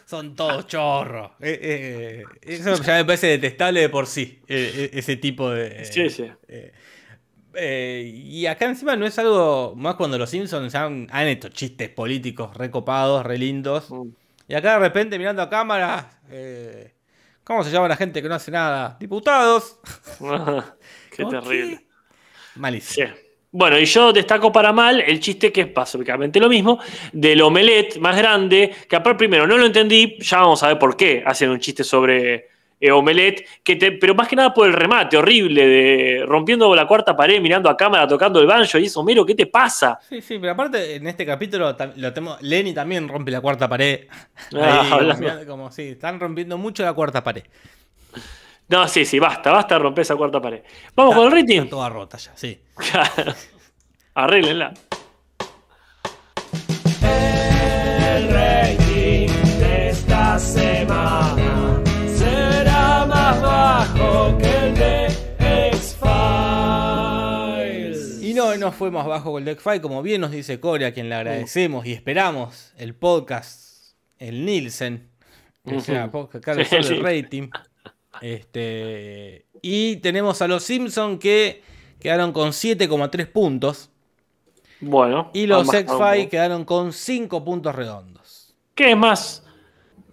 Son 0.07 0.34
todos 0.37 0.66
chorros. 0.66 1.32
Eh, 1.41 1.59
eh, 1.62 2.24
eso 2.43 2.74
ya 2.82 2.95
me 2.95 3.05
parece 3.05 3.26
detestable 3.28 3.80
de 3.80 3.89
por 3.89 4.07
sí. 4.07 4.41
eh, 4.49 4.72
eh, 4.74 4.91
ese 4.95 5.16
tipo 5.16 5.51
de. 5.51 5.84
Sí, 5.84 6.09
sí. 6.11 6.30
eh, 6.49 6.72
eh, 7.55 8.03
y 8.14 8.47
acá 8.47 8.66
encima 8.66 8.97
no 8.97 9.07
es 9.07 9.18
algo. 9.18 9.74
Más 9.76 9.95
cuando 9.97 10.18
los 10.18 10.30
Simpsons 10.30 10.74
han, 10.74 11.09
han 11.11 11.26
hecho 11.28 11.49
chistes 11.49 11.89
políticos 11.91 12.57
recopados, 12.57 13.24
re 13.24 13.39
lindos. 13.39 13.91
Mm. 13.91 14.09
Y 14.49 14.55
acá 14.55 14.74
de 14.74 14.78
repente 14.80 15.18
mirando 15.18 15.43
a 15.43 15.51
cámara. 15.51 16.20
eh, 16.30 16.93
¿Cómo 17.45 17.62
se 17.64 17.70
llama 17.70 17.89
la 17.89 17.97
gente 17.97 18.20
que 18.22 18.28
no 18.28 18.34
hace 18.34 18.51
nada? 18.51 18.97
Diputados. 19.01 19.78
Qué 21.11 21.22
¿Por 21.22 21.30
terrible. 21.30 21.78
qué? 21.78 21.87
Malísimo. 22.55 23.07
Sí. 23.07 23.12
Bueno, 23.59 23.79
y 23.79 23.87
yo 23.87 24.13
destaco 24.13 24.53
para 24.53 24.71
mal 24.71 25.01
el 25.01 25.19
chiste 25.19 25.51
que 25.51 25.63
es 25.63 25.73
básicamente 25.73 26.39
lo 26.39 26.47
mismo, 26.49 26.79
del 27.11 27.41
omelette 27.41 27.97
más 27.99 28.15
grande, 28.15 28.71
que 28.87 28.97
aparte 28.97 29.17
primero 29.17 29.47
no 29.47 29.57
lo 29.57 29.65
entendí, 29.65 30.19
ya 30.21 30.41
vamos 30.41 30.63
a 30.63 30.69
ver 30.69 30.79
por 30.79 30.95
qué 30.95 31.23
hacen 31.25 31.49
un 31.49 31.59
chiste 31.59 31.83
sobre 31.83 32.49
eh, 32.79 32.91
omelette, 32.91 33.47
que 33.65 33.77
te- 33.77 33.93
pero 33.93 34.15
más 34.15 34.29
que 34.29 34.37
nada 34.37 34.53
por 34.53 34.67
el 34.67 34.75
remate 34.75 35.17
horrible 35.17 35.67
de 35.67 36.25
rompiendo 36.27 36.75
la 36.75 36.87
cuarta 36.87 37.17
pared, 37.17 37.41
mirando 37.41 37.71
a 37.71 37.77
cámara, 37.79 38.07
tocando 38.07 38.39
el 38.41 38.47
banjo, 38.47 38.77
y 38.79 38.85
eso, 38.85 39.01
Homero, 39.01 39.25
¿qué 39.25 39.35
te 39.35 39.47
pasa? 39.47 39.99
Sí, 40.07 40.21
sí, 40.21 40.39
pero 40.39 40.53
aparte 40.53 40.97
en 40.97 41.07
este 41.07 41.25
capítulo 41.25 41.75
lo 41.97 42.13
tenemos, 42.13 42.43
Lenny 42.43 42.75
también 42.75 43.09
rompe 43.09 43.31
la 43.31 43.41
cuarta 43.41 43.67
pared. 43.67 44.01
Ah, 44.55 44.83
Ahí, 44.83 45.47
como 45.47 45.71
sí, 45.71 45.83
están 45.93 46.21
rompiendo 46.21 46.59
mucho 46.59 46.83
la 46.85 46.93
cuarta 46.93 47.25
pared. 47.25 47.45
No, 48.69 48.89
sí, 48.89 49.05
sí, 49.05 49.19
basta, 49.21 49.53
basta 49.53 49.77
de 49.77 49.81
romper 49.81 50.03
esa 50.03 50.17
cuarta 50.17 50.41
pared. 50.41 50.62
Vamos 50.95 51.12
Está- 51.14 51.23
con 51.25 51.33
el 51.33 51.41
rating. 51.41 51.59
Está 51.59 51.71
toda 51.71 51.89
rota 51.89 52.17
ya, 52.19 52.33
sí. 52.35 52.61
Arréglenla. 54.14 54.73
El 57.03 58.29
rating 58.33 59.29
de 59.61 59.89
esta 59.91 60.39
semana 60.39 61.81
será 62.17 63.05
más 63.07 63.41
bajo 63.41 64.37
que 64.39 64.57
el 64.67 64.75
de 64.75 65.07
X-Files. 65.73 68.23
Y 68.23 68.35
no, 68.35 68.57
no 68.57 68.73
fue 68.73 68.91
más 68.91 69.07
bajo 69.07 69.35
que 69.35 69.39
el 69.41 69.45
Deckfy, 69.45 69.81
como 69.81 70.03
bien 70.03 70.21
nos 70.21 70.31
dice 70.33 70.59
Core, 70.61 70.87
a 70.87 70.93
quien 70.93 71.09
le 71.09 71.14
agradecemos 71.14 71.87
y 71.87 71.93
esperamos 71.93 72.73
el 72.79 72.95
podcast, 72.95 73.95
el 74.19 74.45
Nielsen, 74.45 75.09
que 75.64 75.81
sea 75.81 76.05
Ujú. 76.07 76.12
podcast 76.12 76.45
que 76.45 76.51
hable 76.51 76.64
Sí, 76.64 76.77
sí. 76.83 76.95
el 76.95 77.03
rating. 77.03 77.49
Este, 78.21 79.47
y 79.62 79.97
tenemos 79.97 80.41
a 80.43 80.49
los 80.49 80.62
Simpsons 80.62 81.19
que 81.19 81.62
quedaron 82.01 82.33
con 82.33 82.51
7,3 82.51 83.27
puntos. 83.33 83.91
Bueno. 84.81 85.31
Y 85.35 85.47
los 85.47 85.67
vamos 85.67 85.75
a 85.75 85.79
bajar 85.83 85.97
un 85.97 86.03
X-Fi 86.05 86.19
poco. 86.25 86.31
quedaron 86.31 86.64
con 86.64 86.93
5 86.93 87.45
puntos 87.45 87.75
redondos. 87.75 88.55
que 88.75 88.91
es 88.91 88.97
más 88.97 89.43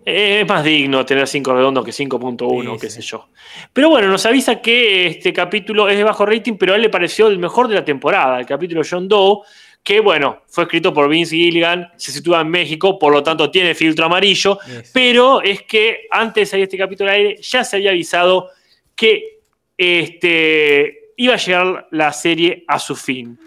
eh, 0.05 0.41
es 0.41 0.47
más 0.47 0.63
digno 0.65 1.05
tener 1.05 1.27
5 1.27 1.53
redondos 1.53 1.85
que 1.85 1.91
5.1, 1.91 2.73
Sí, 2.73 2.79
qué 2.81 2.89
sí. 2.89 3.01
sé 3.01 3.07
yo. 3.07 3.29
Pero 3.71 3.89
bueno, 3.89 4.07
nos 4.09 4.25
avisa 4.25 4.61
que 4.61 5.07
este 5.07 5.31
capítulo 5.31 5.87
es 5.89 5.97
de 5.97 6.03
bajo 6.03 6.25
rating, 6.25 6.53
pero 6.57 6.73
a 6.73 6.75
él 6.75 6.81
le 6.81 6.89
pareció 6.89 7.27
el 7.27 7.39
mejor 7.39 7.67
de 7.69 7.75
la 7.75 7.85
temporada, 7.85 8.39
el 8.39 8.45
capítulo 8.45 8.81
John 8.89 9.07
Doe, 9.07 9.39
que 9.83 9.99
bueno, 9.99 10.43
fue 10.47 10.63
escrito 10.63 10.93
por 10.93 11.09
Vince 11.09 11.35
Gilligan, 11.35 11.91
se 11.97 12.11
sitúa 12.13 12.39
en 12.41 12.47
México, 12.49 12.97
por 12.97 13.11
lo 13.11 13.21
tanto 13.21 13.51
tiene 13.51 13.75
filtro 13.75 14.05
amarillo, 14.05 14.57
Yes. 14.65 14.91
pero 14.93 15.41
es 15.41 15.63
que 15.63 16.07
antes 16.09 16.43
de 16.43 16.45
salir 16.45 16.63
este 16.63 16.77
capítulo 16.77 17.09
al 17.09 17.17
aire 17.17 17.37
ya 17.41 17.63
se 17.65 17.75
había 17.75 17.89
avisado 17.91 18.49
que 18.95 19.39
este, 19.77 21.11
iba 21.17 21.33
a 21.33 21.37
llegar 21.37 21.87
la 21.91 22.13
serie 22.13 22.63
a 22.67 22.79
su 22.79 22.95
fin. 22.95 23.37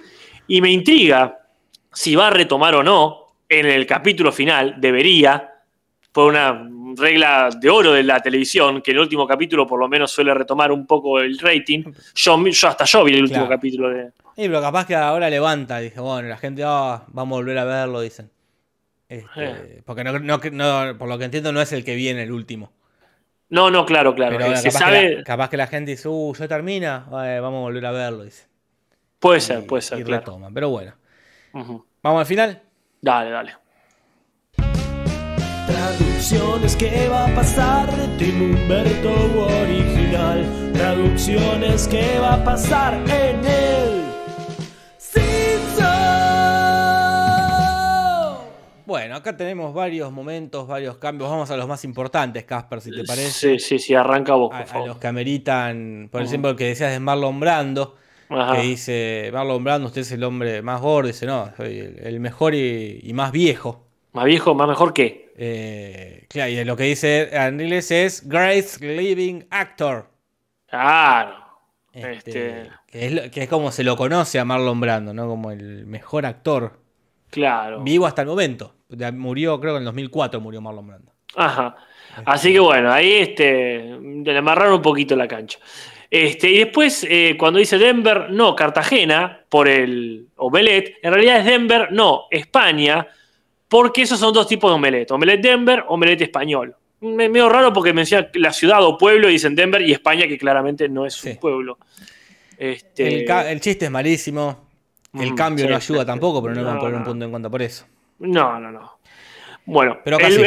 Y 0.47 0.61
me 0.61 0.71
intriga 0.71 1.39
si 1.93 2.15
va 2.15 2.29
a 2.29 2.31
retomar 2.31 2.75
o 2.75 2.83
no 2.83 3.27
en 3.49 3.67
el 3.67 3.87
capítulo 3.87 4.31
final, 4.31 4.75
debería, 4.79 5.55
por 6.13 6.29
una 6.29 6.53
regla 6.97 7.49
de 7.61 7.69
oro 7.71 7.93
de 7.93 8.03
la 8.03 8.21
televisión, 8.21 8.81
que 8.83 8.91
el 8.93 8.99
último 8.99 9.27
capítulo 9.27 9.67
por 9.67 9.79
lo 9.81 9.89
menos 9.89 10.11
suele 10.11 10.33
retomar 10.35 10.73
un 10.73 10.87
poco 10.87 11.21
el 11.21 11.39
rating. 11.39 11.85
Yo, 12.15 12.45
yo 12.47 12.69
hasta 12.69 12.85
yo 12.85 13.05
vi 13.05 13.15
el 13.15 13.23
último 13.23 13.47
Claro. 13.47 13.57
capítulo 13.57 13.89
de... 13.91 14.11
Y 14.37 14.49
pero 14.49 14.61
capaz 14.61 14.87
que 14.87 14.95
ahora 14.95 15.31
levanta, 15.31 15.79
dije, 15.79 15.99
bueno, 16.01 16.29
la 16.29 16.37
gente 16.37 16.63
ah, 16.65 17.05
vamos 17.09 17.37
a 17.37 17.41
volver 17.41 17.59
a 17.59 17.65
verlo, 17.65 18.01
dicen. 18.01 18.31
Este, 19.09 19.45
Eh. 19.45 19.83
Porque 19.87 20.03
no, 20.05 20.19
no- 20.19 20.39
no- 20.53 20.99
por 20.99 21.09
lo 21.09 21.17
que 21.19 21.25
entiendo 21.25 21.53
no 21.53 21.61
es 21.61 21.73
el 21.73 21.85
que 21.85 21.95
viene 21.95 22.23
el 22.25 22.33
último. 22.33 22.73
No, 23.49 23.71
no, 23.71 23.87
claro, 23.87 24.15
claro. 24.15 24.37
Pero 24.37 24.53
eh, 24.53 24.57
se 24.57 24.69
capaz, 24.71 24.79
sabe... 24.81 25.01
que 25.11 25.15
la, 25.19 25.23
capaz 25.25 25.51
que 25.51 25.57
la 25.57 25.67
gente 25.69 25.93
dice, 25.93 26.09
uh, 26.09 26.35
ya 26.35 26.49
termina, 26.49 27.07
eh, 27.25 27.39
vamos 27.41 27.59
a 27.59 27.63
volver 27.63 27.87
a 27.87 27.93
verlo, 27.93 28.25
dice. 28.25 28.47
Puede 29.21 29.39
Y- 29.39 29.43
ser, 29.43 29.67
puede 29.67 29.83
ser, 29.83 30.01
y 30.01 30.03
claro. 30.05 30.21
retoman. 30.21 30.53
Pero 30.53 30.69
bueno, 30.71 30.95
vamos 32.03 32.21
al 32.21 32.27
final. 32.27 32.61
Dale, 33.01 33.31
dale. 33.31 33.53
Traducciones, 35.67 36.77
¿qué 36.77 37.09
va 37.09 37.27
a 37.27 37.35
pasar 37.35 37.91
de 37.97 38.07
Tim 38.19 38.41
Humberto 38.55 39.13
original? 39.63 40.73
Traducciones, 40.73 41.89
¿qué 41.89 42.19
va 42.21 42.35
a 42.35 42.45
pasar 42.45 42.95
en 42.95 43.45
el 43.45 44.05
Simpson? 44.97 45.87
Bueno, 48.87 49.17
acá 49.17 49.37
tenemos 49.37 49.75
varios 49.75 50.13
momentos, 50.13 50.69
varios 50.69 50.99
cambios. 50.99 51.29
Vamos 51.29 51.51
a 51.51 51.57
los 51.57 51.67
más 51.67 51.85
importantes, 51.85 52.45
Casper, 52.45 52.81
si 52.81 52.93
te 52.93 53.03
parece. 53.03 53.59
Sí, 53.59 53.59
sí, 53.59 53.79
sí, 53.81 53.95
arranca 53.95 54.35
vos, 54.35 54.53
A, 54.55 54.87
los 54.87 54.99
que 54.99 55.07
ameritan, 55.09 56.09
por 56.13 56.23
ejemplo, 56.23 56.51
el 56.51 56.57
que 56.57 56.67
decías 56.67 56.93
de 56.93 57.01
Marlon 57.01 57.41
Brando, 57.41 57.97
Ajá. 58.29 58.55
que 58.55 58.63
dice, 58.63 59.31
Marlon 59.33 59.65
Brando, 59.65 59.89
usted 59.89 60.03
es 60.03 60.13
el 60.13 60.23
hombre 60.23 60.63
más 60.63 60.81
gordo, 60.81 61.09
dice, 61.09 61.27
no, 61.27 61.51
soy 61.57 61.79
el, 61.81 61.99
el 62.07 62.21
mejor 62.21 62.55
y, 62.55 63.01
y 63.03 63.13
más 63.13 63.33
viejo. 63.33 63.86
Más 64.17 64.25
viejo, 64.25 64.55
más 64.55 64.67
mejor 64.67 64.95
que. 64.95 65.31
Eh, 65.37 66.25
claro, 66.31 66.51
y 66.51 66.65
lo 66.65 66.75
que 66.75 66.85
dice 66.85 67.29
en 67.31 67.61
inglés 67.61 67.91
es 67.91 68.27
Great 68.27 68.81
Living 68.81 69.43
Actor. 69.51 70.09
Claro. 70.67 71.35
Este, 71.93 72.13
Este- 72.17 72.71
que, 72.91 73.07
es 73.07 73.13
lo- 73.13 73.31
que 73.31 73.43
es 73.43 73.49
como 73.51 73.71
se 73.73 73.85
lo 73.85 73.95
conoce 73.95 74.39
a 74.39 74.45
Marlon 74.47 74.81
Brando, 74.81 75.13
¿no? 75.13 75.27
Como 75.29 75.51
el 75.51 75.85
mejor 75.87 76.25
actor 76.25 76.79
Claro. 77.31 77.83
vivo 77.83 78.07
hasta 78.07 78.23
el 78.23 78.29
momento. 78.29 78.75
Murió, 79.13 79.61
creo 79.61 79.75
que 79.75 79.77
en 79.77 79.83
el 79.83 79.87
2004 79.87 80.41
murió 80.41 80.63
Marlon 80.63 80.87
Brando. 80.87 81.13
Ajá. 81.35 81.77
Así 82.25 82.55
que 82.55 82.61
bueno, 82.61 82.91
ahí 82.91 83.13
este, 83.17 83.99
le 84.01 84.39
amarraron 84.39 84.77
un 84.77 84.83
poquito 84.83 85.15
la 85.15 85.29
cancha. 85.29 85.59
Este, 86.11 86.49
y 86.49 86.59
después, 86.61 87.07
eh, 87.11 87.37
cuando 87.39 87.59
dice 87.59 87.77
Denver, 87.77 88.31
no, 88.31 88.57
Cartagena, 88.57 89.41
por 89.51 89.69
el 89.69 90.29
omelette, 90.37 90.95
en 91.03 91.13
realidad 91.13 91.41
es 91.41 91.45
Denver, 91.45 91.89
no, 91.93 92.23
España, 92.31 93.07
porque 93.69 94.03
esos 94.03 94.19
son 94.21 94.33
dos 94.33 94.47
tipos 94.47 94.71
de 94.71 94.75
omelette. 94.75 95.11
Omelette 95.11 95.43
Denver, 95.43 95.85
omelette 95.89 96.23
español. 96.23 96.75
Me- 97.01 97.29
medio 97.29 97.49
raro 97.49 97.73
porque 97.73 97.93
menciona 97.93 98.29
la 98.35 98.53
ciudad 98.53 98.83
o 98.83 98.97
pueblo 98.97 99.29
y 99.29 99.33
dicen 99.33 99.55
Denver 99.55 99.83
y 99.83 99.93
España, 99.93 100.27
que 100.27 100.39
claramente 100.39 100.89
no 100.89 101.05
es 101.07 101.15
Sí. 101.15 101.31
un 101.31 101.37
pueblo. 101.37 101.79
Este, 102.59 103.25
El, 103.51 103.61
chiste 103.61 103.85
es 103.87 103.91
malísimo. 103.91 104.67
El 105.15 105.33
Mm, 105.33 105.35
cambio 105.35 105.65
sí, 105.65 105.71
no 105.71 105.77
ayuda 105.77 106.01
sí, 106.01 106.07
tampoco, 106.07 106.43
pero 106.43 106.55
no, 106.55 106.61
no, 106.63 106.67
vamos 106.69 106.79
a 106.79 106.85
poner 106.85 106.99
un 106.99 107.05
punto 107.05 107.25
en 107.25 107.31
cuenta 107.31 107.51
por 107.51 107.63
eso. 107.63 107.87
No, 108.19 108.59
no, 108.61 108.71
no. 108.71 108.93
Bueno, 109.67 109.99
Pero 110.05 110.19
el, 110.19 110.23
casi. 110.23 110.43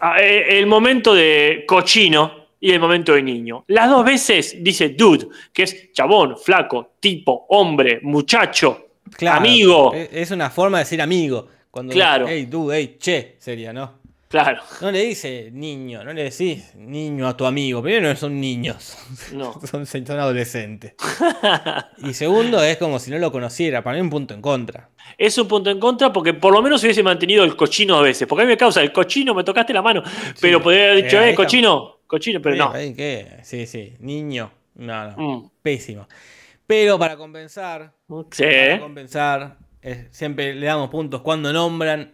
ah, 0.00 0.16
eh, 0.20 0.58
el 0.58 0.66
momento 0.66 1.14
de 1.14 1.64
cochino 1.66 2.46
y 2.60 2.72
el 2.72 2.80
momento 2.80 3.12
de 3.12 3.22
niño. 3.22 3.64
Las 3.68 3.88
dos 3.88 4.04
veces 4.04 4.56
dice 4.60 4.90
dude, 4.90 5.28
que 5.52 5.62
es 5.64 5.92
chabón, 5.92 6.36
flaco, 6.38 6.94
tipo, 7.00 7.46
hombre, 7.50 8.00
muchacho, 8.02 8.88
Claro, 9.16 9.38
amigo. 9.38 9.94
Es 9.94 10.08
es 10.12 10.30
una 10.32 10.50
forma 10.50 10.78
de 10.78 10.84
decir 10.84 11.00
amigo. 11.00 11.48
Cuando 11.76 11.92
Claro. 11.92 12.24
Hey, 12.26 12.46
tú, 12.50 12.72
hey, 12.72 12.96
che, 12.98 13.36
sería, 13.38 13.70
¿no? 13.70 13.98
Claro, 14.28 14.62
No 14.80 14.90
le 14.90 15.02
dice 15.04 15.50
niño, 15.52 16.02
no 16.02 16.14
le 16.14 16.22
decís 16.22 16.74
niño 16.74 17.28
a 17.28 17.36
tu 17.36 17.44
amigo. 17.44 17.82
Primero 17.82 18.08
no 18.08 18.16
son 18.16 18.40
niños, 18.40 18.96
no. 19.34 19.60
son, 19.66 19.84
son 19.84 20.10
adolescentes. 20.18 20.94
Y 21.98 22.14
segundo 22.14 22.62
es 22.62 22.78
como 22.78 22.98
si 22.98 23.10
no 23.10 23.18
lo 23.18 23.30
conociera, 23.30 23.84
para 23.84 23.96
mí 23.96 24.00
un 24.00 24.08
punto 24.08 24.32
en 24.32 24.40
contra. 24.40 24.88
Es 25.18 25.36
un 25.36 25.46
punto 25.46 25.68
en 25.68 25.78
contra 25.78 26.14
porque 26.14 26.32
por 26.32 26.50
lo 26.54 26.62
menos 26.62 26.82
hubiese 26.82 27.02
mantenido 27.02 27.44
el 27.44 27.54
cochino 27.56 27.98
a 27.98 28.00
veces. 28.02 28.26
Porque 28.26 28.42
a 28.42 28.46
mí 28.46 28.52
me 28.52 28.56
causa 28.56 28.80
el 28.80 28.90
cochino, 28.90 29.34
me 29.34 29.44
tocaste 29.44 29.74
la 29.74 29.82
mano. 29.82 30.02
Pero 30.40 30.62
podría 30.62 30.92
haber 30.92 31.04
dicho, 31.04 31.20
Eh, 31.20 31.30
eh, 31.32 31.34
cochino, 31.34 31.98
cochino, 32.06 32.40
pero 32.40 32.56
no. 32.56 32.72
¿ahí 32.72 32.94
¿Qué? 32.94 33.36
Sí, 33.42 33.66
sí, 33.66 33.96
niño. 34.00 34.50
No, 34.76 35.10
no, 35.10 35.16
Mm. 35.18 35.50
pésimo. 35.60 36.08
Pero 36.66 36.98
para 36.98 37.16
compensar, 37.18 37.92
Sí. 38.32 38.42
para 38.44 38.80
compensar, 38.80 39.56
eh, 39.86 40.08
siempre 40.10 40.52
le 40.54 40.66
damos 40.66 40.90
puntos 40.90 41.22
cuando 41.22 41.52
nombran, 41.52 42.10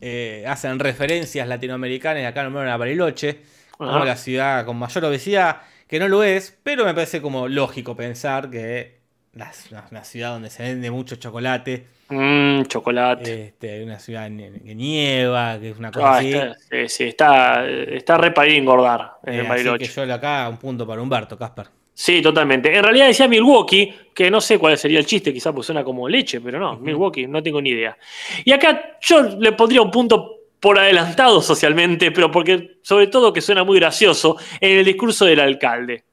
eh, 0.00 0.44
hacen 0.46 0.78
referencias 0.78 1.48
latinoamericanas, 1.48 2.22
y 2.22 2.24
acá 2.24 2.44
nombraron 2.44 2.70
a 2.72 2.76
Bariloche, 2.76 3.40
como 3.76 3.90
Ajá. 3.90 4.04
la 4.04 4.16
ciudad 4.16 4.64
con 4.64 4.76
mayor 4.78 5.04
obesidad, 5.06 5.62
que 5.88 5.98
no 5.98 6.06
lo 6.06 6.22
es, 6.22 6.56
pero 6.62 6.84
me 6.84 6.94
parece 6.94 7.20
como 7.20 7.48
lógico 7.48 7.96
pensar 7.96 8.48
que 8.48 9.00
la- 9.32 9.50
una, 9.90 10.04
ciudad 10.04 10.30
donde 10.34 10.50
se 10.50 10.62
vende 10.62 10.90
mucho 10.90 11.16
chocolate, 11.16 11.84
Mm, 12.10 12.62
chocolate. 12.62 13.44
este, 13.46 13.82
una 13.84 13.98
ciudad 13.98 14.28
que 14.28 14.74
nieva, 14.74 15.58
que 15.60 15.70
es 15.70 15.78
una 15.78 15.90
cosa 15.90 16.06
Ah, 16.14 16.18
así. 16.18 16.32
está, 16.32 16.54
sí, 16.70 16.88
sí, 16.88 17.04
está, 17.04 17.68
está 17.68 18.18
re 18.18 18.30
para 18.30 18.48
ir 18.48 18.54
a 18.54 18.58
engordar 18.58 19.12
en 19.24 19.34
Eh, 19.34 19.36
el 19.36 19.40
así 19.46 19.48
Bariloche. 19.48 19.88
que 19.88 20.06
yo 20.06 20.14
acá 20.14 20.48
un 20.48 20.58
punto 20.58 20.86
para 20.86 21.02
Humberto, 21.02 21.36
Casper. 21.36 21.66
Sí, 22.00 22.22
totalmente. 22.22 22.74
En 22.74 22.82
realidad 22.82 23.08
decía 23.08 23.28
Milwaukee, 23.28 23.92
que 24.14 24.30
no 24.30 24.40
sé 24.40 24.58
cuál 24.58 24.78
sería 24.78 24.98
el 24.98 25.04
chiste, 25.04 25.34
quizás 25.34 25.52
pues 25.52 25.66
suena 25.66 25.84
como 25.84 26.08
leche, 26.08 26.40
pero 26.40 26.58
no, 26.58 26.78
Milwaukee, 26.78 27.26
no 27.26 27.42
tengo 27.42 27.60
ni 27.60 27.68
idea. 27.68 27.94
Y 28.42 28.52
acá 28.52 28.96
yo 29.02 29.20
le 29.38 29.52
pondría 29.52 29.82
un 29.82 29.90
punto 29.90 30.36
por 30.58 30.78
adelantado 30.78 31.42
socialmente, 31.42 32.10
pero 32.10 32.30
porque 32.30 32.78
sobre 32.80 33.08
todo 33.08 33.34
que 33.34 33.42
suena 33.42 33.64
muy 33.64 33.78
gracioso 33.78 34.38
en 34.62 34.78
el 34.78 34.84
discurso 34.86 35.26
del 35.26 35.40
alcalde. 35.40 36.04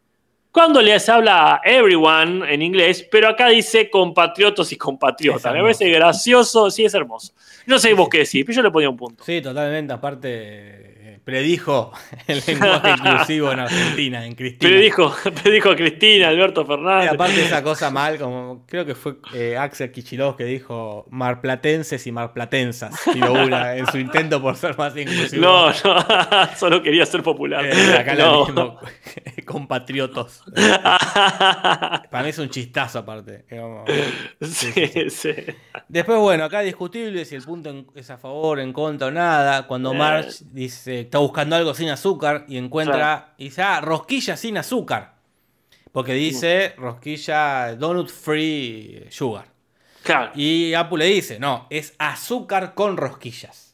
Cuando 0.51 0.81
les 0.81 1.07
habla 1.07 1.53
a 1.53 1.61
everyone 1.63 2.53
en 2.53 2.61
inglés, 2.61 3.07
pero 3.09 3.29
acá 3.29 3.47
dice 3.47 3.89
compatriotas 3.89 4.69
y 4.73 4.75
compatriotas. 4.75 5.53
Me 5.53 5.61
parece 5.61 5.89
gracioso, 5.89 6.69
sí, 6.69 6.83
es 6.83 6.93
hermoso. 6.95 7.31
No 7.65 7.79
sé 7.79 7.93
vos 7.93 8.09
qué 8.09 8.17
decís, 8.19 8.43
pero 8.45 8.57
yo 8.57 8.61
le 8.61 8.71
ponía 8.71 8.89
un 8.89 8.97
punto. 8.97 9.23
Sí, 9.23 9.41
totalmente. 9.41 9.93
Aparte, 9.93 10.86
predijo 11.27 11.91
el 12.27 12.41
lenguaje 12.47 12.91
inclusivo 12.91 13.51
en 13.51 13.59
Argentina, 13.59 14.25
en 14.25 14.33
Cristina. 14.33 14.69
Pero 14.69 14.79
dijo, 14.81 15.13
pero 15.43 15.51
dijo 15.51 15.69
a 15.71 15.75
Cristina, 15.75 16.29
Alberto 16.29 16.61
Y 16.61 16.65
Fernández. 16.65 17.11
aparte 17.11 17.43
esa 17.43 17.61
cosa 17.61 17.91
mal, 17.91 18.17
como 18.17 18.65
creo 18.65 18.85
que 18.85 18.95
fue 18.95 19.17
eh, 19.33 19.57
Axel 19.57 19.91
Kichilov 19.91 20.37
que 20.37 20.45
dijo 20.45 21.05
marplatenses 21.09 22.07
y 22.07 22.13
marplatensas, 22.13 22.95
una 23.07 23.75
en 23.75 23.85
su 23.87 23.97
intento 23.97 24.41
por 24.41 24.55
ser 24.55 24.77
más 24.77 24.95
inclusivo. 24.95 25.41
No, 25.43 25.67
no, 25.67 25.75
solo 26.57 26.81
quería 26.81 27.05
ser 27.05 27.21
popular. 27.23 27.65
Eh, 27.65 27.97
acá 27.99 28.15
No. 28.15 28.31
lo 28.31 28.45
mismo, 28.45 28.79
compatriotos. 29.45 30.43
Para 30.55 32.23
mí 32.23 32.29
es 32.29 32.39
un 32.39 32.49
chistazo 32.49 32.99
aparte. 32.99 33.43
como- 33.49 33.83
Sí, 34.41 34.71
sí. 35.09 35.33
Después, 35.89 36.19
bueno, 36.19 36.45
acá 36.45 36.61
discutible 36.61 37.25
si 37.25 37.35
el 37.35 37.43
punto 37.43 37.85
es 37.95 38.09
a 38.09 38.17
favor, 38.17 38.61
en 38.61 38.71
contra 38.71 39.07
o 39.07 39.11
nada. 39.11 39.67
Cuando 39.67 39.91
Eh. 39.91 39.97
Marge 39.97 40.29
dice, 40.51 41.05
está 41.17 41.23
buscando 41.23 41.55
algo 41.55 41.73
sin 41.73 41.89
azúcar 41.89 42.45
y 42.47 42.57
encuentra, 42.57 43.33
y 43.37 43.45
dice, 43.45 43.63
ah, 43.63 43.81
rosquilla 43.81 44.37
sin 44.37 44.57
azúcar. 44.57 45.15
Porque 45.91 46.13
dice 46.13 46.75
rosquilla 46.77 47.75
donut 47.75 48.09
free 48.09 49.07
sugar. 49.09 49.45
Claro. 50.03 50.31
Y 50.35 50.73
Apple 50.75 50.99
le 50.99 51.05
dice, 51.05 51.39
no, 51.39 51.65
es 51.71 51.95
azúcar 51.97 52.75
con 52.75 52.97
rosquillas. 52.97 53.73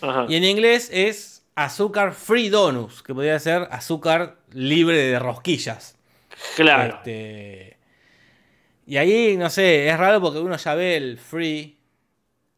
Ajá. 0.00 0.26
Y 0.28 0.34
en 0.34 0.44
inglés 0.44 0.90
es 0.92 1.44
azúcar 1.54 2.14
free 2.14 2.48
donuts, 2.48 3.02
que 3.02 3.14
podría 3.14 3.38
ser 3.38 3.68
azúcar 3.70 4.38
libre 4.52 4.96
de 4.96 5.18
rosquillas. 5.20 5.96
Claro. 6.56 6.96
Este, 6.96 7.76
y 8.86 8.96
ahí, 8.96 9.36
no 9.36 9.48
sé, 9.50 9.88
es 9.88 9.96
raro 9.96 10.20
porque 10.20 10.40
uno 10.40 10.56
ya 10.56 10.74
ve 10.74 10.96
el 10.96 11.18
free. 11.18 11.78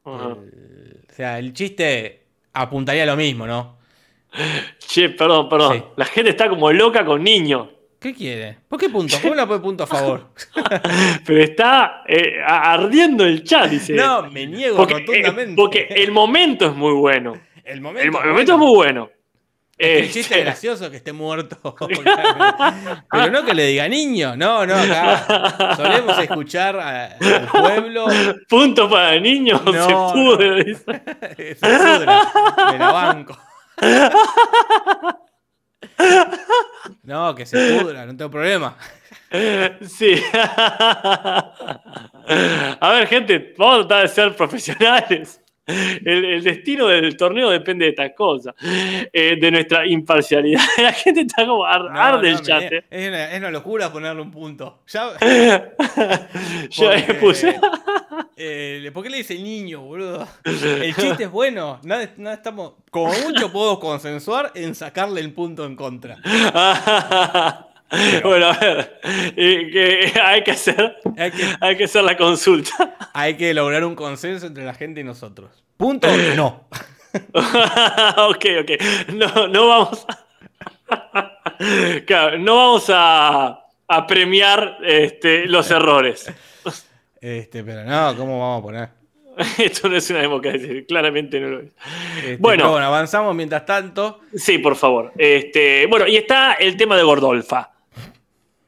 El- 0.07 1.05
o 1.11 1.13
sea, 1.15 1.39
el 1.39 1.53
chiste 1.53 2.25
apuntaría 2.55 3.03
a 3.03 3.07
lo 3.07 3.17
mismo, 3.17 3.47
¿no? 3.47 3.74
Che, 4.79 5.11
perdón, 5.11 5.49
perdón. 5.49 5.73
Sí. 5.79 5.85
La 5.97 6.05
gente 6.07 6.31
está 6.31 6.49
como 6.49 6.71
loca 6.73 7.05
con 7.05 7.23
niños. 7.23 7.69
¿Qué 8.01 8.13
quiere? 8.15 8.59
¿Por 8.69 8.79
qué 8.79 8.91
punto? 8.91 9.17
¿Cómo 9.23 9.35
no 9.35 9.47
pone 9.49 9.61
punto 9.61 9.85
a 9.85 9.87
favor? 9.87 10.29
Pero 11.27 11.43
está 11.43 12.03
eh, 12.07 12.39
ardiendo 12.47 13.25
el 13.25 13.43
chat, 13.45 13.71
dice. 13.71 13.95
no, 13.95 14.31
me 14.31 14.47
niego 14.47 14.77
porque, 14.77 14.95
rotundamente. 14.99 15.53
eh, 15.53 15.55
porque 15.57 15.87
el 15.91 16.13
momento 16.13 16.67
es 16.67 16.75
muy 16.75 16.93
bueno. 16.93 17.33
el 17.65 17.75
El, 17.77 17.81
momento, 17.81 18.13
mo- 18.13 18.21
el 18.23 18.29
momento 18.31 18.53
es 18.53 18.59
muy 18.59 18.75
bueno. 18.75 19.11
El 19.79 20.05
Eh, 20.05 20.11
chiste 20.11 20.35
es 20.39 20.45
gracioso 20.45 20.91
que 20.91 20.99
esté 20.99 21.13
muerto. 21.15 21.57
Pero 23.11 23.31
no 23.31 23.45
que 23.45 23.55
le 23.55 23.67
diga 23.67 23.89
niño. 23.89 24.37
No, 24.37 24.67
no, 24.67 24.75
acá 24.75 25.75
solemos 25.75 26.19
escuchar 26.19 26.79
al 26.79 27.47
pueblo. 27.49 28.07
Punto 28.49 28.89
para 28.91 29.19
niños, 29.19 29.63
No, 29.65 29.73
se 29.73 29.95
pudre. 30.15 30.65
dice. 30.65 31.03
Se 31.37 31.55
pudra, 31.57 32.23
me 32.71 32.79
la 32.79 32.93
banco. 32.93 33.39
No, 37.03 37.35
que 37.35 37.47
se 37.47 37.79
pudra, 37.79 38.07
no 38.07 38.17
tengo 38.17 38.31
problema. 38.31 38.77
Sí. 39.87 40.23
A 42.81 42.93
ver, 42.93 43.07
gente, 43.09 43.55
vamos 43.59 43.75
a 43.75 43.89
tratar 43.89 44.03
de 44.03 44.09
ser 44.09 44.37
profesionales. 44.37 45.41
El, 46.05 46.25
el 46.27 46.45
destino 46.45 46.89
del 46.89 47.17
torneo 47.17 47.49
depende 47.49 47.87
de 47.87 47.91
estas 47.93 48.13
cosas, 48.15 48.55
eh, 49.13 49.37
de 49.41 49.51
nuestra 49.51 49.87
imparcialidad. 49.87 50.61
La 50.79 50.93
gente 50.93 51.23
está 51.23 51.47
como 51.47 51.65
ar- 51.65 51.91
No, 51.91 51.99
arde 52.01 52.33
no, 52.33 52.37
el 52.39 52.43
chat. 52.45 52.61
me- 52.71 52.77
eh. 52.77 52.85
es, 52.91 53.09
una, 53.09 53.33
es 53.33 53.39
una 53.39 53.51
locura 53.51 53.91
ponerle 53.93 54.21
un 54.21 54.31
punto. 54.31 54.81
Ya, 54.89 55.13
Yo 56.71 56.91
porque, 56.91 57.15
puse. 57.15 57.57
eh, 58.37 58.91
¿Por 58.93 59.03
qué 59.05 59.11
le 59.11 59.17
dice 59.19 59.39
niño, 59.39 59.81
boludo? 59.81 60.29
El 60.45 60.95
chiste 60.95 61.25
es 61.25 61.31
bueno. 61.31 61.81
No, 61.83 61.97
no 62.19 62.31
estamos. 62.31 62.73
Como 62.91 63.13
mucho 63.25 63.51
puedo 63.51 63.81
consensuar 63.81 64.53
en 64.55 64.75
sacarle 64.75 65.21
el 65.23 65.33
punto 65.33 65.65
en 65.65 65.77
contra. 65.77 66.19
bueno, 68.25 68.47
a 68.47 68.59
ver, 68.59 69.01
eh, 69.37 69.71
que 69.73 70.21
hay 70.25 70.43
que 70.43 70.51
hacer, 70.53 70.97
Hay 71.17 71.31
que, 71.31 71.45
hay 71.61 71.77
que 71.77 71.85
hacer 71.85 72.05
la 72.05 72.17
consulta. 72.17 72.97
hay 73.15 73.37
que 73.37 73.53
lograr 73.55 73.85
un 73.85 73.95
consenso 73.95 74.47
entre 74.47 74.65
la 74.65 74.75
gente 74.75 75.01
y 75.01 75.05
nosotros. 75.05 75.65
Punto 75.77 76.09
o 76.09 76.17
no. 76.35 76.69
ok, 78.29 78.47
ok. 78.61 78.71
No, 79.15 79.49
no 79.49 79.69
vamos 79.69 80.07
a, 80.09 81.39
Claro, 82.07 82.39
no 82.39 82.57
vamos 82.57 82.87
a, 82.89 83.61
a 83.89 84.07
premiar 84.07 84.79
este, 84.85 85.47
los 85.47 85.71
errores. 85.71 86.33
Este, 87.21 87.65
pero 87.65 87.85
no, 87.85 88.17
¿cómo 88.17 88.39
vamos 88.39 88.59
a 88.59 88.63
poner? 88.63 88.89
Esto 89.59 89.89
no 89.89 89.97
es 89.97 90.11
una 90.11 90.21
democracia, 90.21 90.85
claramente 90.87 91.41
no 91.41 91.49
lo 91.49 91.61
es. 91.61 91.73
Este, 92.19 92.37
Bueno. 92.37 92.71
bueno, 92.71 92.87
avanzamos 92.87 93.35
mientras 93.35 93.65
tanto. 93.67 94.21
Sí, 94.35 94.59
por 94.59 94.77
favor. 94.77 95.13
Este, 95.17 95.87
bueno, 95.87 96.07
y 96.07 96.17
está 96.17 96.55
el 96.55 96.77
tema 96.77 96.97
de 96.97 97.03
Gordolfa. 97.03 97.74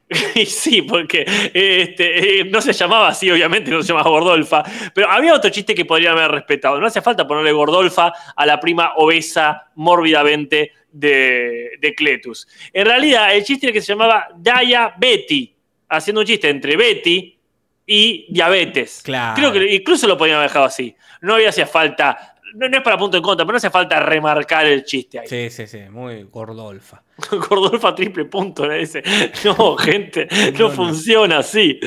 Y 0.34 0.46
sí, 0.46 0.82
porque 0.82 1.24
este, 1.52 2.40
eh, 2.40 2.44
no 2.44 2.60
se 2.60 2.72
llamaba 2.72 3.08
así, 3.08 3.30
obviamente, 3.30 3.70
no 3.70 3.82
se 3.82 3.88
llamaba 3.88 4.10
Gordolfa, 4.10 4.62
pero 4.94 5.10
había 5.10 5.34
otro 5.34 5.50
chiste 5.50 5.74
que 5.74 5.84
podrían 5.84 6.16
haber 6.16 6.30
respetado. 6.30 6.80
No 6.80 6.86
hace 6.86 7.02
falta 7.02 7.26
ponerle 7.26 7.52
Gordolfa 7.52 8.12
a 8.34 8.46
la 8.46 8.60
prima 8.60 8.92
obesa 8.96 9.70
mórbidamente 9.74 10.72
de, 10.90 11.72
de 11.80 11.94
Cletus. 11.94 12.46
En 12.72 12.86
realidad, 12.86 13.34
el 13.34 13.44
chiste 13.44 13.66
era 13.66 13.72
que 13.72 13.80
se 13.80 13.92
llamaba 13.92 14.28
Daya 14.36 14.94
Betty, 14.96 15.54
haciendo 15.88 16.20
un 16.20 16.26
chiste 16.26 16.48
entre 16.48 16.76
Betty 16.76 17.38
y 17.86 18.26
diabetes. 18.28 19.02
Claro. 19.04 19.34
Creo 19.36 19.52
que 19.52 19.74
incluso 19.74 20.06
lo 20.06 20.16
podían 20.16 20.36
haber 20.36 20.50
dejado 20.50 20.66
así. 20.66 20.94
No 21.20 21.34
había 21.34 21.50
hacía 21.50 21.66
falta, 21.66 22.35
no, 22.54 22.68
no 22.68 22.76
es 22.76 22.82
para 22.82 22.96
punto 22.98 23.16
en 23.16 23.22
contra, 23.22 23.44
pero 23.44 23.54
no 23.54 23.56
hace 23.58 23.70
falta 23.70 24.00
remarcar 24.00 24.66
el 24.66 24.84
chiste 24.84 25.18
ahí. 25.18 25.26
Sí, 25.28 25.50
sí, 25.50 25.66
sí, 25.66 25.80
muy 25.90 26.22
gordolfa. 26.24 27.02
Gordolfa 27.48 27.94
triple 27.94 28.24
punto, 28.26 28.66
le 28.66 28.78
dice. 28.78 29.02
No, 29.44 29.76
gente, 29.76 30.28
no, 30.58 30.70
funciona 30.70 31.38
así. 31.38 31.80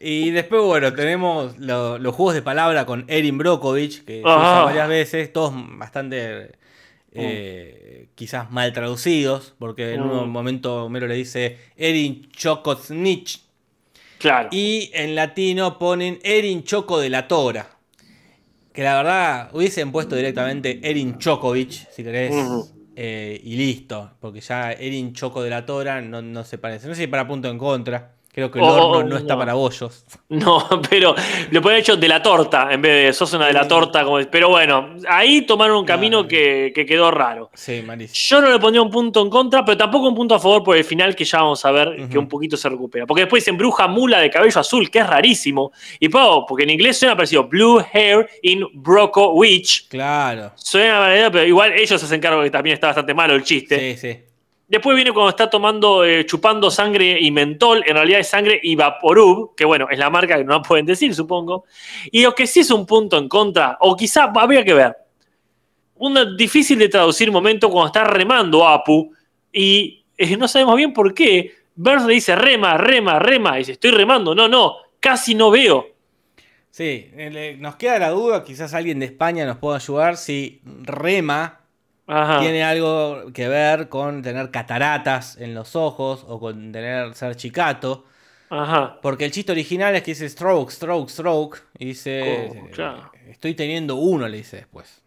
Y 0.00 0.30
después, 0.30 0.62
bueno, 0.62 0.92
tenemos 0.92 1.58
lo- 1.58 1.98
los 1.98 2.14
juegos 2.14 2.34
de 2.34 2.42
palabra 2.42 2.84
con 2.86 3.04
Erin 3.08 3.38
Brokovich, 3.38 4.04
que 4.04 4.18
se 4.20 4.22
Ah. 4.26 4.36
usa 4.36 4.64
varias 4.64 4.88
veces, 4.88 5.32
todos 5.32 5.52
bastante 5.78 6.52
eh, 7.18 8.08
quizás 8.14 8.50
mal 8.50 8.72
traducidos, 8.74 9.54
porque 9.58 9.94
en 9.94 10.02
un 10.02 10.28
Mm. 10.28 10.30
momento 10.30 10.84
Homero 10.84 11.06
le 11.06 11.14
dice 11.14 11.56
Erin 11.76 12.28
Chokoznich, 12.30 13.40
Claro. 14.18 14.48
y 14.52 14.90
en 14.92 15.14
latino 15.14 15.78
ponen 15.78 16.18
Erin 16.22 16.62
Choco 16.64 16.98
de 17.00 17.08
la 17.10 17.26
Tora. 17.26 17.70
Que 18.76 18.82
la 18.82 18.96
verdad 18.96 19.48
hubiesen 19.54 19.90
puesto 19.90 20.14
directamente 20.16 20.80
Erin 20.82 21.16
Chokovic, 21.16 21.70
si 21.90 22.04
querés, 22.04 22.34
eh, 22.94 23.40
y 23.42 23.56
listo, 23.56 24.12
porque 24.20 24.42
ya 24.42 24.70
Erin 24.70 25.14
Choco 25.14 25.42
de 25.42 25.48
la 25.48 25.64
Tora 25.64 26.02
no, 26.02 26.20
no 26.20 26.44
se 26.44 26.58
parece. 26.58 26.86
No 26.86 26.94
sé 26.94 27.00
si 27.00 27.06
para 27.06 27.26
punto 27.26 27.48
en 27.48 27.56
contra, 27.56 28.15
creo 28.36 28.50
que 28.50 28.58
el 28.58 28.64
Oh, 28.66 28.68
horno 28.68 28.98
oh, 28.98 29.02
no 29.02 29.16
está 29.16 29.32
no. 29.32 29.38
para 29.38 29.54
bollos. 29.54 30.04
No, 30.28 30.68
pero 30.90 31.14
le 31.50 31.60
pueden 31.62 31.78
hecho 31.80 31.96
de 31.96 32.06
la 32.08 32.20
torta 32.22 32.68
en 32.70 32.82
vez 32.82 33.06
de 33.06 33.12
sos 33.14 33.32
una 33.32 33.46
de 33.46 33.52
la 33.54 33.66
torta. 33.66 34.04
Como, 34.04 34.18
pero 34.30 34.50
bueno, 34.50 34.90
ahí 35.08 35.42
tomaron 35.46 35.78
un 35.78 35.84
camino 35.86 36.28
que, 36.28 36.70
que 36.74 36.84
quedó 36.84 37.10
raro. 37.10 37.50
Sí, 37.54 37.80
malísimo. 37.82 38.14
Yo 38.14 38.40
no 38.46 38.52
le 38.52 38.58
pondría 38.58 38.82
un 38.82 38.90
punto 38.90 39.22
en 39.22 39.30
contra, 39.30 39.64
pero 39.64 39.78
tampoco 39.78 40.08
un 40.08 40.14
punto 40.14 40.34
a 40.34 40.38
favor 40.40 40.62
por 40.62 40.76
el 40.76 40.84
final 40.84 41.16
que 41.16 41.24
ya 41.24 41.38
vamos 41.38 41.64
a 41.64 41.70
ver 41.70 42.08
que 42.10 42.18
un 42.18 42.28
poquito 42.28 42.56
se 42.58 42.68
recupera. 42.68 43.06
Porque 43.06 43.22
después 43.22 43.42
dicen 43.42 43.56
bruja 43.56 43.88
mula 43.88 44.18
de 44.20 44.28
cabello 44.28 44.60
azul, 44.60 44.90
que 44.90 44.98
es 44.98 45.06
rarísimo. 45.06 45.72
Y 45.98 46.10
Pau, 46.10 46.44
porque 46.46 46.64
en 46.64 46.70
inglés 46.70 46.98
suena 46.98 47.16
parecido 47.16 47.44
Blue 47.44 47.82
Hair 47.92 48.28
in 48.42 48.66
Broco 48.74 49.32
Witch. 49.32 49.88
Claro. 49.88 50.52
Suena 50.56 51.00
manera, 51.00 51.30
pero 51.30 51.44
igual 51.46 51.72
ellos 51.72 51.98
se 51.98 52.04
hacen 52.06 52.20
cargo 52.20 52.42
que 52.42 52.50
también 52.50 52.74
está 52.74 52.88
bastante 52.88 53.14
malo 53.14 53.34
el 53.34 53.44
chiste. 53.44 53.94
Sí, 53.96 54.12
sí. 54.12 54.20
Después 54.68 54.96
viene 54.96 55.12
cuando 55.12 55.30
está 55.30 55.48
tomando, 55.48 56.04
eh, 56.04 56.26
chupando 56.26 56.72
sangre 56.72 57.18
y 57.20 57.30
mentol, 57.30 57.84
en 57.86 57.94
realidad 57.94 58.18
es 58.18 58.28
sangre 58.28 58.58
y 58.60 58.74
Vaporub, 58.74 59.54
que 59.54 59.64
bueno, 59.64 59.86
es 59.88 59.98
la 59.98 60.10
marca 60.10 60.36
que 60.36 60.44
no 60.44 60.60
pueden 60.60 60.86
decir, 60.86 61.14
supongo. 61.14 61.64
Y 62.10 62.22
lo 62.22 62.34
que 62.34 62.48
sí 62.48 62.60
es 62.60 62.70
un 62.72 62.84
punto 62.84 63.16
en 63.16 63.28
contra, 63.28 63.78
o 63.80 63.96
quizá 63.96 64.24
habría 64.34 64.64
que 64.64 64.74
ver, 64.74 64.96
un 65.98 66.36
difícil 66.36 66.78
de 66.80 66.88
traducir 66.88 67.30
momento 67.30 67.70
cuando 67.70 67.86
está 67.86 68.04
remando 68.04 68.66
Apu 68.66 69.12
y 69.52 70.04
eh, 70.18 70.36
no 70.36 70.48
sabemos 70.48 70.76
bien 70.76 70.92
por 70.92 71.14
qué. 71.14 71.54
Burns 71.76 72.04
le 72.04 72.14
dice 72.14 72.34
rema, 72.34 72.76
rema, 72.76 73.18
rema, 73.20 73.56
y 73.56 73.58
dice 73.58 73.72
estoy 73.72 73.92
remando, 73.92 74.34
no, 74.34 74.48
no, 74.48 74.76
casi 74.98 75.34
no 75.34 75.50
veo. 75.50 75.86
Sí, 76.70 77.08
eh, 77.14 77.56
nos 77.58 77.76
queda 77.76 77.98
la 78.00 78.10
duda, 78.10 78.42
quizás 78.42 78.74
alguien 78.74 78.98
de 78.98 79.06
España 79.06 79.46
nos 79.46 79.58
pueda 79.58 79.76
ayudar 79.76 80.16
si 80.16 80.60
rema 80.82 81.60
Ajá. 82.08 82.40
tiene 82.40 82.62
algo 82.62 83.32
que 83.34 83.48
ver 83.48 83.88
con 83.88 84.22
tener 84.22 84.50
cataratas 84.50 85.36
en 85.38 85.54
los 85.54 85.74
ojos 85.74 86.24
o 86.28 86.38
con 86.38 86.70
tener 86.72 87.14
ser 87.14 87.34
chicato. 87.36 88.04
Ajá. 88.48 88.98
Porque 89.02 89.24
el 89.24 89.32
chiste 89.32 89.50
original 89.52 89.94
es 89.96 90.02
que 90.02 90.12
dice 90.12 90.28
stroke, 90.28 90.70
stroke, 90.70 91.10
stroke. 91.10 91.58
Y 91.78 91.86
dice. 91.86 92.48
Oh, 92.50 92.70
claro. 92.70 93.10
Estoy 93.28 93.54
teniendo 93.54 93.96
uno, 93.96 94.28
le 94.28 94.36
dice 94.38 94.58
después. 94.58 95.02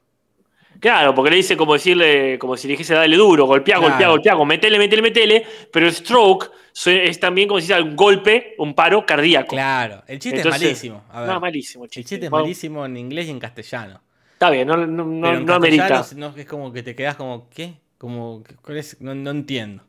Claro, 0.82 1.14
porque 1.14 1.32
le 1.32 1.38
dice 1.38 1.58
como 1.58 1.74
decirle, 1.74 2.38
como 2.40 2.56
si 2.56 2.68
le 2.68 2.74
dijese 2.74 2.94
dale 2.94 3.16
duro, 3.18 3.46
golpea, 3.46 3.78
Claro. 3.78 3.90
golpea, 3.92 4.08
golpea, 4.10 4.46
metele, 4.46 4.78
metele, 4.78 5.02
metele, 5.02 5.46
pero 5.74 5.88
el 5.88 5.94
stroke 5.94 6.52
es 6.86 7.20
también 7.20 7.48
como 7.50 7.60
si 7.60 7.68
fuera 7.68 7.84
un 7.84 7.96
golpe, 7.98 8.56
un 8.60 8.74
paro 8.74 9.06
cardíaco. 9.06 9.50
Claro, 9.50 10.04
el 10.08 10.20
chiste 10.20 10.38
Entonces- 10.38 10.62
es 10.62 10.68
malísimo. 10.68 11.04
A 11.12 11.22
ver, 11.22 11.30
No, 11.32 11.40
malísimo 11.42 11.84
el 11.84 11.90
el 11.94 12.06
chiste. 12.06 12.26
es 12.26 12.32
malísimo 12.32 12.86
en 12.86 12.96
inglés 12.96 13.28
y 13.28 13.32
en 13.32 13.40
castellano. 13.40 14.02
Está 14.40 14.52
bien, 14.52 14.66
no, 14.70 14.78
no, 14.78 15.22
Pero 15.44 15.54
amerita. 15.56 16.06
no, 16.16 16.34
es 16.38 16.46
como 16.46 16.72
que 16.72 16.82
te 16.82 16.96
quedas 16.96 17.18
como, 17.18 17.50
¿qué? 17.50 17.74
Como. 17.98 18.42
No, 19.02 19.14
no 19.14 19.32
entiendo. 19.32 19.84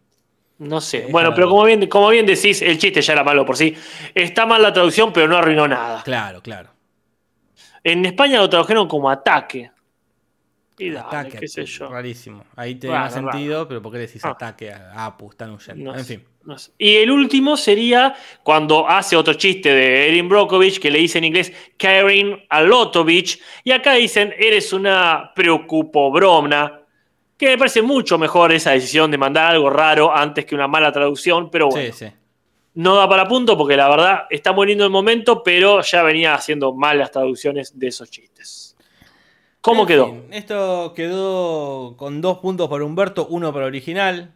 No 0.58 0.80
sé. 0.80 1.06
Es 1.06 1.12
Bueno, 1.12 1.32
pero 1.36 1.48
como 1.48 1.62
bien, 1.62 1.86
como 1.86 2.08
bien 2.08 2.26
decís, 2.26 2.60
el 2.60 2.76
chiste 2.76 3.00
ya 3.00 3.12
era 3.12 3.22
malo 3.22 3.46
por 3.46 3.56
sí. 3.56 3.76
Está 4.12 4.46
mal 4.46 4.60
la 4.60 4.72
traducción, 4.72 5.12
pero 5.12 5.28
no 5.28 5.36
arruinó 5.36 5.68
nada. 5.68 6.02
Claro, 6.02 6.42
claro. 6.42 6.70
En 7.84 8.04
España 8.04 8.38
lo 8.38 8.50
tradujeron 8.50 8.88
como 8.88 9.08
ataque. 9.08 9.70
Y 10.78 10.90
dale, 10.90 11.06
Ataque, 11.06 11.38
qué 11.38 11.46
sé 11.48 11.64
yo. 11.64 11.88
rarísimo. 11.88 12.44
Ahí 12.56 12.74
tiene 12.74 12.96
más 12.96 13.12
sentido, 13.12 13.68
pero 13.68 13.80
¿por 13.80 13.92
qué 13.92 13.98
decís 13.98 14.24
Ah. 14.24 14.30
ataque 14.30 14.72
a 14.72 15.04
Apu? 15.06 15.30
Están 15.30 15.50
huyendo. 15.52 15.92
No 15.92 15.96
en 15.96 16.04
sé, 16.04 16.18
fin. 16.18 16.26
Y 16.78 16.96
el 16.96 17.10
último 17.10 17.56
sería 17.56 18.14
cuando 18.42 18.88
hace 18.88 19.14
otro 19.14 19.34
chiste 19.34 19.72
de 19.74 20.08
Erin 20.08 20.28
Brockovich 20.28 20.80
que 20.80 20.90
le 20.90 20.98
dice 20.98 21.18
en 21.18 21.24
inglés 21.24 21.52
Karen 21.76 22.42
Alotovich 22.48 23.40
y 23.62 23.72
acá 23.72 23.92
dicen 23.94 24.34
eres 24.38 24.72
una 24.72 25.32
preocupobromna 25.34 26.80
que 27.36 27.46
me 27.46 27.58
parece 27.58 27.82
mucho 27.82 28.18
mejor 28.18 28.52
esa 28.52 28.72
decisión 28.72 29.10
de 29.10 29.18
mandar 29.18 29.52
algo 29.52 29.70
raro 29.70 30.14
antes 30.14 30.44
que 30.44 30.54
una 30.54 30.66
mala 30.68 30.92
traducción, 30.92 31.50
pero 31.50 31.68
bueno, 31.68 31.92
Sí, 31.94 32.06
sí. 32.06 32.12
no 32.74 32.96
da 32.96 33.08
para 33.08 33.26
punto 33.28 33.56
porque 33.56 33.76
la 33.76 33.88
verdad 33.88 34.22
está 34.30 34.52
muy 34.52 34.66
lindo 34.66 34.84
el 34.84 34.90
momento, 34.90 35.42
pero 35.42 35.80
ya 35.82 36.02
venía 36.02 36.34
haciendo 36.34 36.74
malas 36.74 37.10
traducciones 37.10 37.78
de 37.78 37.88
esos 37.88 38.10
chistes. 38.10 38.76
¿Cómo 39.60 39.82
En 39.82 39.88
quedó? 39.88 40.06
fin, 40.06 40.26
esto 40.32 40.92
quedó 40.96 41.94
con 41.96 42.20
dos 42.20 42.38
puntos 42.38 42.68
para 42.68 42.84
Humberto, 42.84 43.26
uno 43.28 43.52
para 43.52 43.66
original, 43.66 44.34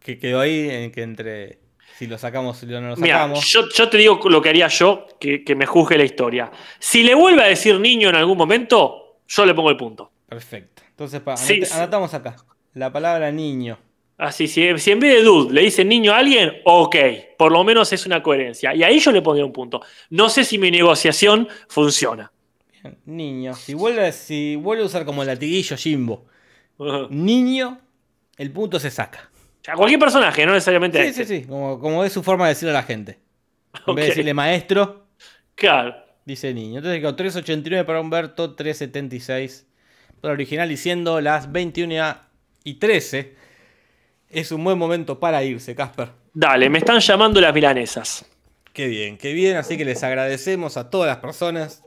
que 0.00 0.18
quedó 0.18 0.40
ahí 0.40 0.68
en 0.70 0.90
que 0.90 1.02
entre 1.02 1.58
si 1.98 2.06
lo 2.06 2.16
sacamos 2.18 2.62
o 2.62 2.66
no 2.66 2.80
lo 2.90 2.96
Mira, 2.96 3.16
sacamos. 3.18 3.44
yo, 3.46 3.68
yo 3.68 3.88
te 3.90 3.98
digo 3.98 4.18
lo 4.30 4.40
que 4.40 4.48
haría 4.48 4.68
yo, 4.68 5.06
que, 5.20 5.44
que 5.44 5.54
me 5.54 5.66
juzgue 5.66 5.98
la 5.98 6.04
historia. 6.04 6.50
Si 6.78 7.02
le 7.02 7.14
vuelve 7.14 7.42
a 7.42 7.46
decir 7.46 7.78
niño 7.78 8.08
en 8.08 8.14
algún 8.16 8.38
momento, 8.38 9.18
yo 9.28 9.44
le 9.44 9.52
pongo 9.54 9.68
el 9.70 9.76
punto. 9.76 10.10
Perfecto. 10.28 10.82
Entonces, 10.88 11.20
pa, 11.20 11.36
Sí, 11.36 11.54
anote- 11.60 11.64
sí. 11.66 11.72
anotamos 11.74 12.14
acá. 12.14 12.36
La 12.74 12.90
palabra 12.92 13.30
niño. 13.30 13.78
Así, 14.16 14.48
si, 14.48 14.78
si 14.78 14.90
en 14.92 15.00
vez 15.00 15.14
de 15.16 15.22
dude 15.22 15.52
le 15.52 15.62
dice 15.62 15.84
niño 15.84 16.12
a 16.12 16.18
alguien, 16.18 16.52
ok, 16.64 16.96
por 17.38 17.52
lo 17.52 17.64
menos 17.64 17.92
es 17.92 18.04
una 18.06 18.22
coherencia. 18.22 18.74
Y 18.74 18.82
ahí 18.82 18.98
yo 18.98 19.12
le 19.12 19.22
pondría 19.22 19.44
un 19.46 19.52
punto. 19.52 19.80
No 20.10 20.28
sé 20.28 20.44
si 20.44 20.58
mi 20.58 20.70
negociación 20.70 21.48
funciona. 21.68 22.30
Bien, 22.82 22.98
Niño. 23.06 23.54
Si 23.54 23.74
vuelve, 23.74 24.12
si 24.12 24.56
vuelve 24.56 24.82
a 24.82 24.86
usar 24.86 25.04
como 25.04 25.24
latiguillo 25.24 25.76
Jimbo, 25.76 26.26
niño, 27.10 27.78
el 28.36 28.50
punto 28.52 28.78
se 28.78 28.90
saca. 28.90 29.29
A 29.68 29.74
cualquier 29.74 30.00
personaje, 30.00 30.46
no 30.46 30.52
necesariamente 30.52 30.98
a 30.98 31.02
Sí, 31.02 31.08
este. 31.10 31.24
sí, 31.26 31.40
sí. 31.42 31.46
Como, 31.46 31.78
como 31.78 32.04
es 32.04 32.12
su 32.12 32.22
forma 32.22 32.46
de 32.46 32.54
decirle 32.54 32.70
a 32.70 32.74
la 32.74 32.82
gente. 32.82 33.18
En 33.74 33.80
Ok. 33.86 33.96
vez 33.96 34.04
de 34.04 34.08
decirle 34.10 34.34
maestro, 34.34 35.06
Claro. 35.54 35.94
dice 36.24 36.52
niño. 36.54 36.78
Entonces 36.78 37.00
quedó 37.00 37.14
3.89 37.16 37.84
para 37.84 38.00
Humberto, 38.00 38.56
3.76 38.56 39.66
para 40.20 40.32
original, 40.34 40.68
diciendo 40.68 41.20
las 41.20 41.50
21 41.52 42.16
y 42.64 42.74
13. 42.74 43.34
Es 44.30 44.52
un 44.52 44.62
buen 44.64 44.78
momento 44.78 45.18
para 45.20 45.42
irse, 45.44 45.74
Casper. 45.74 46.08
Dale, 46.32 46.68
me 46.70 46.78
están 46.78 47.00
llamando 47.00 47.40
las 47.40 47.52
milanesas. 47.52 48.24
Qué 48.72 48.86
bien, 48.86 49.18
qué 49.18 49.32
bien. 49.32 49.56
Así 49.56 49.76
que 49.76 49.84
les 49.84 50.02
agradecemos 50.04 50.76
a 50.76 50.88
todas 50.90 51.08
las 51.08 51.16
personas 51.18 51.82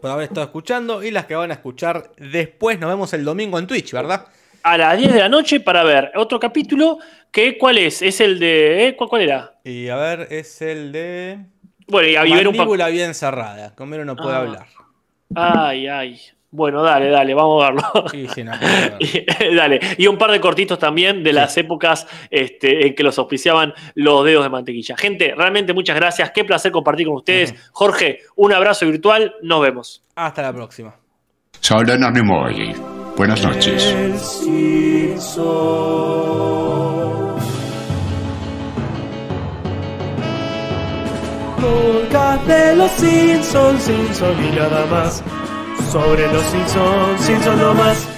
por 0.00 0.10
haber 0.10 0.24
estado 0.24 0.44
escuchando 0.46 1.02
y 1.02 1.10
las 1.10 1.26
que 1.26 1.34
van 1.34 1.50
a 1.50 1.54
escuchar 1.54 2.12
después. 2.16 2.78
Nos 2.78 2.88
vemos 2.90 3.12
el 3.12 3.24
domingo 3.24 3.58
en 3.58 3.66
Twitch, 3.66 3.92
¿verdad? 3.92 4.26
A 4.62 4.76
las 4.78 4.98
10 4.98 5.12
de 5.12 5.18
la 5.20 5.28
noche 5.28 5.60
para 5.60 5.82
ver 5.84 6.12
otro 6.16 6.38
capítulo. 6.40 6.98
Que, 7.30 7.56
¿Cuál 7.58 7.78
es? 7.78 8.02
Es 8.02 8.20
el 8.20 8.38
de. 8.38 8.88
¿eh? 8.88 8.96
¿Cuál, 8.96 9.08
cuál 9.10 9.22
era? 9.22 9.54
Y 9.64 9.88
a 9.88 9.96
ver, 9.96 10.28
es 10.30 10.60
el 10.62 10.92
de. 10.92 11.38
Bueno, 11.86 12.08
y 12.08 12.16
a 12.16 12.22
un 12.22 12.28
pa- 12.28 12.58
Mandíbula 12.58 12.88
bien 12.88 13.14
cerrada. 13.14 13.74
Comero 13.74 14.04
no 14.04 14.16
puede 14.16 14.34
Ah. 14.34 14.38
hablar. 14.40 14.66
Ay, 15.34 15.86
ay. 15.88 16.20
Bueno, 16.50 16.82
dale, 16.82 17.10
dale, 17.10 17.34
vamos 17.34 17.62
a 17.62 17.70
verlo. 17.70 18.08
Sí, 18.10 18.26
sí, 18.34 18.42
no 18.42 18.52
puede 18.58 18.72
hablar. 18.84 18.98
Y- 19.00 19.54
Dale, 19.54 19.80
y 19.98 20.06
un 20.06 20.16
par 20.16 20.30
de 20.30 20.40
cortitos 20.40 20.78
también 20.78 21.22
de 21.22 21.34
las 21.34 21.54
épocas 21.58 22.06
este, 22.30 22.86
en 22.86 22.94
que 22.94 23.02
los 23.02 23.18
auspiciaban 23.18 23.74
los 23.94 24.24
dedos 24.24 24.44
de 24.44 24.48
mantequilla. 24.50 24.96
Gente, 24.96 25.34
realmente 25.36 25.74
muchas 25.74 25.96
gracias. 25.96 26.30
Qué 26.30 26.44
placer 26.44 26.72
compartir 26.72 27.06
con 27.06 27.16
ustedes. 27.16 27.54
Jorge, 27.72 28.20
un 28.36 28.54
abrazo 28.54 28.86
virtual. 28.86 29.34
Nos 29.42 29.60
vemos. 29.60 30.02
Hasta 30.14 30.40
la 30.42 30.52
próxima. 30.54 30.94
Buenas 33.18 33.42
noches. 33.42 33.82
Podcast 41.60 42.46
de 42.46 42.76
los 42.76 42.90
Simpsons, 42.92 43.82
Simpson 43.82 44.36
y 44.46 44.56
nada 44.56 44.86
más. 44.86 45.24
Sobre 45.90 46.32
los 46.32 46.44
Simpsons, 46.44 47.20
Simpson 47.20 47.60
no 47.60 47.74
más. 47.74 48.17